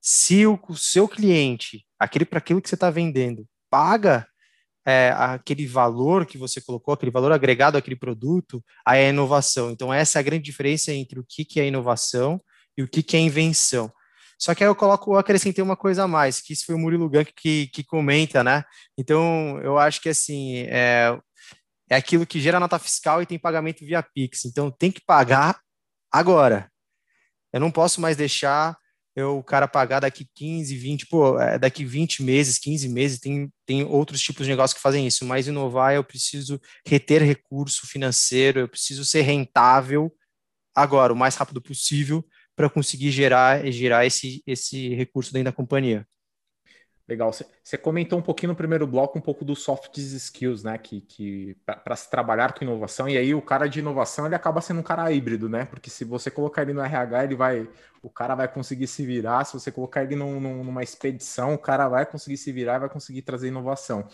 se 0.00 0.46
o, 0.46 0.58
o 0.68 0.76
seu 0.76 1.06
cliente, 1.06 1.84
aquele 1.98 2.24
para 2.24 2.38
aquilo 2.38 2.62
que 2.62 2.68
você 2.68 2.74
está 2.74 2.90
vendendo, 2.90 3.46
paga 3.68 4.26
é, 4.86 5.12
aquele 5.14 5.66
valor 5.66 6.24
que 6.24 6.38
você 6.38 6.60
colocou, 6.60 6.94
aquele 6.94 7.12
valor 7.12 7.32
agregado 7.32 7.76
àquele 7.76 7.96
produto, 7.96 8.64
aí 8.84 9.02
é 9.02 9.10
inovação. 9.10 9.70
Então, 9.70 9.92
essa 9.92 10.18
é 10.18 10.20
a 10.20 10.24
grande 10.24 10.44
diferença 10.44 10.92
entre 10.92 11.20
o 11.20 11.24
que, 11.28 11.44
que 11.44 11.60
é 11.60 11.66
inovação 11.66 12.40
e 12.76 12.82
o 12.82 12.88
que, 12.88 13.02
que 13.02 13.16
é 13.16 13.20
invenção. 13.20 13.92
Só 14.40 14.54
que 14.54 14.64
aí 14.64 14.70
eu 14.70 14.74
coloco, 14.74 15.12
eu 15.12 15.18
acrescentei 15.18 15.62
uma 15.62 15.76
coisa 15.76 16.04
a 16.04 16.08
mais, 16.08 16.40
que 16.40 16.54
isso 16.54 16.64
foi 16.64 16.74
o 16.74 16.78
Murilo 16.78 17.10
Gank 17.10 17.30
que, 17.34 17.66
que 17.66 17.84
comenta, 17.84 18.42
né? 18.42 18.64
Então, 18.96 19.60
eu 19.62 19.78
acho 19.78 20.00
que 20.00 20.08
assim, 20.08 20.60
é, 20.68 21.18
é 21.90 21.96
aquilo 21.96 22.26
que 22.26 22.40
gera 22.40 22.58
nota 22.58 22.78
fiscal 22.78 23.20
e 23.20 23.26
tem 23.26 23.38
pagamento 23.38 23.84
via 23.84 24.02
Pix. 24.02 24.46
Então, 24.46 24.70
tem 24.70 24.90
que 24.90 25.02
pagar 25.04 25.60
agora. 26.10 26.70
Eu 27.52 27.60
não 27.60 27.70
posso 27.70 28.00
mais 28.00 28.16
deixar 28.16 28.78
eu, 29.14 29.36
o 29.38 29.42
cara 29.42 29.68
pagar 29.68 30.00
daqui 30.00 30.26
15, 30.34 30.74
20, 30.74 31.06
pô, 31.06 31.38
é, 31.38 31.58
daqui 31.58 31.84
20 31.84 32.22
meses, 32.22 32.58
15 32.58 32.88
meses, 32.88 33.18
tem, 33.18 33.52
tem 33.66 33.84
outros 33.84 34.22
tipos 34.22 34.46
de 34.46 34.52
negócio 34.52 34.74
que 34.74 34.82
fazem 34.82 35.06
isso, 35.06 35.24
mas 35.26 35.48
inovar 35.48 35.94
eu 35.94 36.04
preciso 36.04 36.60
reter 36.86 37.22
recurso 37.22 37.86
financeiro, 37.86 38.60
eu 38.60 38.68
preciso 38.68 39.04
ser 39.04 39.22
rentável 39.22 40.10
agora, 40.74 41.12
o 41.12 41.16
mais 41.16 41.34
rápido 41.34 41.60
possível, 41.60 42.24
para 42.56 42.68
conseguir 42.70 43.10
gerar, 43.10 43.70
gerar 43.70 44.06
esse, 44.06 44.42
esse 44.46 44.94
recurso 44.94 45.32
dentro 45.32 45.50
da 45.50 45.56
companhia. 45.56 46.06
Legal. 47.10 47.32
Você 47.32 47.76
comentou 47.76 48.20
um 48.20 48.22
pouquinho 48.22 48.50
no 48.50 48.56
primeiro 48.56 48.86
bloco 48.86 49.18
um 49.18 49.20
pouco 49.20 49.44
dos 49.44 49.64
soft 49.64 49.98
skills, 49.98 50.62
né? 50.62 50.78
Que, 50.78 51.00
que 51.00 51.56
para 51.66 51.96
se 51.96 52.08
trabalhar 52.08 52.54
com 52.54 52.64
inovação, 52.64 53.08
e 53.08 53.18
aí 53.18 53.34
o 53.34 53.42
cara 53.42 53.66
de 53.66 53.80
inovação 53.80 54.26
ele 54.26 54.36
acaba 54.36 54.60
sendo 54.60 54.78
um 54.78 54.82
cara 54.84 55.10
híbrido, 55.10 55.48
né? 55.48 55.64
Porque 55.64 55.90
se 55.90 56.04
você 56.04 56.30
colocar 56.30 56.62
ele 56.62 56.72
no 56.72 56.80
RH, 56.80 57.24
ele 57.24 57.34
vai. 57.34 57.68
O 58.00 58.08
cara 58.08 58.36
vai 58.36 58.46
conseguir 58.46 58.86
se 58.86 59.04
virar. 59.04 59.44
Se 59.44 59.54
você 59.54 59.72
colocar 59.72 60.04
ele 60.04 60.14
num, 60.14 60.38
numa 60.62 60.84
expedição, 60.84 61.52
o 61.52 61.58
cara 61.58 61.88
vai 61.88 62.06
conseguir 62.06 62.36
se 62.36 62.52
virar 62.52 62.76
e 62.76 62.80
vai 62.80 62.88
conseguir 62.88 63.22
trazer 63.22 63.48
inovação 63.48 64.06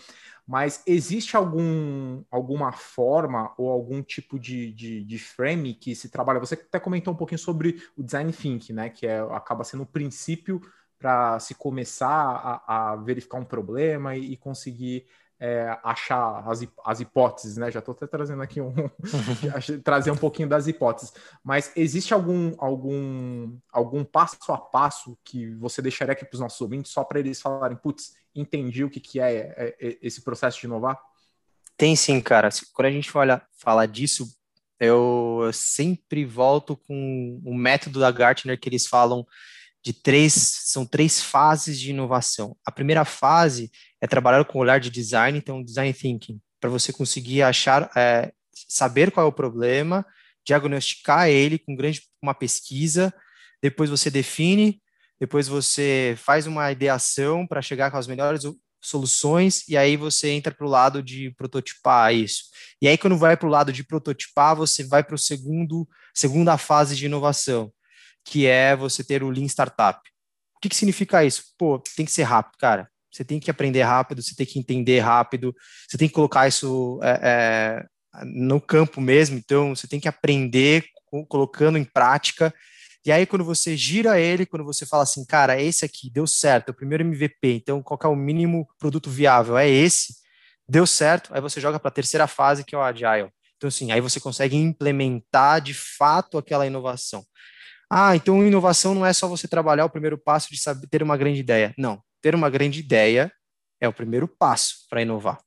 mas 0.47 0.81
existe 0.87 1.35
algum, 1.35 2.23
alguma 2.31 2.71
forma 2.71 3.53
ou 3.57 3.69
algum 3.69 4.01
tipo 4.01 4.39
de, 4.39 4.71
de, 4.71 5.03
de, 5.03 5.19
frame 5.19 5.73
que 5.73 5.93
se 5.93 6.07
trabalha? 6.07 6.39
Você 6.39 6.53
até 6.53 6.79
comentou 6.79 7.13
um 7.13 7.17
pouquinho 7.17 7.37
sobre 7.37 7.83
o 7.97 8.01
design 8.01 8.31
thinking, 8.31 8.71
né? 8.71 8.89
Que 8.89 9.05
é, 9.05 9.19
acaba 9.19 9.65
sendo 9.65 9.83
o 9.83 9.85
princípio 9.85 10.61
para 10.99 11.39
se 11.39 11.55
começar 11.55 12.61
a, 12.65 12.91
a, 12.91 12.95
verificar 12.95 13.37
um 13.37 13.45
problema 13.45 14.15
e, 14.15 14.33
e 14.33 14.37
conseguir 14.37 15.05
é, 15.39 15.77
achar 15.83 16.43
as, 16.47 16.65
as 16.83 16.99
hipóteses, 16.99 17.57
né? 17.57 17.69
Já 17.69 17.79
estou 17.79 17.93
até 17.93 18.07
trazendo 18.07 18.41
aqui 18.41 18.59
um 18.59 18.73
trazer 19.83 20.11
um 20.11 20.17
pouquinho 20.17 20.49
das 20.49 20.67
hipóteses. 20.67 21.13
Mas 21.43 21.71
existe 21.75 22.13
algum 22.13 22.55
algum 22.57 23.57
algum 23.71 24.03
passo 24.03 24.51
a 24.51 24.57
passo 24.57 25.17
que 25.23 25.53
você 25.55 25.81
deixaria 25.81 26.13
aqui 26.13 26.25
para 26.25 26.33
os 26.33 26.39
nossos 26.39 26.59
ouvintes 26.59 26.91
só 26.91 27.03
para 27.03 27.19
eles 27.19 27.39
falarem, 27.39 27.77
putz, 27.77 28.15
entendi 28.33 28.83
o 28.83 28.89
que, 28.89 28.99
que 28.99 29.19
é, 29.19 29.53
é, 29.57 29.75
é, 29.79 29.97
esse 30.01 30.21
processo 30.21 30.59
de 30.59 30.65
inovar? 30.65 30.99
Tem 31.75 31.95
sim, 31.95 32.19
cara. 32.19 32.49
Quando 32.73 32.87
a 32.87 32.91
gente 32.91 33.15
olha 33.15 33.41
falar 33.51 33.85
disso, 33.85 34.35
eu 34.79 35.49
sempre 35.53 36.25
volto 36.25 36.75
com 36.75 37.39
o 37.45 37.53
método 37.53 37.99
da 37.99 38.09
Gartner 38.09 38.59
que 38.59 38.67
eles 38.67 38.87
falam 38.87 39.25
de 39.87 39.93
três, 39.93 40.33
são 40.33 40.85
três 40.85 41.21
fases 41.23 41.79
de 41.79 41.91
inovação. 41.91 42.57
A 42.65 42.71
primeira 42.73 43.05
fase 43.05 43.71
é 44.01 44.07
trabalhar 44.07 44.43
com 44.43 44.57
o 44.57 44.61
olhar 44.61 44.81
de 44.81 44.89
design, 44.89 45.37
então 45.37 45.63
design 45.63 45.93
thinking, 45.93 46.41
para 46.59 46.69
você 46.69 46.91
conseguir 46.91 47.41
achar, 47.41 47.89
é, 47.95 48.33
saber 48.67 49.11
qual 49.11 49.25
é 49.25 49.29
o 49.29 49.33
problema, 49.33 50.05
diagnosticar 50.45 51.29
ele 51.29 51.57
com 51.57 51.73
grande 51.73 52.01
uma 52.21 52.33
pesquisa, 52.33 53.13
depois 53.63 53.89
você 53.89 54.11
define, 54.11 54.81
depois 55.17 55.47
você 55.47 56.15
faz 56.17 56.45
uma 56.45 56.69
ideação 56.69 57.47
para 57.47 57.61
chegar 57.61 57.89
com 57.89 57.97
as 57.97 58.07
melhores 58.07 58.43
soluções 58.81 59.65
e 59.69 59.77
aí 59.77 59.95
você 59.95 60.31
entra 60.31 60.53
para 60.53 60.67
o 60.67 60.69
lado 60.69 61.01
de 61.01 61.31
prototipar 61.37 62.13
isso. 62.13 62.43
E 62.81 62.89
aí 62.89 62.97
quando 62.97 63.17
vai 63.17 63.37
para 63.37 63.47
o 63.47 63.51
lado 63.51 63.71
de 63.71 63.85
prototipar, 63.85 64.53
você 64.53 64.83
vai 64.83 65.01
para 65.01 65.15
o 65.15 65.17
segundo 65.17 65.87
segunda 66.13 66.57
fase 66.57 66.93
de 66.93 67.05
inovação, 67.05 67.71
que 68.27 68.45
é 68.45 68.75
você 68.75 69.03
ter 69.03 69.23
o 69.23 69.29
Lean 69.29 69.45
Startup. 69.45 69.99
O 70.55 70.59
que, 70.59 70.69
que 70.69 70.75
significa 70.75 71.23
isso? 71.23 71.43
Pô, 71.57 71.81
tem 71.95 72.05
que 72.05 72.11
ser 72.11 72.23
rápido, 72.23 72.57
cara. 72.59 72.89
Você 73.11 73.23
tem 73.23 73.39
que 73.39 73.49
aprender 73.49 73.83
rápido, 73.83 74.21
você 74.21 74.35
tem 74.35 74.45
que 74.45 74.59
entender 74.59 74.99
rápido, 74.99 75.55
você 75.87 75.97
tem 75.97 76.07
que 76.07 76.13
colocar 76.13 76.47
isso 76.47 76.99
é, 77.01 77.19
é, 77.23 78.23
no 78.25 78.59
campo 78.59 78.99
mesmo. 78.99 79.37
Então, 79.37 79.73
você 79.73 79.87
tem 79.87 79.99
que 79.99 80.09
aprender 80.09 80.83
colocando 81.29 81.77
em 81.77 81.85
prática. 81.85 82.53
E 83.05 83.11
aí, 83.11 83.25
quando 83.25 83.45
você 83.45 83.77
gira 83.77 84.19
ele, 84.19 84.45
quando 84.45 84.65
você 84.65 84.85
fala 84.85 85.03
assim, 85.03 85.25
cara, 85.25 85.59
esse 85.61 85.85
aqui 85.85 86.09
deu 86.11 86.27
certo, 86.27 86.69
é 86.69 86.71
o 86.71 86.75
primeiro 86.75 87.05
MVP, 87.05 87.53
então 87.53 87.81
qual 87.81 87.97
é 88.03 88.07
o 88.07 88.15
mínimo 88.15 88.67
produto 88.77 89.09
viável? 89.09 89.57
É 89.57 89.69
esse, 89.69 90.15
deu 90.67 90.85
certo, 90.85 91.33
aí 91.33 91.39
você 91.39 91.61
joga 91.61 91.79
para 91.79 91.87
a 91.87 91.93
terceira 91.93 92.27
fase, 92.27 92.65
que 92.65 92.75
é 92.75 92.77
o 92.77 92.81
Agile. 92.81 93.31
Então, 93.55 93.69
assim, 93.69 93.93
aí 93.93 94.01
você 94.01 94.19
consegue 94.19 94.57
implementar 94.57 95.61
de 95.61 95.73
fato 95.73 96.37
aquela 96.37 96.67
inovação. 96.67 97.25
Ah, 97.89 98.15
então 98.15 98.45
inovação 98.45 98.93
não 98.93 99.05
é 99.05 99.13
só 99.13 99.27
você 99.27 99.47
trabalhar 99.47 99.85
o 99.85 99.89
primeiro 99.89 100.17
passo 100.17 100.49
de 100.49 100.57
saber 100.57 100.87
ter 100.87 101.01
uma 101.01 101.15
grande 101.15 101.39
ideia. 101.39 101.73
Não, 101.77 102.01
ter 102.21 102.35
uma 102.35 102.49
grande 102.49 102.79
ideia 102.79 103.31
é 103.79 103.87
o 103.87 103.93
primeiro 103.93 104.27
passo 104.27 104.85
para 104.89 105.01
inovar. 105.01 105.39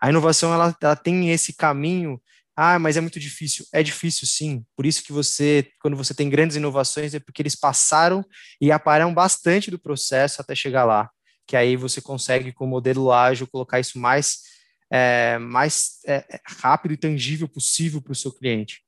A 0.00 0.08
inovação 0.08 0.52
ela, 0.52 0.76
ela 0.80 0.96
tem 0.96 1.30
esse 1.30 1.54
caminho. 1.54 2.20
Ah, 2.56 2.78
mas 2.78 2.96
é 2.96 3.00
muito 3.00 3.20
difícil. 3.20 3.66
É 3.72 3.82
difícil, 3.82 4.26
sim. 4.26 4.64
Por 4.74 4.86
isso 4.86 5.02
que 5.02 5.12
você, 5.12 5.68
quando 5.80 5.96
você 5.96 6.14
tem 6.14 6.30
grandes 6.30 6.56
inovações, 6.56 7.14
é 7.14 7.20
porque 7.20 7.42
eles 7.42 7.54
passaram 7.54 8.24
e 8.60 8.72
aparam 8.72 9.12
bastante 9.12 9.70
do 9.70 9.78
processo 9.78 10.40
até 10.40 10.54
chegar 10.54 10.84
lá. 10.84 11.10
Que 11.46 11.56
aí 11.56 11.76
você 11.76 12.00
consegue, 12.00 12.52
com 12.52 12.64
o 12.64 12.68
modelo 12.68 13.12
ágil, 13.12 13.46
colocar 13.46 13.78
isso 13.78 13.98
mais, 13.98 14.38
é, 14.90 15.38
mais 15.38 15.98
é, 16.06 16.24
rápido 16.46 16.92
e 16.92 16.96
tangível 16.96 17.48
possível 17.48 18.00
para 18.00 18.12
o 18.12 18.16
seu 18.16 18.32
cliente. 18.32 18.85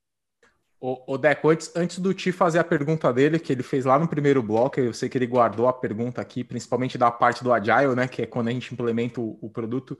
O, 0.81 1.15
o 1.15 1.17
Deco, 1.17 1.49
antes, 1.49 1.75
antes 1.75 1.99
do 1.99 2.13
Ti 2.13 2.31
fazer 2.31 2.59
a 2.59 2.63
pergunta 2.63 3.11
dele, 3.11 3.37
que 3.37 3.51
ele 3.51 3.63
fez 3.63 3.83
lá 3.83 3.99
no 3.99 4.07
primeiro 4.07 4.41
bloco, 4.41 4.79
eu 4.79 4.93
sei 4.93 5.09
que 5.09 5.17
ele 5.17 5.27
guardou 5.27 5.67
a 5.67 5.73
pergunta 5.73 6.21
aqui, 6.21 6.41
principalmente 6.41 6.97
da 6.97 7.11
parte 7.11 7.43
do 7.43 7.51
Agile, 7.51 7.95
né? 7.95 8.07
Que 8.07 8.21
é 8.21 8.25
quando 8.25 8.47
a 8.47 8.51
gente 8.51 8.73
implementa 8.73 9.19
o, 9.19 9.37
o 9.41 9.49
produto. 9.49 9.97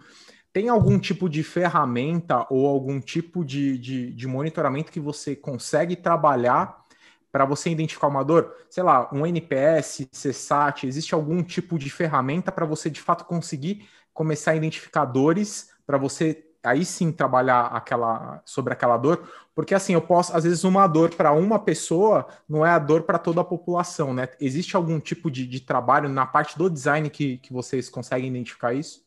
Tem 0.54 0.70
algum 0.70 0.98
tipo 0.98 1.30
de 1.30 1.44
ferramenta 1.44 2.48
ou 2.50 2.66
algum 2.66 3.00
tipo 3.02 3.44
de, 3.44 3.78
de, 3.78 4.14
de 4.14 4.28
monitoramento 4.28 4.92
que 4.92 5.00
você 5.00 5.36
consegue 5.36 5.96
trabalhar 5.98 6.86
para 7.32 7.46
você 7.46 7.70
identificar 7.70 8.08
uma 8.08 8.24
dor? 8.24 8.56
Sei 8.70 8.82
lá, 8.82 9.10
um 9.14 9.26
NPS, 9.26 10.08
CSAT, 10.12 10.88
existe 10.88 11.14
algum 11.14 11.44
tipo 11.44 11.78
de 11.78 11.90
ferramenta 11.90 12.52
para 12.52 12.66
você 12.66 12.90
de 12.90 13.02
fato 13.02 13.26
conseguir 13.26 13.88
começar 14.14 14.52
a 14.52 14.56
identificar 14.56 15.06
dores 15.06 15.72
para 15.86 15.98
você 15.98 16.49
aí 16.64 16.84
sim 16.84 17.12
trabalhar 17.12 17.68
aquela 17.68 18.42
sobre 18.46 18.74
aquela 18.74 18.98
dor, 18.98 19.30
porque 19.56 19.74
assim 19.74 19.94
eu 19.94 20.02
posso 20.02 20.36
às 20.36 20.44
vezes 20.44 20.64
uma 20.64 20.88
dor 20.88 21.14
para 21.16 21.32
uma 21.32 21.60
pessoa 21.60 22.28
não 22.48 22.66
é 22.66 22.70
a 22.70 22.80
dor 22.80 23.04
para 23.04 23.20
toda 23.20 23.42
a 23.42 23.46
população, 23.46 24.14
né? 24.14 24.28
Existe 24.40 24.76
algum 24.76 25.00
tipo 25.00 25.32
de, 25.32 25.46
de 25.46 25.60
trabalho 25.62 26.10
na 26.10 26.26
parte 26.26 26.58
do 26.58 26.70
design 26.70 27.10
que, 27.10 27.38
que 27.38 27.54
vocês 27.54 27.90
conseguem 27.90 28.30
identificar 28.30 28.74
isso? 28.74 29.04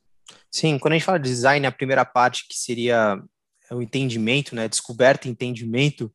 Sim, 0.51 0.79
quando 0.79 0.93
a 0.93 0.97
gente 0.97 1.05
fala 1.05 1.19
de 1.19 1.29
design, 1.29 1.67
a 1.67 1.73
primeira 1.73 2.05
parte 2.05 2.47
que 2.49 2.57
seria 2.57 3.23
o 3.71 3.83
entendimento, 3.83 4.55
né, 4.55 4.69
descoberta 4.69 5.27
e 5.27 5.31
entendimento, 5.31 6.13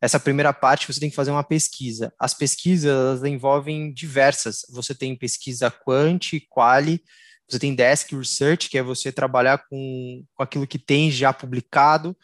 essa 0.00 0.20
primeira 0.20 0.52
parte 0.52 0.92
você 0.92 1.00
tem 1.00 1.10
que 1.10 1.16
fazer 1.16 1.30
uma 1.30 1.44
pesquisa. 1.44 2.12
As 2.18 2.34
pesquisas 2.34 3.24
envolvem 3.24 3.92
diversas. 3.92 4.66
Você 4.70 4.94
tem 4.94 5.16
pesquisa 5.16 5.70
quant, 5.70 6.38
quali, 6.50 7.02
você 7.48 7.58
tem 7.58 7.74
desk 7.74 8.14
research, 8.14 8.68
que 8.68 8.78
é 8.78 8.82
você 8.82 9.12
trabalhar 9.12 9.58
com, 9.68 10.24
com 10.34 10.42
aquilo 10.42 10.66
que 10.66 10.78
tem 10.78 11.10
já 11.10 11.32
publicado. 11.32 12.16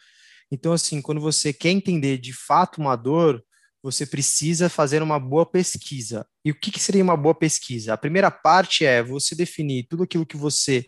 Então, 0.51 0.73
assim, 0.73 1.01
quando 1.01 1.21
você 1.21 1.53
quer 1.53 1.71
entender 1.71 2.17
de 2.17 2.33
fato 2.33 2.79
uma 2.81 2.95
dor, 2.95 3.43
você 3.81 4.05
precisa 4.05 4.69
fazer 4.69 5.01
uma 5.01 5.19
boa 5.19 5.45
pesquisa. 5.45 6.25
E 6.43 6.51
o 6.51 6.55
que, 6.55 6.71
que 6.71 6.79
seria 6.79 7.03
uma 7.03 7.17
boa 7.17 7.33
pesquisa? 7.33 7.93
A 7.93 7.97
primeira 7.97 8.29
parte 8.29 8.85
é 8.85 9.01
você 9.01 9.35
definir 9.35 9.87
tudo 9.89 10.03
aquilo 10.03 10.25
que 10.25 10.37
você 10.37 10.85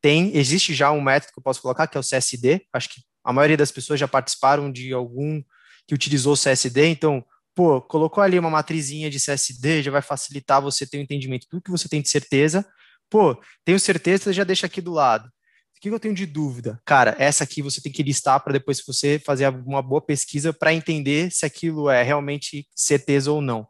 tem. 0.00 0.36
Existe 0.36 0.74
já 0.74 0.90
um 0.90 1.00
método 1.00 1.32
que 1.32 1.38
eu 1.38 1.42
posso 1.42 1.60
colocar, 1.60 1.86
que 1.86 1.96
é 1.96 2.00
o 2.00 2.04
CSD. 2.04 2.62
Acho 2.72 2.90
que 2.90 3.02
a 3.24 3.32
maioria 3.32 3.56
das 3.56 3.72
pessoas 3.72 3.98
já 3.98 4.08
participaram 4.08 4.70
de 4.70 4.92
algum 4.92 5.42
que 5.86 5.94
utilizou 5.94 6.34
o 6.34 6.36
CSD, 6.36 6.86
então, 6.86 7.24
pô, 7.54 7.80
colocou 7.80 8.22
ali 8.22 8.38
uma 8.38 8.50
matrizinha 8.50 9.10
de 9.10 9.18
CSD, 9.18 9.82
já 9.82 9.90
vai 9.90 10.02
facilitar 10.02 10.60
você 10.60 10.86
ter 10.86 10.98
o 10.98 11.00
um 11.00 11.02
entendimento 11.02 11.46
do 11.50 11.62
que 11.62 11.70
você 11.70 11.88
tem 11.88 12.02
de 12.02 12.10
certeza 12.10 12.66
Pô, 13.10 13.40
tenho 13.64 13.78
certeza, 13.80 14.32
já 14.32 14.44
deixa 14.44 14.66
aqui 14.66 14.80
do 14.80 14.92
lado. 14.92 15.26
O 15.26 15.80
que 15.80 15.88
eu 15.88 16.00
tenho 16.00 16.14
de 16.14 16.26
dúvida? 16.26 16.80
Cara, 16.84 17.14
essa 17.18 17.44
aqui 17.44 17.62
você 17.62 17.80
tem 17.80 17.92
que 17.92 18.02
listar 18.02 18.40
para 18.42 18.52
depois 18.52 18.82
você 18.84 19.18
fazer 19.18 19.48
uma 19.48 19.80
boa 19.80 20.00
pesquisa 20.00 20.52
para 20.52 20.74
entender 20.74 21.30
se 21.30 21.46
aquilo 21.46 21.88
é 21.88 22.02
realmente 22.02 22.66
certeza 22.74 23.30
ou 23.30 23.40
não. 23.40 23.66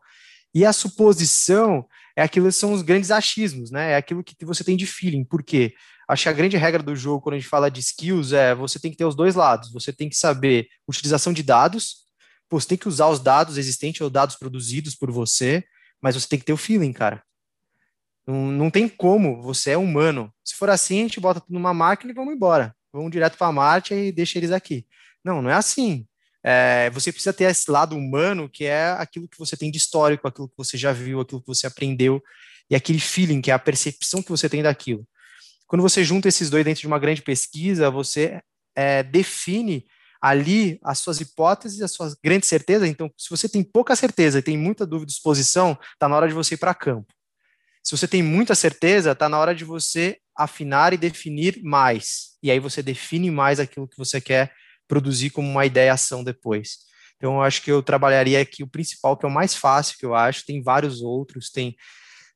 E 0.55 0.65
a 0.65 0.73
suposição 0.73 1.87
é 2.17 2.23
aquilo 2.23 2.47
que 2.47 2.53
são 2.53 2.73
os 2.73 2.83
grandes 2.83 3.11
achismos, 3.11 3.71
né? 3.71 3.93
É 3.93 3.97
aquilo 3.97 4.25
que 4.25 4.45
você 4.45 4.65
tem 4.65 4.77
de 4.77 4.87
feeling. 4.87 5.23
Por 5.23 5.43
quê? 5.43 5.75
Acho 6.09 6.23
que 6.23 6.29
a 6.31 6.33
grande 6.33 6.57
regra 6.57 6.83
do 6.83 6.97
jogo, 6.97 7.21
quando 7.21 7.35
a 7.35 7.39
gente 7.39 7.49
fala 7.49 7.71
de 7.71 7.81
skills, 7.81 8.33
é 8.33 8.55
você 8.55 8.81
tem 8.81 8.91
que 8.91 8.97
ter 8.97 9.05
os 9.05 9.15
dois 9.15 9.35
lados. 9.35 9.71
Você 9.71 9.93
tem 9.93 10.09
que 10.09 10.17
saber 10.17 10.67
utilização 10.89 11.33
de 11.33 11.43
dados. 11.43 12.07
Pô, 12.49 12.59
você 12.59 12.67
tem 12.67 12.79
que 12.79 12.89
usar 12.89 13.09
os 13.09 13.21
dados 13.21 13.59
existentes 13.59 14.01
ou 14.01 14.09
dados 14.09 14.35
produzidos 14.35 14.95
por 14.95 15.11
você, 15.11 15.63
mas 16.01 16.15
você 16.15 16.27
tem 16.27 16.39
que 16.39 16.47
ter 16.47 16.55
o 16.55 16.57
feeling, 16.57 16.95
cara. 16.95 17.23
Não, 18.31 18.71
tem 18.71 18.87
como, 18.87 19.41
você 19.41 19.71
é 19.71 19.77
humano. 19.79 20.31
Se 20.45 20.55
for 20.55 20.69
assim, 20.69 20.99
a 20.99 21.03
gente 21.05 21.19
bota 21.19 21.41
tudo 21.41 21.55
numa 21.55 21.73
máquina 21.73 22.13
e 22.13 22.15
vamos 22.15 22.35
embora. 22.35 22.77
Vamos 22.93 23.11
direto 23.11 23.39
para 23.39 23.51
Marte 23.51 23.95
e 23.95 24.13
deixa 24.13 24.39
eles 24.39 24.53
aqui. 24.53 24.87
Não, 25.25 25.41
não 25.41 25.49
é 25.49 25.55
assim. 25.55 26.07
É, 26.45 26.91
você 26.91 27.11
precisa 27.11 27.33
ter 27.33 27.45
esse 27.45 27.71
lado 27.71 27.97
humano, 27.97 28.47
que 28.47 28.65
é 28.65 28.91
aquilo 28.99 29.27
que 29.27 29.39
você 29.39 29.57
tem 29.57 29.71
de 29.71 29.79
histórico, 29.79 30.29
aquilo 30.29 30.47
que 30.47 30.57
você 30.59 30.77
já 30.77 30.93
viu, 30.93 31.21
aquilo 31.21 31.41
que 31.41 31.47
você 31.47 31.67
aprendeu, 31.67 32.23
e 32.69 32.77
aquele 32.77 33.01
feeling, 33.01 33.41
que 33.41 33.51
é 33.51 33.55
a 33.55 33.59
percepção 33.59 34.23
que 34.23 34.31
você 34.31 34.47
tem 34.47 34.63
daquilo. 34.63 35.07
Quando 35.67 35.81
você 35.81 36.05
junta 36.05 36.29
esses 36.29 36.51
dois 36.51 36.65
dentro 36.67 36.83
de 36.83 36.87
uma 36.87 36.99
grande 36.99 37.23
pesquisa, 37.23 37.91
você 37.91 38.43
é, 38.75 39.03
define 39.03 39.87
ali 40.21 40.79
as 40.83 40.99
suas 40.99 41.19
hipóteses, 41.19 41.81
as 41.81 41.93
suas 41.93 42.15
grandes 42.15 42.49
certezas. 42.49 42.89
Então, 42.89 43.11
se 43.17 43.31
você 43.31 43.49
tem 43.49 43.63
pouca 43.63 43.97
certeza 43.97 44.39
e 44.39 44.43
tem 44.43 44.59
muita 44.59 44.87
dúvida 44.87 45.11
e 45.11 45.15
exposição, 45.15 45.79
está 45.95 46.09
na 46.09 46.17
hora 46.17 46.29
de 46.29 46.35
você 46.35 46.55
ir 46.55 46.59
para 46.59 46.75
campo. 46.75 47.13
Se 47.89 47.97
você 47.97 48.07
tem 48.07 48.23
muita 48.23 48.55
certeza, 48.55 49.13
está 49.13 49.31
na 49.31 49.39
hora 49.39 49.55
de 49.55 49.65
você 49.65 50.19
afinar 50.37 50.93
e 50.93 50.99
definir 50.99 51.63
mais. 51.63 52.37
E 52.43 52.51
aí 52.51 52.61
você 52.61 52.83
define 52.83 53.31
mais 53.31 53.59
aquilo 53.59 53.89
que 53.89 53.97
você 53.97 54.21
quer 54.21 54.53
produzir 54.87 55.31
como 55.31 55.49
uma 55.49 55.65
ideia 55.65 55.95
ação 55.95 56.23
depois. 56.23 56.81
Então, 57.17 57.37
eu 57.37 57.43
acho 57.43 57.63
que 57.63 57.73
eu 57.73 57.83
trabalharia 57.83 58.43
aqui 58.43 58.63
o 58.63 58.69
principal, 58.69 59.17
que 59.17 59.25
é 59.25 59.29
o 59.31 59.33
mais 59.33 59.55
fácil, 59.55 59.97
que 59.97 60.05
eu 60.05 60.15
acho. 60.15 60.45
Tem 60.45 60.63
vários 60.63 61.01
outros, 61.01 61.51
tem, 61.51 61.75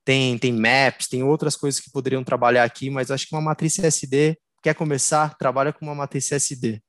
tem, 0.06 0.38
tem 0.38 0.54
maps, 0.54 1.06
tem 1.06 1.22
outras 1.22 1.54
coisas 1.54 1.78
que 1.78 1.92
poderiam 1.92 2.24
trabalhar 2.24 2.64
aqui, 2.64 2.88
mas 2.88 3.10
acho 3.10 3.28
que 3.28 3.34
uma 3.34 3.42
matriz 3.42 3.76
CSD, 3.76 4.38
quer 4.62 4.74
começar, 4.74 5.36
trabalha 5.36 5.70
com 5.70 5.84
uma 5.84 5.94
matriz 5.94 6.30
CSD. 6.30 6.82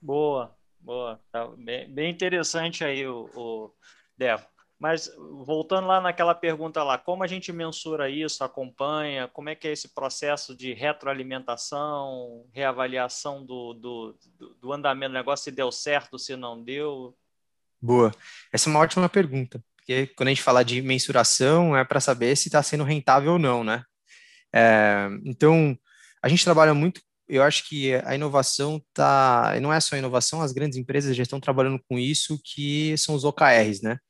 Boa, 0.00 0.54
boa. 0.78 1.20
Tá 1.32 1.44
bem, 1.58 1.92
bem 1.92 2.08
interessante 2.08 2.84
aí 2.84 3.04
o, 3.04 3.28
o 3.34 3.74
Devo. 4.16 4.46
Mas 4.80 5.12
voltando 5.44 5.86
lá 5.86 6.00
naquela 6.00 6.34
pergunta 6.34 6.82
lá, 6.82 6.96
como 6.96 7.22
a 7.22 7.26
gente 7.26 7.52
mensura 7.52 8.08
isso, 8.08 8.42
acompanha, 8.42 9.28
como 9.28 9.50
é 9.50 9.54
que 9.54 9.68
é 9.68 9.72
esse 9.72 9.88
processo 9.88 10.56
de 10.56 10.72
retroalimentação, 10.72 12.46
reavaliação 12.50 13.44
do, 13.44 13.74
do, 13.74 14.18
do 14.58 14.72
andamento 14.72 15.12
do 15.12 15.18
negócio, 15.18 15.44
se 15.44 15.50
deu 15.50 15.70
certo, 15.70 16.18
se 16.18 16.34
não 16.34 16.64
deu? 16.64 17.14
Boa. 17.78 18.10
Essa 18.50 18.68
é 18.68 18.72
uma 18.72 18.80
ótima 18.80 19.06
pergunta, 19.06 19.62
porque 19.76 20.06
quando 20.06 20.28
a 20.28 20.30
gente 20.30 20.42
fala 20.42 20.64
de 20.64 20.80
mensuração 20.80 21.76
é 21.76 21.84
para 21.84 22.00
saber 22.00 22.34
se 22.34 22.48
está 22.48 22.62
sendo 22.62 22.82
rentável 22.82 23.32
ou 23.32 23.38
não, 23.38 23.62
né? 23.62 23.84
É, 24.50 25.08
então, 25.26 25.78
a 26.22 26.28
gente 26.28 26.42
trabalha 26.42 26.72
muito 26.72 27.02
eu 27.28 27.44
acho 27.44 27.68
que 27.68 27.94
a 27.94 28.16
inovação 28.16 28.82
tá, 28.92 29.56
não 29.62 29.72
é 29.72 29.78
só 29.78 29.94
a 29.94 29.98
inovação, 29.98 30.42
as 30.42 30.52
grandes 30.52 30.76
empresas 30.76 31.14
já 31.14 31.22
estão 31.22 31.38
trabalhando 31.38 31.80
com 31.88 31.96
isso, 31.96 32.40
que 32.42 32.98
são 32.98 33.14
os 33.14 33.22
OKRs, 33.22 33.82
né? 33.84 34.00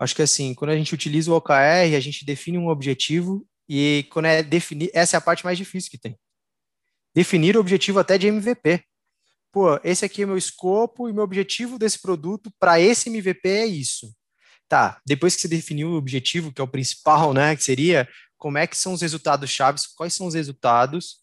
Acho 0.00 0.16
que 0.16 0.22
assim, 0.22 0.54
quando 0.54 0.70
a 0.70 0.76
gente 0.76 0.94
utiliza 0.94 1.30
o 1.30 1.36
OKR, 1.36 1.94
a 1.94 2.00
gente 2.00 2.24
define 2.24 2.56
um 2.56 2.68
objetivo 2.68 3.46
e 3.68 4.06
quando 4.10 4.24
é 4.24 4.42
definir, 4.42 4.90
essa 4.94 5.14
é 5.14 5.18
a 5.18 5.20
parte 5.20 5.44
mais 5.44 5.58
difícil 5.58 5.90
que 5.90 5.98
tem. 5.98 6.18
Definir 7.14 7.54
o 7.54 7.60
objetivo 7.60 7.98
até 7.98 8.16
de 8.16 8.26
MVP. 8.26 8.82
Pô, 9.52 9.78
esse 9.84 10.02
aqui 10.02 10.22
é 10.22 10.26
meu 10.26 10.38
escopo 10.38 11.06
e 11.06 11.12
meu 11.12 11.22
objetivo 11.22 11.78
desse 11.78 12.00
produto 12.00 12.50
para 12.58 12.80
esse 12.80 13.10
MVP 13.10 13.46
é 13.46 13.66
isso. 13.66 14.10
Tá, 14.66 14.98
depois 15.04 15.34
que 15.34 15.42
você 15.42 15.48
definiu 15.48 15.90
o 15.90 15.96
objetivo, 15.96 16.50
que 16.50 16.62
é 16.62 16.64
o 16.64 16.68
principal, 16.68 17.34
né, 17.34 17.54
que 17.54 17.62
seria 17.62 18.08
como 18.38 18.56
é 18.56 18.66
que 18.66 18.76
são 18.76 18.94
os 18.94 19.02
resultados 19.02 19.50
chaves, 19.50 19.86
quais 19.86 20.14
são 20.14 20.26
os 20.26 20.34
resultados 20.34 21.16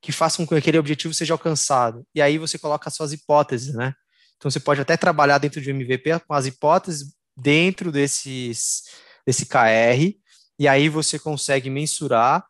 que 0.00 0.10
façam 0.10 0.46
com 0.46 0.54
que 0.54 0.58
aquele 0.58 0.78
objetivo 0.78 1.12
seja 1.12 1.34
alcançado. 1.34 2.06
E 2.14 2.22
aí 2.22 2.38
você 2.38 2.58
coloca 2.58 2.88
as 2.88 2.94
suas 2.94 3.12
hipóteses, 3.12 3.74
né? 3.74 3.92
Então 4.36 4.50
você 4.50 4.58
pode 4.58 4.80
até 4.80 4.96
trabalhar 4.96 5.38
dentro 5.38 5.60
de 5.60 5.70
um 5.70 5.74
MVP 5.74 6.20
com 6.26 6.34
as 6.34 6.46
hipóteses 6.46 7.12
dentro 7.36 7.90
desses, 7.90 8.82
desse 9.26 9.46
KR, 9.46 10.16
e 10.58 10.68
aí 10.68 10.88
você 10.88 11.18
consegue 11.18 11.70
mensurar. 11.70 12.44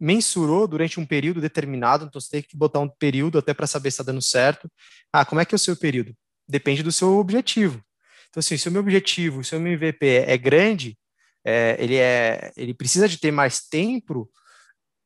Mensurou 0.00 0.68
durante 0.68 1.00
um 1.00 1.06
período 1.06 1.40
determinado, 1.40 2.04
então 2.04 2.20
você 2.20 2.30
tem 2.30 2.42
que 2.42 2.56
botar 2.56 2.78
um 2.78 2.88
período 2.88 3.36
até 3.36 3.52
para 3.52 3.66
saber 3.66 3.90
se 3.90 3.94
está 3.94 4.04
dando 4.04 4.22
certo. 4.22 4.70
Ah, 5.12 5.24
como 5.24 5.40
é 5.40 5.44
que 5.44 5.54
é 5.54 5.56
o 5.56 5.58
seu 5.58 5.76
período? 5.76 6.14
Depende 6.48 6.84
do 6.84 6.92
seu 6.92 7.18
objetivo. 7.18 7.82
Então, 8.28 8.40
assim, 8.40 8.56
se 8.56 8.68
o 8.68 8.72
meu 8.72 8.80
objetivo, 8.80 9.42
se 9.42 9.56
o 9.56 9.60
meu 9.60 9.72
MVP 9.72 10.06
é 10.06 10.38
grande, 10.38 10.96
é, 11.44 11.76
ele, 11.80 11.96
é, 11.96 12.52
ele 12.56 12.74
precisa 12.74 13.08
de 13.08 13.18
ter 13.18 13.32
mais 13.32 13.66
tempo, 13.68 14.30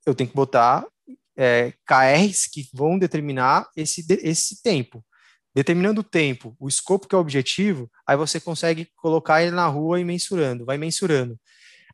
eu 0.04 0.14
tenho 0.14 0.28
que 0.28 0.36
botar 0.36 0.86
é, 1.36 1.72
KRs 1.86 2.46
que 2.46 2.68
vão 2.74 2.98
determinar 2.98 3.68
esse, 3.76 4.04
esse 4.22 4.62
tempo. 4.62 5.04
Determinando 5.54 6.00
o 6.00 6.04
tempo, 6.04 6.56
o 6.58 6.66
escopo 6.68 7.06
que 7.06 7.14
é 7.14 7.18
o 7.18 7.20
objetivo, 7.20 7.90
aí 8.06 8.16
você 8.16 8.40
consegue 8.40 8.88
colocar 8.96 9.42
ele 9.42 9.50
na 9.50 9.66
rua 9.66 10.00
e 10.00 10.04
mensurando, 10.04 10.64
vai 10.64 10.78
mensurando. 10.78 11.38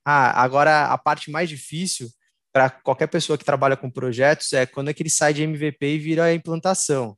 Ah, 0.05 0.43
agora 0.43 0.87
a 0.87 0.99
parte 0.99 1.31
mais 1.31 1.49
difícil 1.49 2.09
para 2.53 2.71
qualquer 2.71 3.09
pessoa 3.09 3.37
que 3.37 3.45
trabalha 3.45 3.77
com 3.77 3.91
projetos 3.91 4.53
é 4.53 4.65
quando 4.65 4.91
é 4.91 4.95
que 4.95 5.03
ele 5.03 5.11
sai 5.11 5.35
de 5.35 5.43
MVP 5.43 5.87
e 5.87 5.99
vira 5.99 6.33
implantação. 6.33 7.17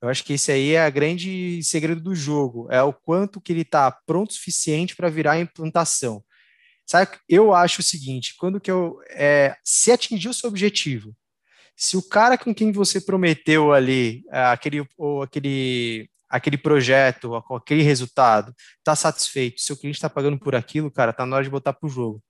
Eu 0.00 0.08
acho 0.08 0.24
que 0.24 0.34
esse 0.34 0.52
aí 0.52 0.72
é 0.72 0.82
a 0.84 0.90
grande 0.90 1.62
segredo 1.62 2.00
do 2.00 2.14
jogo, 2.14 2.68
é 2.70 2.82
o 2.82 2.92
quanto 2.92 3.40
que 3.40 3.52
ele 3.52 3.62
está 3.62 3.90
pronto 3.90 4.30
o 4.30 4.34
suficiente 4.34 4.94
para 4.96 5.08
virar 5.08 5.40
implantação. 5.40 6.22
Sabe, 6.86 7.12
eu 7.28 7.54
acho 7.54 7.80
o 7.80 7.84
seguinte, 7.84 8.34
quando 8.36 8.60
que 8.60 8.70
eu, 8.70 8.98
é, 9.10 9.56
se 9.64 9.90
atingir 9.90 10.28
o 10.28 10.34
seu 10.34 10.50
objetivo, 10.50 11.16
se 11.76 11.96
o 11.96 12.02
cara 12.02 12.38
com 12.38 12.54
quem 12.54 12.72
você 12.72 13.00
prometeu 13.00 13.72
ali 13.72 14.24
é, 14.30 14.44
aquele, 14.44 14.86
ou 14.96 15.22
aquele, 15.22 16.08
aquele 16.28 16.58
projeto, 16.58 17.32
ou 17.48 17.56
aquele 17.56 17.82
resultado, 17.82 18.54
está 18.78 18.94
satisfeito, 18.94 19.60
seu 19.60 19.76
cliente 19.76 19.96
está 19.96 20.08
pagando 20.10 20.38
por 20.38 20.54
aquilo, 20.54 20.90
cara, 20.90 21.12
tá 21.12 21.26
na 21.26 21.36
hora 21.36 21.44
de 21.44 21.50
botar 21.50 21.72
para 21.72 21.86
o 21.86 21.90
jogo. 21.90 22.22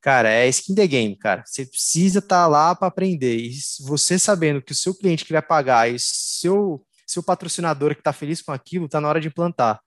Cara, 0.00 0.28
é 0.30 0.48
skin 0.48 0.74
the 0.74 0.86
game, 0.86 1.16
cara. 1.16 1.44
Você 1.46 1.64
precisa 1.64 2.18
estar 2.18 2.42
tá 2.42 2.46
lá 2.48 2.74
para 2.74 2.88
aprender. 2.88 3.36
E 3.36 3.52
você 3.82 4.18
sabendo 4.18 4.60
que 4.60 4.72
o 4.72 4.74
seu 4.74 4.92
cliente 4.92 5.24
que 5.24 5.32
vai 5.32 5.40
pagar 5.40 5.88
e 5.88 5.96
seu 5.98 6.84
seu 7.12 7.22
patrocinador 7.22 7.94
que 7.94 8.00
está 8.00 8.12
feliz 8.12 8.40
com 8.40 8.52
aquilo, 8.52 8.86
está 8.86 9.00
na 9.00 9.08
hora 9.08 9.20
de 9.20 9.28
implantar. 9.28 9.80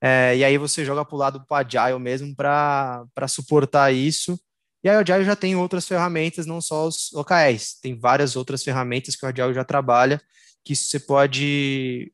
É, 0.00 0.36
e 0.36 0.44
aí 0.44 0.56
você 0.56 0.84
joga 0.84 1.04
para 1.04 1.14
o 1.14 1.18
lado 1.18 1.38
do 1.40 1.54
Agile 1.54 1.98
mesmo 1.98 2.34
para 2.34 3.26
suportar 3.26 3.92
isso 3.92 4.38
e 4.82 4.88
a 4.88 4.98
Agile 4.98 5.24
já 5.24 5.34
tem 5.34 5.56
outras 5.56 5.86
ferramentas, 5.86 6.46
não 6.46 6.60
só 6.60 6.86
os 6.86 7.12
OKRs, 7.12 7.80
tem 7.80 7.98
várias 7.98 8.36
outras 8.36 8.62
ferramentas 8.62 9.16
que 9.16 9.26
o 9.26 9.28
Agile 9.28 9.54
já 9.54 9.64
trabalha, 9.64 10.20
que 10.64 10.76
você 10.76 11.00
pode, 11.00 12.12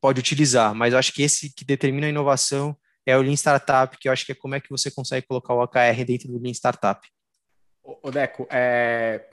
pode 0.00 0.20
utilizar, 0.20 0.74
mas 0.74 0.92
eu 0.92 0.98
acho 0.98 1.12
que 1.12 1.22
esse 1.22 1.52
que 1.52 1.64
determina 1.64 2.06
a 2.06 2.10
inovação 2.10 2.76
é 3.04 3.16
o 3.16 3.22
Lean 3.22 3.34
Startup, 3.34 3.96
que 3.98 4.08
eu 4.08 4.12
acho 4.12 4.24
que 4.24 4.32
é 4.32 4.34
como 4.34 4.54
é 4.54 4.60
que 4.60 4.70
você 4.70 4.90
consegue 4.90 5.26
colocar 5.26 5.54
o 5.54 5.62
OKR 5.62 6.04
dentro 6.06 6.28
do 6.28 6.38
Lean 6.38 6.52
Startup. 6.52 7.00
Ô, 7.82 8.10
Deco, 8.10 8.46
é... 8.50 9.28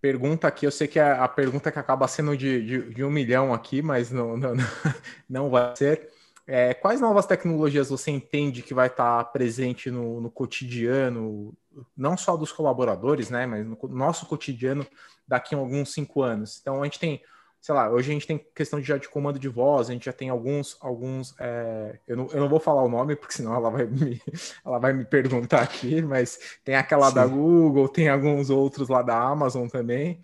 pergunta 0.00 0.46
aqui, 0.46 0.66
eu 0.66 0.70
sei 0.70 0.86
que 0.86 0.98
é 0.98 1.12
a 1.12 1.28
pergunta 1.28 1.72
que 1.72 1.78
acaba 1.78 2.06
sendo 2.06 2.36
de, 2.36 2.66
de, 2.66 2.94
de 2.94 3.04
um 3.04 3.10
milhão 3.10 3.54
aqui, 3.54 3.80
mas 3.80 4.10
não, 4.10 4.36
não, 4.36 4.52
não 5.28 5.50
vai 5.50 5.74
ser. 5.74 6.10
É, 6.46 6.74
quais 6.74 7.00
novas 7.00 7.24
tecnologias 7.24 7.88
você 7.88 8.10
entende 8.10 8.62
que 8.62 8.74
vai 8.74 8.88
estar 8.88 9.24
presente 9.26 9.90
no, 9.90 10.20
no, 10.20 10.30
cotidiano, 10.30 11.54
não 11.96 12.16
só 12.16 12.36
dos 12.36 12.52
colaboradores, 12.52 13.30
né, 13.30 13.46
mas 13.46 13.66
no 13.66 13.78
nosso 13.88 14.26
cotidiano 14.26 14.86
daqui 15.26 15.54
a 15.54 15.58
alguns 15.58 15.92
cinco 15.92 16.22
anos? 16.22 16.58
Então, 16.60 16.82
a 16.82 16.84
gente 16.84 16.98
tem 16.98 17.22
sei 17.62 17.76
lá, 17.76 17.88
hoje 17.88 18.10
a 18.10 18.12
gente 18.12 18.26
tem 18.26 18.44
questão 18.56 18.80
de, 18.80 18.86
já 18.86 18.96
de 18.96 19.08
comando 19.08 19.38
de 19.38 19.48
voz, 19.48 19.88
a 19.88 19.92
gente 19.92 20.06
já 20.06 20.12
tem 20.12 20.28
alguns, 20.28 20.76
alguns 20.80 21.32
é, 21.38 21.96
eu, 22.08 22.16
não, 22.16 22.26
eu 22.32 22.40
não 22.40 22.48
vou 22.48 22.58
falar 22.58 22.82
o 22.82 22.88
nome, 22.88 23.14
porque 23.14 23.34
senão 23.34 23.54
ela 23.54 23.70
vai 23.70 23.86
me, 23.86 24.20
ela 24.66 24.80
vai 24.80 24.92
me 24.92 25.04
perguntar 25.04 25.62
aqui, 25.62 26.02
mas 26.02 26.58
tem 26.64 26.74
aquela 26.74 27.08
Sim. 27.08 27.14
da 27.14 27.24
Google, 27.24 27.88
tem 27.88 28.08
alguns 28.08 28.50
outros 28.50 28.88
lá 28.88 29.00
da 29.00 29.16
Amazon 29.16 29.68
também, 29.68 30.20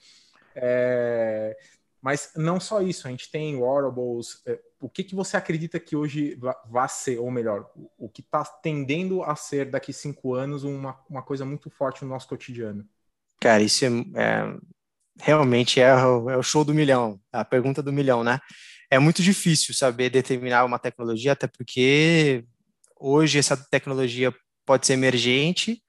é, 0.52 1.56
mas 2.00 2.30
não 2.36 2.60
só 2.60 2.80
isso, 2.80 3.06
a 3.06 3.10
gente 3.10 3.30
tem 3.30 3.56
wearables, 3.56 4.40
é, 4.46 4.58
o 4.80 4.88
que, 4.88 5.02
que 5.02 5.14
você 5.14 5.36
acredita 5.36 5.80
que 5.80 5.96
hoje 5.96 6.38
vai 6.70 6.88
ser, 6.88 7.18
ou 7.18 7.30
melhor, 7.30 7.68
o, 7.96 8.08
que 8.08 8.20
está 8.20 8.44
tendendo 8.44 9.22
a 9.22 9.34
ser 9.34 9.70
daqui 9.70 9.92
cinco 9.92 10.34
anos 10.34 10.62
uma, 10.62 10.98
uma 11.10 11.22
coisa 11.22 11.44
muito 11.44 11.68
forte 11.68 12.04
no 12.04 12.10
nosso 12.10 12.28
cotidiano? 12.28 12.86
Cara, 13.40 13.62
isso 13.62 13.84
é, 13.84 13.88
é 14.14 14.56
realmente 15.20 15.80
é 15.80 15.94
o, 15.94 16.30
é 16.30 16.36
o 16.36 16.42
show 16.42 16.64
do 16.64 16.74
milhão, 16.74 17.20
a 17.32 17.44
pergunta 17.44 17.82
do 17.82 17.92
milhão, 17.92 18.22
né? 18.22 18.38
É 18.90 18.98
muito 18.98 19.22
difícil 19.22 19.74
saber 19.74 20.08
determinar 20.08 20.64
uma 20.64 20.78
tecnologia, 20.78 21.32
até 21.32 21.46
porque 21.46 22.44
hoje 22.98 23.38
essa 23.38 23.56
tecnologia 23.56 24.32
pode 24.64 24.86
ser 24.86 24.94
emergente 24.94 25.82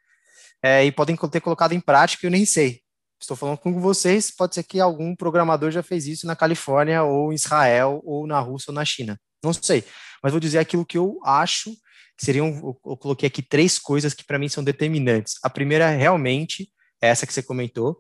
é, 0.62 0.84
e 0.84 0.91
podem 0.91 1.16
ter 1.16 1.39
colocado 1.39 1.74
em 1.74 1.80
prática, 1.80 2.26
eu 2.26 2.32
nem 2.32 2.45
sei. 2.45 2.82
Estou 3.22 3.36
falando 3.36 3.57
com 3.57 3.80
vocês, 3.82 4.32
pode 4.32 4.55
ser 4.55 4.63
que 4.63 4.80
algum 4.80 5.15
programador 5.15 5.72
já 5.72 5.84
fez 5.84 6.07
isso 6.07 6.26
na 6.26 6.36
Califórnia, 6.36 7.03
ou 7.03 7.32
em 7.32 7.36
Israel, 7.36 8.01
ou 8.05 8.26
na 8.26 8.39
Rússia, 8.39 8.72
ou 8.72 8.76
na 8.76 8.86
China. 8.86 9.20
Não 9.43 9.51
sei, 9.53 9.84
mas 10.24 10.32
vou 10.32 10.39
dizer 10.39 10.59
aquilo 10.59 10.86
que 10.86 10.97
eu 10.97 11.20
acho 11.26 11.72
que 12.17 12.26
seriam. 12.26 12.47
Eu 12.86 12.97
coloquei 12.97 13.28
aqui 13.28 13.41
três 13.41 13.78
coisas 13.78 14.13
que 14.13 14.24
para 14.24 14.39
mim 14.39 14.47
são 14.47 14.63
determinantes. 14.63 15.36
A 15.43 15.49
primeira, 15.49 15.89
realmente, 15.89 16.70
é 17.01 17.09
essa 17.09 17.28
que 17.28 17.34
você 17.34 17.43
comentou, 17.43 17.99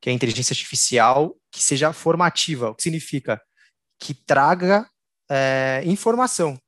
que 0.00 0.08
é 0.08 0.12
a 0.12 0.14
inteligência 0.14 0.52
artificial, 0.52 1.36
que 1.52 1.62
seja 1.62 1.92
formativa, 1.92 2.70
o 2.70 2.74
que 2.74 2.82
significa 2.82 3.40
que 3.98 4.14
traga 4.14 4.88
é, 5.30 5.82
informação. 5.84 6.58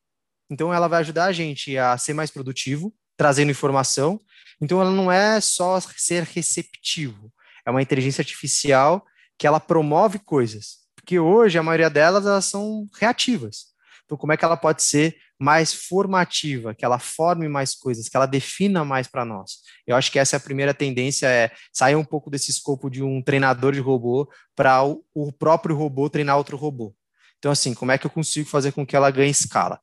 Então, 0.50 0.72
ela 0.72 0.86
vai 0.86 1.00
ajudar 1.00 1.26
a 1.26 1.32
gente 1.32 1.78
a 1.78 1.96
ser 1.96 2.12
mais 2.12 2.30
produtivo, 2.30 2.94
trazendo 3.16 3.50
informação. 3.50 4.20
Então, 4.60 4.80
ela 4.80 4.90
não 4.90 5.10
é 5.10 5.40
só 5.40 5.80
ser 5.80 6.24
receptivo, 6.24 7.32
é 7.66 7.70
uma 7.70 7.82
inteligência 7.82 8.22
artificial 8.22 9.04
que 9.38 9.46
ela 9.46 9.60
promove 9.60 10.18
coisas. 10.18 10.82
Porque 10.94 11.18
hoje, 11.18 11.58
a 11.58 11.62
maioria 11.62 11.90
delas, 11.90 12.26
elas 12.26 12.44
são 12.44 12.86
reativas. 12.98 13.72
Então, 14.04 14.16
como 14.16 14.32
é 14.32 14.36
que 14.36 14.44
ela 14.44 14.56
pode 14.56 14.82
ser 14.82 15.16
mais 15.42 15.74
formativa, 15.74 16.72
que 16.72 16.84
ela 16.84 17.00
forme 17.00 17.48
mais 17.48 17.74
coisas, 17.74 18.08
que 18.08 18.16
ela 18.16 18.26
defina 18.26 18.84
mais 18.84 19.08
para 19.08 19.24
nós. 19.24 19.56
Eu 19.84 19.96
acho 19.96 20.12
que 20.12 20.20
essa 20.20 20.36
é 20.36 20.38
a 20.38 20.40
primeira 20.40 20.72
tendência, 20.72 21.26
é 21.26 21.50
sair 21.72 21.96
um 21.96 22.04
pouco 22.04 22.30
desse 22.30 22.52
escopo 22.52 22.88
de 22.88 23.02
um 23.02 23.20
treinador 23.20 23.72
de 23.72 23.80
robô 23.80 24.30
para 24.54 24.84
o, 24.84 25.04
o 25.12 25.32
próprio 25.32 25.74
robô 25.74 26.08
treinar 26.08 26.36
outro 26.36 26.56
robô. 26.56 26.94
Então, 27.38 27.50
assim, 27.50 27.74
como 27.74 27.90
é 27.90 27.98
que 27.98 28.06
eu 28.06 28.10
consigo 28.10 28.48
fazer 28.48 28.70
com 28.70 28.86
que 28.86 28.94
ela 28.94 29.10
ganhe 29.10 29.32
escala? 29.32 29.80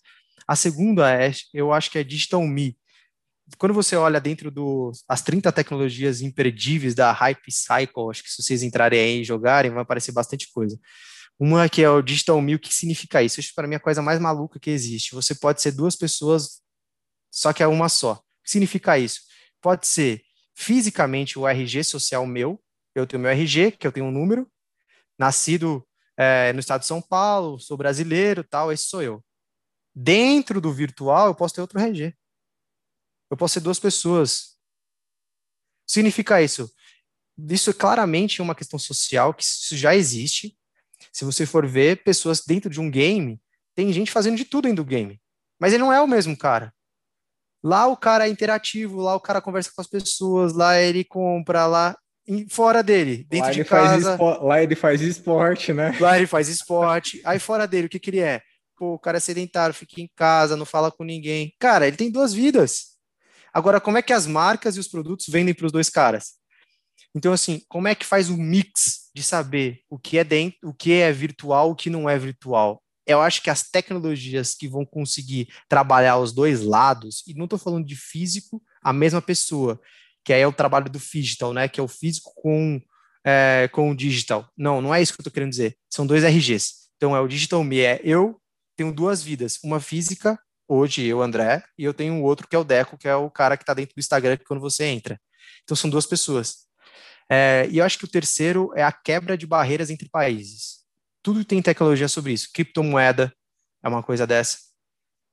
A 0.47 0.55
segunda 0.55 1.13
é, 1.13 1.33
eu 1.53 1.73
acho 1.73 1.91
que 1.91 1.97
é 1.97 2.05
Digital 2.05 2.41
Me. 2.47 2.77
Quando 3.57 3.73
você 3.73 3.95
olha 3.95 4.19
dentro 4.19 4.51
dos 4.51 5.03
as 5.07 5.21
30 5.21 5.51
tecnologias 5.51 6.21
imperdíveis 6.21 6.93
da 6.93 7.11
Hype 7.11 7.51
Cycle, 7.51 8.09
acho 8.09 8.23
que 8.23 8.29
se 8.29 8.41
vocês 8.41 8.63
entrarem 8.63 8.99
aí 8.99 9.21
e 9.21 9.23
jogarem, 9.23 9.71
vai 9.71 9.81
aparecer 9.81 10.11
bastante 10.11 10.51
coisa. 10.51 10.77
Uma 11.39 11.69
que 11.69 11.81
é 11.81 11.89
o 11.89 12.01
Digital 12.01 12.41
Me, 12.41 12.55
o 12.55 12.59
que 12.59 12.73
significa 12.73 13.23
isso? 13.23 13.39
Isso 13.39 13.53
para 13.55 13.67
mim 13.67 13.75
é 13.75 13.77
a 13.77 13.81
coisa 13.81 14.01
mais 14.01 14.19
maluca 14.19 14.59
que 14.59 14.69
existe. 14.69 15.15
Você 15.15 15.33
pode 15.33 15.61
ser 15.61 15.71
duas 15.71 15.95
pessoas, 15.95 16.61
só 17.31 17.53
que 17.53 17.63
é 17.63 17.67
uma 17.67 17.87
só. 17.87 18.13
O 18.13 18.43
que 18.43 18.51
significa 18.51 18.97
isso? 18.97 19.21
Pode 19.61 19.87
ser 19.87 20.21
fisicamente 20.53 21.39
o 21.39 21.47
RG 21.47 21.83
social 21.85 22.25
meu, 22.25 22.61
eu 22.93 23.07
tenho 23.07 23.21
meu 23.21 23.31
RG, 23.31 23.71
que 23.71 23.87
eu 23.87 23.91
tenho 23.91 24.07
um 24.07 24.11
número, 24.11 24.51
nascido 25.17 25.87
é, 26.17 26.51
no 26.51 26.59
estado 26.59 26.81
de 26.81 26.87
São 26.87 27.01
Paulo, 27.01 27.57
sou 27.59 27.77
brasileiro, 27.77 28.43
tal, 28.43 28.71
esse 28.71 28.83
sou 28.85 29.01
eu. 29.01 29.23
Dentro 29.95 30.59
do 30.59 30.73
virtual, 30.73 31.27
eu 31.27 31.35
posso 31.35 31.55
ter 31.55 31.61
outro 31.61 31.79
RG. 31.79 32.13
Eu 33.29 33.37
posso 33.37 33.55
ser 33.55 33.59
duas 33.59 33.79
pessoas. 33.79 34.57
Significa 35.87 36.41
isso? 36.41 36.71
Isso 37.37 37.69
é 37.69 37.73
claramente 37.73 38.41
uma 38.41 38.55
questão 38.55 38.77
social, 38.77 39.33
que 39.33 39.43
isso 39.43 39.77
já 39.77 39.95
existe, 39.95 40.57
se 41.11 41.25
você 41.25 41.45
for 41.45 41.65
ver 41.65 42.03
pessoas 42.03 42.43
dentro 42.45 42.69
de 42.69 42.79
um 42.79 42.89
game, 42.89 43.39
tem 43.75 43.91
gente 43.93 44.11
fazendo 44.11 44.37
de 44.37 44.45
tudo 44.45 44.63
dentro 44.63 44.83
do 44.83 44.87
game. 44.87 45.19
Mas 45.59 45.73
ele 45.73 45.83
não 45.83 45.93
é 45.93 46.01
o 46.01 46.07
mesmo 46.07 46.37
cara. 46.37 46.73
Lá 47.63 47.87
o 47.87 47.97
cara 47.97 48.27
é 48.27 48.31
interativo, 48.31 49.01
lá 49.01 49.15
o 49.15 49.19
cara 49.19 49.41
conversa 49.41 49.71
com 49.73 49.81
as 49.81 49.87
pessoas, 49.87 50.53
lá 50.53 50.79
ele 50.79 51.03
compra, 51.03 51.65
lá 51.65 51.97
fora 52.49 52.83
dele, 52.83 53.25
dentro 53.27 53.47
lá 53.47 53.53
de 53.53 53.65
casa. 53.65 54.17
lá 54.41 54.61
ele 54.61 54.75
faz 54.75 55.01
esporte, 55.01 55.73
né? 55.73 55.97
Lá 55.99 56.17
ele 56.17 56.27
faz 56.27 56.47
esporte. 56.47 57.21
Aí 57.25 57.39
fora 57.39 57.67
dele, 57.67 57.87
o 57.87 57.89
que, 57.89 57.99
que 57.99 58.11
ele 58.11 58.19
é? 58.19 58.41
Pô, 58.77 58.93
o 58.93 58.99
cara 58.99 59.17
é 59.17 59.19
sedentário, 59.19 59.73
fica 59.73 59.99
em 59.99 60.09
casa, 60.15 60.55
não 60.55 60.65
fala 60.65 60.91
com 60.91 61.03
ninguém. 61.03 61.53
Cara, 61.59 61.87
ele 61.87 61.97
tem 61.97 62.11
duas 62.11 62.31
vidas. 62.31 62.88
Agora, 63.53 63.81
como 63.81 63.97
é 63.97 64.01
que 64.01 64.13
as 64.13 64.27
marcas 64.27 64.75
e 64.75 64.79
os 64.79 64.87
produtos 64.87 65.27
vendem 65.27 65.53
para 65.53 65.65
os 65.65 65.71
dois 65.71 65.89
caras? 65.89 66.33
Então, 67.15 67.33
assim, 67.33 67.61
como 67.67 67.87
é 67.87 67.95
que 67.95 68.05
faz 68.05 68.29
o 68.29 68.37
mix 68.37 69.09
de 69.15 69.23
saber 69.23 69.81
o 69.89 69.97
que 69.97 70.17
é 70.17 70.23
dentro, 70.23 70.57
o 70.63 70.73
que 70.73 70.93
é 70.93 71.11
virtual, 71.11 71.71
o 71.71 71.75
que 71.75 71.89
não 71.89 72.09
é 72.09 72.17
virtual? 72.17 72.81
Eu 73.05 73.21
acho 73.21 73.41
que 73.41 73.49
as 73.49 73.63
tecnologias 73.63 74.53
que 74.53 74.67
vão 74.67 74.85
conseguir 74.85 75.47
trabalhar 75.67 76.17
os 76.17 76.31
dois 76.31 76.61
lados, 76.61 77.23
e 77.25 77.33
não 77.33 77.45
estou 77.45 77.57
falando 77.57 77.85
de 77.85 77.95
físico, 77.95 78.61
a 78.81 78.93
mesma 78.93 79.21
pessoa, 79.21 79.81
que 80.23 80.31
aí 80.31 80.41
é 80.41 80.47
o 80.47 80.53
trabalho 80.53 80.89
do 80.89 80.99
digital, 80.99 81.53
né? 81.53 81.67
Que 81.67 81.79
é 81.79 81.83
o 81.83 81.87
físico 81.87 82.31
com, 82.35 82.79
é, 83.25 83.67
com 83.71 83.89
o 83.89 83.95
digital. 83.95 84.47
Não, 84.55 84.79
não 84.79 84.93
é 84.93 85.01
isso 85.01 85.13
que 85.13 85.19
eu 85.19 85.23
estou 85.23 85.33
querendo 85.33 85.49
dizer. 85.49 85.75
São 85.89 86.05
dois 86.05 86.23
RGs. 86.23 86.89
Então 86.97 87.15
é 87.15 87.19
o 87.19 87.27
digital 87.27 87.63
me, 87.63 87.79
é 87.79 87.99
eu 88.03 88.39
tenho 88.75 88.93
duas 88.93 89.23
vidas, 89.23 89.57
uma 89.63 89.79
física, 89.79 90.39
hoje 90.69 91.03
eu, 91.03 91.21
André, 91.21 91.63
e 91.77 91.83
eu 91.83 91.93
tenho 91.93 92.13
o 92.13 92.23
outro 92.23 92.47
que 92.47 92.55
é 92.55 92.59
o 92.59 92.63
Deco, 92.63 92.97
que 92.97 93.07
é 93.07 93.15
o 93.15 93.29
cara 93.29 93.57
que 93.57 93.63
está 93.63 93.73
dentro 93.73 93.95
do 93.95 93.99
Instagram 93.99 94.37
quando 94.47 94.61
você 94.61 94.85
entra. 94.85 95.19
Então 95.63 95.75
são 95.75 95.89
duas 95.89 96.05
pessoas. 96.05 96.67
É, 97.29 97.67
e 97.71 97.79
eu 97.79 97.85
acho 97.85 97.97
que 97.97 98.05
o 98.05 98.09
terceiro 98.09 98.71
é 98.75 98.83
a 98.83 98.91
quebra 98.91 99.37
de 99.37 99.47
barreiras 99.47 99.89
entre 99.89 100.07
países. 100.07 100.79
Tudo 101.21 101.43
tem 101.43 101.61
tecnologia 101.61 102.07
sobre 102.07 102.33
isso. 102.33 102.49
Criptomoeda 102.53 103.33
é 103.83 103.89
uma 103.89 104.03
coisa 104.03 104.25
dessa. 104.25 104.57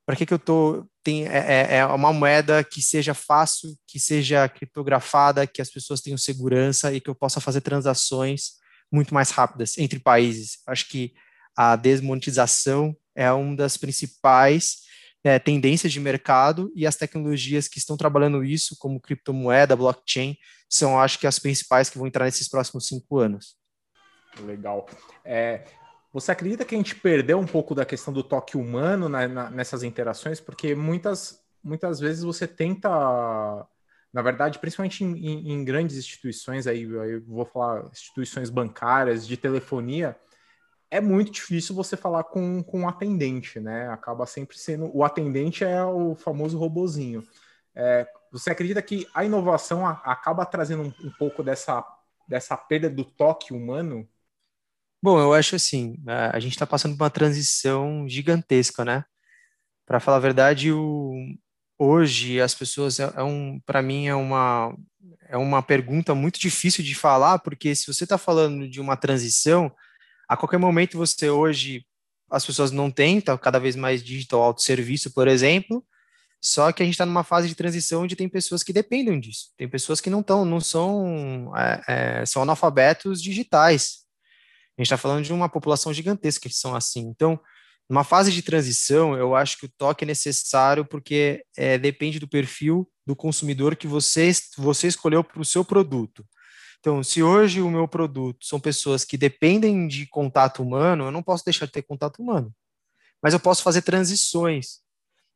Para 0.06 0.16
que, 0.16 0.26
que 0.26 0.34
eu 0.34 0.38
tô? 0.38 0.86
Tem, 1.02 1.26
é, 1.26 1.38
é, 1.38 1.76
é 1.78 1.86
uma 1.86 2.12
moeda 2.12 2.62
que 2.62 2.80
seja 2.80 3.14
fácil, 3.14 3.76
que 3.86 3.98
seja 3.98 4.48
criptografada, 4.48 5.46
que 5.46 5.60
as 5.60 5.70
pessoas 5.70 6.00
tenham 6.00 6.18
segurança 6.18 6.92
e 6.92 7.00
que 7.00 7.10
eu 7.10 7.14
possa 7.14 7.40
fazer 7.40 7.60
transações 7.60 8.52
muito 8.92 9.12
mais 9.12 9.30
rápidas 9.30 9.78
entre 9.78 9.98
países. 9.98 10.58
Acho 10.66 10.88
que 10.88 11.12
a 11.56 11.74
desmonetização 11.74 12.94
é 13.14 13.32
uma 13.32 13.56
das 13.56 13.76
principais 13.76 14.86
é, 15.26 15.40
tendências 15.40 15.92
de 15.92 15.98
mercado 15.98 16.70
e 16.72 16.86
as 16.86 16.94
tecnologias 16.94 17.66
que 17.66 17.78
estão 17.78 17.96
trabalhando 17.96 18.44
isso, 18.44 18.76
como 18.78 19.00
criptomoeda, 19.00 19.74
blockchain, 19.74 20.38
são, 20.68 21.00
acho 21.00 21.18
que, 21.18 21.26
as 21.26 21.40
principais 21.40 21.90
que 21.90 21.98
vão 21.98 22.06
entrar 22.06 22.26
nesses 22.26 22.48
próximos 22.48 22.86
cinco 22.86 23.18
anos. 23.18 23.56
Legal. 24.40 24.86
É, 25.24 25.64
você 26.12 26.30
acredita 26.30 26.64
que 26.64 26.76
a 26.76 26.78
gente 26.78 26.94
perdeu 26.94 27.40
um 27.40 27.46
pouco 27.46 27.74
da 27.74 27.84
questão 27.84 28.14
do 28.14 28.22
toque 28.22 28.56
humano 28.56 29.08
na, 29.08 29.26
na, 29.26 29.50
nessas 29.50 29.82
interações? 29.82 30.38
Porque 30.40 30.76
muitas, 30.76 31.40
muitas 31.60 31.98
vezes 31.98 32.22
você 32.22 32.46
tenta, 32.46 32.88
na 34.12 34.22
verdade, 34.22 34.60
principalmente 34.60 35.02
em, 35.02 35.16
em, 35.16 35.52
em 35.54 35.64
grandes 35.64 35.96
instituições, 35.96 36.68
aí 36.68 36.82
eu 36.82 37.20
vou 37.26 37.44
falar 37.44 37.88
instituições 37.90 38.48
bancárias, 38.48 39.26
de 39.26 39.36
telefonia, 39.36 40.16
é 40.90 41.00
muito 41.00 41.32
difícil 41.32 41.74
você 41.74 41.96
falar 41.96 42.24
com, 42.24 42.62
com 42.62 42.80
um 42.80 42.88
atendente, 42.88 43.58
né? 43.60 43.88
Acaba 43.88 44.26
sempre 44.26 44.58
sendo. 44.58 44.90
O 44.96 45.04
atendente 45.04 45.64
é 45.64 45.84
o 45.84 46.14
famoso 46.14 46.58
robozinho. 46.58 47.22
É, 47.74 48.06
você 48.30 48.50
acredita 48.50 48.80
que 48.80 49.06
a 49.14 49.24
inovação 49.24 49.86
acaba 49.86 50.46
trazendo 50.46 50.82
um, 50.82 51.06
um 51.06 51.10
pouco 51.18 51.42
dessa, 51.42 51.84
dessa 52.28 52.56
perda 52.56 52.88
do 52.88 53.04
toque 53.04 53.52
humano? 53.52 54.08
Bom, 55.02 55.20
eu 55.20 55.32
acho 55.34 55.54
assim, 55.56 55.96
a 56.06 56.38
gente 56.40 56.52
está 56.52 56.66
passando 56.66 56.96
por 56.96 57.04
uma 57.04 57.10
transição 57.10 58.08
gigantesca, 58.08 58.84
né? 58.84 59.04
Para 59.84 60.00
falar 60.00 60.16
a 60.16 60.20
verdade, 60.20 60.72
o, 60.72 61.12
hoje 61.78 62.40
as 62.40 62.54
pessoas 62.54 62.98
é, 62.98 63.12
é 63.14 63.22
um, 63.22 63.60
para 63.64 63.82
mim 63.82 64.06
é 64.06 64.14
uma 64.14 64.74
é 65.28 65.36
uma 65.36 65.62
pergunta 65.62 66.14
muito 66.14 66.38
difícil 66.38 66.84
de 66.84 66.94
falar, 66.94 67.40
porque 67.40 67.74
se 67.74 67.86
você 67.86 68.04
está 68.04 68.16
falando 68.16 68.68
de 68.68 68.80
uma 68.80 68.96
transição, 68.96 69.72
a 70.28 70.36
qualquer 70.36 70.58
momento 70.58 70.98
você 70.98 71.30
hoje 71.30 71.84
as 72.30 72.44
pessoas 72.44 72.70
não 72.70 72.90
têm, 72.90 73.20
tá 73.20 73.36
cada 73.38 73.58
vez 73.58 73.76
mais 73.76 74.02
digital 74.02 74.42
autosserviço, 74.42 75.12
por 75.12 75.28
exemplo, 75.28 75.84
Só 76.42 76.70
que 76.72 76.82
a 76.82 76.86
gente 76.86 76.94
está 76.94 77.06
numa 77.06 77.24
fase 77.24 77.48
de 77.48 77.54
transição 77.54 78.02
onde 78.02 78.16
tem 78.16 78.28
pessoas 78.28 78.62
que 78.62 78.72
dependem 78.72 79.18
disso. 79.18 79.50
Tem 79.56 79.68
pessoas 79.68 80.00
que 80.00 80.10
não 80.10 80.20
estão, 80.20 80.44
não 80.44 80.60
são, 80.60 81.52
é, 81.56 82.20
é, 82.22 82.26
são 82.26 82.42
analfabetos 82.42 83.22
digitais. 83.22 84.04
A 84.76 84.82
gente 84.82 84.86
está 84.86 84.96
falando 84.96 85.24
de 85.24 85.32
uma 85.32 85.48
população 85.48 85.92
gigantesca 85.92 86.48
que 86.48 86.54
são 86.54 86.74
assim. 86.74 87.00
Então, 87.08 87.40
numa 87.88 88.04
fase 88.04 88.30
de 88.32 88.42
transição, 88.42 89.16
eu 89.16 89.34
acho 89.34 89.58
que 89.58 89.66
o 89.66 89.72
toque 89.78 90.04
é 90.04 90.06
necessário 90.06 90.84
porque 90.84 91.44
é, 91.56 91.78
depende 91.78 92.18
do 92.18 92.28
perfil 92.28 92.88
do 93.06 93.16
consumidor 93.16 93.76
que 93.76 93.86
você, 93.86 94.30
você 94.58 94.88
escolheu 94.88 95.24
para 95.24 95.40
o 95.40 95.44
seu 95.44 95.64
produto. 95.64 96.24
Então, 96.86 97.02
se 97.02 97.20
hoje 97.20 97.60
o 97.60 97.68
meu 97.68 97.88
produto 97.88 98.46
são 98.46 98.60
pessoas 98.60 99.04
que 99.04 99.18
dependem 99.18 99.88
de 99.88 100.06
contato 100.06 100.62
humano, 100.62 101.06
eu 101.06 101.10
não 101.10 101.20
posso 101.20 101.44
deixar 101.44 101.66
de 101.66 101.72
ter 101.72 101.82
contato 101.82 102.22
humano. 102.22 102.54
Mas 103.20 103.34
eu 103.34 103.40
posso 103.40 103.60
fazer 103.64 103.82
transições. 103.82 104.82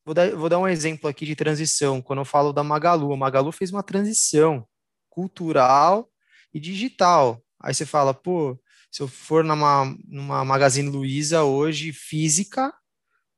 Vou 0.05 0.15
dar, 0.15 0.31
vou 0.37 0.49
dar 0.49 0.61
um 0.61 0.69
exemplo 0.69 1.11
aqui 1.11 1.27
de 1.27 1.35
transição. 1.35 2.01
Quando 2.01 2.21
eu 2.21 2.25
falo 2.25 2.53
da 2.53 2.63
Magalu, 2.63 3.13
a 3.13 3.17
Magalu 3.17 3.51
fez 3.51 3.73
uma 3.73 3.83
transição 3.83 4.65
cultural 5.09 6.09
e 6.55 6.61
digital. 6.61 7.43
Aí 7.61 7.75
você 7.75 7.85
fala, 7.85 8.15
pô, 8.15 8.57
se 8.89 9.03
eu 9.03 9.09
for 9.09 9.43
numa, 9.43 9.93
numa 10.07 10.45
Magazine 10.45 10.89
Luiza 10.89 11.43
hoje, 11.43 11.93
física, 11.93 12.73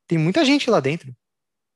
tem 0.06 0.18
muita 0.18 0.44
gente 0.44 0.68
lá 0.68 0.80
dentro. 0.80 1.16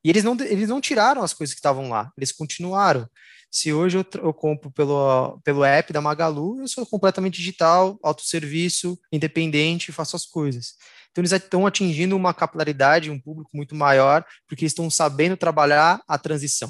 E 0.05 0.11
eles 0.11 0.22
não, 0.22 0.39
eles 0.41 0.68
não 0.68 0.82
tiraram 0.82 1.22
as 1.22 1.32
coisas 1.32 1.55
que 1.55 1.61
estavam 1.61 1.89
lá, 1.89 2.12
eles 2.14 2.30
continuaram. 2.30 3.09
Se 3.57 3.73
hoje 3.73 3.97
eu, 3.97 4.05
eu 4.23 4.35
compro 4.35 4.71
pelo, 4.71 5.41
pelo 5.43 5.65
app 5.65 5.91
da 5.91 6.03
Magalu, 6.03 6.61
eu 6.61 6.69
sou 6.69 6.85
completamente 6.85 7.39
digital, 7.39 7.99
autosserviço, 8.03 8.99
independente, 9.11 9.93
faço 9.93 10.15
as 10.15 10.27
coisas. 10.27 10.75
Então 11.11 11.23
eles 11.23 11.33
estão 11.33 11.67
atingindo 11.67 12.15
uma 12.15 12.35
capilaridade, 12.35 13.11
um 13.11 13.19
público 13.19 13.49
muito 13.55 13.75
maior, 13.75 14.23
porque 14.47 14.67
estão 14.67 14.91
sabendo 14.91 15.39
trabalhar 15.39 16.03
a 16.07 16.19
transição. 16.19 16.69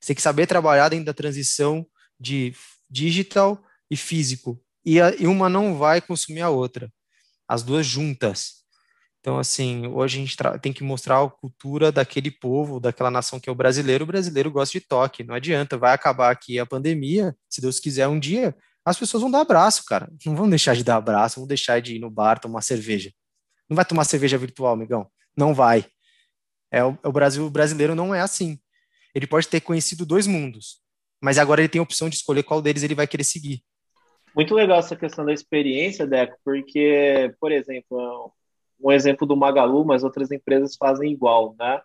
Você 0.00 0.08
tem 0.08 0.16
que 0.16 0.22
saber 0.22 0.48
trabalhar 0.48 0.88
dentro 0.88 1.06
da 1.06 1.14
transição 1.14 1.86
de 2.18 2.52
digital 2.90 3.62
e 3.88 3.96
físico 3.96 4.60
e, 4.84 5.00
a, 5.00 5.14
e 5.14 5.28
uma 5.28 5.48
não 5.48 5.78
vai 5.78 6.00
consumir 6.00 6.40
a 6.40 6.50
outra, 6.50 6.92
as 7.46 7.62
duas 7.62 7.86
juntas. 7.86 8.65
Então, 9.26 9.40
assim, 9.40 9.88
hoje 9.88 10.18
a 10.18 10.20
gente 10.20 10.36
tem 10.62 10.72
que 10.72 10.84
mostrar 10.84 11.20
a 11.20 11.28
cultura 11.28 11.90
daquele 11.90 12.30
povo, 12.30 12.78
daquela 12.78 13.10
nação 13.10 13.40
que 13.40 13.48
é 13.48 13.52
o 13.52 13.56
brasileiro. 13.56 14.04
O 14.04 14.06
brasileiro 14.06 14.52
gosta 14.52 14.78
de 14.78 14.86
toque, 14.86 15.24
não 15.24 15.34
adianta, 15.34 15.76
vai 15.76 15.92
acabar 15.92 16.30
aqui 16.30 16.60
a 16.60 16.64
pandemia, 16.64 17.34
se 17.50 17.60
Deus 17.60 17.80
quiser, 17.80 18.06
um 18.06 18.20
dia, 18.20 18.54
as 18.84 18.96
pessoas 18.96 19.22
vão 19.22 19.28
dar 19.28 19.40
abraço, 19.40 19.82
cara. 19.84 20.08
Não 20.24 20.36
vão 20.36 20.48
deixar 20.48 20.76
de 20.76 20.84
dar 20.84 20.94
abraço, 20.94 21.40
vão 21.40 21.46
deixar 21.48 21.80
de 21.80 21.96
ir 21.96 21.98
no 21.98 22.08
bar 22.08 22.38
tomar 22.38 22.62
cerveja. 22.62 23.10
Não 23.68 23.74
vai 23.74 23.84
tomar 23.84 24.04
cerveja 24.04 24.38
virtual, 24.38 24.74
amigão. 24.74 25.10
Não 25.36 25.52
vai. 25.52 25.84
É 26.70 26.84
o, 26.84 26.96
é 27.02 27.08
o 27.08 27.12
Brasil 27.12 27.44
o 27.44 27.50
brasileiro 27.50 27.96
não 27.96 28.14
é 28.14 28.20
assim. 28.20 28.60
Ele 29.12 29.26
pode 29.26 29.48
ter 29.48 29.60
conhecido 29.60 30.06
dois 30.06 30.28
mundos, 30.28 30.82
mas 31.20 31.36
agora 31.36 31.60
ele 31.60 31.68
tem 31.68 31.80
a 31.80 31.82
opção 31.82 32.08
de 32.08 32.14
escolher 32.14 32.44
qual 32.44 32.62
deles 32.62 32.84
ele 32.84 32.94
vai 32.94 33.08
querer 33.08 33.24
seguir. 33.24 33.60
Muito 34.36 34.54
legal 34.54 34.78
essa 34.78 34.94
questão 34.94 35.24
da 35.24 35.32
experiência, 35.32 36.06
Deco, 36.06 36.36
porque, 36.44 37.34
por 37.40 37.50
exemplo, 37.50 38.32
um 38.80 38.92
exemplo 38.92 39.26
do 39.26 39.36
Magalu, 39.36 39.84
mas 39.84 40.04
outras 40.04 40.30
empresas 40.30 40.76
fazem 40.76 41.10
igual, 41.10 41.54
né? 41.58 41.80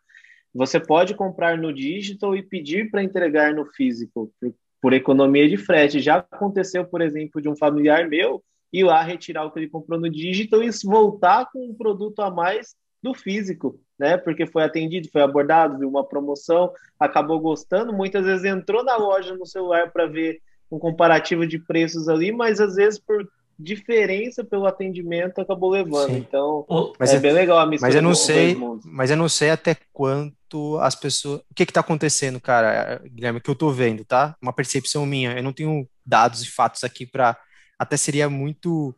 Você 0.54 0.80
pode 0.80 1.16
comprar 1.16 1.58
no 1.58 1.74
digital 1.74 2.36
e 2.36 2.44
pedir 2.44 2.92
para 2.92 3.04
entregar 3.04 3.54
no 3.54 3.66
físico, 3.66 4.32
por, 4.39 4.54
por, 4.82 4.94
economia 4.94 5.48
de 5.48 5.56
frete. 5.56 6.02
Já 6.02 6.18
aconteceu, 6.18 6.86
por 6.86 7.02
exemplo, 7.02 7.42
de 7.42 7.48
um 7.48 7.56
familiar 7.56 8.08
meu 8.10 8.44
ir 8.72 8.84
lá 8.84 9.02
retirar 9.02 9.46
o 9.46 9.52
que 9.52 9.60
ele 9.60 9.70
comprou 9.70 10.00
no 10.00 10.10
digital 10.10 10.64
e 10.64 10.70
voltar 10.86 11.50
com 11.52 11.70
um 11.70 11.74
produto 11.74 12.22
a 12.22 12.30
mais 12.30 12.76
do 13.02 13.14
físico, 13.14 13.80
né? 13.98 14.18
Porque 14.18 14.46
foi 14.46 14.64
atendido, 14.64 15.10
foi 15.10 15.22
abordado, 15.22 15.80
viu 15.80 15.89
uma 15.89 16.08
promoção, 16.08 16.72
acabou 17.00 17.39
gostando, 17.39 17.94
muitas 17.94 18.26
vezes 18.26 18.46
entrou 18.46 18.84
na 18.84 18.96
loja 18.96 19.36
no 19.36 19.46
celular 19.46 19.92
para 19.92 20.06
ver 20.06 20.39
um 20.70 20.78
comparativo 20.78 21.46
de 21.46 21.60
preços 21.60 22.08
ali, 22.08 22.32
mas 22.32 22.60
às 22.60 22.76
vezes 22.76 23.00
por 23.00 23.28
diferença 23.62 24.43
pelo 24.43 24.66
atendimento 24.66 25.39
acabou 25.39 25.70
levando. 25.70 26.12
Sim. 26.12 26.18
Então, 26.18 26.66
mas 26.99 27.14
é, 27.14 27.18
é, 27.18 27.20
bem 27.20 27.32
legal 27.32 27.59
a 27.59 27.66
missão. 27.66 27.88
Mas 27.88 27.95
eu 27.95 28.01
não 28.01 28.16
sei, 28.16 28.57
mas 28.84 29.12
eu 29.12 29.18
não 29.18 29.30
sei 29.30 29.49
até 29.49 29.76
quanto 29.93 30.78
as 30.80 30.95
pessoas, 30.95 31.41
o 31.49 31.53
que 31.55 31.66
que 31.66 31.74
tá 31.74 31.80
acontecendo, 31.80 32.39
cara, 32.39 33.01
Guilherme, 33.05 33.39
que 33.39 33.49
eu 33.49 33.55
tô 33.55 33.72
vendo, 33.72 34.03
tá? 34.03 34.36
Uma 34.41 34.53
percepção 34.53 35.05
minha. 35.05 35.34
Eu 35.34 35.43
não 35.43 35.53
tenho 35.53 35.88
dados 36.05 36.43
e 36.43 36.49
fatos 36.49 36.84
aqui 36.84 37.05
para 37.05 37.38
até 37.78 37.97
seria 37.97 38.30
muito 38.30 38.95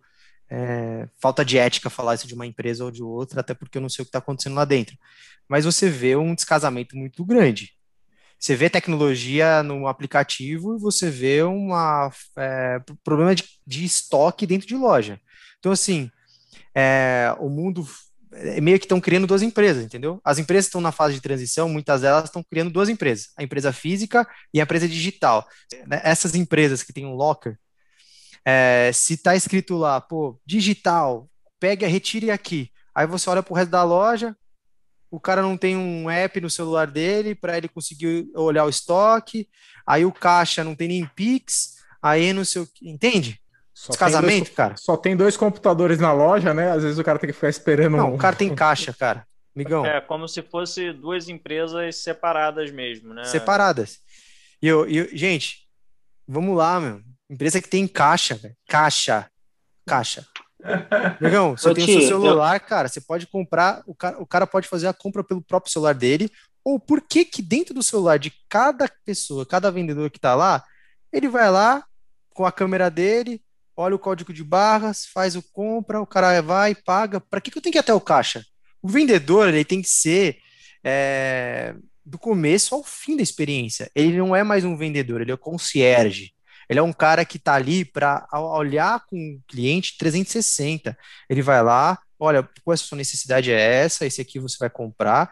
é, 0.49 1.07
falta 1.21 1.45
de 1.45 1.57
ética 1.57 1.89
falar 1.89 2.15
isso 2.15 2.27
de 2.27 2.33
uma 2.33 2.45
empresa 2.45 2.83
ou 2.83 2.91
de 2.91 3.01
outra, 3.01 3.39
até 3.39 3.53
porque 3.53 3.77
eu 3.77 3.81
não 3.81 3.89
sei 3.89 4.03
o 4.03 4.05
que 4.05 4.09
está 4.09 4.19
acontecendo 4.19 4.55
lá 4.55 4.65
dentro. 4.65 4.97
Mas 5.47 5.65
você 5.65 5.89
vê 5.89 6.15
um 6.15 6.35
descasamento 6.35 6.95
muito 6.97 7.23
grande 7.23 7.73
você 8.43 8.57
vê 8.57 8.69
tecnologia 8.69 9.63
no 9.63 9.87
aplicativo 9.87 10.75
e 10.75 10.79
você 10.81 11.09
vê 11.09 11.41
uma 11.43 12.11
é, 12.37 12.77
problema 13.01 13.33
de, 13.33 13.45
de, 13.65 13.85
estoque 13.85 14.45
dentro 14.45 14.67
de 14.67 14.75
loja. 14.75 15.17
Então, 15.59 15.71
assim, 15.71 16.11
é, 16.75 17.33
o 17.39 17.47
mundo 17.47 17.87
é, 18.33 18.59
meio 18.59 18.77
que 18.77 18.83
estão 18.83 18.99
criando 18.99 19.25
duas 19.25 19.41
empresas, 19.41 19.85
entendeu? 19.85 20.19
As 20.25 20.39
empresas 20.39 20.65
estão 20.65 20.81
na 20.81 20.91
fase 20.91 21.13
de 21.13 21.21
transição, 21.21 21.69
muitas 21.69 22.01
delas 22.01 22.25
estão 22.25 22.43
criando 22.43 22.69
duas 22.69 22.89
empresas, 22.89 23.29
a 23.37 23.43
empresa 23.43 23.71
física 23.71 24.27
e 24.53 24.59
a 24.59 24.63
empresa 24.63 24.89
digital. 24.89 25.47
Né, 25.87 26.01
essas 26.03 26.35
empresas 26.35 26.83
que 26.83 26.91
têm 26.91 27.05
um 27.05 27.15
locker, 27.15 27.57
é, 28.43 28.91
se 28.93 29.13
está 29.13 29.37
escrito 29.37 29.77
lá, 29.77 30.01
pô, 30.01 30.37
digital, 30.45 31.29
pegue, 31.61 31.85
retire 31.85 32.29
aqui. 32.29 32.69
Aí 32.93 33.07
você 33.07 33.29
olha 33.29 33.41
para 33.41 33.53
o 33.53 33.55
resto 33.55 33.71
da 33.71 33.85
loja, 33.85 34.35
o 35.13 35.19
cara 35.19 35.43
não 35.43 35.55
tem 35.55 35.77
um 35.77 36.09
app 36.09 36.41
no 36.41 36.49
celular 36.49 36.87
dele 36.87 37.35
para 37.35 37.55
ele 37.55 37.67
conseguir 37.67 38.31
olhar 38.33 38.65
o 38.65 38.69
estoque, 38.69 39.47
aí 39.85 40.03
o 40.03 40.11
caixa 40.11 40.63
não 40.63 40.73
tem 40.73 40.87
nem 40.87 41.05
Pix, 41.05 41.75
aí 42.01 42.33
não 42.33 42.43
sei 42.43 42.63
o 42.63 42.65
que, 42.67 42.89
entende? 42.89 43.39
Só 43.71 43.93
casamento, 43.93 44.45
dois, 44.45 44.55
cara. 44.55 44.75
Só 44.75 44.97
tem 44.97 45.15
dois 45.15 45.37
computadores 45.37 45.99
na 45.99 46.11
loja, 46.11 46.51
né? 46.51 46.71
Às 46.71 46.81
vezes 46.81 46.97
o 46.97 47.03
cara 47.03 47.19
tem 47.19 47.27
que 47.27 47.33
ficar 47.33 47.49
esperando. 47.49 47.95
Não, 47.95 48.13
um... 48.13 48.15
o 48.15 48.17
cara 48.17 48.35
tem 48.35 48.55
caixa, 48.55 48.91
cara. 48.91 49.23
Migão. 49.55 49.85
É 49.85 50.01
como 50.01 50.27
se 50.27 50.41
fosse 50.41 50.91
duas 50.91 51.29
empresas 51.29 51.97
separadas 51.97 52.71
mesmo, 52.71 53.13
né? 53.13 53.23
Separadas. 53.25 53.99
E 54.63 54.67
eu, 54.67 54.87
eu 54.87 55.15
gente, 55.15 55.67
vamos 56.27 56.57
lá, 56.57 56.79
meu. 56.79 57.01
Empresa 57.29 57.61
que 57.61 57.69
tem 57.69 57.87
caixa, 57.87 58.33
velho. 58.33 58.55
Caixa. 58.67 59.29
Caixa. 59.85 60.25
Negão, 61.19 61.57
você 61.57 61.73
tem 61.73 61.83
o 61.83 61.87
seu 61.87 62.01
celular, 62.01 62.55
eu... 62.55 62.67
cara, 62.67 62.87
você 62.87 63.01
pode 63.01 63.27
comprar, 63.27 63.83
o 63.85 63.93
cara, 63.93 64.21
o 64.21 64.25
cara 64.25 64.47
pode 64.47 64.67
fazer 64.67 64.87
a 64.87 64.93
compra 64.93 65.23
pelo 65.23 65.41
próprio 65.41 65.71
celular 65.71 65.93
dele, 65.93 66.31
ou 66.63 66.79
por 66.79 67.01
que 67.01 67.25
que 67.25 67.41
dentro 67.41 67.73
do 67.73 67.83
celular 67.83 68.17
de 68.17 68.31
cada 68.47 68.89
pessoa, 69.03 69.45
cada 69.45 69.69
vendedor 69.69 70.09
que 70.09 70.19
tá 70.19 70.33
lá, 70.33 70.63
ele 71.11 71.27
vai 71.27 71.51
lá 71.51 71.83
com 72.33 72.45
a 72.45 72.51
câmera 72.51 72.89
dele, 72.89 73.41
olha 73.75 73.95
o 73.95 73.99
código 73.99 74.33
de 74.33 74.43
barras, 74.43 75.05
faz 75.05 75.35
o 75.35 75.41
compra, 75.41 76.01
o 76.01 76.07
cara 76.07 76.41
vai, 76.41 76.73
paga. 76.73 77.19
Para 77.19 77.41
que, 77.41 77.51
que 77.51 77.57
eu 77.57 77.61
tenho 77.61 77.71
que 77.71 77.77
ir 77.77 77.81
até 77.81 77.93
o 77.93 78.01
caixa? 78.01 78.43
O 78.81 78.87
vendedor, 78.87 79.49
ele 79.49 79.65
tem 79.65 79.81
que 79.81 79.89
ser 79.89 80.37
é, 80.83 81.75
do 82.05 82.17
começo 82.17 82.75
ao 82.75 82.83
fim 82.83 83.15
da 83.15 83.23
experiência. 83.23 83.89
Ele 83.95 84.17
não 84.17 84.35
é 84.35 84.43
mais 84.43 84.63
um 84.65 84.75
vendedor, 84.75 85.21
ele 85.21 85.31
é 85.31 85.35
o 85.35 85.37
concierge. 85.37 86.32
Ele 86.69 86.79
é 86.79 86.83
um 86.83 86.93
cara 86.93 87.25
que 87.25 87.37
está 87.37 87.53
ali 87.55 87.83
para 87.85 88.27
olhar 88.33 89.05
com 89.05 89.17
o 89.17 89.41
cliente 89.47 89.97
360. 89.97 90.97
Ele 91.29 91.41
vai 91.41 91.61
lá, 91.61 91.99
olha, 92.19 92.47
qual 92.63 92.73
a 92.73 92.77
sua 92.77 92.97
necessidade 92.97 93.51
é 93.51 93.59
essa, 93.59 94.05
esse 94.05 94.21
aqui 94.21 94.39
você 94.39 94.57
vai 94.59 94.69
comprar. 94.69 95.29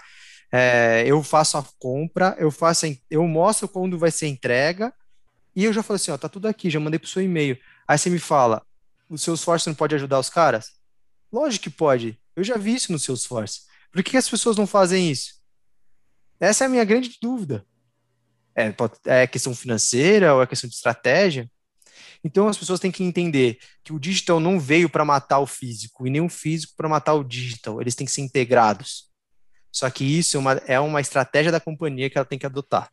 É, 0.51 1.03
eu 1.05 1.23
faço 1.23 1.57
a 1.57 1.65
compra, 1.79 2.35
eu 2.37 2.51
faço, 2.51 2.85
a, 2.85 2.89
eu 3.09 3.25
mostro 3.27 3.67
quando 3.67 3.97
vai 3.97 4.11
ser 4.11 4.27
entrega, 4.27 4.93
e 5.55 5.63
eu 5.63 5.73
já 5.73 5.81
falei 5.81 5.95
assim, 5.95 6.11
ó, 6.11 6.17
tá 6.17 6.27
tudo 6.27 6.47
aqui, 6.47 6.69
já 6.69 6.79
mandei 6.79 6.99
pro 6.99 7.07
seu 7.07 7.21
e-mail. 7.21 7.57
Aí 7.87 7.97
você 7.97 8.09
me 8.09 8.19
fala, 8.19 8.61
o 9.09 9.17
Salesforce 9.17 9.67
não 9.67 9.75
pode 9.75 9.95
ajudar 9.95 10.19
os 10.19 10.29
caras? 10.29 10.71
Lógico 11.31 11.63
que 11.63 11.69
pode. 11.69 12.19
Eu 12.35 12.43
já 12.43 12.57
vi 12.57 12.75
isso 12.75 12.91
no 12.91 12.99
Salesforce. 12.99 13.61
Por 13.91 14.03
que 14.03 14.17
as 14.17 14.29
pessoas 14.29 14.57
não 14.57 14.65
fazem 14.65 15.09
isso? 15.09 15.35
Essa 16.39 16.63
é 16.63 16.67
a 16.67 16.69
minha 16.69 16.83
grande 16.85 17.17
dúvida. 17.21 17.65
É, 18.55 18.73
é 19.05 19.27
questão 19.27 19.55
financeira 19.55 20.33
ou 20.33 20.41
é 20.41 20.47
questão 20.47 20.69
de 20.69 20.75
estratégia? 20.75 21.49
Então 22.23 22.47
as 22.47 22.57
pessoas 22.57 22.79
têm 22.79 22.91
que 22.91 23.03
entender 23.03 23.57
que 23.83 23.93
o 23.93 23.99
digital 23.99 24.39
não 24.39 24.59
veio 24.59 24.89
para 24.89 25.03
matar 25.03 25.39
o 25.39 25.47
físico 25.47 26.05
e 26.05 26.09
nem 26.09 26.21
o 26.21 26.29
físico 26.29 26.73
para 26.75 26.89
matar 26.89 27.13
o 27.13 27.23
digital. 27.23 27.81
Eles 27.81 27.95
têm 27.95 28.05
que 28.05 28.11
ser 28.11 28.21
integrados. 28.21 29.09
Só 29.71 29.89
que 29.89 30.03
isso 30.03 30.37
é 30.37 30.39
uma, 30.39 30.51
é 30.67 30.79
uma 30.79 31.01
estratégia 31.01 31.51
da 31.51 31.59
companhia 31.59 32.09
que 32.09 32.17
ela 32.17 32.25
tem 32.25 32.37
que 32.37 32.45
adotar. 32.45 32.91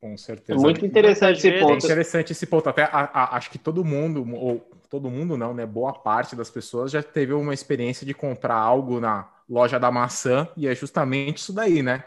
Com 0.00 0.18
certeza. 0.18 0.60
Muito 0.60 0.84
interessante 0.84 1.38
esse 1.38 1.58
ponto. 1.58 1.72
É 1.72 1.76
interessante 1.76 2.32
esse 2.32 2.46
ponto. 2.46 2.68
Até 2.68 2.82
a, 2.82 2.88
a, 2.90 3.36
acho 3.36 3.48
que 3.48 3.56
todo 3.56 3.84
mundo, 3.84 4.28
ou 4.34 4.60
todo 4.90 5.08
mundo 5.08 5.36
não, 5.36 5.54
né? 5.54 5.64
Boa 5.64 5.94
parte 5.94 6.36
das 6.36 6.50
pessoas 6.50 6.90
já 6.90 7.02
teve 7.02 7.32
uma 7.32 7.54
experiência 7.54 8.04
de 8.04 8.12
comprar 8.12 8.56
algo 8.56 9.00
na 9.00 9.30
loja 9.48 9.78
da 9.78 9.90
maçã 9.90 10.46
e 10.56 10.68
é 10.68 10.74
justamente 10.74 11.38
isso 11.38 11.54
daí, 11.54 11.82
né? 11.82 12.04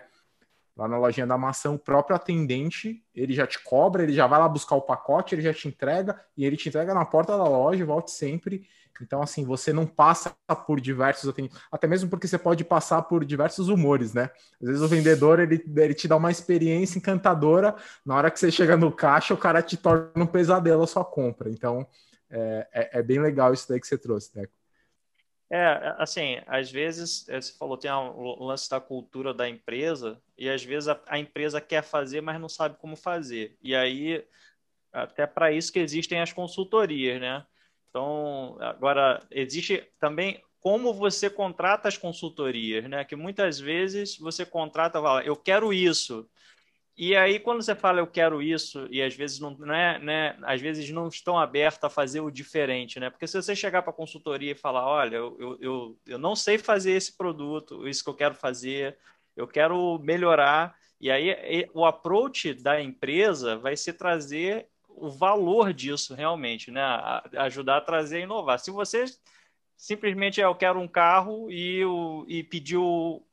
Lá 0.77 0.87
na 0.87 0.97
lojinha 0.97 1.25
da 1.25 1.37
maçã, 1.37 1.71
o 1.71 1.79
próprio 1.79 2.15
atendente, 2.15 3.03
ele 3.15 3.33
já 3.33 3.47
te 3.47 3.61
cobra, 3.63 4.03
ele 4.03 4.13
já 4.13 4.27
vai 4.27 4.39
lá 4.39 4.47
buscar 4.47 4.75
o 4.75 4.81
pacote, 4.81 5.33
ele 5.33 5.41
já 5.41 5.53
te 5.53 5.67
entrega, 5.67 6.21
e 6.37 6.45
ele 6.45 6.55
te 6.55 6.69
entrega 6.69 6.93
na 6.93 7.03
porta 7.03 7.35
da 7.35 7.43
loja, 7.43 7.83
volte 7.83 8.11
sempre. 8.11 8.67
Então, 9.01 9.21
assim, 9.21 9.43
você 9.43 9.71
não 9.73 9.85
passa 9.85 10.35
por 10.65 10.79
diversos 10.79 11.29
atendentes, 11.29 11.59
até 11.71 11.87
mesmo 11.87 12.09
porque 12.09 12.27
você 12.27 12.37
pode 12.37 12.63
passar 12.63 13.01
por 13.03 13.25
diversos 13.25 13.69
humores, 13.69 14.13
né? 14.13 14.29
Às 14.61 14.67
vezes 14.67 14.81
o 14.81 14.87
vendedor, 14.87 15.39
ele, 15.39 15.63
ele 15.75 15.93
te 15.93 16.07
dá 16.07 16.15
uma 16.15 16.31
experiência 16.31 16.97
encantadora, 16.97 17.75
na 18.05 18.15
hora 18.15 18.31
que 18.31 18.39
você 18.39 18.51
chega 18.51 18.77
no 18.77 18.91
caixa, 18.91 19.33
o 19.33 19.37
cara 19.37 19.61
te 19.61 19.77
torna 19.77 20.11
um 20.23 20.27
pesadelo 20.27 20.83
a 20.83 20.87
sua 20.87 21.05
compra. 21.05 21.49
Então, 21.49 21.87
é, 22.29 22.67
é, 22.73 22.99
é 22.99 23.03
bem 23.03 23.19
legal 23.19 23.53
isso 23.53 23.67
daí 23.67 23.79
que 23.79 23.87
você 23.87 23.97
trouxe, 23.97 24.33
Deco. 24.33 24.56
É, 25.49 25.95
assim, 25.97 26.41
às 26.45 26.69
vezes, 26.69 27.27
é, 27.29 27.39
você 27.39 27.53
falou, 27.57 27.77
tem 27.77 27.89
o 27.89 28.43
lance 28.43 28.69
da 28.69 28.81
cultura 28.81 29.33
da 29.33 29.47
empresa, 29.47 30.21
e 30.37 30.49
às 30.49 30.63
vezes 30.63 30.89
a, 30.89 30.99
a 31.07 31.17
empresa 31.17 31.61
quer 31.61 31.81
fazer, 31.83 32.21
mas 32.21 32.39
não 32.39 32.49
sabe 32.49 32.77
como 32.77 32.97
fazer. 32.97 33.57
E 33.61 33.73
aí, 33.73 34.25
até 34.91 35.25
para 35.25 35.51
isso 35.51 35.71
que 35.71 35.79
existem 35.79 36.19
as 36.21 36.33
consultorias, 36.33 37.21
né? 37.21 37.45
Então, 37.89 38.57
agora, 38.59 39.25
existe 39.31 39.89
também 39.99 40.43
como 40.59 40.93
você 40.93 41.29
contrata 41.29 41.87
as 41.87 41.97
consultorias, 41.97 42.83
né? 42.89 43.05
Que 43.05 43.15
muitas 43.15 43.57
vezes 43.59 44.17
você 44.17 44.45
contrata, 44.45 45.01
fala, 45.01 45.23
eu 45.23 45.35
quero 45.35 45.71
isso, 45.71 46.29
e 46.97 47.15
aí, 47.15 47.39
quando 47.39 47.61
você 47.61 47.75
fala 47.75 47.99
eu 47.99 48.07
quero 48.07 48.41
isso, 48.41 48.87
e 48.89 49.01
às 49.03 49.13
vezes 49.15 49.39
não, 49.39 49.55
né, 49.59 49.99
né, 49.99 50.37
às 50.43 50.59
vezes 50.59 50.89
não 50.89 51.07
estão 51.07 51.37
abertos 51.37 51.83
a 51.83 51.89
fazer 51.89 52.21
o 52.21 52.31
diferente, 52.31 52.99
né? 52.99 53.09
Porque 53.11 53.27
se 53.27 53.39
você 53.39 53.55
chegar 53.55 53.83
para 53.83 53.91
a 53.91 53.95
consultoria 53.95 54.51
e 54.53 54.55
falar, 54.55 54.85
olha, 54.87 55.17
eu, 55.17 55.57
eu, 55.61 55.99
eu 56.07 56.17
não 56.17 56.35
sei 56.35 56.57
fazer 56.57 56.93
esse 56.93 57.15
produto, 57.15 57.87
isso 57.87 58.03
que 58.03 58.09
eu 58.09 58.15
quero 58.15 58.33
fazer, 58.33 58.97
eu 59.35 59.47
quero 59.47 59.99
melhorar, 59.99 60.75
e 60.99 61.11
aí 61.11 61.69
o 61.73 61.85
approach 61.85 62.55
da 62.55 62.81
empresa 62.81 63.57
vai 63.57 63.77
ser 63.77 63.93
trazer 63.93 64.67
o 64.89 65.11
valor 65.11 65.73
disso 65.73 66.15
realmente, 66.15 66.71
né? 66.71 66.81
ajudar 67.37 67.77
a 67.77 67.81
trazer 67.81 68.21
e 68.21 68.23
inovar. 68.23 68.57
Se 68.57 68.71
você 68.71 69.05
simplesmente 69.77 70.41
é, 70.41 70.45
eu 70.45 70.55
quero 70.55 70.79
um 70.79 70.87
carro 70.87 71.51
e, 71.51 71.85
o, 71.85 72.25
e 72.27 72.43
pediu 72.43 73.23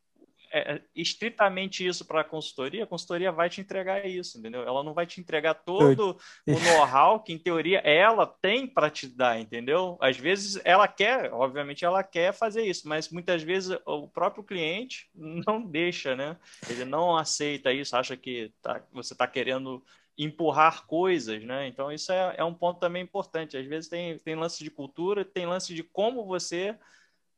é, 0.56 0.74
é, 0.74 0.82
estritamente 0.94 1.84
isso 1.84 2.04
para 2.04 2.20
a 2.20 2.24
consultoria, 2.24 2.84
a 2.84 2.86
consultoria 2.86 3.32
vai 3.32 3.50
te 3.50 3.60
entregar 3.60 4.06
isso, 4.06 4.38
entendeu? 4.38 4.62
Ela 4.62 4.84
não 4.84 4.94
vai 4.94 5.04
te 5.04 5.20
entregar 5.20 5.54
todo 5.54 6.16
o 6.46 6.52
know-how 6.52 7.18
que, 7.18 7.32
em 7.32 7.38
teoria, 7.38 7.80
ela 7.80 8.24
tem 8.24 8.64
para 8.64 8.88
te 8.88 9.08
dar, 9.08 9.40
entendeu? 9.40 9.98
Às 10.00 10.16
vezes 10.16 10.60
ela 10.64 10.86
quer, 10.86 11.32
obviamente 11.32 11.84
ela 11.84 12.04
quer 12.04 12.32
fazer 12.32 12.62
isso, 12.62 12.88
mas 12.88 13.08
muitas 13.08 13.42
vezes 13.42 13.76
o 13.84 14.06
próprio 14.06 14.44
cliente 14.44 15.10
não 15.12 15.60
deixa, 15.60 16.14
né? 16.14 16.36
Ele 16.70 16.84
não 16.84 17.16
aceita 17.16 17.72
isso, 17.72 17.96
acha 17.96 18.16
que 18.16 18.52
tá, 18.62 18.80
você 18.92 19.12
está 19.12 19.26
querendo 19.26 19.84
empurrar 20.16 20.86
coisas, 20.86 21.42
né? 21.42 21.66
Então 21.66 21.90
isso 21.90 22.12
é, 22.12 22.36
é 22.38 22.44
um 22.44 22.54
ponto 22.54 22.78
também 22.78 23.02
importante. 23.02 23.56
Às 23.56 23.66
vezes 23.66 23.90
tem, 23.90 24.20
tem 24.20 24.36
lance 24.36 24.62
de 24.62 24.70
cultura, 24.70 25.24
tem 25.24 25.46
lance 25.46 25.74
de 25.74 25.82
como 25.82 26.24
você 26.24 26.78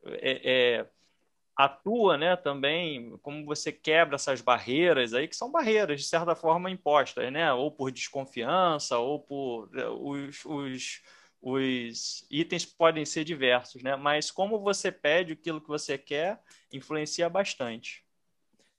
é, 0.05 0.81
é 0.81 0.87
atua, 1.57 2.19
né, 2.19 2.37
também, 2.37 3.17
como 3.23 3.47
você 3.47 3.73
quebra 3.73 4.17
essas 4.17 4.43
barreiras 4.43 5.15
aí, 5.15 5.27
que 5.27 5.35
são 5.35 5.51
barreiras, 5.51 6.03
de 6.03 6.07
certa 6.07 6.35
forma, 6.35 6.71
impostas, 6.71 7.33
né, 7.33 7.51
ou 7.53 7.71
por 7.71 7.91
desconfiança, 7.91 8.99
ou 8.99 9.21
por 9.21 9.71
eh, 9.75 9.89
os, 9.89 10.45
os, 10.45 11.03
os 11.41 12.27
itens 12.31 12.67
podem 12.67 13.07
ser 13.07 13.25
diversos, 13.25 13.83
né, 13.83 13.97
mas 13.97 14.31
como 14.31 14.61
você 14.61 14.93
pede 14.93 15.33
aquilo 15.33 15.61
que 15.61 15.69
você 15.69 15.97
quer, 15.97 16.39
influencia 16.71 17.29
bastante. 17.31 18.05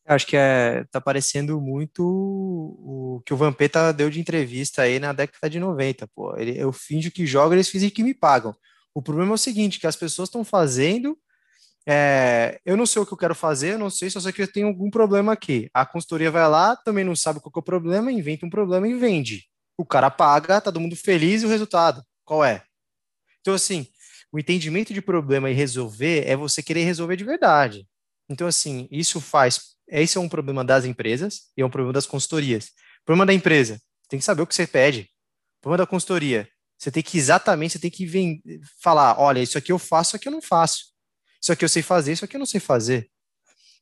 Acho 0.06 0.28
que 0.28 0.38
é, 0.38 0.86
tá 0.86 1.02
parecendo 1.02 1.60
muito 1.60 2.02
o 2.02 3.22
que 3.26 3.34
o 3.34 3.38
Vampeta 3.38 3.92
deu 3.92 4.10
de 4.10 4.22
entrevista 4.22 4.84
aí 4.84 5.00
na 5.00 5.12
década 5.12 5.50
de 5.50 5.60
90, 5.60 6.08
pô. 6.08 6.34
Ele, 6.38 6.58
eu 6.58 6.72
finjo 6.72 7.12
que 7.12 7.26
jogo, 7.26 7.54
eles 7.54 7.68
fingem 7.68 7.90
que 7.90 8.02
me 8.02 8.14
pagam. 8.14 8.56
O 8.94 9.02
problema 9.02 9.32
é 9.32 9.36
o 9.36 9.38
seguinte, 9.38 9.82
que 9.82 9.88
as 9.88 9.98
pessoas 9.98 10.30
estão 10.30 10.46
fazendo 10.46 11.18
é, 11.90 12.60
eu 12.66 12.76
não 12.76 12.86
sei 12.86 13.02
o 13.02 13.06
que 13.06 13.14
eu 13.14 13.18
quero 13.18 13.34
fazer, 13.34 13.74
eu 13.74 13.80
não 13.80 13.90
sei, 13.90 14.10
só 14.10 14.20
sei 14.20 14.34
que 14.34 14.42
eu 14.42 14.52
tenho 14.52 14.68
algum 14.68 14.90
problema 14.90 15.32
aqui. 15.32 15.70
A 15.74 15.86
consultoria 15.86 16.30
vai 16.30 16.46
lá, 16.50 16.76
também 16.76 17.06
não 17.06 17.16
sabe 17.16 17.40
qual 17.40 17.54
é 17.56 17.60
o 17.60 17.62
problema, 17.62 18.12
inventa 18.12 18.46
um 18.46 18.50
problema 18.50 18.86
e 18.88 18.94
vende. 18.94 19.46
O 19.78 19.86
cara 19.86 20.10
paga, 20.10 20.60
tá 20.60 20.72
todo 20.72 20.82
mundo 20.82 20.98
feliz 20.98 21.44
e 21.44 21.46
o 21.46 21.50
resultado, 21.50 22.04
qual 22.26 22.44
é? 22.44 22.64
Então, 23.40 23.54
assim, 23.54 23.88
o 24.34 24.38
entendimento 24.38 24.94
de 24.94 25.02
problema 25.02 25.50
e 25.50 25.54
resolver 25.54 26.28
é 26.28 26.36
você 26.36 26.62
querer 26.62 26.84
resolver 26.84 27.16
de 27.16 27.24
verdade. 27.24 27.88
Então, 28.30 28.48
assim, 28.48 28.90
isso 28.92 29.22
faz. 29.22 29.78
Esse 29.88 30.18
é 30.18 30.22
um 30.22 30.28
problema 30.28 30.66
das 30.66 30.84
empresas 30.84 31.44
e 31.56 31.62
é 31.62 31.66
um 31.66 31.70
problema 31.70 31.94
das 31.94 32.06
consultorias. 32.06 32.72
Problema 33.06 33.26
da 33.26 33.34
empresa, 33.34 33.80
tem 34.10 34.20
que 34.20 34.26
saber 34.26 34.42
o 34.42 34.48
que 34.48 34.54
você 34.54 34.68
pede. 34.68 35.10
Problema 35.62 35.86
da 35.86 35.90
consultoria, 35.90 36.50
você 36.78 36.92
tem 36.92 37.02
que 37.02 37.18
exatamente, 37.18 37.74
você 37.74 37.80
tem 37.80 37.90
que 37.90 38.06
vem, 38.06 38.42
falar, 38.82 39.18
olha, 39.18 39.40
isso 39.40 39.58
aqui 39.58 39.72
eu 39.72 39.80
faço, 39.80 40.10
isso 40.10 40.16
aqui 40.18 40.28
eu 40.28 40.34
não 40.34 40.42
faço. 40.42 40.97
Isso 41.48 41.54
aqui 41.54 41.64
eu 41.64 41.70
sei 41.70 41.82
fazer, 41.82 42.12
isso 42.12 42.26
aqui 42.26 42.36
eu 42.36 42.40
não 42.40 42.46
sei 42.46 42.60
fazer. 42.60 43.10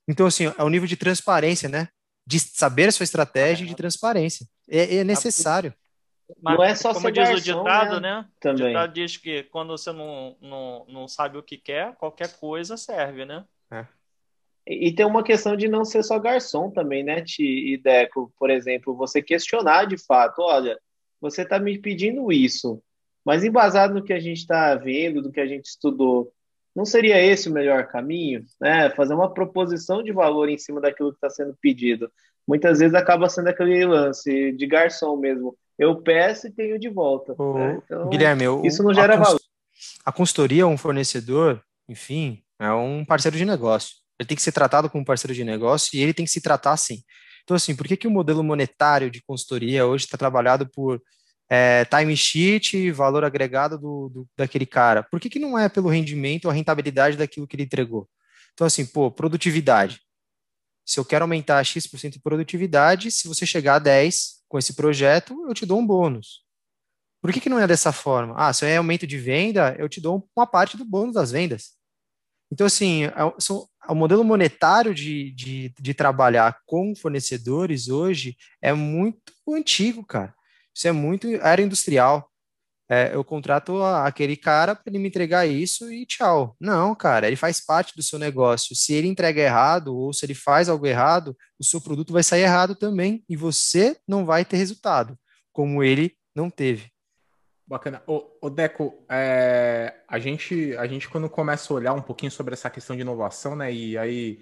Então, 0.07 0.28
assim, 0.28 0.45
é 0.55 0.63
o 0.63 0.70
nível 0.70 0.88
de 0.88 0.95
transparência, 0.95 1.68
né? 1.68 1.88
De 2.24 2.39
saber 2.39 2.89
a 2.89 2.91
sua 2.91 3.05
estratégia 3.05 3.66
e 3.66 3.68
de 3.68 3.74
transparência. 3.74 4.45
É, 4.70 4.97
é 4.97 5.03
necessário. 5.03 5.74
Mas, 6.43 6.57
não 6.57 6.63
é 6.63 6.76
só 6.76 6.93
como 6.93 7.11
diz 7.11 7.28
garçom, 7.28 7.34
o 7.34 7.41
ditado, 7.41 7.99
né? 7.99 8.18
né? 8.18 8.30
Também. 8.39 8.66
O 8.66 8.68
ditado 8.68 8.93
diz 8.93 9.18
que 9.18 9.43
quando 9.45 9.76
você 9.76 9.91
não, 9.91 10.38
não, 10.39 10.86
não 10.88 11.07
sabe 11.07 11.39
o 11.39 11.43
que 11.43 11.57
quer, 11.57 11.95
qualquer 11.95 12.38
coisa 12.38 12.78
serve, 12.78 13.26
né? 13.26 13.43
É. 13.72 13.88
E, 14.68 14.93
tem 14.93 15.03
uma 15.03 15.24
questão 15.24 15.57
de 15.57 15.68
não 15.68 15.84
ser 15.84 16.03
só 16.03 16.20
garçom 16.20 16.70
também, 16.70 17.03
né, 17.03 17.24
Ti 17.24 17.43
e 17.43 17.78
Deco? 17.80 18.32
Por 18.38 18.51
exemplo, 18.51 18.95
você 18.95 19.24
questionar 19.24 19.86
de 19.86 19.97
fato, 19.97 20.43
olha, 20.43 20.80
você 21.20 21.41
está 21.41 21.57
me 21.57 21.80
pedindo 21.80 22.32
isso, 22.32 22.80
mas 23.26 23.43
embasado 23.43 23.95
no 23.95 24.03
que 24.03 24.13
a 24.13 24.20
gente 24.20 24.38
está 24.38 24.76
vendo, 24.76 25.24
do 25.24 25.32
que 25.32 25.39
a 25.39 25.47
gente 25.47 25.66
estudou, 25.66 26.32
não 26.76 26.86
seria 26.86 27.21
esse 27.21 27.49
o 27.49 27.53
melhor 27.53 27.88
caminho? 27.88 28.43
Né? 28.59 28.89
Fazer 28.89 29.13
uma 29.13 29.34
proposição 29.34 30.03
de 30.03 30.11
valor 30.11 30.49
em 30.49 30.57
cima 30.57 30.82
daquilo 30.82 31.11
que 31.11 31.17
está 31.17 31.30
sendo 31.30 31.55
pedido. 31.61 32.11
Muitas 32.47 32.80
vezes 32.80 32.93
acaba 32.93 33.30
sendo 33.30 33.47
aquele 33.47 33.86
lance 33.86 34.51
de 34.51 34.67
garçom 34.67 35.15
mesmo. 35.15 35.57
Eu 35.80 36.01
peço 36.01 36.47
e 36.47 36.51
tenho 36.51 36.78
de 36.78 36.89
volta. 36.89 37.34
O... 37.38 37.53
Né? 37.53 37.82
Então, 37.84 38.09
Guilherme, 38.09 38.45
isso 38.67 38.84
não 38.84 38.93
gera 38.93 39.15
valor. 39.15 39.39
A 40.05 40.11
consultoria, 40.11 40.67
um 40.67 40.78
fornecedor, 40.78 41.61
enfim, 41.88 42.41
é 42.59 42.71
um 42.71 43.05
parceiro 43.05 43.38
de 43.38 43.45
negócio. 43.45 43.95
Ele 44.19 44.28
tem 44.28 44.36
que 44.38 44.43
ser 44.43 44.51
tratado 44.51 44.89
como 44.89 45.01
um 45.01 45.05
parceiro 45.05 45.34
de 45.34 45.43
negócio 45.43 45.97
e 45.97 46.01
ele 46.01 46.13
tem 46.13 46.26
que 46.26 46.32
se 46.32 46.41
tratar 46.41 46.73
assim. 46.73 47.03
Então, 47.43 47.55
assim, 47.55 47.76
por 47.76 47.88
que, 47.88 47.97
que 47.97 48.07
o 48.07 48.11
modelo 48.11 48.43
monetário 48.43 49.09
de 49.09 49.21
consultoria 49.21 49.86
hoje 49.86 50.05
está 50.05 50.17
trabalhado 50.17 50.67
por 50.69 51.01
é, 51.50 51.86
time 51.86 52.16
sheet, 52.16 52.91
valor 52.91 53.24
agregado 53.24 53.78
do, 53.78 54.10
do, 54.10 54.30
daquele 54.38 54.66
cara. 54.66 55.04
Por 55.04 55.20
que, 55.20 55.30
que 55.30 55.39
não 55.39 55.58
é 55.58 55.70
pelo 55.70 55.89
rendimento 55.89 56.46
ou 56.46 56.52
rentabilidade 56.52 57.18
daquilo 57.18 57.48
que 57.48 57.56
ele 57.56 57.64
entregou? 57.64 58.10
Então, 58.54 58.66
assim, 58.66 58.86
pô, 58.86 59.12
produtividade. 59.12 60.02
Se 60.86 61.00
eu 61.00 61.06
quero 61.06 61.24
aumentar 61.24 61.64
X% 61.64 62.12
de 62.12 62.20
produtividade, 62.20 63.12
se 63.12 63.28
você 63.28 63.46
chegar 63.46 63.76
a 63.76 63.80
10 63.80 64.43
com 64.48 64.60
esse 64.60 64.74
projeto, 64.74 65.36
eu 65.48 65.54
te 65.54 65.66
dou 65.66 65.80
um 65.80 65.86
bônus. 65.86 66.46
Por 67.22 67.34
que, 67.34 67.41
que 67.41 67.50
não 67.50 67.60
é 67.60 67.66
dessa 67.66 67.91
forma? 67.91 68.36
Ah, 68.38 68.54
se 68.54 68.66
é 68.66 68.78
aumento 68.78 69.08
de 69.08 69.18
venda, 69.18 69.76
eu 69.80 69.89
te 69.89 70.00
dou 70.00 70.30
uma 70.36 70.46
parte 70.46 70.78
do 70.78 70.86
bônus 70.86 71.16
das 71.16 71.32
vendas. 71.32 71.72
Então, 72.52 72.68
assim, 72.68 73.06
é, 73.06 73.12
são, 73.39 73.68
o 73.89 73.96
modelo 73.96 74.24
monetário 74.24 74.93
de, 74.93 75.32
de, 75.32 75.74
de 75.80 75.93
trabalhar 75.96 76.60
com 76.68 76.96
fornecedores 76.96 77.89
hoje 77.89 78.38
é 78.62 78.72
muito 78.74 79.34
antigo, 79.50 80.06
cara. 80.06 80.35
Isso 80.76 80.88
é 80.88 80.91
muito 80.91 81.28
era 81.28 81.61
industrial. 81.61 82.30
É, 82.88 83.15
eu 83.15 83.23
contrato 83.23 83.82
aquele 83.82 84.38
cara 84.38 84.76
para 84.76 84.84
ele 84.88 84.99
me 84.99 85.07
entregar 85.07 85.47
isso 85.47 85.91
e 85.91 86.05
tchau. 86.05 86.55
Não, 86.59 86.93
cara, 86.93 87.26
ele 87.26 87.36
faz 87.36 87.59
parte 87.59 87.95
do 87.95 88.03
seu 88.03 88.19
negócio. 88.19 88.76
Se 88.76 88.93
ele 88.93 89.07
entrega 89.07 89.41
errado 89.41 89.95
ou 89.95 90.13
se 90.13 90.26
ele 90.26 90.36
faz 90.36 90.69
algo 90.69 90.86
errado, 90.86 91.36
o 91.57 91.63
seu 91.63 91.82
produto 91.82 92.13
vai 92.13 92.21
sair 92.21 92.41
errado 92.41 92.76
também 92.76 93.23
e 93.28 93.36
você 93.36 93.97
não 94.07 94.23
vai 94.23 94.45
ter 94.45 94.57
resultado, 94.57 95.17
como 95.51 95.84
ele 95.84 96.15
não 96.36 96.49
teve. 96.49 96.91
Bacana. 97.67 98.03
O, 98.05 98.47
Deco, 98.47 98.93
é, 99.09 99.95
a, 100.07 100.19
gente, 100.19 100.78
a 100.78 100.86
gente 100.86 101.09
quando 101.09 101.28
começa 101.28 101.73
a 101.73 101.76
olhar 101.76 101.93
um 101.93 102.01
pouquinho 102.01 102.32
sobre 102.32 102.53
essa 102.53 102.69
questão 102.69 102.95
de 102.95 103.01
inovação, 103.01 103.55
né, 103.55 103.73
e 103.73 103.97
aí, 103.97 104.39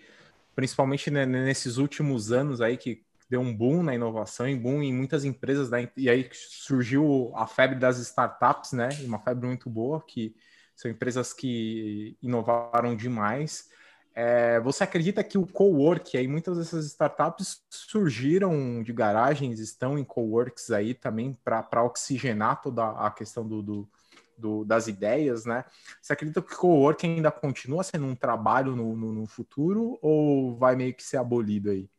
principalmente 0.54 1.10
né, 1.10 1.26
nesses 1.26 1.78
últimos 1.78 2.34
anos 2.34 2.60
aí 2.60 2.76
que 2.76 3.02
deu 3.34 3.42
um 3.42 3.52
boom 3.52 3.82
na 3.82 3.96
inovação 3.96 4.48
e 4.48 4.56
boom 4.56 4.84
em 4.84 4.94
muitas 4.94 5.26
empresas, 5.26 5.72
né? 5.72 5.90
e 5.98 6.08
aí 6.08 6.30
surgiu 6.32 7.32
a 7.36 7.48
febre 7.48 7.80
das 7.80 7.98
startups, 7.98 8.74
né? 8.74 8.90
Uma 9.02 9.18
febre 9.18 9.48
muito 9.48 9.72
boa, 9.72 10.04
que 10.06 10.36
são 10.76 10.92
empresas 10.92 11.34
que 11.34 12.16
inovaram 12.22 12.96
demais. 12.96 13.70
É, 14.14 14.60
você 14.60 14.84
acredita 14.84 15.24
que 15.24 15.36
o 15.36 15.48
co-work, 15.48 16.16
aí 16.16 16.28
muitas 16.28 16.60
dessas 16.60 16.86
startups 16.86 17.64
surgiram 17.72 18.84
de 18.84 18.94
garagens, 18.94 19.60
estão 19.60 19.98
em 19.98 20.04
co-works 20.04 20.70
aí 20.70 20.94
também 20.94 21.36
para 21.44 21.84
oxigenar 21.84 22.62
toda 22.62 22.88
a 22.92 23.10
questão 23.10 23.48
do, 23.48 23.64
do, 23.64 23.90
do, 24.38 24.64
das 24.64 24.88
ideias, 24.88 25.44
né? 25.44 25.66
Você 26.00 26.14
acredita 26.14 26.40
que 26.40 26.54
o 26.54 26.58
co-work 26.58 27.04
ainda 27.04 27.32
continua 27.32 27.84
sendo 27.84 28.06
um 28.06 28.16
trabalho 28.16 28.76
no, 28.76 28.96
no, 28.96 29.12
no 29.12 29.26
futuro 29.26 29.98
ou 30.04 30.56
vai 30.56 30.76
meio 30.76 30.94
que 30.94 31.02
ser 31.02 31.18
abolido 31.18 31.72
aí? 31.72 31.90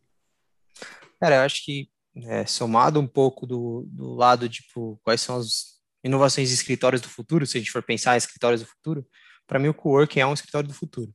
Cara, 1.25 1.37
eu 1.37 1.41
acho 1.41 1.65
que 1.65 1.89
é, 2.27 2.45
somado 2.45 3.01
um 3.01 3.07
pouco 3.07 3.47
do, 3.47 3.89
do 3.89 4.13
lado, 4.13 4.47
tipo, 4.47 5.01
quais 5.03 5.23
são 5.23 5.39
as 5.39 5.81
inovações 6.05 6.51
de 6.51 6.55
escritórios 6.55 7.01
do 7.01 7.09
futuro, 7.09 7.47
se 7.47 7.57
a 7.57 7.61
gente 7.61 7.71
for 7.71 7.83
pensar 7.83 8.13
em 8.15 8.19
escritórios 8.19 8.61
do 8.61 8.67
futuro, 8.67 9.07
para 9.47 9.59
mim 9.59 9.69
o 9.69 9.73
coworking 9.73 10.21
é 10.21 10.27
um 10.27 10.35
escritório 10.35 10.69
do 10.69 10.75
futuro. 10.75 11.09
O 11.09 11.15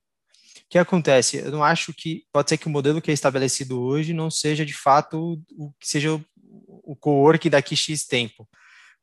que 0.67 0.79
acontece? 0.79 1.37
Eu 1.37 1.51
não 1.51 1.63
acho 1.63 1.93
que 1.93 2.23
pode 2.33 2.49
ser 2.49 2.57
que 2.57 2.65
o 2.65 2.71
modelo 2.71 2.99
que 2.99 3.11
é 3.11 3.13
estabelecido 3.13 3.79
hoje 3.79 4.11
não 4.11 4.31
seja 4.31 4.65
de 4.65 4.73
fato 4.73 5.39
o 5.51 5.71
que 5.79 5.87
seja 5.87 6.11
o, 6.15 6.25
o 6.35 6.95
coworking 6.95 7.51
daqui 7.51 7.75
X 7.75 8.07
tempo. 8.07 8.49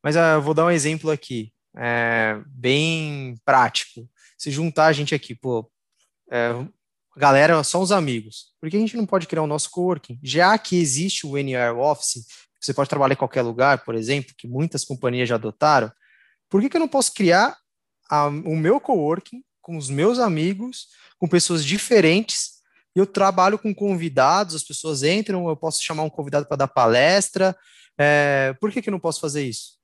Mas 0.02 0.16
ah, 0.16 0.32
eu 0.32 0.42
vou 0.42 0.54
dar 0.54 0.64
um 0.64 0.72
exemplo 0.72 1.08
aqui, 1.08 1.52
é, 1.76 2.42
bem 2.48 3.36
prático. 3.44 4.10
Se 4.36 4.50
juntar 4.50 4.86
a 4.86 4.92
gente 4.92 5.14
aqui, 5.14 5.36
pô, 5.36 5.70
é, 6.32 6.50
galera, 7.16 7.62
só 7.64 7.80
os 7.80 7.90
amigos. 7.90 8.52
Por 8.60 8.68
que 8.68 8.76
a 8.76 8.80
gente 8.80 8.96
não 8.96 9.06
pode 9.06 9.26
criar 9.26 9.42
o 9.42 9.46
nosso 9.46 9.70
coworking? 9.70 10.18
Já 10.22 10.56
que 10.58 10.76
existe 10.76 11.26
o 11.26 11.38
NR 11.38 11.76
Office, 11.78 12.26
você 12.60 12.74
pode 12.74 12.88
trabalhar 12.88 13.14
em 13.14 13.18
qualquer 13.18 13.42
lugar, 13.42 13.84
por 13.84 13.94
exemplo, 13.94 14.34
que 14.36 14.46
muitas 14.46 14.84
companhias 14.84 15.28
já 15.28 15.36
adotaram, 15.36 15.90
por 16.48 16.60
que, 16.60 16.68
que 16.68 16.76
eu 16.76 16.80
não 16.80 16.88
posso 16.88 17.12
criar 17.12 17.56
a, 18.10 18.26
o 18.26 18.56
meu 18.56 18.80
coworking 18.80 19.42
com 19.60 19.76
os 19.76 19.88
meus 19.88 20.18
amigos, 20.18 20.88
com 21.18 21.26
pessoas 21.26 21.64
diferentes, 21.64 22.56
eu 22.94 23.06
trabalho 23.06 23.58
com 23.58 23.74
convidados, 23.74 24.54
as 24.54 24.62
pessoas 24.62 25.02
entram, 25.02 25.48
eu 25.48 25.56
posso 25.56 25.82
chamar 25.82 26.02
um 26.02 26.10
convidado 26.10 26.46
para 26.46 26.56
dar 26.56 26.68
palestra, 26.68 27.56
é, 27.98 28.54
por 28.60 28.70
que, 28.70 28.80
que 28.80 28.88
eu 28.88 28.92
não 28.92 29.00
posso 29.00 29.20
fazer 29.20 29.42
isso? 29.42 29.76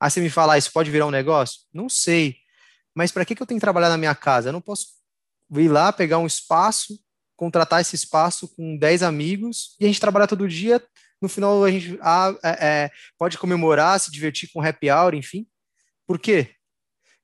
Ah, 0.00 0.08
você 0.08 0.20
me 0.20 0.30
fala, 0.30 0.54
ah, 0.54 0.58
isso 0.58 0.72
pode 0.72 0.90
virar 0.90 1.06
um 1.06 1.10
negócio? 1.10 1.60
Não 1.72 1.88
sei, 1.88 2.36
mas 2.94 3.12
para 3.12 3.24
que, 3.24 3.34
que 3.34 3.42
eu 3.42 3.46
tenho 3.46 3.60
que 3.60 3.64
trabalhar 3.64 3.88
na 3.88 3.98
minha 3.98 4.14
casa? 4.14 4.48
Eu 4.48 4.52
não 4.52 4.60
posso 4.60 4.97
ir 5.56 5.68
lá, 5.68 5.92
pegar 5.92 6.18
um 6.18 6.26
espaço, 6.26 6.98
contratar 7.36 7.80
esse 7.80 7.94
espaço 7.94 8.48
com 8.54 8.76
10 8.76 9.02
amigos 9.02 9.76
e 9.80 9.84
a 9.84 9.88
gente 9.88 10.00
trabalhar 10.00 10.26
todo 10.26 10.48
dia. 10.48 10.82
No 11.20 11.28
final, 11.28 11.64
a 11.64 11.70
gente 11.70 11.98
ah, 12.00 12.34
é, 12.44 12.90
pode 13.18 13.38
comemorar, 13.38 13.98
se 13.98 14.10
divertir 14.10 14.50
com 14.52 14.60
happy 14.60 14.90
hour, 14.90 15.14
enfim. 15.14 15.46
Por 16.06 16.18
quê? 16.18 16.54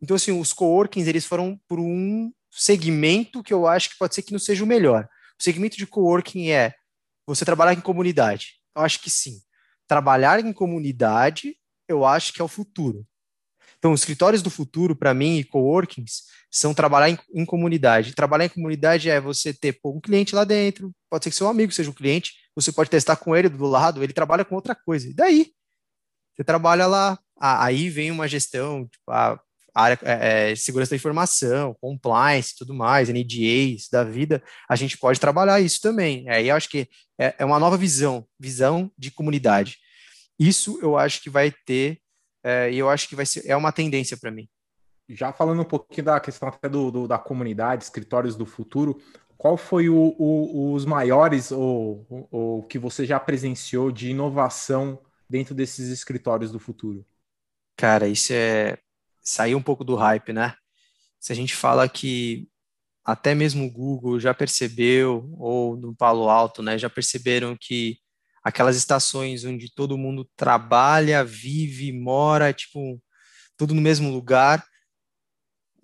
Então, 0.01 0.17
assim, 0.17 0.39
os 0.39 0.53
coworkings, 0.53 1.09
eles 1.09 1.25
foram 1.25 1.59
por 1.69 1.79
um 1.79 2.33
segmento 2.51 3.43
que 3.43 3.53
eu 3.53 3.67
acho 3.67 3.91
que 3.91 3.99
pode 3.99 4.15
ser 4.15 4.23
que 4.23 4.33
não 4.33 4.39
seja 4.39 4.63
o 4.63 4.67
melhor. 4.67 5.09
O 5.39 5.43
segmento 5.43 5.77
de 5.77 5.87
coworking 5.87 6.51
é 6.51 6.75
você 7.27 7.45
trabalhar 7.45 7.73
em 7.73 7.81
comunidade. 7.81 8.61
Eu 8.77 8.83
acho 8.83 9.01
que 9.01 9.11
sim. 9.11 9.41
Trabalhar 9.87 10.41
em 10.45 10.53
comunidade, 10.53 11.57
eu 11.89 12.05
acho 12.05 12.33
que 12.33 12.41
é 12.41 12.45
o 12.45 12.49
futuro. 12.49 13.07
Então, 13.85 13.93
os 13.93 14.01
escritórios 14.01 14.41
do 14.41 14.49
futuro, 14.49 14.97
para 14.97 15.13
mim, 15.13 15.37
e 15.37 15.45
coworkings, 15.45 16.23
são 16.51 16.73
trabalhar 16.73 17.11
em, 17.11 17.19
em, 17.35 17.45
comunidade. 17.45 18.15
Trabalhar 18.15 18.47
em 18.47 18.49
comunidade 18.49 19.11
é 19.11 19.21
você 19.21 19.53
ter 19.53 19.75
pô, 19.75 19.91
um 19.91 20.01
cliente 20.01 20.35
lá 20.35 20.43
dentro, 20.43 20.91
pode 21.11 21.23
ser 21.23 21.29
que 21.29 21.37
seu 21.37 21.49
amigo 21.49 21.71
seja 21.71 21.91
o 21.91 21.95
cliente, 21.95 22.33
você 22.57 22.73
pode 22.73 22.89
testar 22.89 23.17
com 23.17 23.37
ele 23.37 23.47
do 23.47 23.67
lado, 23.67 24.03
ele 24.03 24.15
trabalha 24.15 24.43
com 24.43 24.55
outra 24.55 24.75
coisa. 24.75 25.07
E 25.07 25.13
daí? 25.13 25.53
Você 26.35 26.43
trabalha 26.43 26.87
lá, 26.87 27.19
aí 27.39 27.91
vem 27.91 28.11
uma 28.11 28.27
gestão, 28.27 28.89
tipo, 28.89 29.11
a 29.11 29.39
área 29.75 29.99
é, 30.03 30.53
é, 30.53 30.57
segurança 30.57 30.93
da 30.93 30.97
informação, 30.97 31.77
compliance, 31.79 32.57
tudo 32.57 32.73
mais, 32.73 33.11
NDAs 33.11 33.91
da 33.93 34.03
vida, 34.03 34.43
a 34.67 34.77
gente 34.77 34.97
pode 34.97 35.21
trabalhar 35.21 35.61
isso 35.61 35.83
também. 35.83 36.27
Aí 36.31 36.49
eu 36.49 36.57
acho 36.57 36.71
que 36.71 36.89
é, 37.21 37.35
é 37.41 37.45
uma 37.45 37.61
nova 37.61 37.77
visão, 37.77 38.27
visão 38.41 38.91
de 38.97 39.11
comunidade. 39.11 39.77
Isso 40.39 40.79
eu 40.81 40.97
acho 40.97 41.23
que 41.23 41.29
vai 41.29 41.53
ter 41.67 42.01
é, 42.45 42.71
e 42.71 42.79
eu 42.79 42.91
acho 42.91 43.09
que 43.09 43.17
vai 43.17 43.25
ser 43.25 43.43
é 43.47 43.57
uma 43.57 43.73
tendência 43.73 44.17
para 44.17 44.31
mim. 44.31 44.47
Já 45.09 45.33
falando 45.33 45.63
um 45.63 45.65
pouquinho 45.65 46.05
da 46.05 46.21
questão 46.21 46.49
até 46.49 46.69
do, 46.69 46.91
do, 46.91 47.09
da 47.09 47.19
comunidade, 47.19 47.85
escritórios 47.85 48.37
do 48.37 48.45
futuro, 48.47 49.01
qual 49.37 49.57
foi 49.57 49.89
o, 49.89 50.15
o, 50.19 50.73
os 50.73 50.85
maiores 50.85 51.51
ou, 51.51 52.07
o 52.31 52.63
que 52.63 52.79
você 52.79 53.05
já 53.05 53.19
presenciou 53.19 53.91
de 53.91 54.11
inovação 54.11 55.03
dentro 55.29 55.55
desses 55.55 55.89
escritórios 55.89 56.53
do 56.53 56.59
futuro? 56.59 57.05
Cara, 57.77 58.07
isso 58.07 58.33
é 58.33 58.79
sair 59.21 59.55
um 59.55 59.63
pouco 59.63 59.85
do 59.85 59.97
hype, 59.97 60.33
né? 60.33 60.55
Se 61.19 61.33
a 61.33 61.37
gente 61.37 61.57
fala 61.57 61.89
que 61.89 62.49
até 63.05 63.35
mesmo 63.35 63.67
o 63.67 63.71
Google 63.71 64.19
já 64.19 64.33
percebeu, 64.33 65.31
ou 65.39 65.77
no 65.77 65.95
Palo 65.95 66.29
Alto, 66.29 66.63
né, 66.63 66.79
já 66.79 66.89
perceberam 66.89 67.57
que 67.59 67.99
aquelas 68.45 68.77
estações 68.77 69.45
onde 69.45 69.73
todo 69.75 69.97
mundo 69.97 70.29
trabalha, 70.37 71.25
vive, 71.25 71.91
mora, 71.93 72.53
tipo, 72.53 73.03
tudo 73.57 73.75
no 73.75 73.81
mesmo 73.81 74.11
lugar, 74.11 74.65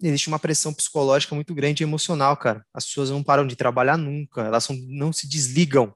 existe 0.02 0.28
uma 0.28 0.38
pressão 0.38 0.72
psicológica 0.72 1.34
muito 1.34 1.54
grande 1.54 1.82
e 1.82 1.86
emocional, 1.86 2.36
cara. 2.36 2.64
As 2.72 2.84
pessoas 2.84 3.11
não 3.11 3.22
param 3.22 3.46
de 3.46 3.56
trabalhar 3.56 3.96
nunca, 3.96 4.42
elas 4.42 4.68
não 4.88 5.12
se 5.12 5.28
desligam. 5.28 5.94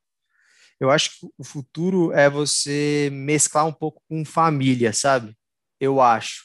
Eu 0.81 0.91
acho 0.91 1.11
que 1.11 1.27
o 1.39 1.45
futuro 1.45 2.12
é 2.12 2.29
você 2.29 3.09
mesclar 3.12 3.67
um 3.67 3.73
pouco 3.73 4.03
com 4.09 4.25
família, 4.25 4.93
sabe? 4.93 5.37
Eu 5.79 6.01
acho. 6.01 6.45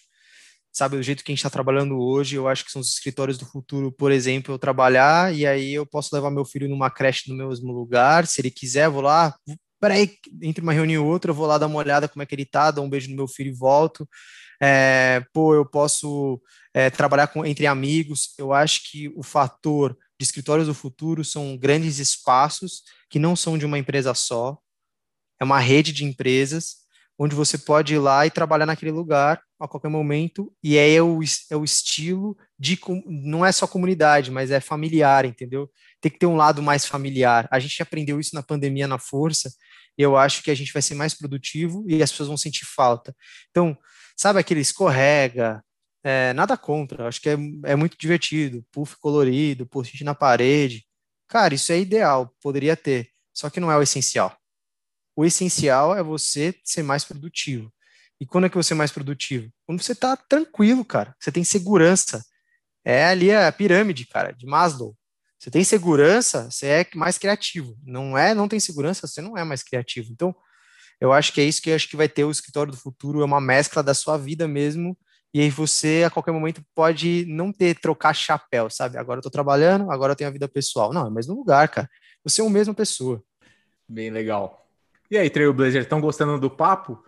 Sabe, 0.71 0.97
do 0.97 1.03
jeito 1.03 1.23
que 1.23 1.31
a 1.31 1.33
gente 1.33 1.39
está 1.39 1.49
trabalhando 1.49 1.99
hoje, 1.99 2.35
eu 2.35 2.47
acho 2.47 2.63
que 2.63 2.71
são 2.71 2.81
os 2.81 2.93
escritórios 2.93 3.37
do 3.37 3.45
futuro, 3.45 3.91
por 3.91 4.11
exemplo, 4.11 4.53
eu 4.53 4.59
trabalhar 4.59 5.33
e 5.33 5.45
aí 5.45 5.73
eu 5.73 5.85
posso 5.85 6.15
levar 6.15 6.29
meu 6.29 6.45
filho 6.45 6.69
numa 6.69 6.91
creche 6.91 7.29
no 7.29 7.35
mesmo 7.35 7.71
lugar, 7.73 8.27
se 8.27 8.39
ele 8.39 8.51
quiser, 8.51 8.87
vou 8.89 9.01
lá, 9.01 9.35
peraí, 9.79 10.17
entre 10.41 10.61
uma 10.61 10.73
reunião 10.73 11.03
e 11.03 11.07
outra, 11.07 11.31
eu 11.31 11.35
vou 11.35 11.45
lá 11.45 11.57
dar 11.57 11.67
uma 11.67 11.77
olhada 11.77 12.07
como 12.07 12.21
é 12.23 12.25
que 12.25 12.35
ele 12.35 12.45
tá, 12.45 12.71
dar 12.71 12.81
um 12.81 12.89
beijo 12.89 13.09
no 13.09 13.15
meu 13.15 13.27
filho 13.27 13.49
e 13.49 13.53
volto. 13.53 14.07
É, 14.61 15.23
pô, 15.33 15.55
eu 15.55 15.65
posso 15.65 16.41
é, 16.73 16.89
trabalhar 16.89 17.27
com, 17.27 17.45
entre 17.45 17.65
amigos. 17.65 18.33
Eu 18.37 18.53
acho 18.53 18.89
que 18.89 19.09
o 19.15 19.23
fator 19.23 19.97
de 20.19 20.23
escritórios 20.23 20.67
do 20.67 20.73
futuro 20.73 21.23
são 21.23 21.57
grandes 21.57 21.99
espaços 21.99 22.83
que 23.09 23.19
não 23.19 23.35
são 23.35 23.57
de 23.57 23.65
uma 23.65 23.79
empresa 23.79 24.13
só, 24.13 24.57
é 25.39 25.43
uma 25.43 25.59
rede 25.59 25.93
de 25.93 26.03
empresas 26.03 26.79
onde 27.17 27.35
você 27.35 27.57
pode 27.57 27.93
ir 27.93 27.99
lá 27.99 28.25
e 28.25 28.31
trabalhar 28.31 28.65
naquele 28.65 28.91
lugar 28.91 29.41
a 29.59 29.67
qualquer 29.67 29.89
momento, 29.89 30.53
e 30.63 30.77
é 30.77 31.01
o, 31.01 31.19
é 31.51 31.55
o 31.57 31.65
estilo 31.65 32.37
de, 32.57 32.79
não 33.05 33.45
é 33.45 33.51
só 33.51 33.67
comunidade, 33.67 34.31
mas 34.31 34.51
é 34.51 34.61
familiar, 34.61 35.25
entendeu? 35.25 35.69
Tem 35.99 36.09
que 36.09 36.17
ter 36.17 36.27
um 36.27 36.37
lado 36.37 36.63
mais 36.63 36.85
familiar. 36.85 37.45
A 37.51 37.59
gente 37.59 37.81
aprendeu 37.81 38.21
isso 38.21 38.33
na 38.33 38.41
pandemia 38.41 38.87
na 38.87 38.97
força, 38.97 39.53
eu 40.01 40.17
acho 40.17 40.41
que 40.41 40.51
a 40.51 40.55
gente 40.55 40.71
vai 40.71 40.81
ser 40.81 40.95
mais 40.95 41.13
produtivo 41.13 41.83
e 41.87 42.01
as 42.01 42.11
pessoas 42.11 42.27
vão 42.27 42.37
sentir 42.37 42.65
falta. 42.65 43.15
Então, 43.49 43.77
sabe 44.15 44.39
aquele 44.39 44.61
escorrega, 44.61 45.63
é, 46.03 46.33
nada 46.33 46.57
contra, 46.57 47.07
acho 47.07 47.21
que 47.21 47.29
é, 47.29 47.37
é 47.65 47.75
muito 47.75 47.97
divertido, 47.97 48.65
puff 48.71 48.95
colorido, 48.97 49.65
post 49.65 50.03
na 50.03 50.15
parede. 50.15 50.85
Cara, 51.27 51.53
isso 51.53 51.71
é 51.71 51.79
ideal, 51.79 52.33
poderia 52.41 52.75
ter, 52.75 53.09
só 53.33 53.49
que 53.49 53.59
não 53.59 53.71
é 53.71 53.77
o 53.77 53.81
essencial. 53.81 54.37
O 55.15 55.25
essencial 55.25 55.95
é 55.97 56.01
você 56.01 56.55
ser 56.63 56.81
mais 56.81 57.03
produtivo. 57.03 57.71
E 58.21 58.25
quando 58.25 58.45
é 58.45 58.49
que 58.49 58.55
você 58.55 58.73
é 58.73 58.75
mais 58.75 58.91
produtivo? 58.91 59.51
Quando 59.65 59.81
você 59.81 59.93
está 59.93 60.15
tranquilo, 60.15 60.83
cara. 60.83 61.15
Você 61.19 61.31
tem 61.31 61.43
segurança. 61.43 62.23
É 62.83 63.05
ali 63.05 63.31
a 63.31 63.51
pirâmide, 63.51 64.05
cara, 64.05 64.31
de 64.31 64.45
Maslow. 64.45 64.95
Você 65.39 65.49
tem 65.49 65.63
segurança, 65.63 66.51
você 66.51 66.67
é 66.67 66.87
mais 66.95 67.17
criativo. 67.17 67.77
Não 67.85 68.17
é, 68.17 68.33
não 68.35 68.47
tem 68.47 68.59
segurança, 68.59 69.07
você 69.07 69.21
não 69.21 69.37
é 69.37 69.43
mais 69.45 69.63
criativo. 69.63 70.11
Então, 70.11 70.35
eu 70.99 71.13
acho 71.13 71.31
que 71.31 71.39
é 71.39 71.45
isso 71.45 71.61
que 71.61 71.71
acho 71.71 71.87
que 71.87 71.95
vai 71.95 72.09
ter 72.09 72.25
o 72.25 72.31
escritório 72.31 72.73
do 72.73 72.77
futuro, 72.77 73.21
é 73.21 73.25
uma 73.25 73.39
mescla 73.39 73.81
da 73.81 73.93
sua 73.93 74.17
vida 74.17 74.47
mesmo. 74.49 74.97
E 75.33 75.39
aí 75.39 75.49
você, 75.49 76.03
a 76.05 76.09
qualquer 76.09 76.31
momento, 76.33 76.61
pode 76.75 77.25
não 77.27 77.53
ter, 77.53 77.79
trocar 77.79 78.13
chapéu, 78.13 78.69
sabe? 78.69 78.97
Agora 78.97 79.19
eu 79.19 79.23
tô 79.23 79.29
trabalhando, 79.29 79.89
agora 79.89 80.11
eu 80.11 80.15
tenho 80.15 80.29
a 80.29 80.33
vida 80.33 80.47
pessoal. 80.47 80.91
Não, 80.91 81.05
é 81.05 81.09
o 81.09 81.11
mesmo 81.11 81.35
lugar, 81.35 81.69
cara. 81.69 81.89
Você 82.23 82.41
é 82.41 82.45
a 82.45 82.49
mesma 82.49 82.73
pessoa. 82.73 83.23
Bem 83.87 84.09
legal. 84.09 84.67
E 85.09 85.17
aí, 85.17 85.29
Trailblazer, 85.29 85.83
estão 85.83 86.01
gostando 86.01 86.37
do 86.37 86.49
papo? 86.49 87.01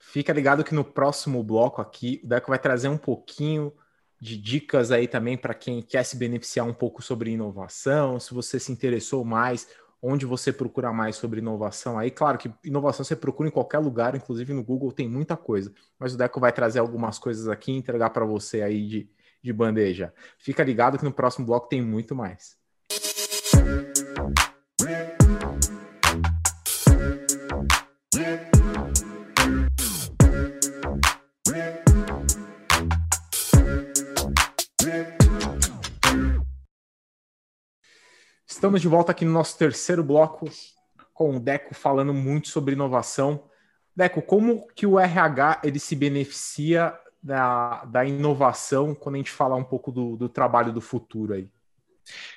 Fica 0.00 0.32
ligado 0.32 0.64
que 0.64 0.74
no 0.74 0.84
próximo 0.84 1.42
bloco 1.44 1.80
aqui, 1.80 2.20
o 2.24 2.28
Deco 2.28 2.50
vai 2.50 2.58
trazer 2.58 2.88
um 2.88 2.98
pouquinho 2.98 3.72
de 4.20 4.36
dicas 4.36 4.90
aí 4.90 5.06
também 5.06 5.36
para 5.36 5.54
quem 5.54 5.80
quer 5.80 6.02
se 6.04 6.16
beneficiar 6.16 6.66
um 6.66 6.74
pouco 6.74 7.02
sobre 7.02 7.30
inovação, 7.30 8.18
se 8.18 8.34
você 8.34 8.58
se 8.58 8.72
interessou 8.72 9.24
mais, 9.24 9.68
onde 10.02 10.26
você 10.26 10.52
procura 10.52 10.92
mais 10.92 11.16
sobre 11.16 11.40
inovação 11.40 11.98
aí. 11.98 12.10
Claro 12.10 12.38
que 12.38 12.50
inovação 12.64 13.04
você 13.04 13.16
procura 13.16 13.48
em 13.48 13.52
qualquer 13.52 13.78
lugar, 13.78 14.14
inclusive 14.14 14.52
no 14.52 14.62
Google 14.62 14.92
tem 14.92 15.08
muita 15.08 15.36
coisa, 15.36 15.72
mas 15.98 16.14
o 16.14 16.18
Deco 16.18 16.40
vai 16.40 16.52
trazer 16.52 16.78
algumas 16.78 17.18
coisas 17.18 17.48
aqui 17.48 17.72
e 17.72 17.76
entregar 17.76 18.10
para 18.10 18.24
você 18.24 18.62
aí 18.62 18.86
de, 18.86 19.10
de 19.42 19.52
bandeja. 19.52 20.12
Fica 20.38 20.62
ligado 20.62 20.98
que 20.98 21.04
no 21.04 21.12
próximo 21.12 21.46
bloco 21.46 21.68
tem 21.68 21.82
muito 21.82 22.14
mais. 22.14 22.56
Estamos 38.58 38.80
de 38.80 38.88
volta 38.88 39.12
aqui 39.12 39.24
no 39.24 39.30
nosso 39.30 39.56
terceiro 39.56 40.02
bloco 40.02 40.50
com 41.14 41.36
o 41.36 41.38
Deco 41.38 41.76
falando 41.76 42.12
muito 42.12 42.48
sobre 42.48 42.74
inovação. 42.74 43.44
Deco, 43.94 44.20
como 44.20 44.66
que 44.74 44.84
o 44.84 44.98
RH 44.98 45.60
ele 45.62 45.78
se 45.78 45.94
beneficia 45.94 46.92
da, 47.22 47.84
da 47.84 48.04
inovação 48.04 48.96
quando 48.96 49.14
a 49.14 49.18
gente 49.18 49.30
fala 49.30 49.54
um 49.54 49.62
pouco 49.62 49.92
do, 49.92 50.16
do 50.16 50.28
trabalho 50.28 50.72
do 50.72 50.80
futuro 50.80 51.34
aí? 51.34 51.48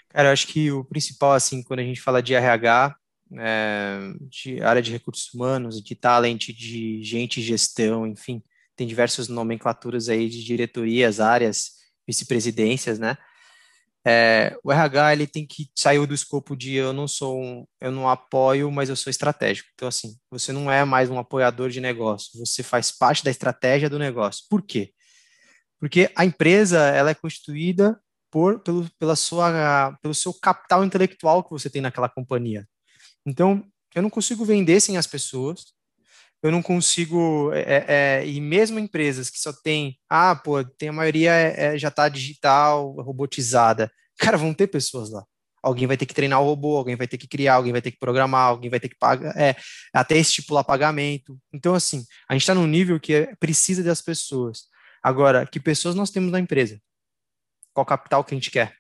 Cara, 0.10 0.28
eu 0.28 0.34
acho 0.34 0.46
que 0.46 0.72
o 0.72 0.86
principal, 0.86 1.34
assim, 1.34 1.64
quando 1.64 1.80
a 1.80 1.84
gente 1.84 2.00
fala 2.00 2.22
de 2.22 2.36
RH, 2.36 2.96
é, 3.40 4.14
de 4.22 4.62
área 4.62 4.80
de 4.84 4.92
recursos 4.92 5.34
humanos, 5.34 5.82
de 5.82 5.96
talent, 5.96 6.50
de 6.50 7.02
gente 7.04 7.42
gestão, 7.42 8.06
enfim, 8.06 8.44
tem 8.76 8.86
diversas 8.86 9.28
nomenclaturas 9.28 10.08
aí 10.08 10.30
de 10.30 10.44
diretorias, 10.44 11.20
áreas, 11.20 11.78
vice-presidências, 12.06 13.00
né? 13.00 13.18
É, 14.06 14.58
o 14.64 14.72
RH 14.72 15.14
ele 15.14 15.28
tem 15.28 15.46
que 15.46 15.70
sair 15.76 16.04
do 16.08 16.14
escopo 16.14 16.56
de 16.56 16.74
eu 16.74 16.92
não 16.92 17.08
sou 17.08 17.40
um, 17.40 17.66
eu 17.80 17.92
não 17.92 18.10
apoio, 18.10 18.72
mas 18.72 18.90
eu 18.90 18.96
sou 18.96 19.12
estratégico. 19.12 19.70
Então 19.74 19.88
assim, 19.88 20.16
você 20.30 20.52
não 20.52 20.72
é 20.72 20.84
mais 20.84 21.10
um 21.10 21.20
apoiador 21.20 21.70
de 21.70 21.80
negócio, 21.80 22.40
você 22.40 22.64
faz 22.64 22.92
parte 22.92 23.24
da 23.24 23.30
estratégia 23.30 23.90
do 23.90 24.00
negócio. 24.00 24.46
Por 24.50 24.62
quê? 24.64 24.92
Porque 25.80 26.12
a 26.16 26.26
empresa 26.26 26.80
ela 26.80 27.12
é 27.12 27.16
constituída 27.16 28.00
por 28.32 28.60
pelo, 28.60 28.90
pela 28.98 29.16
sua 29.16 29.98
pelo 30.02 30.14
seu 30.16 30.34
capital 30.34 30.84
intelectual 30.84 31.44
que 31.44 31.52
você 31.52 31.70
tem 31.70 31.82
naquela 31.82 32.10
companhia. 32.10 32.68
Então 33.26 33.64
eu 33.94 34.02
não 34.02 34.10
consigo 34.10 34.46
vender 34.46 34.80
sem 34.80 34.98
as 34.98 35.06
pessoas, 35.06 35.66
eu 36.44 36.52
não 36.52 36.62
consigo, 36.62 37.52
é, 37.54 37.60
é, 37.60 37.86
é, 37.88 38.28
e 38.28 38.42
mesmo 38.42 38.80
empresas 38.80 39.30
que 39.30 39.40
só 39.40 39.54
tem, 39.54 39.98
ah, 40.10 40.36
pô, 40.36 40.64
tem 40.64 40.90
a 40.90 40.94
maioria 40.94 41.32
é, 41.34 41.76
é 41.76 41.78
já 41.78 41.90
está 41.90 42.10
digital, 42.10 42.94
robotizada, 42.94 43.92
cara, 44.18 44.38
vão 44.38 44.54
ter 44.54 44.68
pessoas 44.68 45.12
lá. 45.12 45.24
Alguém 45.64 45.86
vai 45.86 45.96
ter 45.96 46.08
que 46.08 46.14
treinar 46.16 46.42
o 46.42 46.46
robô, 46.46 46.78
alguém 46.78 46.96
vai 46.96 47.08
ter 47.08 47.20
que 47.20 47.28
criar, 47.28 47.56
alguém 47.56 47.72
vai 47.72 47.82
ter 47.82 47.92
que 47.92 48.00
programar, 48.00 48.48
alguém 48.48 48.70
vai 48.72 48.80
ter 48.80 48.90
que 48.90 48.98
pagar, 48.98 49.38
é, 49.38 49.56
até 49.94 50.18
estipular 50.18 50.64
pagamento. 50.64 51.38
Então, 51.54 51.76
assim, 51.76 52.04
a 52.28 52.34
gente 52.34 52.42
está 52.42 52.56
num 52.56 52.66
nível 52.66 53.00
que 53.00 53.14
é, 53.14 53.36
precisa 53.36 53.84
das 53.84 54.02
pessoas. 54.02 54.64
Agora, 55.04 55.46
que 55.46 55.60
pessoas 55.60 55.94
nós 55.94 56.10
temos 56.10 56.32
na 56.32 56.40
empresa? 56.40 56.80
Qual 57.74 57.86
capital 57.86 58.24
que 58.24 58.34
a 58.34 58.38
gente 58.38 58.50
quer? 58.50 58.76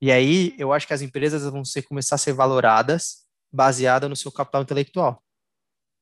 E 0.00 0.12
aí, 0.12 0.54
eu 0.58 0.72
acho 0.72 0.86
que 0.86 0.94
as 0.94 1.02
empresas 1.02 1.42
vão 1.50 1.64
ser, 1.64 1.82
começar 1.82 2.14
a 2.14 2.18
ser 2.18 2.32
valoradas 2.32 3.26
baseada 3.52 4.08
no 4.08 4.14
seu 4.14 4.30
capital 4.30 4.62
intelectual 4.62 5.24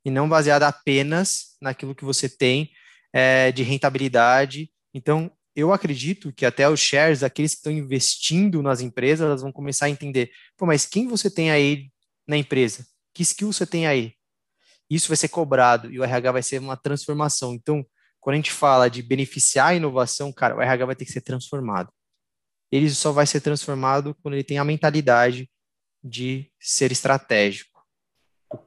e 0.07 0.11
não 0.11 0.29
baseada 0.29 0.69
apenas 0.69 1.57
naquilo 1.61 1.93
que 1.93 2.05
você 2.05 2.29
tem 2.29 2.71
é, 3.13 3.51
de 3.51 3.65
rentabilidade. 3.65 4.71
Então, 4.95 5.33
eu 5.57 5.73
acredito 5.73 6.33
que 6.33 6.47
até 6.47 6.69
os 6.69 6.79
shares, 6.79 7.25
aqueles 7.25 7.55
que 7.55 7.57
estão 7.57 7.73
investindo 7.73 8.63
nas 8.63 8.81
empresas, 8.81 9.27
elas 9.27 9.43
vão 9.43 9.51
começar 9.51 9.87
a 9.87 9.91
entender, 9.91 10.31
pô, 10.57 10.65
mas 10.65 10.87
quem 10.87 11.09
você 11.09 11.29
tem 11.29 11.51
aí 11.51 11.91
na 12.25 12.37
empresa? 12.37 12.87
Que 13.13 13.23
skill 13.23 13.53
você 13.53 13.67
tem 13.67 13.89
aí? 13.89 14.15
Isso 14.89 15.09
vai 15.09 15.17
ser 15.17 15.27
cobrado 15.27 15.91
e 15.91 15.99
o 15.99 16.05
RH 16.05 16.31
vai 16.31 16.43
ser 16.43 16.61
uma 16.61 16.77
transformação. 16.77 17.53
Então, 17.53 17.85
quando 18.21 18.35
a 18.35 18.37
gente 18.37 18.53
fala 18.53 18.89
de 18.89 19.03
beneficiar 19.03 19.71
a 19.71 19.75
inovação, 19.75 20.33
cara, 20.33 20.55
o 20.55 20.63
RH 20.63 20.87
vai 20.87 20.95
ter 20.95 21.05
que 21.05 21.11
ser 21.11 21.21
transformado. 21.21 21.93
Ele 22.71 22.89
só 22.91 23.11
vai 23.11 23.27
ser 23.27 23.41
transformado 23.41 24.15
quando 24.23 24.35
ele 24.35 24.45
tem 24.45 24.59
a 24.59 24.65
mentalidade 24.65 25.51
de 26.01 26.49
ser 26.61 26.93
estratégico 26.93 27.76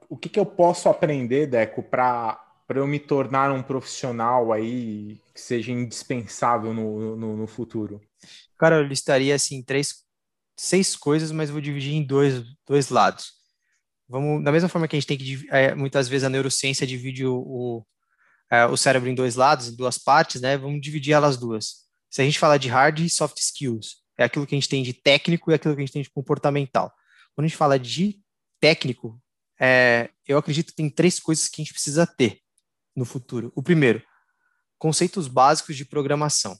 o 0.09 0.17
que, 0.17 0.29
que 0.29 0.39
eu 0.39 0.45
posso 0.45 0.89
aprender, 0.89 1.47
Deco, 1.47 1.83
para 1.83 2.39
eu 2.69 2.87
me 2.87 2.99
tornar 2.99 3.51
um 3.51 3.63
profissional 3.63 4.51
aí 4.51 5.19
que 5.33 5.41
seja 5.41 5.71
indispensável 5.71 6.73
no, 6.73 7.15
no, 7.15 7.37
no, 7.37 7.47
futuro? 7.47 8.01
Cara, 8.57 8.77
eu 8.77 8.83
listaria 8.83 9.35
assim 9.35 9.63
três, 9.63 10.03
seis 10.57 10.95
coisas, 10.95 11.31
mas 11.31 11.49
vou 11.49 11.61
dividir 11.61 11.93
em 11.93 12.03
dois, 12.03 12.43
dois 12.67 12.89
lados. 12.89 13.33
Vamos, 14.07 14.43
da 14.43 14.51
mesma 14.51 14.69
forma 14.69 14.87
que 14.87 14.95
a 14.95 14.99
gente 14.99 15.07
tem 15.07 15.17
que 15.17 15.47
é, 15.51 15.75
muitas 15.75 16.07
vezes 16.07 16.25
a 16.25 16.29
neurociência 16.29 16.87
divide 16.87 17.25
o, 17.25 17.37
o, 17.37 17.87
é, 18.51 18.65
o 18.65 18.75
cérebro 18.75 19.09
em 19.09 19.15
dois 19.15 19.35
lados, 19.35 19.69
em 19.69 19.75
duas 19.75 19.97
partes, 19.97 20.41
né? 20.41 20.57
Vamos 20.57 20.81
dividir 20.81 21.13
elas 21.13 21.37
duas. 21.37 21.87
Se 22.09 22.21
a 22.21 22.25
gente 22.25 22.39
falar 22.39 22.57
de 22.57 22.67
hard 22.67 22.99
e 22.99 23.09
soft 23.09 23.37
skills, 23.37 23.97
é 24.17 24.23
aquilo 24.23 24.45
que 24.45 24.55
a 24.55 24.57
gente 24.57 24.67
tem 24.67 24.83
de 24.83 24.93
técnico 24.93 25.51
e 25.51 25.53
aquilo 25.53 25.75
que 25.75 25.81
a 25.81 25.85
gente 25.85 25.93
tem 25.93 26.01
de 26.01 26.09
comportamental. 26.09 26.91
Quando 27.33 27.45
a 27.45 27.47
gente 27.47 27.57
fala 27.57 27.79
de 27.79 28.19
técnico, 28.59 29.19
é, 29.59 30.09
eu 30.27 30.37
acredito 30.37 30.67
que 30.67 30.75
tem 30.75 30.89
três 30.89 31.19
coisas 31.19 31.47
que 31.47 31.61
a 31.61 31.63
gente 31.63 31.73
precisa 31.73 32.07
ter 32.07 32.39
no 32.95 33.05
futuro. 33.05 33.51
O 33.55 33.61
primeiro, 33.61 34.01
conceitos 34.77 35.27
básicos 35.27 35.75
de 35.75 35.85
programação. 35.85 36.57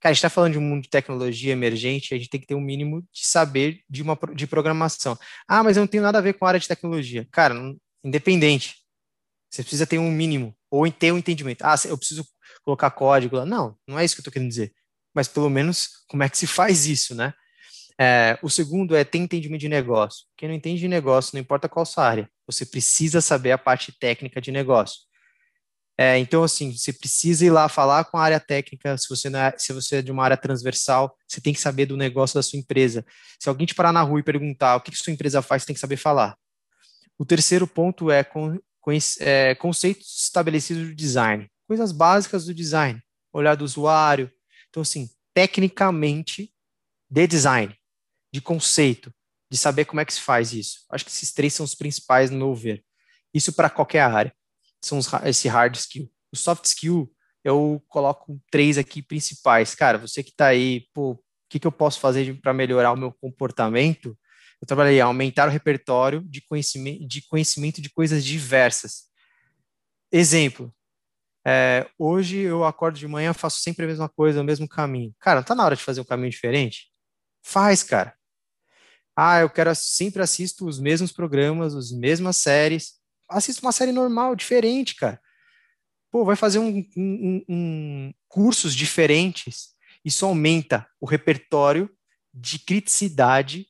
Cara, 0.00 0.10
a 0.10 0.14
gente 0.14 0.18
está 0.18 0.28
falando 0.28 0.52
de 0.52 0.58
um 0.58 0.62
mundo 0.62 0.82
de 0.82 0.90
tecnologia 0.90 1.52
emergente, 1.52 2.12
a 2.12 2.18
gente 2.18 2.28
tem 2.28 2.40
que 2.40 2.46
ter 2.46 2.56
um 2.56 2.60
mínimo 2.60 3.02
de 3.12 3.24
saber 3.24 3.82
de 3.88 4.02
uma 4.02 4.18
de 4.34 4.48
programação. 4.48 5.16
Ah, 5.46 5.62
mas 5.62 5.76
eu 5.76 5.82
não 5.82 5.86
tenho 5.86 6.02
nada 6.02 6.18
a 6.18 6.20
ver 6.20 6.32
com 6.32 6.44
a 6.44 6.48
área 6.48 6.58
de 6.58 6.66
tecnologia. 6.66 7.26
Cara, 7.30 7.54
não, 7.54 7.76
independente. 8.02 8.78
Você 9.48 9.62
precisa 9.62 9.86
ter 9.86 9.98
um 9.98 10.10
mínimo, 10.10 10.56
ou 10.70 10.90
ter 10.90 11.12
um 11.12 11.18
entendimento. 11.18 11.62
Ah, 11.62 11.76
eu 11.84 11.96
preciso 11.96 12.26
colocar 12.64 12.90
código. 12.90 13.44
Não, 13.44 13.78
não 13.86 13.98
é 13.98 14.04
isso 14.04 14.16
que 14.16 14.20
eu 14.20 14.22
estou 14.22 14.32
querendo 14.32 14.48
dizer. 14.48 14.72
Mas 15.14 15.28
pelo 15.28 15.48
menos 15.48 16.04
como 16.08 16.22
é 16.24 16.28
que 16.28 16.38
se 16.38 16.46
faz 16.46 16.86
isso, 16.86 17.14
né? 17.14 17.32
É, 18.00 18.38
o 18.42 18.48
segundo 18.48 18.96
é 18.96 19.04
ter 19.04 19.18
entendimento 19.18 19.60
de 19.60 19.68
negócio. 19.68 20.26
Quem 20.36 20.48
não 20.48 20.56
entende 20.56 20.80
de 20.80 20.88
negócio, 20.88 21.30
não 21.34 21.40
importa 21.40 21.68
qual 21.68 21.84
sua 21.84 22.06
área, 22.06 22.30
você 22.46 22.64
precisa 22.64 23.20
saber 23.20 23.52
a 23.52 23.58
parte 23.58 23.92
técnica 23.92 24.40
de 24.40 24.50
negócio. 24.50 25.00
É, 25.98 26.18
então, 26.18 26.42
assim, 26.42 26.72
você 26.72 26.92
precisa 26.92 27.44
ir 27.44 27.50
lá 27.50 27.68
falar 27.68 28.04
com 28.04 28.16
a 28.16 28.22
área 28.22 28.40
técnica. 28.40 28.96
Se 28.96 29.08
você, 29.08 29.28
é, 29.28 29.54
se 29.58 29.72
você 29.72 29.96
é 29.96 30.02
de 30.02 30.10
uma 30.10 30.24
área 30.24 30.36
transversal, 30.36 31.14
você 31.28 31.40
tem 31.40 31.52
que 31.52 31.60
saber 31.60 31.86
do 31.86 31.96
negócio 31.96 32.34
da 32.34 32.42
sua 32.42 32.58
empresa. 32.58 33.04
Se 33.38 33.48
alguém 33.48 33.66
te 33.66 33.74
parar 33.74 33.92
na 33.92 34.02
rua 34.02 34.20
e 34.20 34.22
perguntar 34.22 34.76
o 34.76 34.80
que, 34.80 34.90
que 34.90 34.96
sua 34.96 35.12
empresa 35.12 35.42
faz, 35.42 35.62
você 35.62 35.66
tem 35.66 35.74
que 35.74 35.80
saber 35.80 35.96
falar. 35.96 36.36
O 37.18 37.24
terceiro 37.24 37.66
ponto 37.66 38.10
é, 38.10 38.24
com, 38.24 38.58
é 39.20 39.54
conceitos 39.56 40.24
estabelecidos 40.24 40.88
do 40.88 40.94
design. 40.94 41.46
Coisas 41.68 41.92
básicas 41.92 42.46
do 42.46 42.54
design. 42.54 43.00
Olhar 43.32 43.54
do 43.54 43.64
usuário. 43.64 44.32
Então, 44.70 44.80
assim, 44.80 45.08
tecnicamente, 45.34 46.52
de 47.08 47.26
design 47.26 47.76
de 48.32 48.40
conceito, 48.40 49.12
de 49.50 49.58
saber 49.58 49.84
como 49.84 50.00
é 50.00 50.04
que 50.04 50.14
se 50.14 50.20
faz 50.20 50.52
isso. 50.52 50.84
Acho 50.90 51.04
que 51.04 51.10
esses 51.10 51.32
três 51.32 51.52
são 51.52 51.64
os 51.64 51.74
principais, 51.74 52.30
no 52.30 52.38
meu 52.38 52.54
ver. 52.54 52.84
Isso 53.34 53.52
para 53.52 53.68
qualquer 53.68 54.00
área. 54.00 54.34
São 54.80 54.98
os, 54.98 55.06
esse 55.24 55.48
hard 55.48 55.74
skill. 55.76 56.10
O 56.32 56.36
soft 56.36 56.64
skill, 56.64 57.12
eu 57.44 57.82
coloco 57.88 58.40
três 58.50 58.78
aqui 58.78 59.02
principais. 59.02 59.74
Cara, 59.74 59.98
você 59.98 60.22
que 60.22 60.30
está 60.30 60.46
aí, 60.46 60.86
pô, 60.94 61.12
o 61.12 61.18
que, 61.48 61.58
que 61.58 61.66
eu 61.66 61.72
posso 61.72 62.00
fazer 62.00 62.40
para 62.40 62.54
melhorar 62.54 62.92
o 62.92 62.96
meu 62.96 63.12
comportamento? 63.12 64.18
Eu 64.60 64.66
trabalhei 64.66 65.00
aumentar 65.00 65.48
o 65.48 65.50
repertório 65.50 66.22
de 66.22 66.40
conhecimento, 66.40 67.06
de 67.06 67.20
conhecimento 67.26 67.82
de 67.82 67.90
coisas 67.90 68.24
diversas. 68.24 69.10
Exemplo, 70.10 70.72
é, 71.46 71.88
hoje 71.98 72.38
eu 72.38 72.64
acordo 72.64 72.98
de 72.98 73.08
manhã, 73.08 73.34
faço 73.34 73.60
sempre 73.60 73.84
a 73.84 73.88
mesma 73.88 74.08
coisa, 74.08 74.40
o 74.40 74.44
mesmo 74.44 74.68
caminho. 74.68 75.14
Cara, 75.18 75.40
não 75.40 75.44
tá 75.44 75.54
na 75.54 75.64
hora 75.64 75.76
de 75.76 75.82
fazer 75.82 76.00
um 76.00 76.04
caminho 76.04 76.30
diferente? 76.30 76.92
Faz, 77.42 77.82
cara. 77.82 78.14
Ah, 79.16 79.40
eu 79.40 79.50
quero 79.50 79.74
sempre 79.74 80.22
assisto 80.22 80.66
os 80.66 80.78
mesmos 80.78 81.12
programas, 81.12 81.74
as 81.74 81.90
mesmas 81.90 82.36
séries. 82.36 82.94
Assista 83.28 83.62
uma 83.62 83.72
série 83.72 83.92
normal, 83.92 84.34
diferente, 84.34 84.94
cara. 84.94 85.20
Pô, 86.10 86.24
vai 86.24 86.36
fazer 86.36 86.58
um, 86.58 86.84
um, 86.96 87.44
um 87.48 88.14
cursos 88.28 88.74
diferentes. 88.74 89.70
Isso 90.04 90.24
aumenta 90.24 90.86
o 91.00 91.06
repertório 91.06 91.90
de 92.32 92.58
criticidade, 92.58 93.66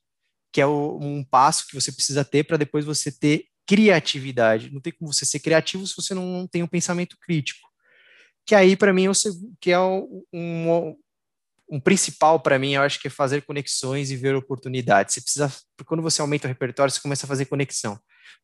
que 0.53 0.61
é 0.61 0.67
o, 0.67 0.99
um 1.01 1.25
passo 1.25 1.67
que 1.67 1.75
você 1.75 1.91
precisa 1.93 2.25
ter 2.25 2.45
para 2.45 2.57
depois 2.57 2.85
você 2.85 3.11
ter 3.11 3.47
criatividade. 3.67 4.73
Não 4.73 4.81
tem 4.81 4.93
como 4.93 5.13
você 5.13 5.25
ser 5.25 5.41
criativo 5.41 5.87
se 5.87 5.97
você 5.97 6.15
não 6.15 6.47
tem 6.47 6.63
um 6.63 6.69
pensamento 6.69 7.17
crítico. 7.21 7.69
Que 8.45 8.55
aí, 8.55 8.77
para 8.77 8.93
mim, 8.93 9.05
é 9.05 9.11
o, 9.11 9.13
que 9.61 9.71
é 9.71 9.79
um, 9.79 10.97
um 11.73 11.81
principal 11.81 12.39
para 12.39 12.59
mim, 12.59 12.75
eu 12.75 12.83
acho 12.83 13.01
que 13.01 13.09
é 13.09 13.11
fazer 13.11 13.41
conexões 13.43 14.11
e 14.11 14.17
ver 14.17 14.35
oportunidades. 14.35 15.15
Você 15.15 15.23
precisa, 15.23 15.51
quando 15.87 16.03
você 16.03 16.21
aumenta 16.21 16.47
o 16.47 16.49
repertório, 16.49 16.93
você 16.93 17.01
começa 17.01 17.25
a 17.25 17.29
fazer 17.29 17.47
conexão. 17.47 17.99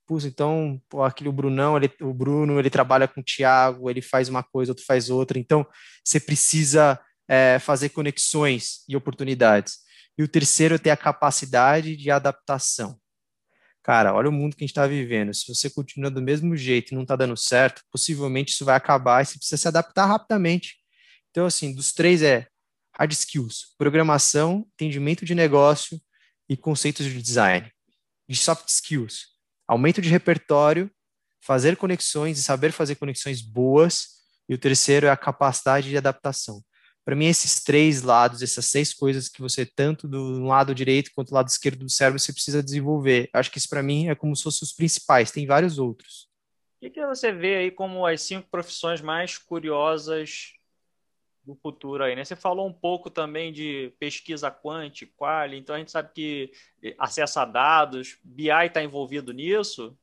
Putz, 0.07 0.25
então, 0.25 0.81
pô, 0.89 1.03
aquele 1.03 1.29
o 1.29 1.33
Brunão, 1.33 1.77
ele, 1.77 1.93
o 2.01 2.15
Bruno, 2.15 2.59
ele 2.59 2.71
trabalha 2.71 3.07
com 3.07 3.21
o 3.21 3.23
Thiago, 3.23 3.91
ele 3.91 4.01
faz 4.01 4.31
uma 4.31 4.43
coisa, 4.43 4.73
outro 4.73 4.83
faz 4.87 5.11
outra. 5.11 5.39
Então, 5.39 5.67
você 6.03 6.19
precisa 6.19 6.99
é, 7.29 7.59
fazer 7.59 7.91
conexões 7.91 8.79
e 8.89 8.97
oportunidades. 8.97 9.77
E 10.17 10.23
o 10.23 10.29
terceiro 10.29 10.77
é 10.77 10.79
ter 10.79 10.89
a 10.89 10.97
capacidade 10.97 11.97
de 11.97 12.11
adaptação. 12.11 12.99
Cara, 13.83 14.15
olha 14.15 14.31
o 14.31 14.33
mundo 14.33 14.57
que 14.57 14.65
a 14.65 14.67
gente 14.67 14.71
está 14.71 14.87
vivendo. 14.87 15.35
Se 15.35 15.47
você 15.55 15.69
continua 15.69 16.11
do 16.11 16.23
mesmo 16.23 16.57
jeito 16.57 16.93
e 16.93 16.95
não 16.95 17.03
está 17.03 17.15
dando 17.15 17.37
certo, 17.37 17.83
possivelmente 17.93 18.53
isso 18.53 18.65
vai 18.65 18.75
acabar 18.75 19.21
e 19.21 19.27
você 19.27 19.37
precisa 19.37 19.59
se 19.59 19.69
adaptar 19.69 20.07
rapidamente. 20.07 20.77
Então, 21.31 21.45
assim, 21.45 21.75
dos 21.75 21.93
três 21.93 22.23
é 22.23 22.47
hard 22.99 23.13
skills, 23.13 23.75
programação, 23.79 24.67
entendimento 24.75 25.25
de 25.25 25.35
negócio 25.35 26.01
e 26.49 26.57
conceitos 26.57 27.07
de 27.07 27.23
design. 27.23 27.71
De 28.29 28.37
soft 28.37 28.69
skills, 28.69 29.29
aumento 29.67 30.03
de 30.03 30.09
repertório, 30.09 30.91
fazer 31.41 31.77
conexões 31.77 32.39
e 32.39 32.43
saber 32.43 32.73
fazer 32.73 32.97
conexões 32.97 33.41
boas. 33.41 34.19
E 34.49 34.55
o 34.55 34.59
terceiro 34.59 35.07
é 35.07 35.11
a 35.11 35.17
capacidade 35.17 35.89
de 35.89 35.97
adaptação. 35.97 36.63
Para 37.05 37.17
mim, 37.17 37.27
esses 37.27 37.63
três 37.63 38.03
lados, 38.03 38.43
essas 38.43 38.67
seis 38.67 38.93
coisas 38.93 39.31
que 39.31 39.41
você, 39.41 39.65
tanto 39.65 40.07
do 40.07 40.43
lado 40.43 40.75
direito 40.75 41.11
quanto 41.15 41.29
do 41.29 41.35
lado 41.35 41.49
esquerdo 41.49 41.79
do 41.79 41.91
cérebro, 41.91 42.19
você 42.19 42.35
precisa 42.35 42.63
desenvolver. 42.63 43.31
Acho 43.33 43.51
que 43.51 43.57
isso, 43.57 43.69
para 43.69 43.83
mim, 43.83 44.09
é 44.09 44.15
como 44.15 44.37
se 44.37 44.43
fossem 44.43 44.67
os 44.67 44.75
principais. 44.75 45.31
Tem 45.31 45.47
vários 45.47 45.79
outros. 45.79 46.29
O 46.77 46.81
que, 46.81 46.91
que 46.91 47.07
você 47.07 47.33
vê 47.33 47.57
aí 47.57 47.71
como 47.71 48.07
as 48.07 48.21
cinco 48.21 48.49
profissões 48.51 49.01
mais 49.01 49.39
curiosas 49.39 50.53
do 51.49 51.57
futuro 51.57 52.05
aí, 52.05 52.15
né? 52.15 52.25
Você 52.25 52.37
falou 52.37 52.69
um 52.69 52.73
pouco 52.73 53.09
também 53.09 53.51
de 53.51 53.91
pesquisa 53.99 54.51
quant, 54.51 55.07
qual, 55.17 55.49
então 55.55 55.75
a 55.75 55.79
gente 55.79 55.91
sabe 55.91 56.11
que 56.15 56.53
acesso 56.99 57.41
a 57.41 57.47
dados, 57.47 58.19
BI 58.23 58.51
está 58.51 58.83
envolvido 58.83 59.33
nisso? 59.33 59.97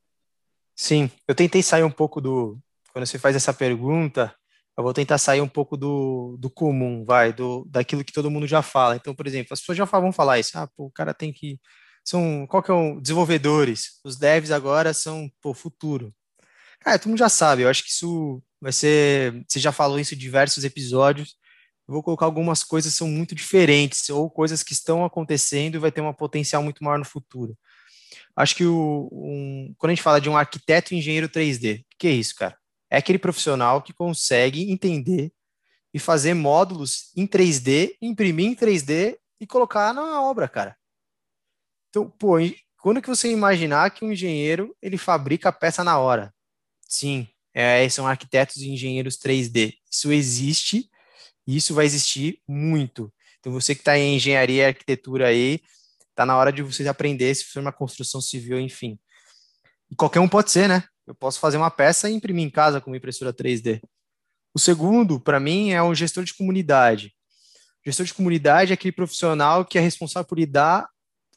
Sim, 0.75 1.09
eu 1.27 1.35
tentei 1.35 1.61
sair 1.61 1.83
um 1.83 1.91
pouco 1.91 2.19
do. 2.19 2.57
Quando 2.91 3.05
você 3.05 3.19
faz 3.19 3.35
essa 3.35 3.53
pergunta, 3.53 4.35
eu 4.75 4.83
vou 4.83 4.93
tentar 4.93 5.17
sair 5.19 5.39
um 5.39 5.47
pouco 5.47 5.77
do, 5.77 6.35
do 6.39 6.49
comum, 6.49 7.05
vai, 7.05 7.31
do, 7.31 7.63
daquilo 7.69 8.03
que 8.03 8.13
todo 8.13 8.31
mundo 8.31 8.47
já 8.47 8.61
fala. 8.61 8.95
Então, 8.95 9.13
por 9.13 9.27
exemplo, 9.27 9.53
as 9.53 9.59
pessoas 9.59 9.77
já 9.77 9.85
vão 9.85 10.11
falar 10.11 10.39
isso, 10.39 10.57
ah, 10.57 10.67
pô, 10.75 10.85
o 10.85 10.91
cara 10.91 11.13
tem 11.13 11.31
que. 11.31 11.59
São, 12.03 12.47
qual 12.47 12.63
que 12.63 12.71
é 12.71 12.73
o. 12.73 12.99
Desenvolvedores. 12.99 13.99
Os 14.03 14.17
devs 14.17 14.49
agora 14.49 14.93
são, 14.93 15.29
pô, 15.41 15.53
futuro. 15.53 16.11
Cara, 16.79 16.97
todo 16.97 17.09
mundo 17.09 17.19
já 17.19 17.29
sabe, 17.29 17.61
eu 17.61 17.69
acho 17.69 17.83
que 17.83 17.89
isso 17.89 18.41
vai 18.65 18.71
ser. 18.71 19.45
Você 19.47 19.59
já 19.59 19.71
falou 19.71 19.99
isso 19.99 20.15
em 20.15 20.17
diversos 20.17 20.63
episódios. 20.63 21.35
Eu 21.87 21.93
vou 21.93 22.01
colocar 22.01 22.25
algumas 22.25 22.63
coisas 22.63 22.93
que 22.93 22.97
são 22.97 23.07
muito 23.07 23.35
diferentes, 23.35 24.09
ou 24.09 24.27
coisas 24.27 24.63
que 24.63 24.73
estão 24.73 25.05
acontecendo 25.05 25.75
e 25.75 25.79
vai 25.79 25.91
ter 25.91 26.01
um 26.01 26.11
potencial 26.11 26.63
muito 26.63 26.83
maior 26.83 26.97
no 26.97 27.05
futuro. 27.05 27.55
Acho 28.35 28.55
que 28.55 28.65
o, 28.65 29.07
um, 29.11 29.75
quando 29.77 29.91
a 29.91 29.93
gente 29.93 30.01
fala 30.01 30.19
de 30.19 30.27
um 30.27 30.35
arquiteto 30.35 30.95
engenheiro 30.95 31.29
3D, 31.29 31.81
o 31.81 31.85
que 31.99 32.07
é 32.07 32.11
isso, 32.11 32.33
cara? 32.33 32.57
É 32.89 32.97
aquele 32.97 33.19
profissional 33.19 33.83
que 33.83 33.93
consegue 33.93 34.71
entender 34.71 35.31
e 35.93 35.99
fazer 35.99 36.33
módulos 36.33 37.11
em 37.15 37.27
3D, 37.27 37.95
imprimir 38.01 38.47
em 38.47 38.55
3D 38.55 39.15
e 39.39 39.45
colocar 39.45 39.93
na 39.93 40.23
obra, 40.23 40.49
cara. 40.49 40.75
Então, 41.89 42.09
pô, 42.09 42.37
quando 42.79 42.99
que 42.99 43.09
você 43.09 43.31
imaginar 43.31 43.91
que 43.91 44.03
um 44.03 44.11
engenheiro 44.11 44.75
ele 44.81 44.97
fabrica 44.97 45.49
a 45.49 45.53
peça 45.53 45.83
na 45.83 45.99
hora? 45.99 46.33
Sim, 46.81 47.27
é, 47.55 47.87
são 47.87 48.05
arquitetos 48.05 48.57
e 48.57 48.69
engenheiros 48.69 49.17
3D. 49.17 49.75
Isso 49.89 50.11
existe 50.11 50.89
e 51.47 51.55
isso 51.55 51.73
vai 51.73 51.85
existir 51.85 52.41
muito. 52.45 53.11
Então, 53.39 53.53
você 53.53 53.73
que 53.73 53.81
está 53.81 53.97
em 53.97 54.17
engenharia 54.17 54.63
e 54.63 54.65
arquitetura 54.65 55.27
aí, 55.27 55.61
está 56.09 56.25
na 56.25 56.35
hora 56.35 56.51
de 56.51 56.61
você 56.61 56.85
aprender 56.87 57.33
se 57.33 57.45
for 57.45 57.61
uma 57.61 57.71
construção 57.71 58.19
civil, 58.19 58.59
enfim. 58.59 58.99
E 59.89 59.95
qualquer 59.95 60.19
um 60.19 60.27
pode 60.27 60.51
ser, 60.51 60.67
né? 60.67 60.83
Eu 61.07 61.15
posso 61.15 61.39
fazer 61.39 61.55
uma 61.55 61.71
peça 61.71 62.09
e 62.09 62.13
imprimir 62.13 62.45
em 62.45 62.49
casa 62.49 62.81
com 62.81 62.89
uma 62.89 62.97
impressora 62.97 63.31
3D. 63.31 63.79
O 64.53 64.59
segundo, 64.59 65.19
para 65.19 65.39
mim, 65.39 65.71
é 65.71 65.81
o 65.81 65.95
gestor 65.95 66.23
de 66.23 66.33
comunidade. 66.33 67.13
O 67.85 67.89
gestor 67.89 68.05
de 68.05 68.13
comunidade 68.13 68.71
é 68.71 68.73
aquele 68.73 68.91
profissional 68.91 69.63
que 69.63 69.77
é 69.77 69.81
responsável 69.81 70.27
por 70.27 70.39
lidar 70.39 70.89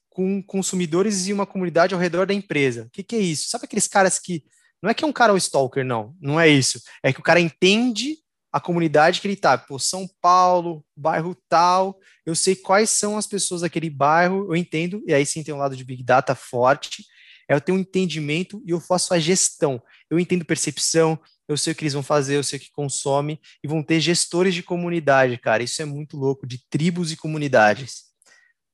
com 0.08 0.42
consumidores 0.42 1.28
e 1.28 1.32
uma 1.32 1.46
comunidade 1.46 1.94
ao 1.94 2.00
redor 2.00 2.26
da 2.26 2.34
empresa. 2.34 2.86
O 2.86 2.90
que, 2.90 3.04
que 3.04 3.14
é 3.14 3.20
isso? 3.20 3.50
Sabe 3.50 3.66
aqueles 3.66 3.86
caras 3.86 4.18
que 4.18 4.42
não 4.82 4.90
é 4.90 4.94
que 4.94 5.04
é 5.04 5.06
um 5.06 5.12
cara 5.12 5.32
um 5.32 5.36
stalker, 5.36 5.84
não. 5.84 6.14
Não 6.20 6.38
é 6.38 6.48
isso. 6.48 6.80
É 7.02 7.12
que 7.12 7.20
o 7.20 7.22
cara 7.22 7.40
entende 7.40 8.16
a 8.52 8.60
comunidade 8.60 9.20
que 9.20 9.26
ele 9.26 9.36
tá. 9.36 9.58
Pô, 9.58 9.78
São 9.78 10.08
Paulo, 10.20 10.84
bairro 10.96 11.36
tal, 11.48 11.98
eu 12.24 12.34
sei 12.34 12.56
quais 12.56 12.90
são 12.90 13.16
as 13.16 13.26
pessoas 13.26 13.60
daquele 13.60 13.90
bairro, 13.90 14.46
eu 14.48 14.56
entendo, 14.56 15.02
e 15.06 15.12
aí 15.12 15.24
sim 15.26 15.42
tem 15.42 15.54
um 15.54 15.58
lado 15.58 15.76
de 15.76 15.84
Big 15.84 16.02
Data 16.02 16.34
forte, 16.34 17.04
é 17.48 17.54
eu 17.54 17.60
tenho 17.60 17.78
um 17.78 17.80
entendimento 17.80 18.62
e 18.66 18.70
eu 18.70 18.80
faço 18.80 19.14
a 19.14 19.18
gestão. 19.18 19.82
Eu 20.10 20.18
entendo 20.18 20.44
percepção, 20.44 21.18
eu 21.48 21.56
sei 21.56 21.72
o 21.72 21.76
que 21.76 21.82
eles 21.82 21.94
vão 21.94 22.02
fazer, 22.02 22.36
eu 22.36 22.44
sei 22.44 22.58
o 22.58 22.62
que 22.62 22.70
consome, 22.70 23.40
e 23.64 23.68
vão 23.68 23.82
ter 23.82 24.00
gestores 24.00 24.54
de 24.54 24.62
comunidade, 24.62 25.38
cara. 25.38 25.62
Isso 25.62 25.80
é 25.80 25.84
muito 25.84 26.16
louco, 26.16 26.46
de 26.46 26.62
tribos 26.68 27.10
e 27.10 27.16
comunidades. 27.16 28.04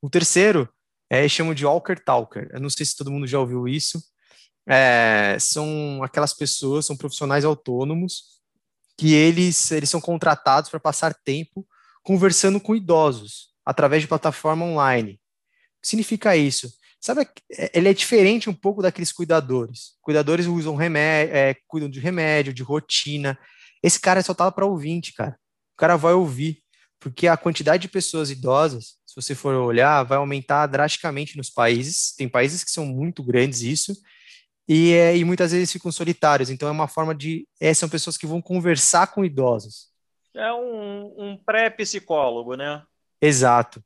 O 0.03 0.11
terceiro 0.11 0.69
é, 1.09 1.29
chamo 1.29 1.55
de 1.55 1.65
Walker 1.65 1.97
Talker. 1.97 2.49
Eu 2.53 2.61
não 2.61 2.69
sei 2.69 2.85
se 2.85 2.97
todo 2.97 3.13
mundo 3.13 3.27
já 3.27 3.39
ouviu 3.39 3.69
isso, 3.69 4.03
é, 4.67 5.37
são 5.39 6.03
aquelas 6.03 6.33
pessoas, 6.33 6.87
são 6.87 6.97
profissionais 6.97 7.45
autônomos 7.45 8.35
que 8.97 9.13
eles, 9.13 9.71
eles 9.71 9.91
são 9.91 10.01
contratados 10.01 10.71
para 10.71 10.81
passar 10.81 11.15
tempo 11.15 11.67
conversando 12.03 12.61
com 12.61 12.77
idosos 12.77 13.49
através 13.65 14.03
de 14.03 14.09
plataforma 14.09 14.65
online. 14.65 15.13
O 15.13 15.83
que 15.83 15.89
significa 15.89 16.37
isso? 16.37 16.73
Sabe, 17.01 17.29
é, 17.53 17.71
ele 17.75 17.89
é 17.89 17.95
diferente 17.95 18.49
um 18.49 18.55
pouco 18.55 18.81
daqueles 18.81 19.13
cuidadores. 19.13 19.95
Cuidadores 20.01 20.47
usam 20.47 20.77
remédio, 20.77 21.35
é, 21.35 21.55
cuidam 21.67 21.89
de 21.89 22.01
remédio, 22.01 22.55
de 22.55 22.63
rotina. 22.63 23.39
Esse 23.83 24.01
cara 24.01 24.23
só 24.23 24.33
tá 24.33 24.51
para 24.51 24.65
ouvinte, 24.65 25.13
cara. 25.13 25.37
O 25.75 25.77
cara 25.77 25.97
vai 25.97 26.15
ouvir, 26.15 26.63
porque 27.01 27.27
a 27.27 27.37
quantidade 27.37 27.83
de 27.83 27.89
pessoas 27.89 28.31
idosas, 28.31 28.97
se 29.05 29.15
você 29.17 29.35
for 29.35 29.55
olhar, 29.55 30.03
vai 30.05 30.17
aumentar 30.17 30.67
drasticamente 30.67 31.37
nos 31.37 31.51
países. 31.51 32.15
Tem 32.17 32.29
países 32.29 32.65
que 32.65 32.71
são 32.71 32.87
muito 32.87 33.23
grandes 33.23 33.61
isso, 33.61 33.95
e, 34.69 34.93
é, 34.93 35.17
e 35.17 35.25
muitas 35.25 35.53
vezes 35.53 35.73
ficam 35.73 35.93
solitários. 35.93 36.51
Então 36.51 36.69
é 36.69 36.73
uma 36.73 36.89
forma 36.89 37.15
de. 37.15 37.47
É, 37.61 37.73
são 37.75 37.89
pessoas 37.89 38.17
que 38.17 38.27
vão 38.27 38.41
conversar 38.41 39.09
com 39.09 39.25
idosos. 39.25 39.89
É 40.35 40.53
um, 40.53 41.15
um 41.17 41.37
pré-psicólogo, 41.37 42.57
né? 42.57 42.83
Exato. 43.21 43.83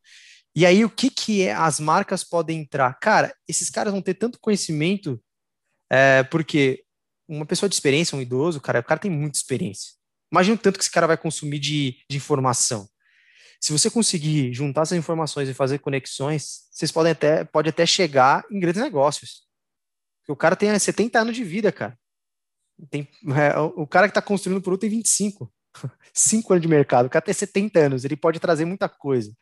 E 0.55 0.65
aí, 0.67 0.85
o 0.85 0.91
que, 0.91 1.11
que 1.11 1.43
é, 1.43 1.53
as 1.53 1.79
marcas 1.79 2.25
podem 2.25 2.61
entrar? 2.61 2.95
Cara, 2.99 3.35
esses 3.47 3.71
caras 3.71 3.93
vão 3.93 4.03
ter 4.03 4.15
tanto 4.15 4.41
conhecimento, 4.41 5.23
é, 5.91 6.23
porque 6.25 6.83
uma 7.29 7.45
pessoa 7.45 7.69
de 7.69 7.75
experiência, 7.75 8.17
um 8.17 8.23
idoso, 8.23 8.61
cara, 8.61 8.81
o 8.81 8.85
cara 8.85 8.99
tem 8.99 9.11
muita 9.11 9.37
experiência. 9.37 9.93
Imagina 10.33 10.57
o 10.57 10.59
tanto 10.59 10.79
que 10.79 10.85
esse 10.85 10.91
cara 10.91 11.07
vai 11.07 11.17
consumir 11.17 11.59
de, 11.59 11.97
de 12.09 12.17
informação. 12.17 12.89
Se 13.61 13.73
você 13.73 13.91
conseguir 13.91 14.53
juntar 14.53 14.83
essas 14.83 14.99
informações 14.99 15.49
e 15.49 15.55
fazer 15.55 15.79
conexões, 15.79 16.69
vocês 16.71 16.93
podem 16.93 17.13
até, 17.13 17.45
pode 17.45 17.69
até 17.69 17.85
chegar 17.85 18.45
em 18.51 18.59
grandes 18.59 18.81
negócios. 18.81 19.48
Porque 20.29 20.33
o 20.33 20.37
cara 20.37 20.55
tem 20.55 20.79
70 20.79 21.19
anos 21.19 21.35
de 21.35 21.43
vida, 21.43 21.73
cara. 21.73 21.99
Tem, 22.91 23.09
é, 23.35 23.59
o 23.59 23.87
cara 23.87 24.07
que 24.07 24.11
está 24.11 24.21
construindo 24.21 24.59
o 24.59 24.63
produto 24.63 24.83
tem 24.83 24.91
25. 24.91 25.51
5 26.13 26.53
anos 26.53 26.63
de 26.63 26.69
mercado. 26.69 27.07
O 27.07 27.11
cara 27.11 27.25
tem 27.25 27.33
70 27.33 27.81
anos. 27.81 28.05
Ele 28.05 28.15
pode 28.15 28.39
trazer 28.39 28.67
muita 28.67 28.91
coisa. 28.91 29.35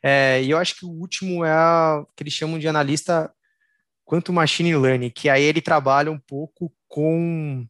É, 0.00 0.40
e 0.40 0.50
eu 0.50 0.58
acho 0.58 0.76
que 0.76 0.86
o 0.86 0.90
último 0.90 1.44
é 1.44 1.52
o 1.98 2.06
que 2.14 2.22
eles 2.22 2.32
chamam 2.32 2.60
de 2.60 2.68
analista 2.68 3.28
quanto 4.04 4.32
machine 4.32 4.76
learning, 4.76 5.10
que 5.10 5.28
aí 5.28 5.42
ele 5.42 5.60
trabalha 5.60 6.12
um 6.12 6.18
pouco 6.18 6.72
com 6.86 7.66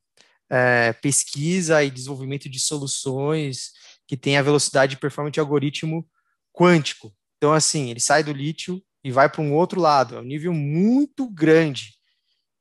é, 0.51 0.93
pesquisa 0.93 1.83
e 1.83 1.91
desenvolvimento 1.91 2.49
de 2.51 2.61
soluções 2.61 3.71
que 4.07 4.19
tem 4.19 4.37
a 4.37 4.43
velocidade 4.43 4.97
de 4.97 5.01
performance 5.01 5.33
de 5.33 5.41
algoritmo 5.41 6.07
quântico. 6.53 7.11
Então, 7.39 7.55
assim, 7.55 7.91
ele 7.91 8.01
sai 8.01 8.23
do 8.23 8.33
lítio 8.33 8.83
e 9.03 9.11
vai 9.11 9.31
para 9.31 9.41
um 9.41 9.55
outro 9.55 9.81
lado, 9.81 10.17
é 10.17 10.21
um 10.21 10.25
nível 10.25 10.53
muito 10.53 11.27
grande 11.31 11.95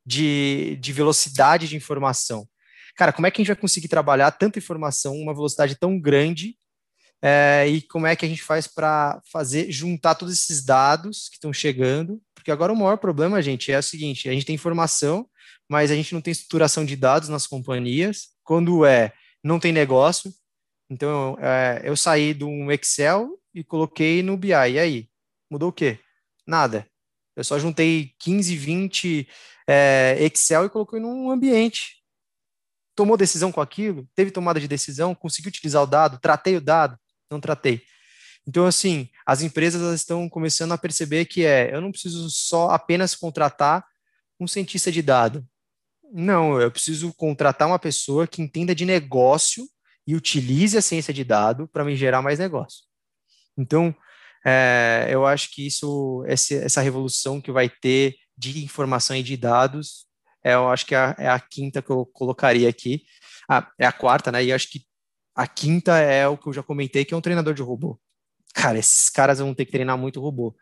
de, 0.05 0.77
de 0.77 0.93
velocidade 0.93 1.67
de 1.67 1.75
informação. 1.75 2.47
Cara, 2.95 3.11
como 3.11 3.25
é 3.25 3.31
que 3.31 3.41
a 3.41 3.43
gente 3.43 3.53
vai 3.53 3.61
conseguir 3.61 3.87
trabalhar 3.87 4.31
tanta 4.31 4.59
informação, 4.59 5.15
uma 5.15 5.33
velocidade 5.33 5.75
tão 5.75 5.99
grande, 5.99 6.55
é, 7.25 7.65
e 7.69 7.81
como 7.81 8.05
é 8.05 8.17
que 8.17 8.25
a 8.25 8.27
gente 8.27 8.43
faz 8.43 8.67
para 8.67 9.21
fazer, 9.31 9.71
juntar 9.71 10.13
todos 10.13 10.33
esses 10.33 10.61
dados 10.63 11.29
que 11.29 11.35
estão 11.35 11.53
chegando? 11.53 12.21
Porque 12.35 12.51
agora 12.51 12.73
o 12.73 12.75
maior 12.75 12.97
problema, 12.97 13.41
gente, 13.41 13.71
é 13.71 13.79
o 13.79 13.83
seguinte: 13.83 14.27
a 14.27 14.33
gente 14.33 14.45
tem 14.45 14.55
informação, 14.55 15.25
mas 15.69 15.89
a 15.89 15.95
gente 15.95 16.13
não 16.13 16.19
tem 16.19 16.33
estruturação 16.33 16.83
de 16.83 16.97
dados 16.97 17.29
nas 17.29 17.47
companhias. 17.47 18.27
Quando 18.43 18.85
é, 18.85 19.13
não 19.41 19.57
tem 19.57 19.71
negócio. 19.71 20.33
Então, 20.89 21.37
é, 21.39 21.81
eu 21.85 21.95
saí 21.95 22.33
de 22.33 22.43
um 22.43 22.69
Excel 22.69 23.39
e 23.53 23.63
coloquei 23.63 24.21
no 24.21 24.35
BI. 24.35 24.49
E 24.49 24.79
aí? 24.79 25.07
Mudou 25.49 25.69
o 25.69 25.73
quê? 25.73 25.99
Nada. 26.45 26.85
Eu 27.37 27.43
só 27.45 27.57
juntei 27.57 28.11
15, 28.19 28.55
20 28.57 29.27
é, 29.67 30.17
Excel 30.19 30.65
e 30.65 30.69
colocou 30.69 30.99
num 30.99 31.31
ambiente. 31.31 32.03
Tomou 32.95 33.17
decisão 33.17 33.51
com 33.51 33.61
aquilo? 33.61 34.07
Teve 34.15 34.31
tomada 34.31 34.59
de 34.59 34.67
decisão? 34.67 35.15
Conseguiu 35.15 35.49
utilizar 35.49 35.81
o 35.81 35.87
dado? 35.87 36.19
Tratei 36.19 36.55
o 36.55 36.61
dado? 36.61 36.97
Não 37.29 37.39
tratei. 37.39 37.81
Então, 38.47 38.65
assim, 38.65 39.09
as 39.25 39.41
empresas 39.41 39.81
estão 39.95 40.29
começando 40.29 40.73
a 40.73 40.77
perceber 40.77 41.25
que 41.25 41.45
é, 41.45 41.73
eu 41.73 41.81
não 41.81 41.91
preciso 41.91 42.29
só 42.29 42.69
apenas 42.69 43.15
contratar 43.15 43.85
um 44.39 44.47
cientista 44.47 44.91
de 44.91 45.01
dado. 45.01 45.45
Não, 46.11 46.61
eu 46.61 46.69
preciso 46.69 47.13
contratar 47.13 47.67
uma 47.67 47.79
pessoa 47.79 48.27
que 48.27 48.41
entenda 48.41 48.75
de 48.75 48.85
negócio 48.85 49.65
e 50.05 50.15
utilize 50.15 50.77
a 50.77 50.81
ciência 50.81 51.13
de 51.13 51.23
dado 51.23 51.67
para 51.69 51.83
me 51.83 51.95
gerar 51.95 52.21
mais 52.21 52.37
negócio. 52.37 52.83
Então, 53.57 53.95
é, 54.45 55.07
eu 55.09 55.25
acho 55.25 55.49
que 55.51 55.65
isso, 55.65 56.23
essa 56.27 56.81
revolução 56.81 57.39
que 57.39 57.51
vai 57.51 57.69
ter 57.69 58.15
de 58.37 58.63
informação 58.63 59.15
e 59.15 59.23
de 59.23 59.37
dados, 59.37 60.05
é, 60.43 60.53
eu 60.53 60.69
acho 60.69 60.85
que 60.85 60.93
é 60.93 60.97
a, 60.97 61.15
é 61.17 61.27
a 61.29 61.39
quinta 61.39 61.81
que 61.81 61.89
eu 61.89 62.05
colocaria 62.05 62.67
aqui. 62.67 63.03
Ah, 63.49 63.69
é 63.79 63.85
a 63.85 63.91
quarta, 63.91 64.31
né? 64.31 64.43
E 64.43 64.51
acho 64.51 64.69
que 64.69 64.81
a 65.35 65.47
quinta 65.47 65.97
é 65.97 66.27
o 66.27 66.37
que 66.37 66.47
eu 66.47 66.53
já 66.53 66.61
comentei, 66.61 67.05
que 67.05 67.13
é 67.13 67.17
um 67.17 67.21
treinador 67.21 67.53
de 67.53 67.61
robô. 67.61 67.99
Cara, 68.53 68.77
esses 68.77 69.09
caras 69.09 69.39
vão 69.39 69.53
ter 69.53 69.65
que 69.65 69.71
treinar 69.71 69.97
muito 69.97 70.21
robô. 70.21 70.55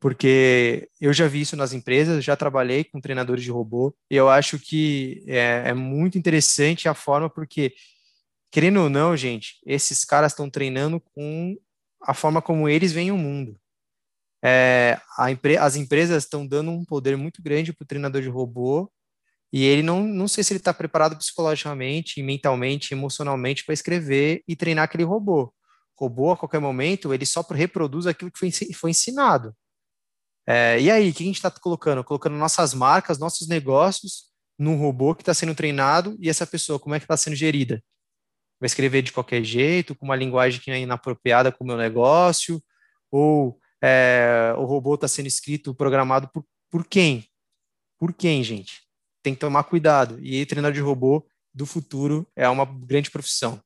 Porque 0.00 0.88
eu 1.00 1.12
já 1.12 1.28
vi 1.28 1.42
isso 1.42 1.56
nas 1.56 1.72
empresas, 1.72 2.24
já 2.24 2.36
trabalhei 2.36 2.82
com 2.82 3.00
treinadores 3.00 3.44
de 3.44 3.52
robô, 3.52 3.94
e 4.10 4.16
eu 4.16 4.28
acho 4.28 4.58
que 4.58 5.22
é, 5.28 5.62
é 5.66 5.74
muito 5.74 6.18
interessante 6.18 6.88
a 6.88 6.94
forma, 6.94 7.30
porque, 7.30 7.72
querendo 8.50 8.80
ou 8.80 8.90
não, 8.90 9.16
gente, 9.16 9.58
esses 9.64 10.04
caras 10.04 10.32
estão 10.32 10.50
treinando 10.50 11.00
com 11.00 11.56
a 12.02 12.12
forma 12.12 12.42
como 12.42 12.68
eles 12.68 12.92
veem 12.92 13.12
o 13.12 13.16
mundo. 13.16 13.56
É, 14.44 15.00
empre 15.30 15.56
as 15.56 15.76
empresas 15.76 16.24
estão 16.24 16.46
dando 16.46 16.70
um 16.70 16.84
poder 16.84 17.16
muito 17.16 17.40
grande 17.40 17.72
para 17.72 17.84
o 17.84 17.86
treinador 17.86 18.20
de 18.20 18.28
robô 18.28 18.90
e 19.52 19.64
ele 19.64 19.82
não, 19.82 20.02
não 20.02 20.26
sei 20.26 20.42
se 20.42 20.52
ele 20.52 20.58
está 20.58 20.72
preparado 20.72 21.16
psicologicamente, 21.16 22.22
mentalmente, 22.22 22.94
emocionalmente 22.94 23.64
para 23.64 23.74
escrever 23.74 24.42
e 24.48 24.56
treinar 24.56 24.84
aquele 24.84 25.04
robô. 25.04 25.52
robô, 25.98 26.32
a 26.32 26.36
qualquer 26.36 26.58
momento, 26.58 27.12
ele 27.12 27.26
só 27.26 27.42
reproduz 27.50 28.06
aquilo 28.06 28.30
que 28.32 28.38
foi, 28.38 28.50
foi 28.74 28.90
ensinado. 28.90 29.54
É, 30.46 30.80
e 30.80 30.90
aí, 30.90 31.10
o 31.10 31.14
que 31.14 31.22
a 31.22 31.26
gente 31.26 31.36
está 31.36 31.50
colocando? 31.50 32.02
Colocando 32.02 32.36
nossas 32.36 32.74
marcas, 32.74 33.18
nossos 33.18 33.46
negócios 33.46 34.32
num 34.58 34.76
robô 34.76 35.14
que 35.14 35.22
está 35.22 35.34
sendo 35.34 35.54
treinado 35.54 36.16
e 36.20 36.28
essa 36.28 36.46
pessoa, 36.46 36.78
como 36.78 36.94
é 36.94 36.98
que 36.98 37.04
está 37.04 37.16
sendo 37.16 37.36
gerida? 37.36 37.82
Vai 38.60 38.66
escrever 38.66 39.02
de 39.02 39.12
qualquer 39.12 39.44
jeito, 39.44 39.94
com 39.94 40.06
uma 40.06 40.16
linguagem 40.16 40.60
que 40.60 40.70
é 40.70 40.80
inapropriada 40.80 41.52
com 41.52 41.64
o 41.64 41.66
meu 41.66 41.76
negócio, 41.76 42.62
ou 43.10 43.58
é, 43.82 44.54
o 44.56 44.64
robô 44.64 44.94
está 44.94 45.08
sendo 45.08 45.26
escrito, 45.26 45.74
programado 45.74 46.28
por, 46.28 46.44
por 46.70 46.86
quem? 46.86 47.26
Por 47.98 48.14
quem, 48.14 48.44
gente? 48.44 48.82
Tem 49.22 49.34
que 49.34 49.40
tomar 49.40 49.64
cuidado. 49.64 50.18
E 50.20 50.36
aí, 50.36 50.46
treinador 50.46 50.72
de 50.72 50.80
robô 50.80 51.26
do 51.52 51.66
futuro 51.66 52.26
é 52.36 52.48
uma 52.48 52.64
grande 52.64 53.10
profissão. 53.10 53.60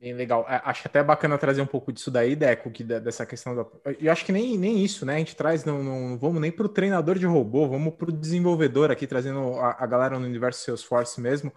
Bem 0.00 0.14
legal. 0.14 0.46
É, 0.48 0.62
acho 0.64 0.86
até 0.86 1.02
bacana 1.02 1.36
trazer 1.36 1.60
um 1.60 1.66
pouco 1.66 1.92
disso 1.92 2.08
daí, 2.08 2.36
Deco, 2.36 2.70
que 2.70 2.84
dessa 2.84 3.26
questão 3.26 3.56
da. 3.56 3.66
Eu 4.00 4.12
acho 4.12 4.24
que 4.24 4.30
nem, 4.30 4.56
nem 4.56 4.84
isso, 4.84 5.04
né? 5.04 5.16
A 5.16 5.18
gente 5.18 5.34
traz, 5.34 5.64
não, 5.64 5.82
não 5.82 6.16
vamos 6.16 6.40
nem 6.40 6.52
para 6.52 6.66
o 6.66 6.68
treinador 6.68 7.18
de 7.18 7.26
robô, 7.26 7.66
vamos 7.68 7.94
para 7.94 8.08
o 8.08 8.12
desenvolvedor 8.12 8.92
aqui, 8.92 9.08
trazendo 9.08 9.54
a, 9.54 9.76
a, 9.80 9.86
galera 9.86 10.16
no 10.16 10.24
universo 10.24 10.64
Salesforce 10.64 11.20
mesmo, 11.20 11.52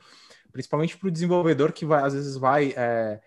principalmente 0.51 0.97
para 0.97 1.07
o 1.07 1.11
desenvolvedor 1.11 1.71
que 1.71 1.85
vai, 1.85 2.03
às 2.03 2.15
vezes 2.15 2.35
vai. 2.35 2.73
É, 2.75 3.21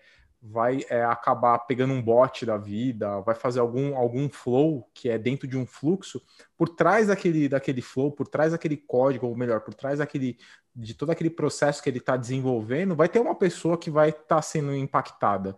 vai 0.47 0.85
é, 0.89 1.03
acabar 1.03 1.57
pegando 1.59 1.93
um 1.93 2.01
bot 2.01 2.45
da 2.45 2.55
vida, 2.55 3.19
vai 3.21 3.33
fazer 3.33 3.59
algum, 3.59 3.97
algum 3.97 4.29
flow 4.29 4.87
que 4.93 5.09
é 5.09 5.17
dentro 5.17 5.47
de 5.47 5.57
um 5.57 5.65
fluxo, 5.65 6.21
por 6.55 6.69
trás 6.69 7.07
daquele, 7.07 7.49
daquele 7.49 7.81
flow, 7.81 8.11
por 8.11 8.27
trás 8.27 8.51
daquele 8.51 8.77
código, 8.77 9.25
ou 9.25 9.35
melhor, 9.35 9.61
por 9.61 9.73
trás 9.73 9.99
daquele, 9.99 10.37
de 10.75 10.93
todo 10.93 11.09
aquele 11.09 11.31
processo 11.31 11.81
que 11.81 11.89
ele 11.89 11.97
está 11.97 12.15
desenvolvendo, 12.15 12.95
vai 12.95 13.09
ter 13.09 13.19
uma 13.19 13.35
pessoa 13.35 13.77
que 13.77 13.89
vai 13.89 14.09
estar 14.09 14.23
tá 14.35 14.41
sendo 14.41 14.75
impactada. 14.75 15.57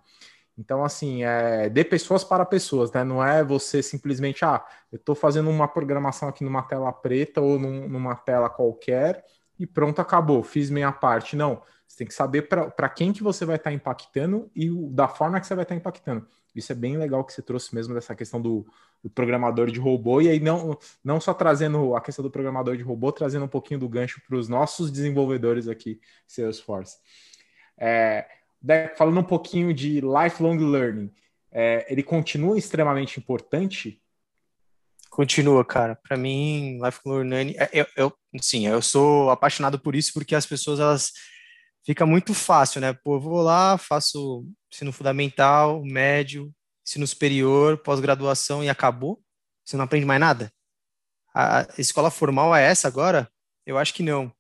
Então, 0.57 0.83
assim, 0.83 1.23
é 1.23 1.69
de 1.69 1.83
pessoas 1.83 2.23
para 2.23 2.45
pessoas, 2.45 2.91
né? 2.91 3.03
Não 3.03 3.23
é 3.23 3.43
você 3.43 3.83
simplesmente, 3.83 4.43
ah, 4.43 4.65
eu 4.91 4.95
estou 4.95 5.13
fazendo 5.13 5.49
uma 5.49 5.67
programação 5.67 6.27
aqui 6.29 6.43
numa 6.43 6.63
tela 6.63 6.91
preta 6.91 7.41
ou 7.41 7.59
num, 7.59 7.87
numa 7.87 8.15
tela 8.15 8.49
qualquer 8.49 9.23
e 9.59 9.65
pronto, 9.65 9.99
acabou, 9.99 10.43
fiz 10.43 10.69
minha 10.69 10.91
parte. 10.91 11.35
Não 11.35 11.61
você 11.87 11.99
tem 11.99 12.07
que 12.07 12.13
saber 12.13 12.43
para 12.43 12.89
quem 12.89 13.13
que 13.13 13.23
você 13.23 13.45
vai 13.45 13.55
estar 13.55 13.69
tá 13.69 13.73
impactando 13.73 14.51
e 14.53 14.69
o, 14.69 14.89
da 14.89 15.07
forma 15.07 15.39
que 15.39 15.47
você 15.47 15.55
vai 15.55 15.63
estar 15.63 15.73
tá 15.73 15.79
impactando. 15.79 16.27
Isso 16.53 16.71
é 16.71 16.75
bem 16.75 16.97
legal 16.97 17.23
que 17.23 17.31
você 17.31 17.41
trouxe 17.41 17.73
mesmo 17.73 17.93
dessa 17.93 18.15
questão 18.15 18.41
do, 18.41 18.65
do, 19.01 19.09
programador 19.09 19.71
de 19.71 19.79
robô, 19.79 20.19
e 20.21 20.27
aí 20.27 20.39
não, 20.39 20.77
não 21.03 21.21
só 21.21 21.33
trazendo 21.33 21.95
a 21.95 22.01
questão 22.01 22.23
do 22.23 22.31
programador 22.31 22.75
de 22.75 22.83
robô, 22.83 23.11
trazendo 23.11 23.45
um 23.45 23.49
pouquinho 23.49 23.79
do 23.79 23.87
gancho 23.87 24.21
para 24.27 24.35
os 24.35 24.49
nossos 24.49 24.91
desenvolvedores 24.91 25.67
aqui, 25.67 26.01
Salesforce. 26.25 26.97
É, 27.77 28.27
falando 28.97 29.19
um 29.19 29.23
pouquinho 29.23 29.73
de 29.73 30.01
lifelong 30.01 30.57
learning, 30.57 31.13
é, 31.51 31.85
ele 31.89 32.03
continua 32.03 32.57
extremamente 32.57 33.19
importante? 33.19 34.01
Continua, 35.17 35.65
cara. 35.65 35.95
Para 35.95 36.15
mim, 36.15 36.79
lifelong 36.79 37.27
learning, 37.27 37.55
é, 37.57 37.67
eu, 37.73 37.87
eu, 37.95 38.13
sim, 38.39 38.67
eu 38.67 38.79
sou 38.83 39.31
apaixonado 39.31 39.79
por 39.79 39.95
isso 39.95 40.13
porque 40.13 40.35
as 40.35 40.45
pessoas 40.45 40.79
elas 40.79 41.11
fica 41.83 42.05
muito 42.05 42.35
fácil, 42.35 42.79
né? 42.79 42.93
Pô, 42.93 43.15
eu 43.15 43.19
vou 43.19 43.41
lá, 43.41 43.79
faço 43.79 44.45
ensino 44.71 44.91
fundamental, 44.93 45.83
médio, 45.83 46.53
ensino 46.85 47.07
superior, 47.07 47.79
pós-graduação 47.79 48.63
e 48.63 48.69
acabou? 48.69 49.19
Você 49.65 49.75
não 49.75 49.85
aprende 49.85 50.05
mais 50.05 50.19
nada? 50.19 50.51
A 51.33 51.65
escola 51.79 52.11
formal 52.11 52.55
é 52.55 52.63
essa 52.65 52.87
agora? 52.87 53.27
Eu 53.65 53.79
acho 53.79 53.95
que 53.95 54.03
não. 54.03 54.31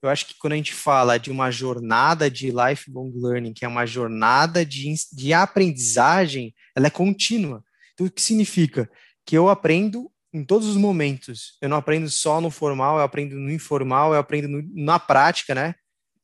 Eu 0.00 0.08
acho 0.08 0.24
que 0.24 0.38
quando 0.38 0.54
a 0.54 0.56
gente 0.56 0.72
fala 0.72 1.18
de 1.18 1.30
uma 1.30 1.50
jornada 1.50 2.30
de 2.30 2.50
lifelong 2.50 3.12
learning, 3.14 3.52
que 3.52 3.66
é 3.66 3.68
uma 3.68 3.84
jornada 3.84 4.64
de, 4.64 4.90
de 5.12 5.34
aprendizagem, 5.34 6.54
ela 6.74 6.86
é 6.86 6.90
contínua. 6.90 7.62
Então, 7.92 8.06
o 8.06 8.10
que 8.10 8.22
significa? 8.22 8.90
Que 9.26 9.36
eu 9.36 9.50
aprendo 9.50 10.10
em 10.34 10.44
todos 10.44 10.66
os 10.66 10.76
momentos. 10.76 11.56
Eu 11.62 11.68
não 11.68 11.76
aprendo 11.76 12.10
só 12.10 12.40
no 12.40 12.50
formal, 12.50 12.98
eu 12.98 13.04
aprendo 13.04 13.36
no 13.36 13.52
informal, 13.52 14.12
eu 14.12 14.18
aprendo 14.18 14.48
no, 14.48 14.62
na 14.74 14.98
prática, 14.98 15.54
né? 15.54 15.76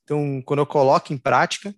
Então, 0.03 0.43
quando 0.45 0.59
eu 0.59 0.67
coloco 0.67 1.13
em 1.13 1.19
prática, 1.19 1.73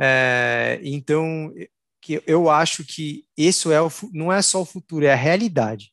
é, 0.00 0.80
então 0.82 1.52
que 2.00 2.20
eu 2.26 2.50
acho 2.50 2.84
que 2.84 3.24
isso 3.36 3.70
é 3.70 3.80
o, 3.80 3.88
não 4.12 4.32
é 4.32 4.42
só 4.42 4.62
o 4.62 4.66
futuro, 4.66 5.04
é 5.04 5.12
a 5.12 5.16
realidade. 5.16 5.92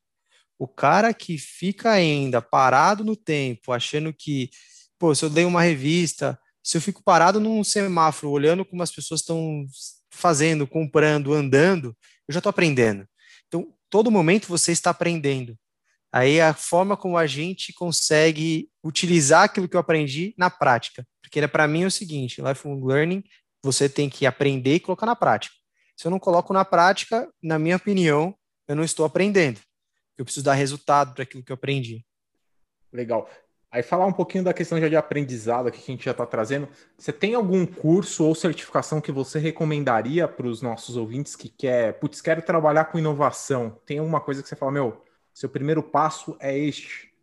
O 0.57 0.67
cara 0.67 1.13
que 1.13 1.37
fica 1.37 1.91
ainda 1.91 2.41
parado 2.41 3.03
no 3.03 3.15
tempo, 3.15 3.71
achando 3.71 4.11
que, 4.11 4.49
pô, 4.97 5.13
se 5.13 5.23
eu 5.23 5.29
dei 5.29 5.45
uma 5.45 5.61
revista, 5.61 6.39
se 6.63 6.77
eu 6.77 6.81
fico 6.81 7.03
parado 7.03 7.39
num 7.39 7.63
semáforo, 7.63 8.31
olhando 8.31 8.65
como 8.65 8.81
as 8.81 8.91
pessoas 8.91 9.21
estão 9.21 9.65
fazendo, 10.09 10.65
comprando, 10.65 11.33
andando, 11.33 11.95
eu 12.27 12.33
já 12.33 12.39
estou 12.39 12.49
aprendendo. 12.49 13.07
Todo 13.89 14.11
momento 14.11 14.47
você 14.47 14.71
está 14.71 14.91
aprendendo. 14.91 15.57
Aí 16.11 16.41
a 16.41 16.53
forma 16.53 16.97
como 16.97 17.17
a 17.17 17.27
gente 17.27 17.71
consegue 17.73 18.69
utilizar 18.83 19.43
aquilo 19.43 19.67
que 19.67 19.75
eu 19.75 19.79
aprendi 19.79 20.33
na 20.37 20.49
prática. 20.49 21.05
Porque 21.21 21.47
para 21.47 21.67
mim 21.67 21.83
é 21.83 21.87
o 21.87 21.91
seguinte, 21.91 22.41
lifelong 22.41 22.83
learning, 22.83 23.23
você 23.63 23.87
tem 23.87 24.09
que 24.09 24.25
aprender 24.25 24.75
e 24.75 24.79
colocar 24.79 25.05
na 25.05 25.15
prática. 25.15 25.55
Se 25.95 26.07
eu 26.07 26.11
não 26.11 26.19
coloco 26.19 26.53
na 26.53 26.65
prática, 26.65 27.29
na 27.43 27.59
minha 27.59 27.75
opinião, 27.75 28.35
eu 28.67 28.75
não 28.75 28.83
estou 28.83 29.05
aprendendo. 29.05 29.59
Eu 30.17 30.25
preciso 30.25 30.45
dar 30.45 30.53
resultado 30.53 31.13
para 31.13 31.23
aquilo 31.23 31.43
que 31.43 31.51
eu 31.51 31.55
aprendi. 31.55 32.05
Legal. 32.91 33.29
Aí 33.71 33.83
falar 33.83 34.07
um 34.07 34.13
pouquinho 34.13 34.43
da 34.43 34.53
questão 34.53 34.79
já 34.79 34.89
de 34.89 34.95
aprendizado 34.95 35.67
aqui 35.67 35.79
que 35.79 35.91
a 35.91 35.95
gente 35.95 36.05
já 36.05 36.11
está 36.11 36.25
trazendo. 36.25 36.67
Você 36.97 37.13
tem 37.13 37.35
algum 37.35 37.67
curso 37.67 38.25
ou 38.25 38.33
certificação 38.33 38.99
que 38.99 39.11
você 39.11 39.37
recomendaria 39.37 40.27
para 40.27 40.47
os 40.47 40.61
nossos 40.61 40.97
ouvintes 40.97 41.35
que 41.35 41.49
quer, 41.49 41.93
putz, 41.99 42.19
quero 42.19 42.41
trabalhar 42.41 42.85
com 42.85 42.97
inovação? 42.97 43.79
Tem 43.85 43.99
alguma 43.99 44.19
coisa 44.19 44.41
que 44.41 44.49
você 44.49 44.55
fala, 44.55 44.71
meu, 44.71 45.05
seu 45.33 45.47
primeiro 45.47 45.83
passo 45.83 46.35
é 46.39 46.57
este? 46.57 47.13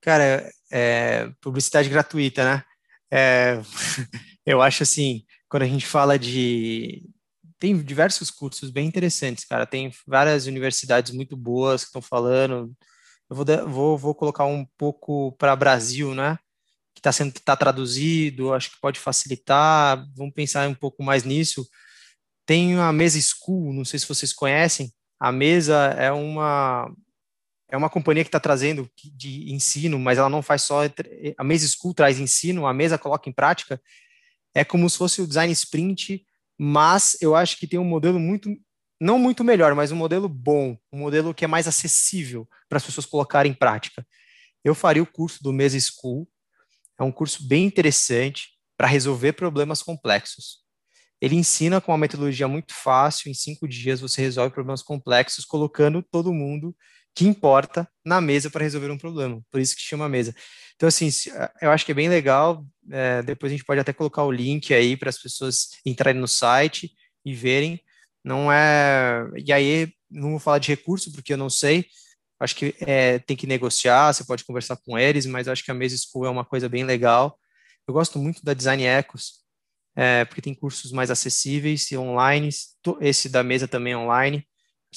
Cara, 0.00 0.50
é, 0.70 1.30
publicidade 1.40 1.88
gratuita, 1.88 2.44
né? 2.44 2.64
É, 3.10 3.60
eu 4.44 4.60
acho 4.60 4.82
assim, 4.82 5.24
quando 5.48 5.62
a 5.62 5.66
gente 5.66 5.86
fala 5.86 6.18
de. 6.18 7.08
Tem 7.58 7.80
diversos 7.82 8.30
cursos 8.30 8.70
bem 8.70 8.86
interessantes, 8.86 9.44
cara. 9.44 9.64
Tem 9.64 9.90
várias 10.06 10.46
universidades 10.46 11.12
muito 11.12 11.36
boas 11.36 11.82
que 11.82 11.88
estão 11.88 12.02
falando. 12.02 12.76
Eu 13.28 13.36
vou, 13.36 13.44
vou, 13.68 13.98
vou 13.98 14.14
colocar 14.14 14.44
um 14.44 14.64
pouco 14.76 15.32
para 15.32 15.56
Brasil, 15.56 16.14
né? 16.14 16.38
Que 16.94 17.00
está 17.00 17.12
sendo 17.12 17.32
tá 17.40 17.56
traduzido, 17.56 18.54
acho 18.54 18.70
que 18.70 18.80
pode 18.80 18.98
facilitar. 18.98 20.06
Vamos 20.14 20.34
pensar 20.34 20.68
um 20.68 20.74
pouco 20.74 21.02
mais 21.02 21.24
nisso. 21.24 21.68
Tem 22.46 22.78
a 22.78 22.92
Mesa 22.92 23.18
School, 23.20 23.72
não 23.72 23.84
sei 23.84 23.98
se 23.98 24.08
vocês 24.08 24.32
conhecem. 24.32 24.92
A 25.18 25.32
Mesa 25.32 25.76
é 25.98 26.12
uma 26.12 26.90
é 27.68 27.76
uma 27.76 27.90
companhia 27.90 28.22
que 28.22 28.28
está 28.28 28.38
trazendo 28.38 28.88
de 29.12 29.52
ensino, 29.52 29.98
mas 29.98 30.18
ela 30.18 30.28
não 30.28 30.42
faz 30.42 30.62
só. 30.62 30.82
A 31.36 31.44
Mesa 31.44 31.66
School 31.68 31.94
traz 31.94 32.18
ensino, 32.18 32.66
a 32.66 32.72
mesa 32.72 32.96
coloca 32.96 33.28
em 33.28 33.32
prática. 33.32 33.80
É 34.54 34.64
como 34.64 34.88
se 34.88 34.96
fosse 34.96 35.20
o 35.20 35.26
design 35.26 35.52
sprint, 35.52 36.24
mas 36.58 37.16
eu 37.20 37.34
acho 37.34 37.58
que 37.58 37.66
tem 37.66 37.78
um 37.78 37.84
modelo 37.84 38.18
muito, 38.18 38.48
não 39.00 39.18
muito 39.18 39.44
melhor, 39.44 39.74
mas 39.74 39.92
um 39.92 39.96
modelo 39.96 40.28
bom, 40.28 40.76
um 40.92 40.98
modelo 40.98 41.34
que 41.34 41.44
é 41.44 41.48
mais 41.48 41.68
acessível 41.68 42.48
para 42.68 42.78
as 42.78 42.84
pessoas 42.84 43.06
colocarem 43.06 43.52
em 43.52 43.54
prática. 43.54 44.06
Eu 44.64 44.74
faria 44.74 45.02
o 45.02 45.06
curso 45.06 45.42
do 45.42 45.52
Mesa 45.52 45.78
School, 45.78 46.28
é 46.98 47.02
um 47.02 47.12
curso 47.12 47.46
bem 47.46 47.64
interessante 47.64 48.50
para 48.76 48.86
resolver 48.86 49.32
problemas 49.32 49.82
complexos. 49.82 50.64
Ele 51.20 51.34
ensina 51.34 51.80
com 51.80 51.92
uma 51.92 51.98
metodologia 51.98 52.46
muito 52.48 52.74
fácil, 52.74 53.30
em 53.30 53.34
cinco 53.34 53.66
dias 53.66 54.00
você 54.00 54.20
resolve 54.20 54.52
problemas 54.52 54.82
complexos, 54.82 55.44
colocando 55.44 56.02
todo 56.02 56.32
mundo 56.32 56.74
que 57.14 57.26
importa 57.26 57.88
na 58.04 58.20
mesa 58.20 58.50
para 58.50 58.62
resolver 58.62 58.90
um 58.90 58.98
problema. 58.98 59.40
Por 59.50 59.58
isso 59.58 59.74
que 59.74 59.80
chama 59.80 60.08
mesa. 60.08 60.34
Então, 60.74 60.86
assim, 60.86 61.08
eu 61.62 61.70
acho 61.70 61.86
que 61.86 61.92
é 61.92 61.94
bem 61.94 62.10
legal. 62.10 62.66
É, 62.90 63.22
depois 63.22 63.50
a 63.50 63.56
gente 63.56 63.64
pode 63.64 63.80
até 63.80 63.92
colocar 63.92 64.22
o 64.24 64.30
link 64.30 64.74
aí 64.74 64.96
para 64.96 65.08
as 65.08 65.18
pessoas 65.18 65.70
entrarem 65.86 66.20
no 66.20 66.28
site 66.28 66.92
e 67.24 67.32
verem. 67.34 67.80
Não 68.26 68.52
é. 68.52 69.26
E 69.36 69.52
aí, 69.52 69.92
não 70.10 70.30
vou 70.30 70.38
falar 70.40 70.58
de 70.58 70.68
recurso, 70.68 71.12
porque 71.12 71.32
eu 71.32 71.36
não 71.36 71.48
sei. 71.48 71.86
Acho 72.40 72.56
que 72.56 72.74
é, 72.80 73.18
tem 73.20 73.36
que 73.36 73.46
negociar, 73.46 74.12
você 74.12 74.24
pode 74.24 74.44
conversar 74.44 74.76
com 74.76 74.98
eles, 74.98 75.24
mas 75.24 75.48
acho 75.48 75.64
que 75.64 75.70
a 75.70 75.74
Mesa 75.74 75.96
School 75.96 76.26
é 76.26 76.30
uma 76.30 76.44
coisa 76.44 76.68
bem 76.68 76.84
legal. 76.84 77.38
Eu 77.88 77.94
gosto 77.94 78.18
muito 78.18 78.44
da 78.44 78.52
Design 78.52 78.84
Ecos, 78.84 79.44
é, 79.96 80.24
porque 80.24 80.42
tem 80.42 80.54
cursos 80.54 80.92
mais 80.92 81.10
acessíveis 81.10 81.90
e 81.90 81.96
online. 81.96 82.50
Esse 83.00 83.28
da 83.28 83.42
mesa 83.42 83.68
também 83.68 83.94
é 83.94 83.96
online 83.96 84.46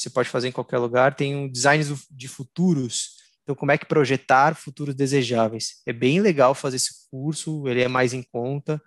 você 0.02 0.10
pode 0.10 0.30
fazer 0.30 0.48
em 0.48 0.52
qualquer 0.52 0.78
lugar. 0.78 1.16
Tem 1.16 1.36
um 1.36 1.50
design 1.50 1.84
de 2.10 2.28
futuros. 2.28 3.18
Então, 3.44 3.56
como 3.56 3.72
é 3.72 3.78
que 3.78 3.86
projetar 3.86 4.56
futuros 4.56 4.96
desejáveis? 4.96 5.82
É 5.86 5.92
bem 5.92 6.22
legal 6.22 6.54
fazer 6.54 6.78
esse 6.78 7.10
curso, 7.10 7.68
ele 7.68 7.82
é 7.82 7.88
mais 7.88 8.14
em 8.14 8.24
conta. 8.24 8.82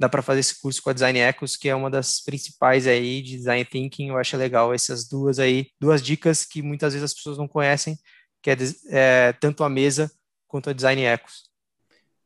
Dá 0.00 0.08
para 0.08 0.22
fazer 0.22 0.40
esse 0.40 0.58
curso 0.58 0.82
com 0.82 0.88
a 0.88 0.94
Design 0.94 1.18
Ecos, 1.18 1.56
que 1.58 1.68
é 1.68 1.74
uma 1.74 1.90
das 1.90 2.22
principais 2.22 2.86
aí 2.86 3.20
de 3.20 3.36
design 3.36 3.62
thinking. 3.66 4.08
Eu 4.08 4.16
acho 4.16 4.34
legal 4.34 4.72
essas 4.72 5.06
duas 5.06 5.38
aí, 5.38 5.66
duas 5.78 6.00
dicas 6.00 6.46
que 6.46 6.62
muitas 6.62 6.94
vezes 6.94 7.04
as 7.04 7.12
pessoas 7.12 7.36
não 7.36 7.46
conhecem, 7.46 7.98
que 8.40 8.50
é, 8.50 8.56
é 8.88 9.32
tanto 9.34 9.62
a 9.62 9.68
mesa 9.68 10.10
quanto 10.48 10.70
a 10.70 10.72
Design 10.72 11.02
Ecos. 11.04 11.50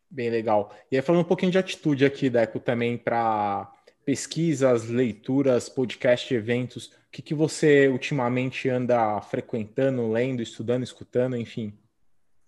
Bem 0.08 0.30
legal. 0.30 0.72
E 0.88 0.94
aí 0.94 1.02
falando 1.02 1.22
um 1.22 1.28
pouquinho 1.28 1.50
de 1.50 1.58
atitude 1.58 2.04
aqui, 2.04 2.30
Deco, 2.30 2.60
também 2.60 2.96
para 2.96 3.68
pesquisas, 4.04 4.88
leituras, 4.88 5.68
podcast, 5.68 6.32
eventos, 6.32 6.86
o 6.86 7.10
que, 7.10 7.22
que 7.22 7.34
você 7.34 7.88
ultimamente 7.88 8.68
anda 8.68 9.20
frequentando, 9.20 10.12
lendo, 10.12 10.40
estudando, 10.40 10.84
escutando, 10.84 11.36
enfim? 11.36 11.76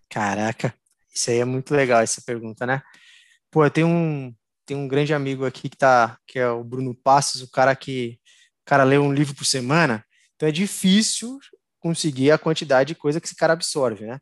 Caraca, 0.09 0.73
isso 1.13 1.31
aí 1.31 1.39
é 1.39 1.45
muito 1.45 1.75
legal, 1.75 2.01
essa 2.01 2.23
pergunta, 2.25 2.65
né? 2.65 2.81
Pô, 3.51 3.65
eu 3.65 3.71
tenho 3.71 3.89
um, 3.89 4.33
tenho 4.67 4.81
um 4.81 4.89
grande 4.89 5.15
amigo 5.15 5.47
aqui 5.47 5.69
que 5.69 5.77
tá, 5.77 6.19
que 6.27 6.39
é 6.39 6.49
o 6.49 6.65
Bruno 6.65 6.95
Passos, 6.95 7.43
o 7.43 7.51
cara 7.51 7.75
que 7.75 8.19
o 8.63 8.69
cara 8.69 8.85
lê 8.85 8.99
um 8.99 9.13
livro 9.13 9.35
por 9.35 9.47
semana, 9.47 10.05
então 10.35 10.49
é 10.49 10.53
difícil 10.53 11.39
conseguir 11.79 12.33
a 12.33 12.39
quantidade 12.39 12.89
de 12.89 12.95
coisa 12.97 13.21
que 13.21 13.27
esse 13.27 13.37
cara 13.37 13.53
absorve, 13.53 14.05
né? 14.07 14.19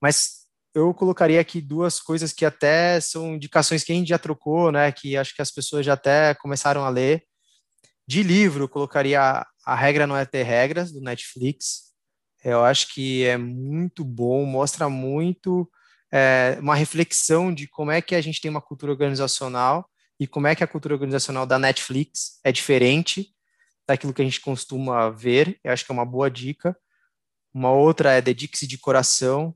Mas 0.00 0.46
eu 0.74 0.92
colocaria 0.92 1.40
aqui 1.40 1.60
duas 1.60 1.98
coisas 1.98 2.32
que 2.32 2.44
até 2.44 3.00
são 3.00 3.34
indicações 3.34 3.82
que 3.82 3.92
a 3.92 3.94
gente 3.94 4.08
já 4.08 4.18
trocou, 4.18 4.70
né? 4.70 4.92
Que 4.92 5.16
acho 5.16 5.34
que 5.34 5.42
as 5.42 5.50
pessoas 5.50 5.84
já 5.84 5.94
até 5.94 6.34
começaram 6.34 6.84
a 6.84 6.88
ler. 6.90 7.24
De 8.06 8.22
livro, 8.22 8.64
eu 8.64 8.68
colocaria 8.68 9.44
A 9.64 9.74
Regra 9.74 10.06
Não 10.06 10.16
É 10.16 10.24
Ter 10.24 10.42
Regras, 10.42 10.92
do 10.92 11.00
Netflix. 11.00 11.92
Eu 12.44 12.64
acho 12.64 12.94
que 12.94 13.24
é 13.24 13.36
muito 13.36 14.04
bom, 14.04 14.44
mostra 14.44 14.88
muito 14.88 15.68
é, 16.12 16.58
uma 16.60 16.74
reflexão 16.74 17.52
de 17.52 17.66
como 17.66 17.90
é 17.90 18.00
que 18.00 18.14
a 18.14 18.20
gente 18.20 18.40
tem 18.40 18.50
uma 18.50 18.60
cultura 18.60 18.92
organizacional 18.92 19.88
e 20.18 20.26
como 20.26 20.46
é 20.46 20.54
que 20.54 20.64
a 20.64 20.66
cultura 20.66 20.94
organizacional 20.94 21.46
da 21.46 21.58
Netflix 21.58 22.40
é 22.42 22.50
diferente 22.50 23.34
daquilo 23.86 24.12
que 24.12 24.22
a 24.22 24.24
gente 24.24 24.40
costuma 24.40 25.10
ver. 25.10 25.58
Eu 25.62 25.72
acho 25.72 25.84
que 25.84 25.92
é 25.92 25.94
uma 25.94 26.04
boa 26.04 26.30
dica. 26.30 26.76
Uma 27.54 27.72
outra 27.72 28.12
é 28.12 28.20
Dedique-se 28.20 28.66
de 28.66 28.78
Coração, 28.78 29.54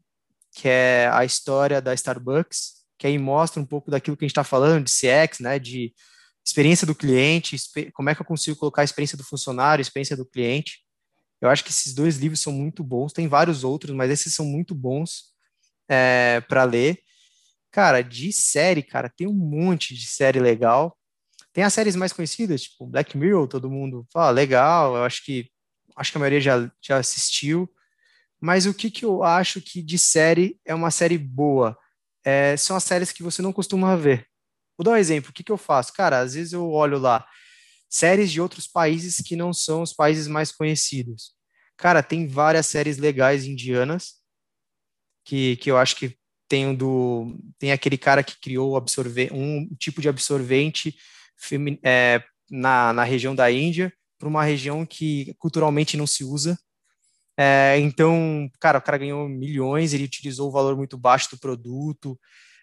que 0.52 0.68
é 0.68 1.08
a 1.12 1.24
história 1.24 1.80
da 1.80 1.94
Starbucks, 1.94 2.82
que 2.98 3.06
aí 3.06 3.18
mostra 3.18 3.60
um 3.60 3.66
pouco 3.66 3.90
daquilo 3.90 4.16
que 4.16 4.24
a 4.24 4.26
gente 4.26 4.32
está 4.32 4.44
falando, 4.44 4.84
de 4.84 4.90
CX, 4.90 5.40
né, 5.40 5.58
de 5.58 5.92
experiência 6.44 6.86
do 6.86 6.94
cliente, 6.94 7.56
como 7.92 8.10
é 8.10 8.14
que 8.14 8.20
eu 8.20 8.26
consigo 8.26 8.56
colocar 8.56 8.82
a 8.82 8.84
experiência 8.84 9.16
do 9.16 9.24
funcionário, 9.24 9.80
a 9.80 9.86
experiência 9.86 10.16
do 10.16 10.26
cliente. 10.26 10.80
Eu 11.40 11.48
acho 11.48 11.64
que 11.64 11.70
esses 11.70 11.92
dois 11.94 12.16
livros 12.16 12.40
são 12.40 12.52
muito 12.52 12.82
bons, 12.84 13.12
tem 13.12 13.28
vários 13.28 13.64
outros, 13.64 13.94
mas 13.94 14.10
esses 14.10 14.34
são 14.34 14.44
muito 14.44 14.74
bons 14.74 15.31
é, 15.92 16.40
para 16.40 16.64
ler. 16.64 17.02
Cara, 17.70 18.02
de 18.02 18.32
série, 18.32 18.82
cara, 18.82 19.10
tem 19.10 19.26
um 19.26 19.32
monte 19.34 19.94
de 19.94 20.06
série 20.06 20.40
legal. 20.40 20.96
Tem 21.52 21.64
as 21.64 21.74
séries 21.74 21.94
mais 21.94 22.12
conhecidas, 22.12 22.62
tipo 22.62 22.86
Black 22.86 23.16
Mirror, 23.16 23.46
todo 23.46 23.70
mundo 23.70 24.06
fala, 24.10 24.30
legal, 24.30 24.96
eu 24.96 25.04
acho 25.04 25.22
que 25.24 25.50
acho 25.94 26.10
que 26.10 26.16
a 26.16 26.20
maioria 26.20 26.40
já, 26.40 26.72
já 26.80 26.96
assistiu. 26.96 27.70
Mas 28.40 28.64
o 28.64 28.72
que, 28.72 28.90
que 28.90 29.04
eu 29.04 29.22
acho 29.22 29.60
que 29.60 29.82
de 29.82 29.98
série 29.98 30.58
é 30.64 30.74
uma 30.74 30.90
série 30.90 31.18
boa? 31.18 31.76
É, 32.24 32.56
são 32.56 32.74
as 32.74 32.84
séries 32.84 33.12
que 33.12 33.22
você 33.22 33.42
não 33.42 33.52
costuma 33.52 33.94
ver. 33.94 34.26
Vou 34.78 34.84
dar 34.84 34.92
um 34.92 34.96
exemplo. 34.96 35.30
O 35.30 35.32
que, 35.34 35.44
que 35.44 35.52
eu 35.52 35.58
faço? 35.58 35.92
Cara, 35.92 36.20
às 36.20 36.34
vezes 36.34 36.54
eu 36.54 36.70
olho 36.70 36.98
lá 36.98 37.26
séries 37.90 38.32
de 38.32 38.40
outros 38.40 38.66
países 38.66 39.18
que 39.18 39.36
não 39.36 39.52
são 39.52 39.82
os 39.82 39.92
países 39.92 40.26
mais 40.26 40.50
conhecidos. 40.50 41.34
Cara, 41.76 42.02
tem 42.02 42.26
várias 42.26 42.66
séries 42.66 42.96
legais 42.96 43.44
indianas 43.44 44.21
que, 45.24 45.56
que 45.56 45.70
eu 45.70 45.76
acho 45.76 45.96
que 45.96 46.16
tem 46.48 46.74
do 46.74 47.38
tem 47.58 47.72
aquele 47.72 47.96
cara 47.96 48.22
que 48.22 48.38
criou 48.40 48.78
um 49.32 49.68
tipo 49.78 50.00
de 50.00 50.08
absorvente 50.08 50.94
é, 51.82 52.22
na, 52.50 52.92
na 52.92 53.04
região 53.04 53.34
da 53.34 53.50
Índia 53.50 53.92
para 54.18 54.28
uma 54.28 54.44
região 54.44 54.84
que 54.84 55.34
culturalmente 55.38 55.96
não 55.96 56.06
se 56.06 56.24
usa 56.24 56.58
é, 57.38 57.78
então, 57.80 58.50
cara, 58.60 58.78
o 58.78 58.82
cara 58.82 58.98
ganhou 58.98 59.28
milhões, 59.28 59.92
ele 59.92 60.04
utilizou 60.04 60.48
o 60.48 60.52
valor 60.52 60.76
muito 60.76 60.98
baixo 60.98 61.30
do 61.30 61.38
produto, 61.38 62.18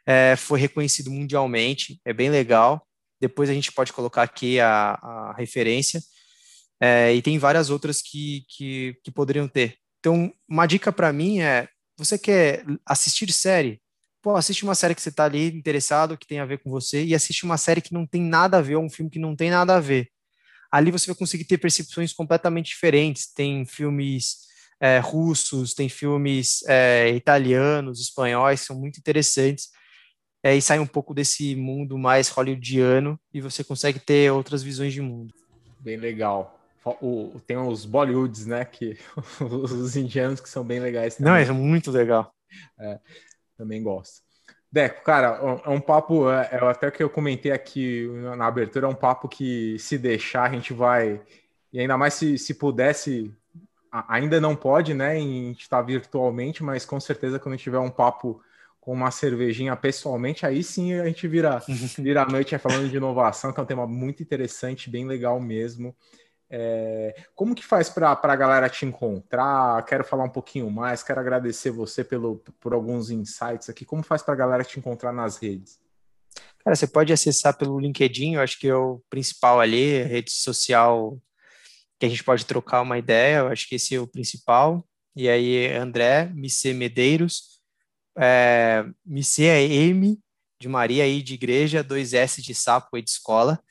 é, 0.05 0.35
foi 0.35 0.59
reconhecido 0.59 1.11
mundialmente, 1.11 1.99
é 2.05 2.13
bem 2.13 2.29
legal. 2.29 2.85
Depois 3.19 3.49
a 3.49 3.53
gente 3.53 3.71
pode 3.71 3.91
colocar 3.91 4.23
aqui 4.23 4.59
a, 4.59 4.93
a 4.93 5.35
referência. 5.37 6.01
É, 6.81 7.13
e 7.13 7.21
tem 7.21 7.37
várias 7.37 7.69
outras 7.69 8.01
que, 8.01 8.45
que, 8.47 8.95
que 9.03 9.11
poderiam 9.11 9.47
ter. 9.47 9.75
Então, 9.99 10.31
uma 10.47 10.65
dica 10.65 10.91
para 10.91 11.11
mim 11.11 11.41
é: 11.41 11.67
você 11.99 12.17
quer 12.17 12.65
assistir 12.85 13.31
série? 13.31 13.81
Pô, 14.21 14.35
assiste 14.35 14.63
uma 14.63 14.75
série 14.75 14.95
que 14.95 15.01
você 15.01 15.09
está 15.09 15.25
ali 15.25 15.47
interessado, 15.47 16.17
que 16.17 16.27
tem 16.27 16.39
a 16.39 16.45
ver 16.45 16.59
com 16.59 16.69
você, 16.69 17.03
e 17.03 17.15
assiste 17.15 17.45
uma 17.45 17.57
série 17.57 17.81
que 17.81 17.93
não 17.93 18.05
tem 18.05 18.21
nada 18.21 18.57
a 18.57 18.61
ver, 18.61 18.75
ou 18.75 18.83
um 18.83 18.89
filme 18.89 19.09
que 19.09 19.19
não 19.19 19.35
tem 19.35 19.49
nada 19.49 19.75
a 19.75 19.79
ver. 19.79 20.09
Ali 20.71 20.91
você 20.91 21.07
vai 21.07 21.15
conseguir 21.15 21.45
ter 21.45 21.57
percepções 21.57 22.13
completamente 22.13 22.69
diferentes. 22.69 23.31
Tem 23.33 23.65
filmes 23.65 24.47
é, 24.79 24.99
russos, 24.99 25.73
tem 25.73 25.89
filmes 25.89 26.63
é, 26.67 27.09
italianos, 27.15 27.99
espanhóis, 27.99 28.61
são 28.61 28.79
muito 28.79 28.97
interessantes. 28.99 29.69
É, 30.43 30.55
e 30.55 30.61
sai 30.61 30.79
um 30.79 30.87
pouco 30.87 31.13
desse 31.13 31.55
mundo 31.55 31.97
mais 31.97 32.29
hollywoodiano 32.29 33.19
e 33.33 33.41
você 33.41 33.63
consegue 33.63 33.99
ter 33.99 34.31
outras 34.31 34.63
visões 34.63 34.93
de 34.93 35.01
mundo. 35.01 35.33
Bem 35.79 35.97
legal. 35.97 36.58
O, 36.85 37.39
tem 37.45 37.57
os 37.57 37.85
Bollywoods, 37.85 38.45
né? 38.45 38.65
Que, 38.65 38.97
os 39.41 39.95
indianos 39.95 40.39
que 40.39 40.49
são 40.49 40.63
bem 40.63 40.79
legais 40.79 41.15
também. 41.15 41.31
Não, 41.31 41.37
é 41.39 41.51
muito 41.51 41.91
legal. 41.91 42.33
É, 42.79 42.99
também 43.57 43.81
gosto. 43.83 44.21
Deco, 44.71 45.03
cara, 45.03 45.61
é 45.65 45.69
um 45.69 45.81
papo, 45.81 46.29
é, 46.29 46.49
é 46.51 46.57
até 46.57 46.91
que 46.91 47.01
eu 47.01 47.09
comentei 47.09 47.51
aqui 47.51 48.07
na 48.37 48.45
abertura, 48.45 48.85
é 48.85 48.89
um 48.89 48.95
papo 48.95 49.27
que 49.27 49.79
se 49.79 49.97
deixar 49.97 50.43
a 50.43 50.53
gente 50.53 50.73
vai, 50.73 51.19
e 51.73 51.79
ainda 51.79 51.97
mais 51.97 52.13
se, 52.13 52.37
se 52.37 52.53
pudesse 52.53 53.35
ainda 54.07 54.39
não 54.39 54.55
pode, 54.55 54.93
né? 54.93 55.17
Em 55.17 55.51
estar 55.51 55.81
virtualmente, 55.81 56.63
mas 56.63 56.85
com 56.85 56.99
certeza 56.99 57.39
quando 57.39 57.57
tiver 57.57 57.79
um 57.79 57.89
papo 57.89 58.41
com 58.79 58.93
uma 58.93 59.11
cervejinha 59.11 59.75
pessoalmente, 59.75 60.45
aí 60.45 60.63
sim 60.63 60.93
a 60.93 61.05
gente 61.05 61.27
vira, 61.27 61.59
vira 61.97 62.23
a 62.23 62.25
noite 62.25 62.57
falando 62.57 62.89
de 62.89 62.97
inovação, 62.97 63.51
que 63.51 63.59
é 63.59 63.63
um 63.63 63.65
tema 63.65 63.85
muito 63.85 64.23
interessante, 64.23 64.89
bem 64.89 65.05
legal 65.05 65.39
mesmo. 65.39 65.95
É, 66.51 67.15
como 67.35 67.53
que 67.53 67.63
faz 67.63 67.89
para 67.89 68.19
a 68.21 68.35
galera 68.35 68.69
te 68.69 68.85
encontrar? 68.85 69.83
Quero 69.85 70.03
falar 70.03 70.23
um 70.23 70.29
pouquinho 70.29 70.69
mais, 70.69 71.03
quero 71.03 71.19
agradecer 71.19 71.69
você 71.69 72.03
pelo, 72.03 72.37
por 72.59 72.73
alguns 72.73 73.11
insights 73.11 73.69
aqui. 73.69 73.85
Como 73.85 74.03
faz 74.03 74.21
para 74.23 74.33
a 74.33 74.37
galera 74.37 74.63
te 74.63 74.79
encontrar 74.79 75.11
nas 75.11 75.37
redes? 75.37 75.79
Cara, 76.63 76.75
você 76.75 76.87
pode 76.87 77.13
acessar 77.13 77.57
pelo 77.57 77.79
LinkedIn, 77.79 78.35
eu 78.35 78.41
acho 78.41 78.59
que 78.59 78.67
é 78.67 78.75
o 78.75 79.01
principal 79.09 79.59
ali, 79.59 80.03
rede 80.03 80.31
social 80.31 81.17
que 81.99 82.05
a 82.05 82.09
gente 82.09 82.23
pode 82.23 82.45
trocar 82.45 82.81
uma 82.81 82.97
ideia, 82.97 83.39
eu 83.39 83.47
acho 83.49 83.67
que 83.67 83.75
esse 83.75 83.93
é 83.93 83.99
o 83.99 84.07
principal. 84.07 84.87
E 85.15 85.27
aí, 85.27 85.67
André, 85.75 86.31
Micê 86.33 86.73
Medeiros, 86.73 87.59
é, 88.17 88.85
Micê 89.05 89.45
é 89.45 89.61
M 89.63 90.17
de 90.61 90.67
Maria 90.69 91.05
e 91.05 91.21
de 91.21 91.33
igreja, 91.33 91.83
dois 91.83 92.13
S 92.13 92.41
de 92.41 92.55
sapo 92.55 92.97
e 92.97 93.01
de 93.01 93.09
escola. 93.09 93.61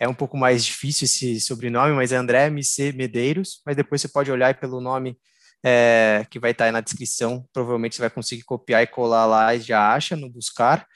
É 0.00 0.08
um 0.08 0.14
pouco 0.14 0.36
mais 0.36 0.64
difícil 0.64 1.06
esse 1.06 1.40
sobrenome, 1.40 1.94
mas 1.94 2.12
é 2.12 2.16
André 2.16 2.50
Micê 2.50 2.92
Medeiros, 2.92 3.60
mas 3.66 3.76
depois 3.76 4.00
você 4.00 4.08
pode 4.08 4.30
olhar 4.30 4.58
pelo 4.58 4.80
nome 4.80 5.18
é, 5.64 6.24
que 6.30 6.38
vai 6.38 6.52
estar 6.52 6.66
aí 6.66 6.72
na 6.72 6.80
descrição, 6.80 7.44
provavelmente 7.52 7.96
você 7.96 8.02
vai 8.02 8.10
conseguir 8.10 8.42
copiar 8.42 8.82
e 8.82 8.86
colar 8.86 9.26
lá 9.26 9.54
e 9.54 9.60
já 9.60 9.92
acha 9.92 10.14
no 10.14 10.30
buscar. 10.30 10.86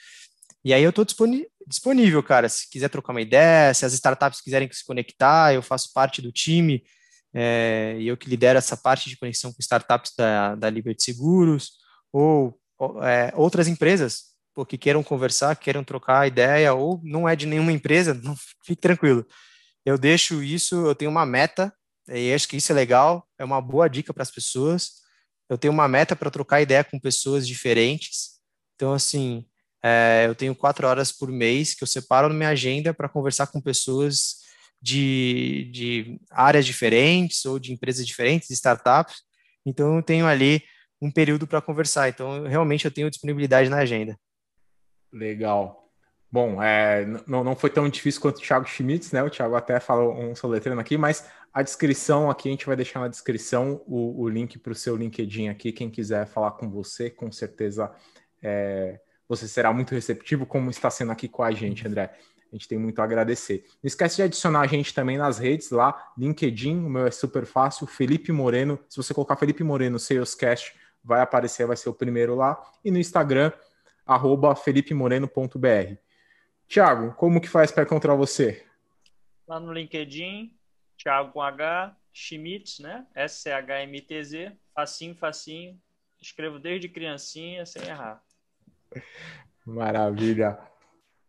E 0.64 0.72
aí 0.72 0.82
eu 0.82 0.90
estou 0.90 1.04
disponível, 1.04 2.22
cara. 2.22 2.48
Se 2.48 2.70
quiser 2.70 2.88
trocar 2.88 3.12
uma 3.12 3.20
ideia, 3.20 3.74
se 3.74 3.84
as 3.84 3.92
startups 3.92 4.40
quiserem 4.40 4.70
se 4.70 4.84
conectar, 4.84 5.52
eu 5.52 5.62
faço 5.62 5.92
parte 5.92 6.22
do 6.22 6.30
time 6.30 6.84
é, 7.34 7.96
e 7.98 8.06
eu 8.06 8.16
que 8.16 8.28
lidero 8.28 8.58
essa 8.58 8.76
parte 8.76 9.08
de 9.08 9.16
conexão 9.16 9.52
com 9.52 9.60
startups 9.60 10.12
da, 10.16 10.54
da 10.54 10.70
Liberty 10.70 11.02
Seguros 11.02 11.72
ou 12.12 12.56
é, 13.02 13.32
outras 13.34 13.66
empresas 13.66 14.31
porque 14.54 14.78
queiram 14.78 15.02
conversar, 15.02 15.56
queiram 15.56 15.84
trocar 15.84 16.26
ideia 16.26 16.74
ou 16.74 17.00
não 17.02 17.28
é 17.28 17.34
de 17.34 17.46
nenhuma 17.46 17.72
empresa, 17.72 18.14
não 18.14 18.36
fique 18.64 18.80
tranquilo. 18.80 19.26
Eu 19.84 19.98
deixo 19.98 20.42
isso, 20.42 20.86
eu 20.86 20.94
tenho 20.94 21.10
uma 21.10 21.26
meta 21.26 21.72
e 22.08 22.32
acho 22.32 22.48
que 22.48 22.56
isso 22.56 22.72
é 22.72 22.74
legal, 22.74 23.26
é 23.38 23.44
uma 23.44 23.60
boa 23.60 23.88
dica 23.88 24.12
para 24.12 24.22
as 24.22 24.30
pessoas. 24.30 25.02
Eu 25.48 25.58
tenho 25.58 25.72
uma 25.72 25.88
meta 25.88 26.16
para 26.16 26.30
trocar 26.30 26.62
ideia 26.62 26.84
com 26.84 26.98
pessoas 26.98 27.46
diferentes. 27.46 28.40
Então, 28.74 28.92
assim, 28.92 29.44
é, 29.82 30.24
eu 30.26 30.34
tenho 30.34 30.54
quatro 30.54 30.86
horas 30.86 31.12
por 31.12 31.30
mês 31.30 31.74
que 31.74 31.82
eu 31.82 31.86
separo 31.86 32.28
na 32.28 32.34
minha 32.34 32.48
agenda 32.48 32.94
para 32.94 33.08
conversar 33.08 33.46
com 33.48 33.60
pessoas 33.60 34.36
de, 34.80 35.70
de 35.72 36.20
áreas 36.30 36.66
diferentes 36.66 37.44
ou 37.44 37.58
de 37.58 37.72
empresas 37.72 38.06
diferentes, 38.06 38.50
startups. 38.50 39.16
Então, 39.64 39.96
eu 39.96 40.02
tenho 40.02 40.26
ali 40.26 40.62
um 41.00 41.10
período 41.10 41.46
para 41.46 41.60
conversar. 41.60 42.08
Então, 42.08 42.44
realmente, 42.44 42.84
eu 42.84 42.90
tenho 42.90 43.10
disponibilidade 43.10 43.68
na 43.68 43.78
agenda. 43.78 44.16
Legal. 45.12 45.88
Bom, 46.30 46.62
é, 46.62 47.04
não, 47.26 47.44
não 47.44 47.54
foi 47.54 47.68
tão 47.68 47.88
difícil 47.88 48.20
quanto 48.20 48.38
o 48.38 48.40
Thiago 48.40 48.66
Schmitz, 48.66 49.12
né? 49.12 49.22
O 49.22 49.28
Thiago 49.28 49.54
até 49.54 49.78
falou 49.78 50.14
um 50.14 50.34
soletrando 50.34 50.80
aqui, 50.80 50.96
mas 50.96 51.28
a 51.52 51.62
descrição 51.62 52.30
aqui, 52.30 52.48
a 52.48 52.52
gente 52.52 52.64
vai 52.64 52.74
deixar 52.74 53.00
na 53.00 53.08
descrição 53.08 53.82
o, 53.86 54.22
o 54.22 54.28
link 54.28 54.58
para 54.58 54.72
o 54.72 54.74
seu 54.74 54.96
LinkedIn 54.96 55.48
aqui. 55.48 55.72
Quem 55.72 55.90
quiser 55.90 56.26
falar 56.26 56.52
com 56.52 56.70
você, 56.70 57.10
com 57.10 57.30
certeza 57.30 57.92
é, 58.42 58.98
você 59.28 59.46
será 59.46 59.72
muito 59.72 59.94
receptivo, 59.94 60.46
como 60.46 60.70
está 60.70 60.90
sendo 60.90 61.12
aqui 61.12 61.28
com 61.28 61.42
a 61.42 61.50
gente, 61.50 61.86
André. 61.86 62.10
A 62.50 62.56
gente 62.56 62.68
tem 62.68 62.78
muito 62.78 62.98
a 63.00 63.04
agradecer. 63.04 63.64
Não 63.82 63.88
esquece 63.88 64.16
de 64.16 64.22
adicionar 64.22 64.60
a 64.60 64.66
gente 64.66 64.94
também 64.94 65.16
nas 65.16 65.38
redes 65.38 65.70
lá, 65.70 66.12
LinkedIn, 66.18 66.84
o 66.84 66.88
meu 66.88 67.06
é 67.06 67.10
super 67.10 67.46
fácil, 67.46 67.86
Felipe 67.86 68.32
Moreno. 68.32 68.78
Se 68.88 68.96
você 68.96 69.14
colocar 69.14 69.36
Felipe 69.36 69.62
Moreno 69.64 69.98
Salescast, 69.98 70.74
vai 71.02 71.20
aparecer, 71.20 71.66
vai 71.66 71.76
ser 71.76 71.88
o 71.88 71.94
primeiro 71.94 72.34
lá. 72.34 72.62
E 72.84 72.90
no 72.90 72.98
Instagram, 72.98 73.52
arroba 74.06 74.54
felipemoreno.br. 74.54 75.96
Tiago, 76.68 77.12
como 77.14 77.40
que 77.40 77.48
faz 77.48 77.70
para 77.70 77.82
encontrar 77.82 78.14
você? 78.14 78.64
lá 79.52 79.60
no 79.60 79.72
LinkedIn, 79.72 80.50
Thiago 80.96 81.32
com 81.32 81.42
H, 81.42 81.94
Schmitz, 82.12 82.78
né? 82.78 83.04
S-C-H-M-T-Z, 83.14 84.52
facinho, 84.74 85.14
facinho. 85.14 85.78
Escrevo 86.20 86.58
desde 86.58 86.88
criancinha, 86.88 87.66
sem 87.66 87.82
errar. 87.86 88.22
Maravilha. 89.66 90.58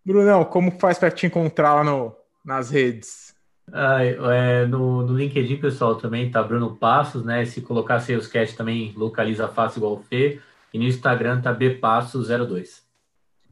Brunão, 0.05 0.45
como 0.45 0.79
faz 0.79 0.97
para 0.97 1.11
te 1.11 1.25
encontrar 1.25 1.75
lá 1.75 1.83
no, 1.83 2.15
nas 2.45 2.69
redes? 2.69 3.35
Ah, 3.71 4.03
é, 4.03 4.65
no, 4.65 5.01
no, 5.01 5.17
LinkedIn, 5.17 5.57
pessoal, 5.57 5.95
também 5.95 6.29
tá 6.31 6.43
Bruno 6.43 6.75
Passos, 6.75 7.25
né? 7.25 7.43
Se 7.45 7.61
colocar 7.61 7.99
Salescast 7.99 8.55
também 8.55 8.93
localiza 8.95 9.47
fácil 9.47 9.79
igual 9.79 9.93
o 9.93 10.03
Fê. 10.03 10.41
E 10.73 10.79
no 10.79 10.85
Instagram 10.85 11.41
tá 11.41 11.55
bpassos02. 11.55 12.81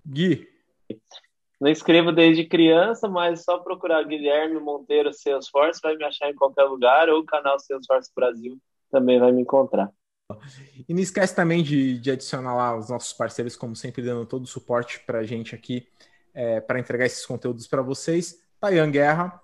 Gui. 0.06 0.50
Não 1.60 1.70
escrevo 1.70 2.12
desde 2.12 2.44
criança, 2.44 3.08
mas 3.08 3.44
só 3.44 3.60
procurar 3.60 4.04
Guilherme 4.04 4.60
Monteiro 4.60 5.14
Salesforce 5.14 5.80
vai 5.82 5.96
me 5.96 6.04
achar 6.04 6.32
em 6.32 6.36
qualquer 6.36 6.64
lugar, 6.64 7.08
ou 7.08 7.20
o 7.20 7.26
canal 7.26 7.60
Salesforce 7.60 8.12
Brasil 8.16 8.58
também 8.90 9.20
vai 9.20 9.32
me 9.32 9.44
encontrar. 9.44 9.92
E 10.88 10.94
não 10.94 11.02
esquece 11.02 11.36
também 11.36 11.62
de, 11.62 12.00
de 12.00 12.10
adicionar 12.10 12.56
lá 12.56 12.76
os 12.76 12.90
nossos 12.90 13.14
parceiros, 13.14 13.56
como 13.56 13.76
sempre, 13.76 14.02
dando 14.02 14.26
todo 14.26 14.44
o 14.44 14.48
suporte 14.48 15.00
para 15.06 15.20
a 15.20 15.24
gente 15.24 15.54
aqui, 15.54 15.88
é, 16.34 16.60
para 16.60 16.80
entregar 16.80 17.06
esses 17.06 17.26
conteúdos 17.26 17.68
para 17.68 17.82
vocês. 17.84 18.42
Tayan 18.60 18.90
Guerra, 18.90 19.40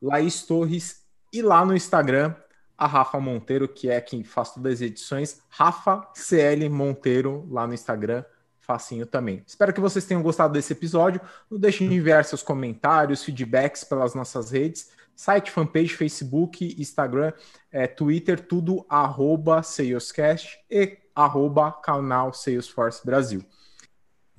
Laís 0.00 0.44
Torres 0.46 1.04
e 1.32 1.42
lá 1.42 1.64
no 1.64 1.74
Instagram, 1.74 2.34
a 2.80 2.86
Rafa 2.86 3.20
Monteiro, 3.20 3.68
que 3.68 3.90
é 3.90 4.00
quem 4.00 4.24
faz 4.24 4.54
todas 4.54 4.72
as 4.72 4.80
edições, 4.80 5.42
Rafa 5.50 6.08
CL 6.14 6.66
Monteiro 6.70 7.46
lá 7.50 7.66
no 7.66 7.74
Instagram 7.74 8.24
facinho 8.58 9.04
também. 9.04 9.42
Espero 9.46 9.74
que 9.74 9.80
vocês 9.80 10.06
tenham 10.06 10.22
gostado 10.22 10.54
desse 10.54 10.72
episódio. 10.72 11.20
Não 11.50 11.58
deixem 11.58 11.86
de 11.86 11.94
enviar 11.94 12.24
seus 12.24 12.42
comentários, 12.42 13.22
feedbacks 13.22 13.84
pelas 13.84 14.14
nossas 14.14 14.50
redes, 14.50 14.90
site, 15.14 15.50
fanpage, 15.50 15.94
Facebook, 15.94 16.74
Instagram, 16.78 17.34
é, 17.70 17.86
Twitter, 17.86 18.40
tudo 18.40 18.86
arroba 18.88 19.62
Salescast 19.62 20.58
e 20.70 20.96
arroba 21.14 21.72
canal 21.72 22.32
Salesforce 22.32 23.04
Brasil. 23.04 23.44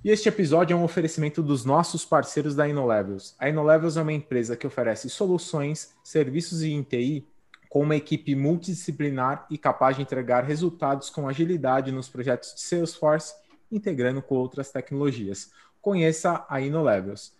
E 0.03 0.09
este 0.09 0.29
episódio 0.29 0.73
é 0.73 0.77
um 0.77 0.83
oferecimento 0.83 1.43
dos 1.43 1.63
nossos 1.63 2.03
parceiros 2.03 2.55
da 2.55 2.67
InnoLevels. 2.67 3.35
A 3.37 3.49
InnoLevels 3.49 3.97
é 3.97 4.01
uma 4.01 4.13
empresa 4.13 4.57
que 4.57 4.65
oferece 4.65 5.07
soluções, 5.11 5.93
serviços 6.03 6.63
e 6.63 6.83
TI 6.83 7.27
com 7.71 7.83
uma 7.83 7.95
equipe 7.95 8.35
multidisciplinar 8.35 9.47
e 9.49 9.57
capaz 9.57 9.95
de 9.95 10.01
entregar 10.01 10.43
resultados 10.43 11.09
com 11.09 11.25
agilidade 11.25 11.89
nos 11.89 12.09
projetos 12.09 12.53
de 12.53 12.59
Salesforce 12.59 13.33
integrando 13.71 14.21
com 14.21 14.35
outras 14.35 14.69
tecnologias. 14.69 15.53
Conheça 15.81 16.45
a 16.49 16.59
InnoLevels. 16.59 17.33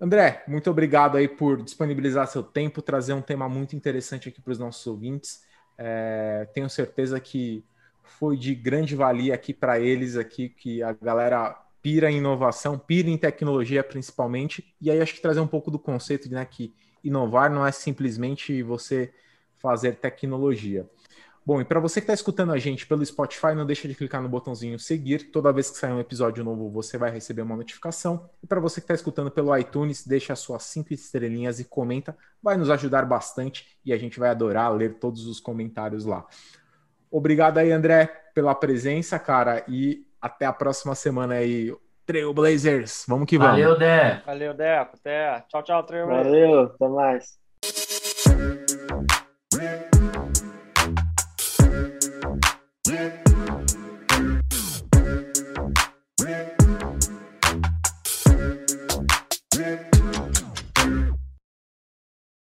André, 0.00 0.42
muito 0.48 0.70
obrigado 0.70 1.18
aí 1.18 1.28
por 1.28 1.62
disponibilizar 1.62 2.26
seu 2.26 2.42
tempo, 2.42 2.80
trazer 2.80 3.12
um 3.12 3.20
tema 3.20 3.46
muito 3.46 3.76
interessante 3.76 4.30
aqui 4.30 4.40
para 4.40 4.52
os 4.52 4.58
nossos 4.58 4.86
ouvintes. 4.86 5.42
É, 5.76 6.48
tenho 6.54 6.70
certeza 6.70 7.20
que 7.20 7.62
foi 8.02 8.38
de 8.38 8.54
grande 8.54 8.96
valia 8.96 9.34
aqui 9.34 9.52
para 9.52 9.78
eles 9.78 10.16
aqui 10.16 10.48
que 10.48 10.82
a 10.82 10.94
galera 10.94 11.54
pira 11.82 12.10
em 12.10 12.16
inovação, 12.16 12.78
pira 12.78 13.10
em 13.10 13.18
tecnologia 13.18 13.84
principalmente. 13.84 14.74
E 14.80 14.90
aí 14.90 15.02
acho 15.02 15.12
que 15.12 15.20
trazer 15.20 15.40
um 15.40 15.46
pouco 15.46 15.70
do 15.70 15.78
conceito 15.78 16.30
de 16.30 16.34
né, 16.34 16.46
que 16.46 16.72
inovar 17.04 17.50
não 17.50 17.66
é 17.66 17.70
simplesmente 17.70 18.62
você 18.62 19.12
fazer 19.64 19.94
tecnologia. 19.94 20.86
Bom, 21.46 21.60
e 21.60 21.64
para 21.64 21.80
você 21.80 22.00
que 22.00 22.04
está 22.04 22.14
escutando 22.14 22.52
a 22.52 22.58
gente 22.58 22.86
pelo 22.86 23.04
Spotify, 23.04 23.54
não 23.54 23.64
deixa 23.64 23.88
de 23.88 23.94
clicar 23.94 24.22
no 24.22 24.28
botãozinho 24.28 24.78
seguir. 24.78 25.30
Toda 25.30 25.52
vez 25.52 25.70
que 25.70 25.76
sair 25.76 25.92
um 25.92 26.00
episódio 26.00 26.44
novo, 26.44 26.70
você 26.70 26.96
vai 26.98 27.10
receber 27.10 27.42
uma 27.42 27.56
notificação. 27.56 28.28
E 28.42 28.46
para 28.46 28.60
você 28.60 28.80
que 28.80 28.84
está 28.84 28.94
escutando 28.94 29.30
pelo 29.30 29.56
iTunes, 29.56 30.06
deixa 30.06 30.32
as 30.34 30.38
suas 30.38 30.62
cinco 30.64 30.92
estrelinhas 30.94 31.60
e 31.60 31.64
comenta. 31.64 32.16
Vai 32.42 32.56
nos 32.56 32.70
ajudar 32.70 33.04
bastante 33.04 33.78
e 33.84 33.92
a 33.92 33.98
gente 33.98 34.18
vai 34.18 34.30
adorar 34.30 34.72
ler 34.72 34.94
todos 34.98 35.26
os 35.26 35.40
comentários 35.40 36.04
lá. 36.06 36.26
Obrigado 37.10 37.58
aí, 37.58 37.72
André, 37.72 38.06
pela 38.34 38.54
presença, 38.54 39.18
cara. 39.18 39.64
E 39.68 40.06
até 40.20 40.46
a 40.46 40.52
próxima 40.52 40.94
semana 40.94 41.34
aí. 41.34 41.74
Trailblazers, 42.06 43.04
vamos 43.08 43.26
que 43.26 43.38
vamos. 43.38 43.52
Valeu, 43.52 43.78
Dé. 43.78 44.22
Valeu, 44.26 44.54
Deco. 44.54 44.96
Até. 44.96 45.40
Tchau, 45.48 45.62
tchau, 45.62 45.82
Trailblazers. 45.84 46.26
Valeu, 46.26 46.60
até 46.60 46.88
mais. 46.88 47.43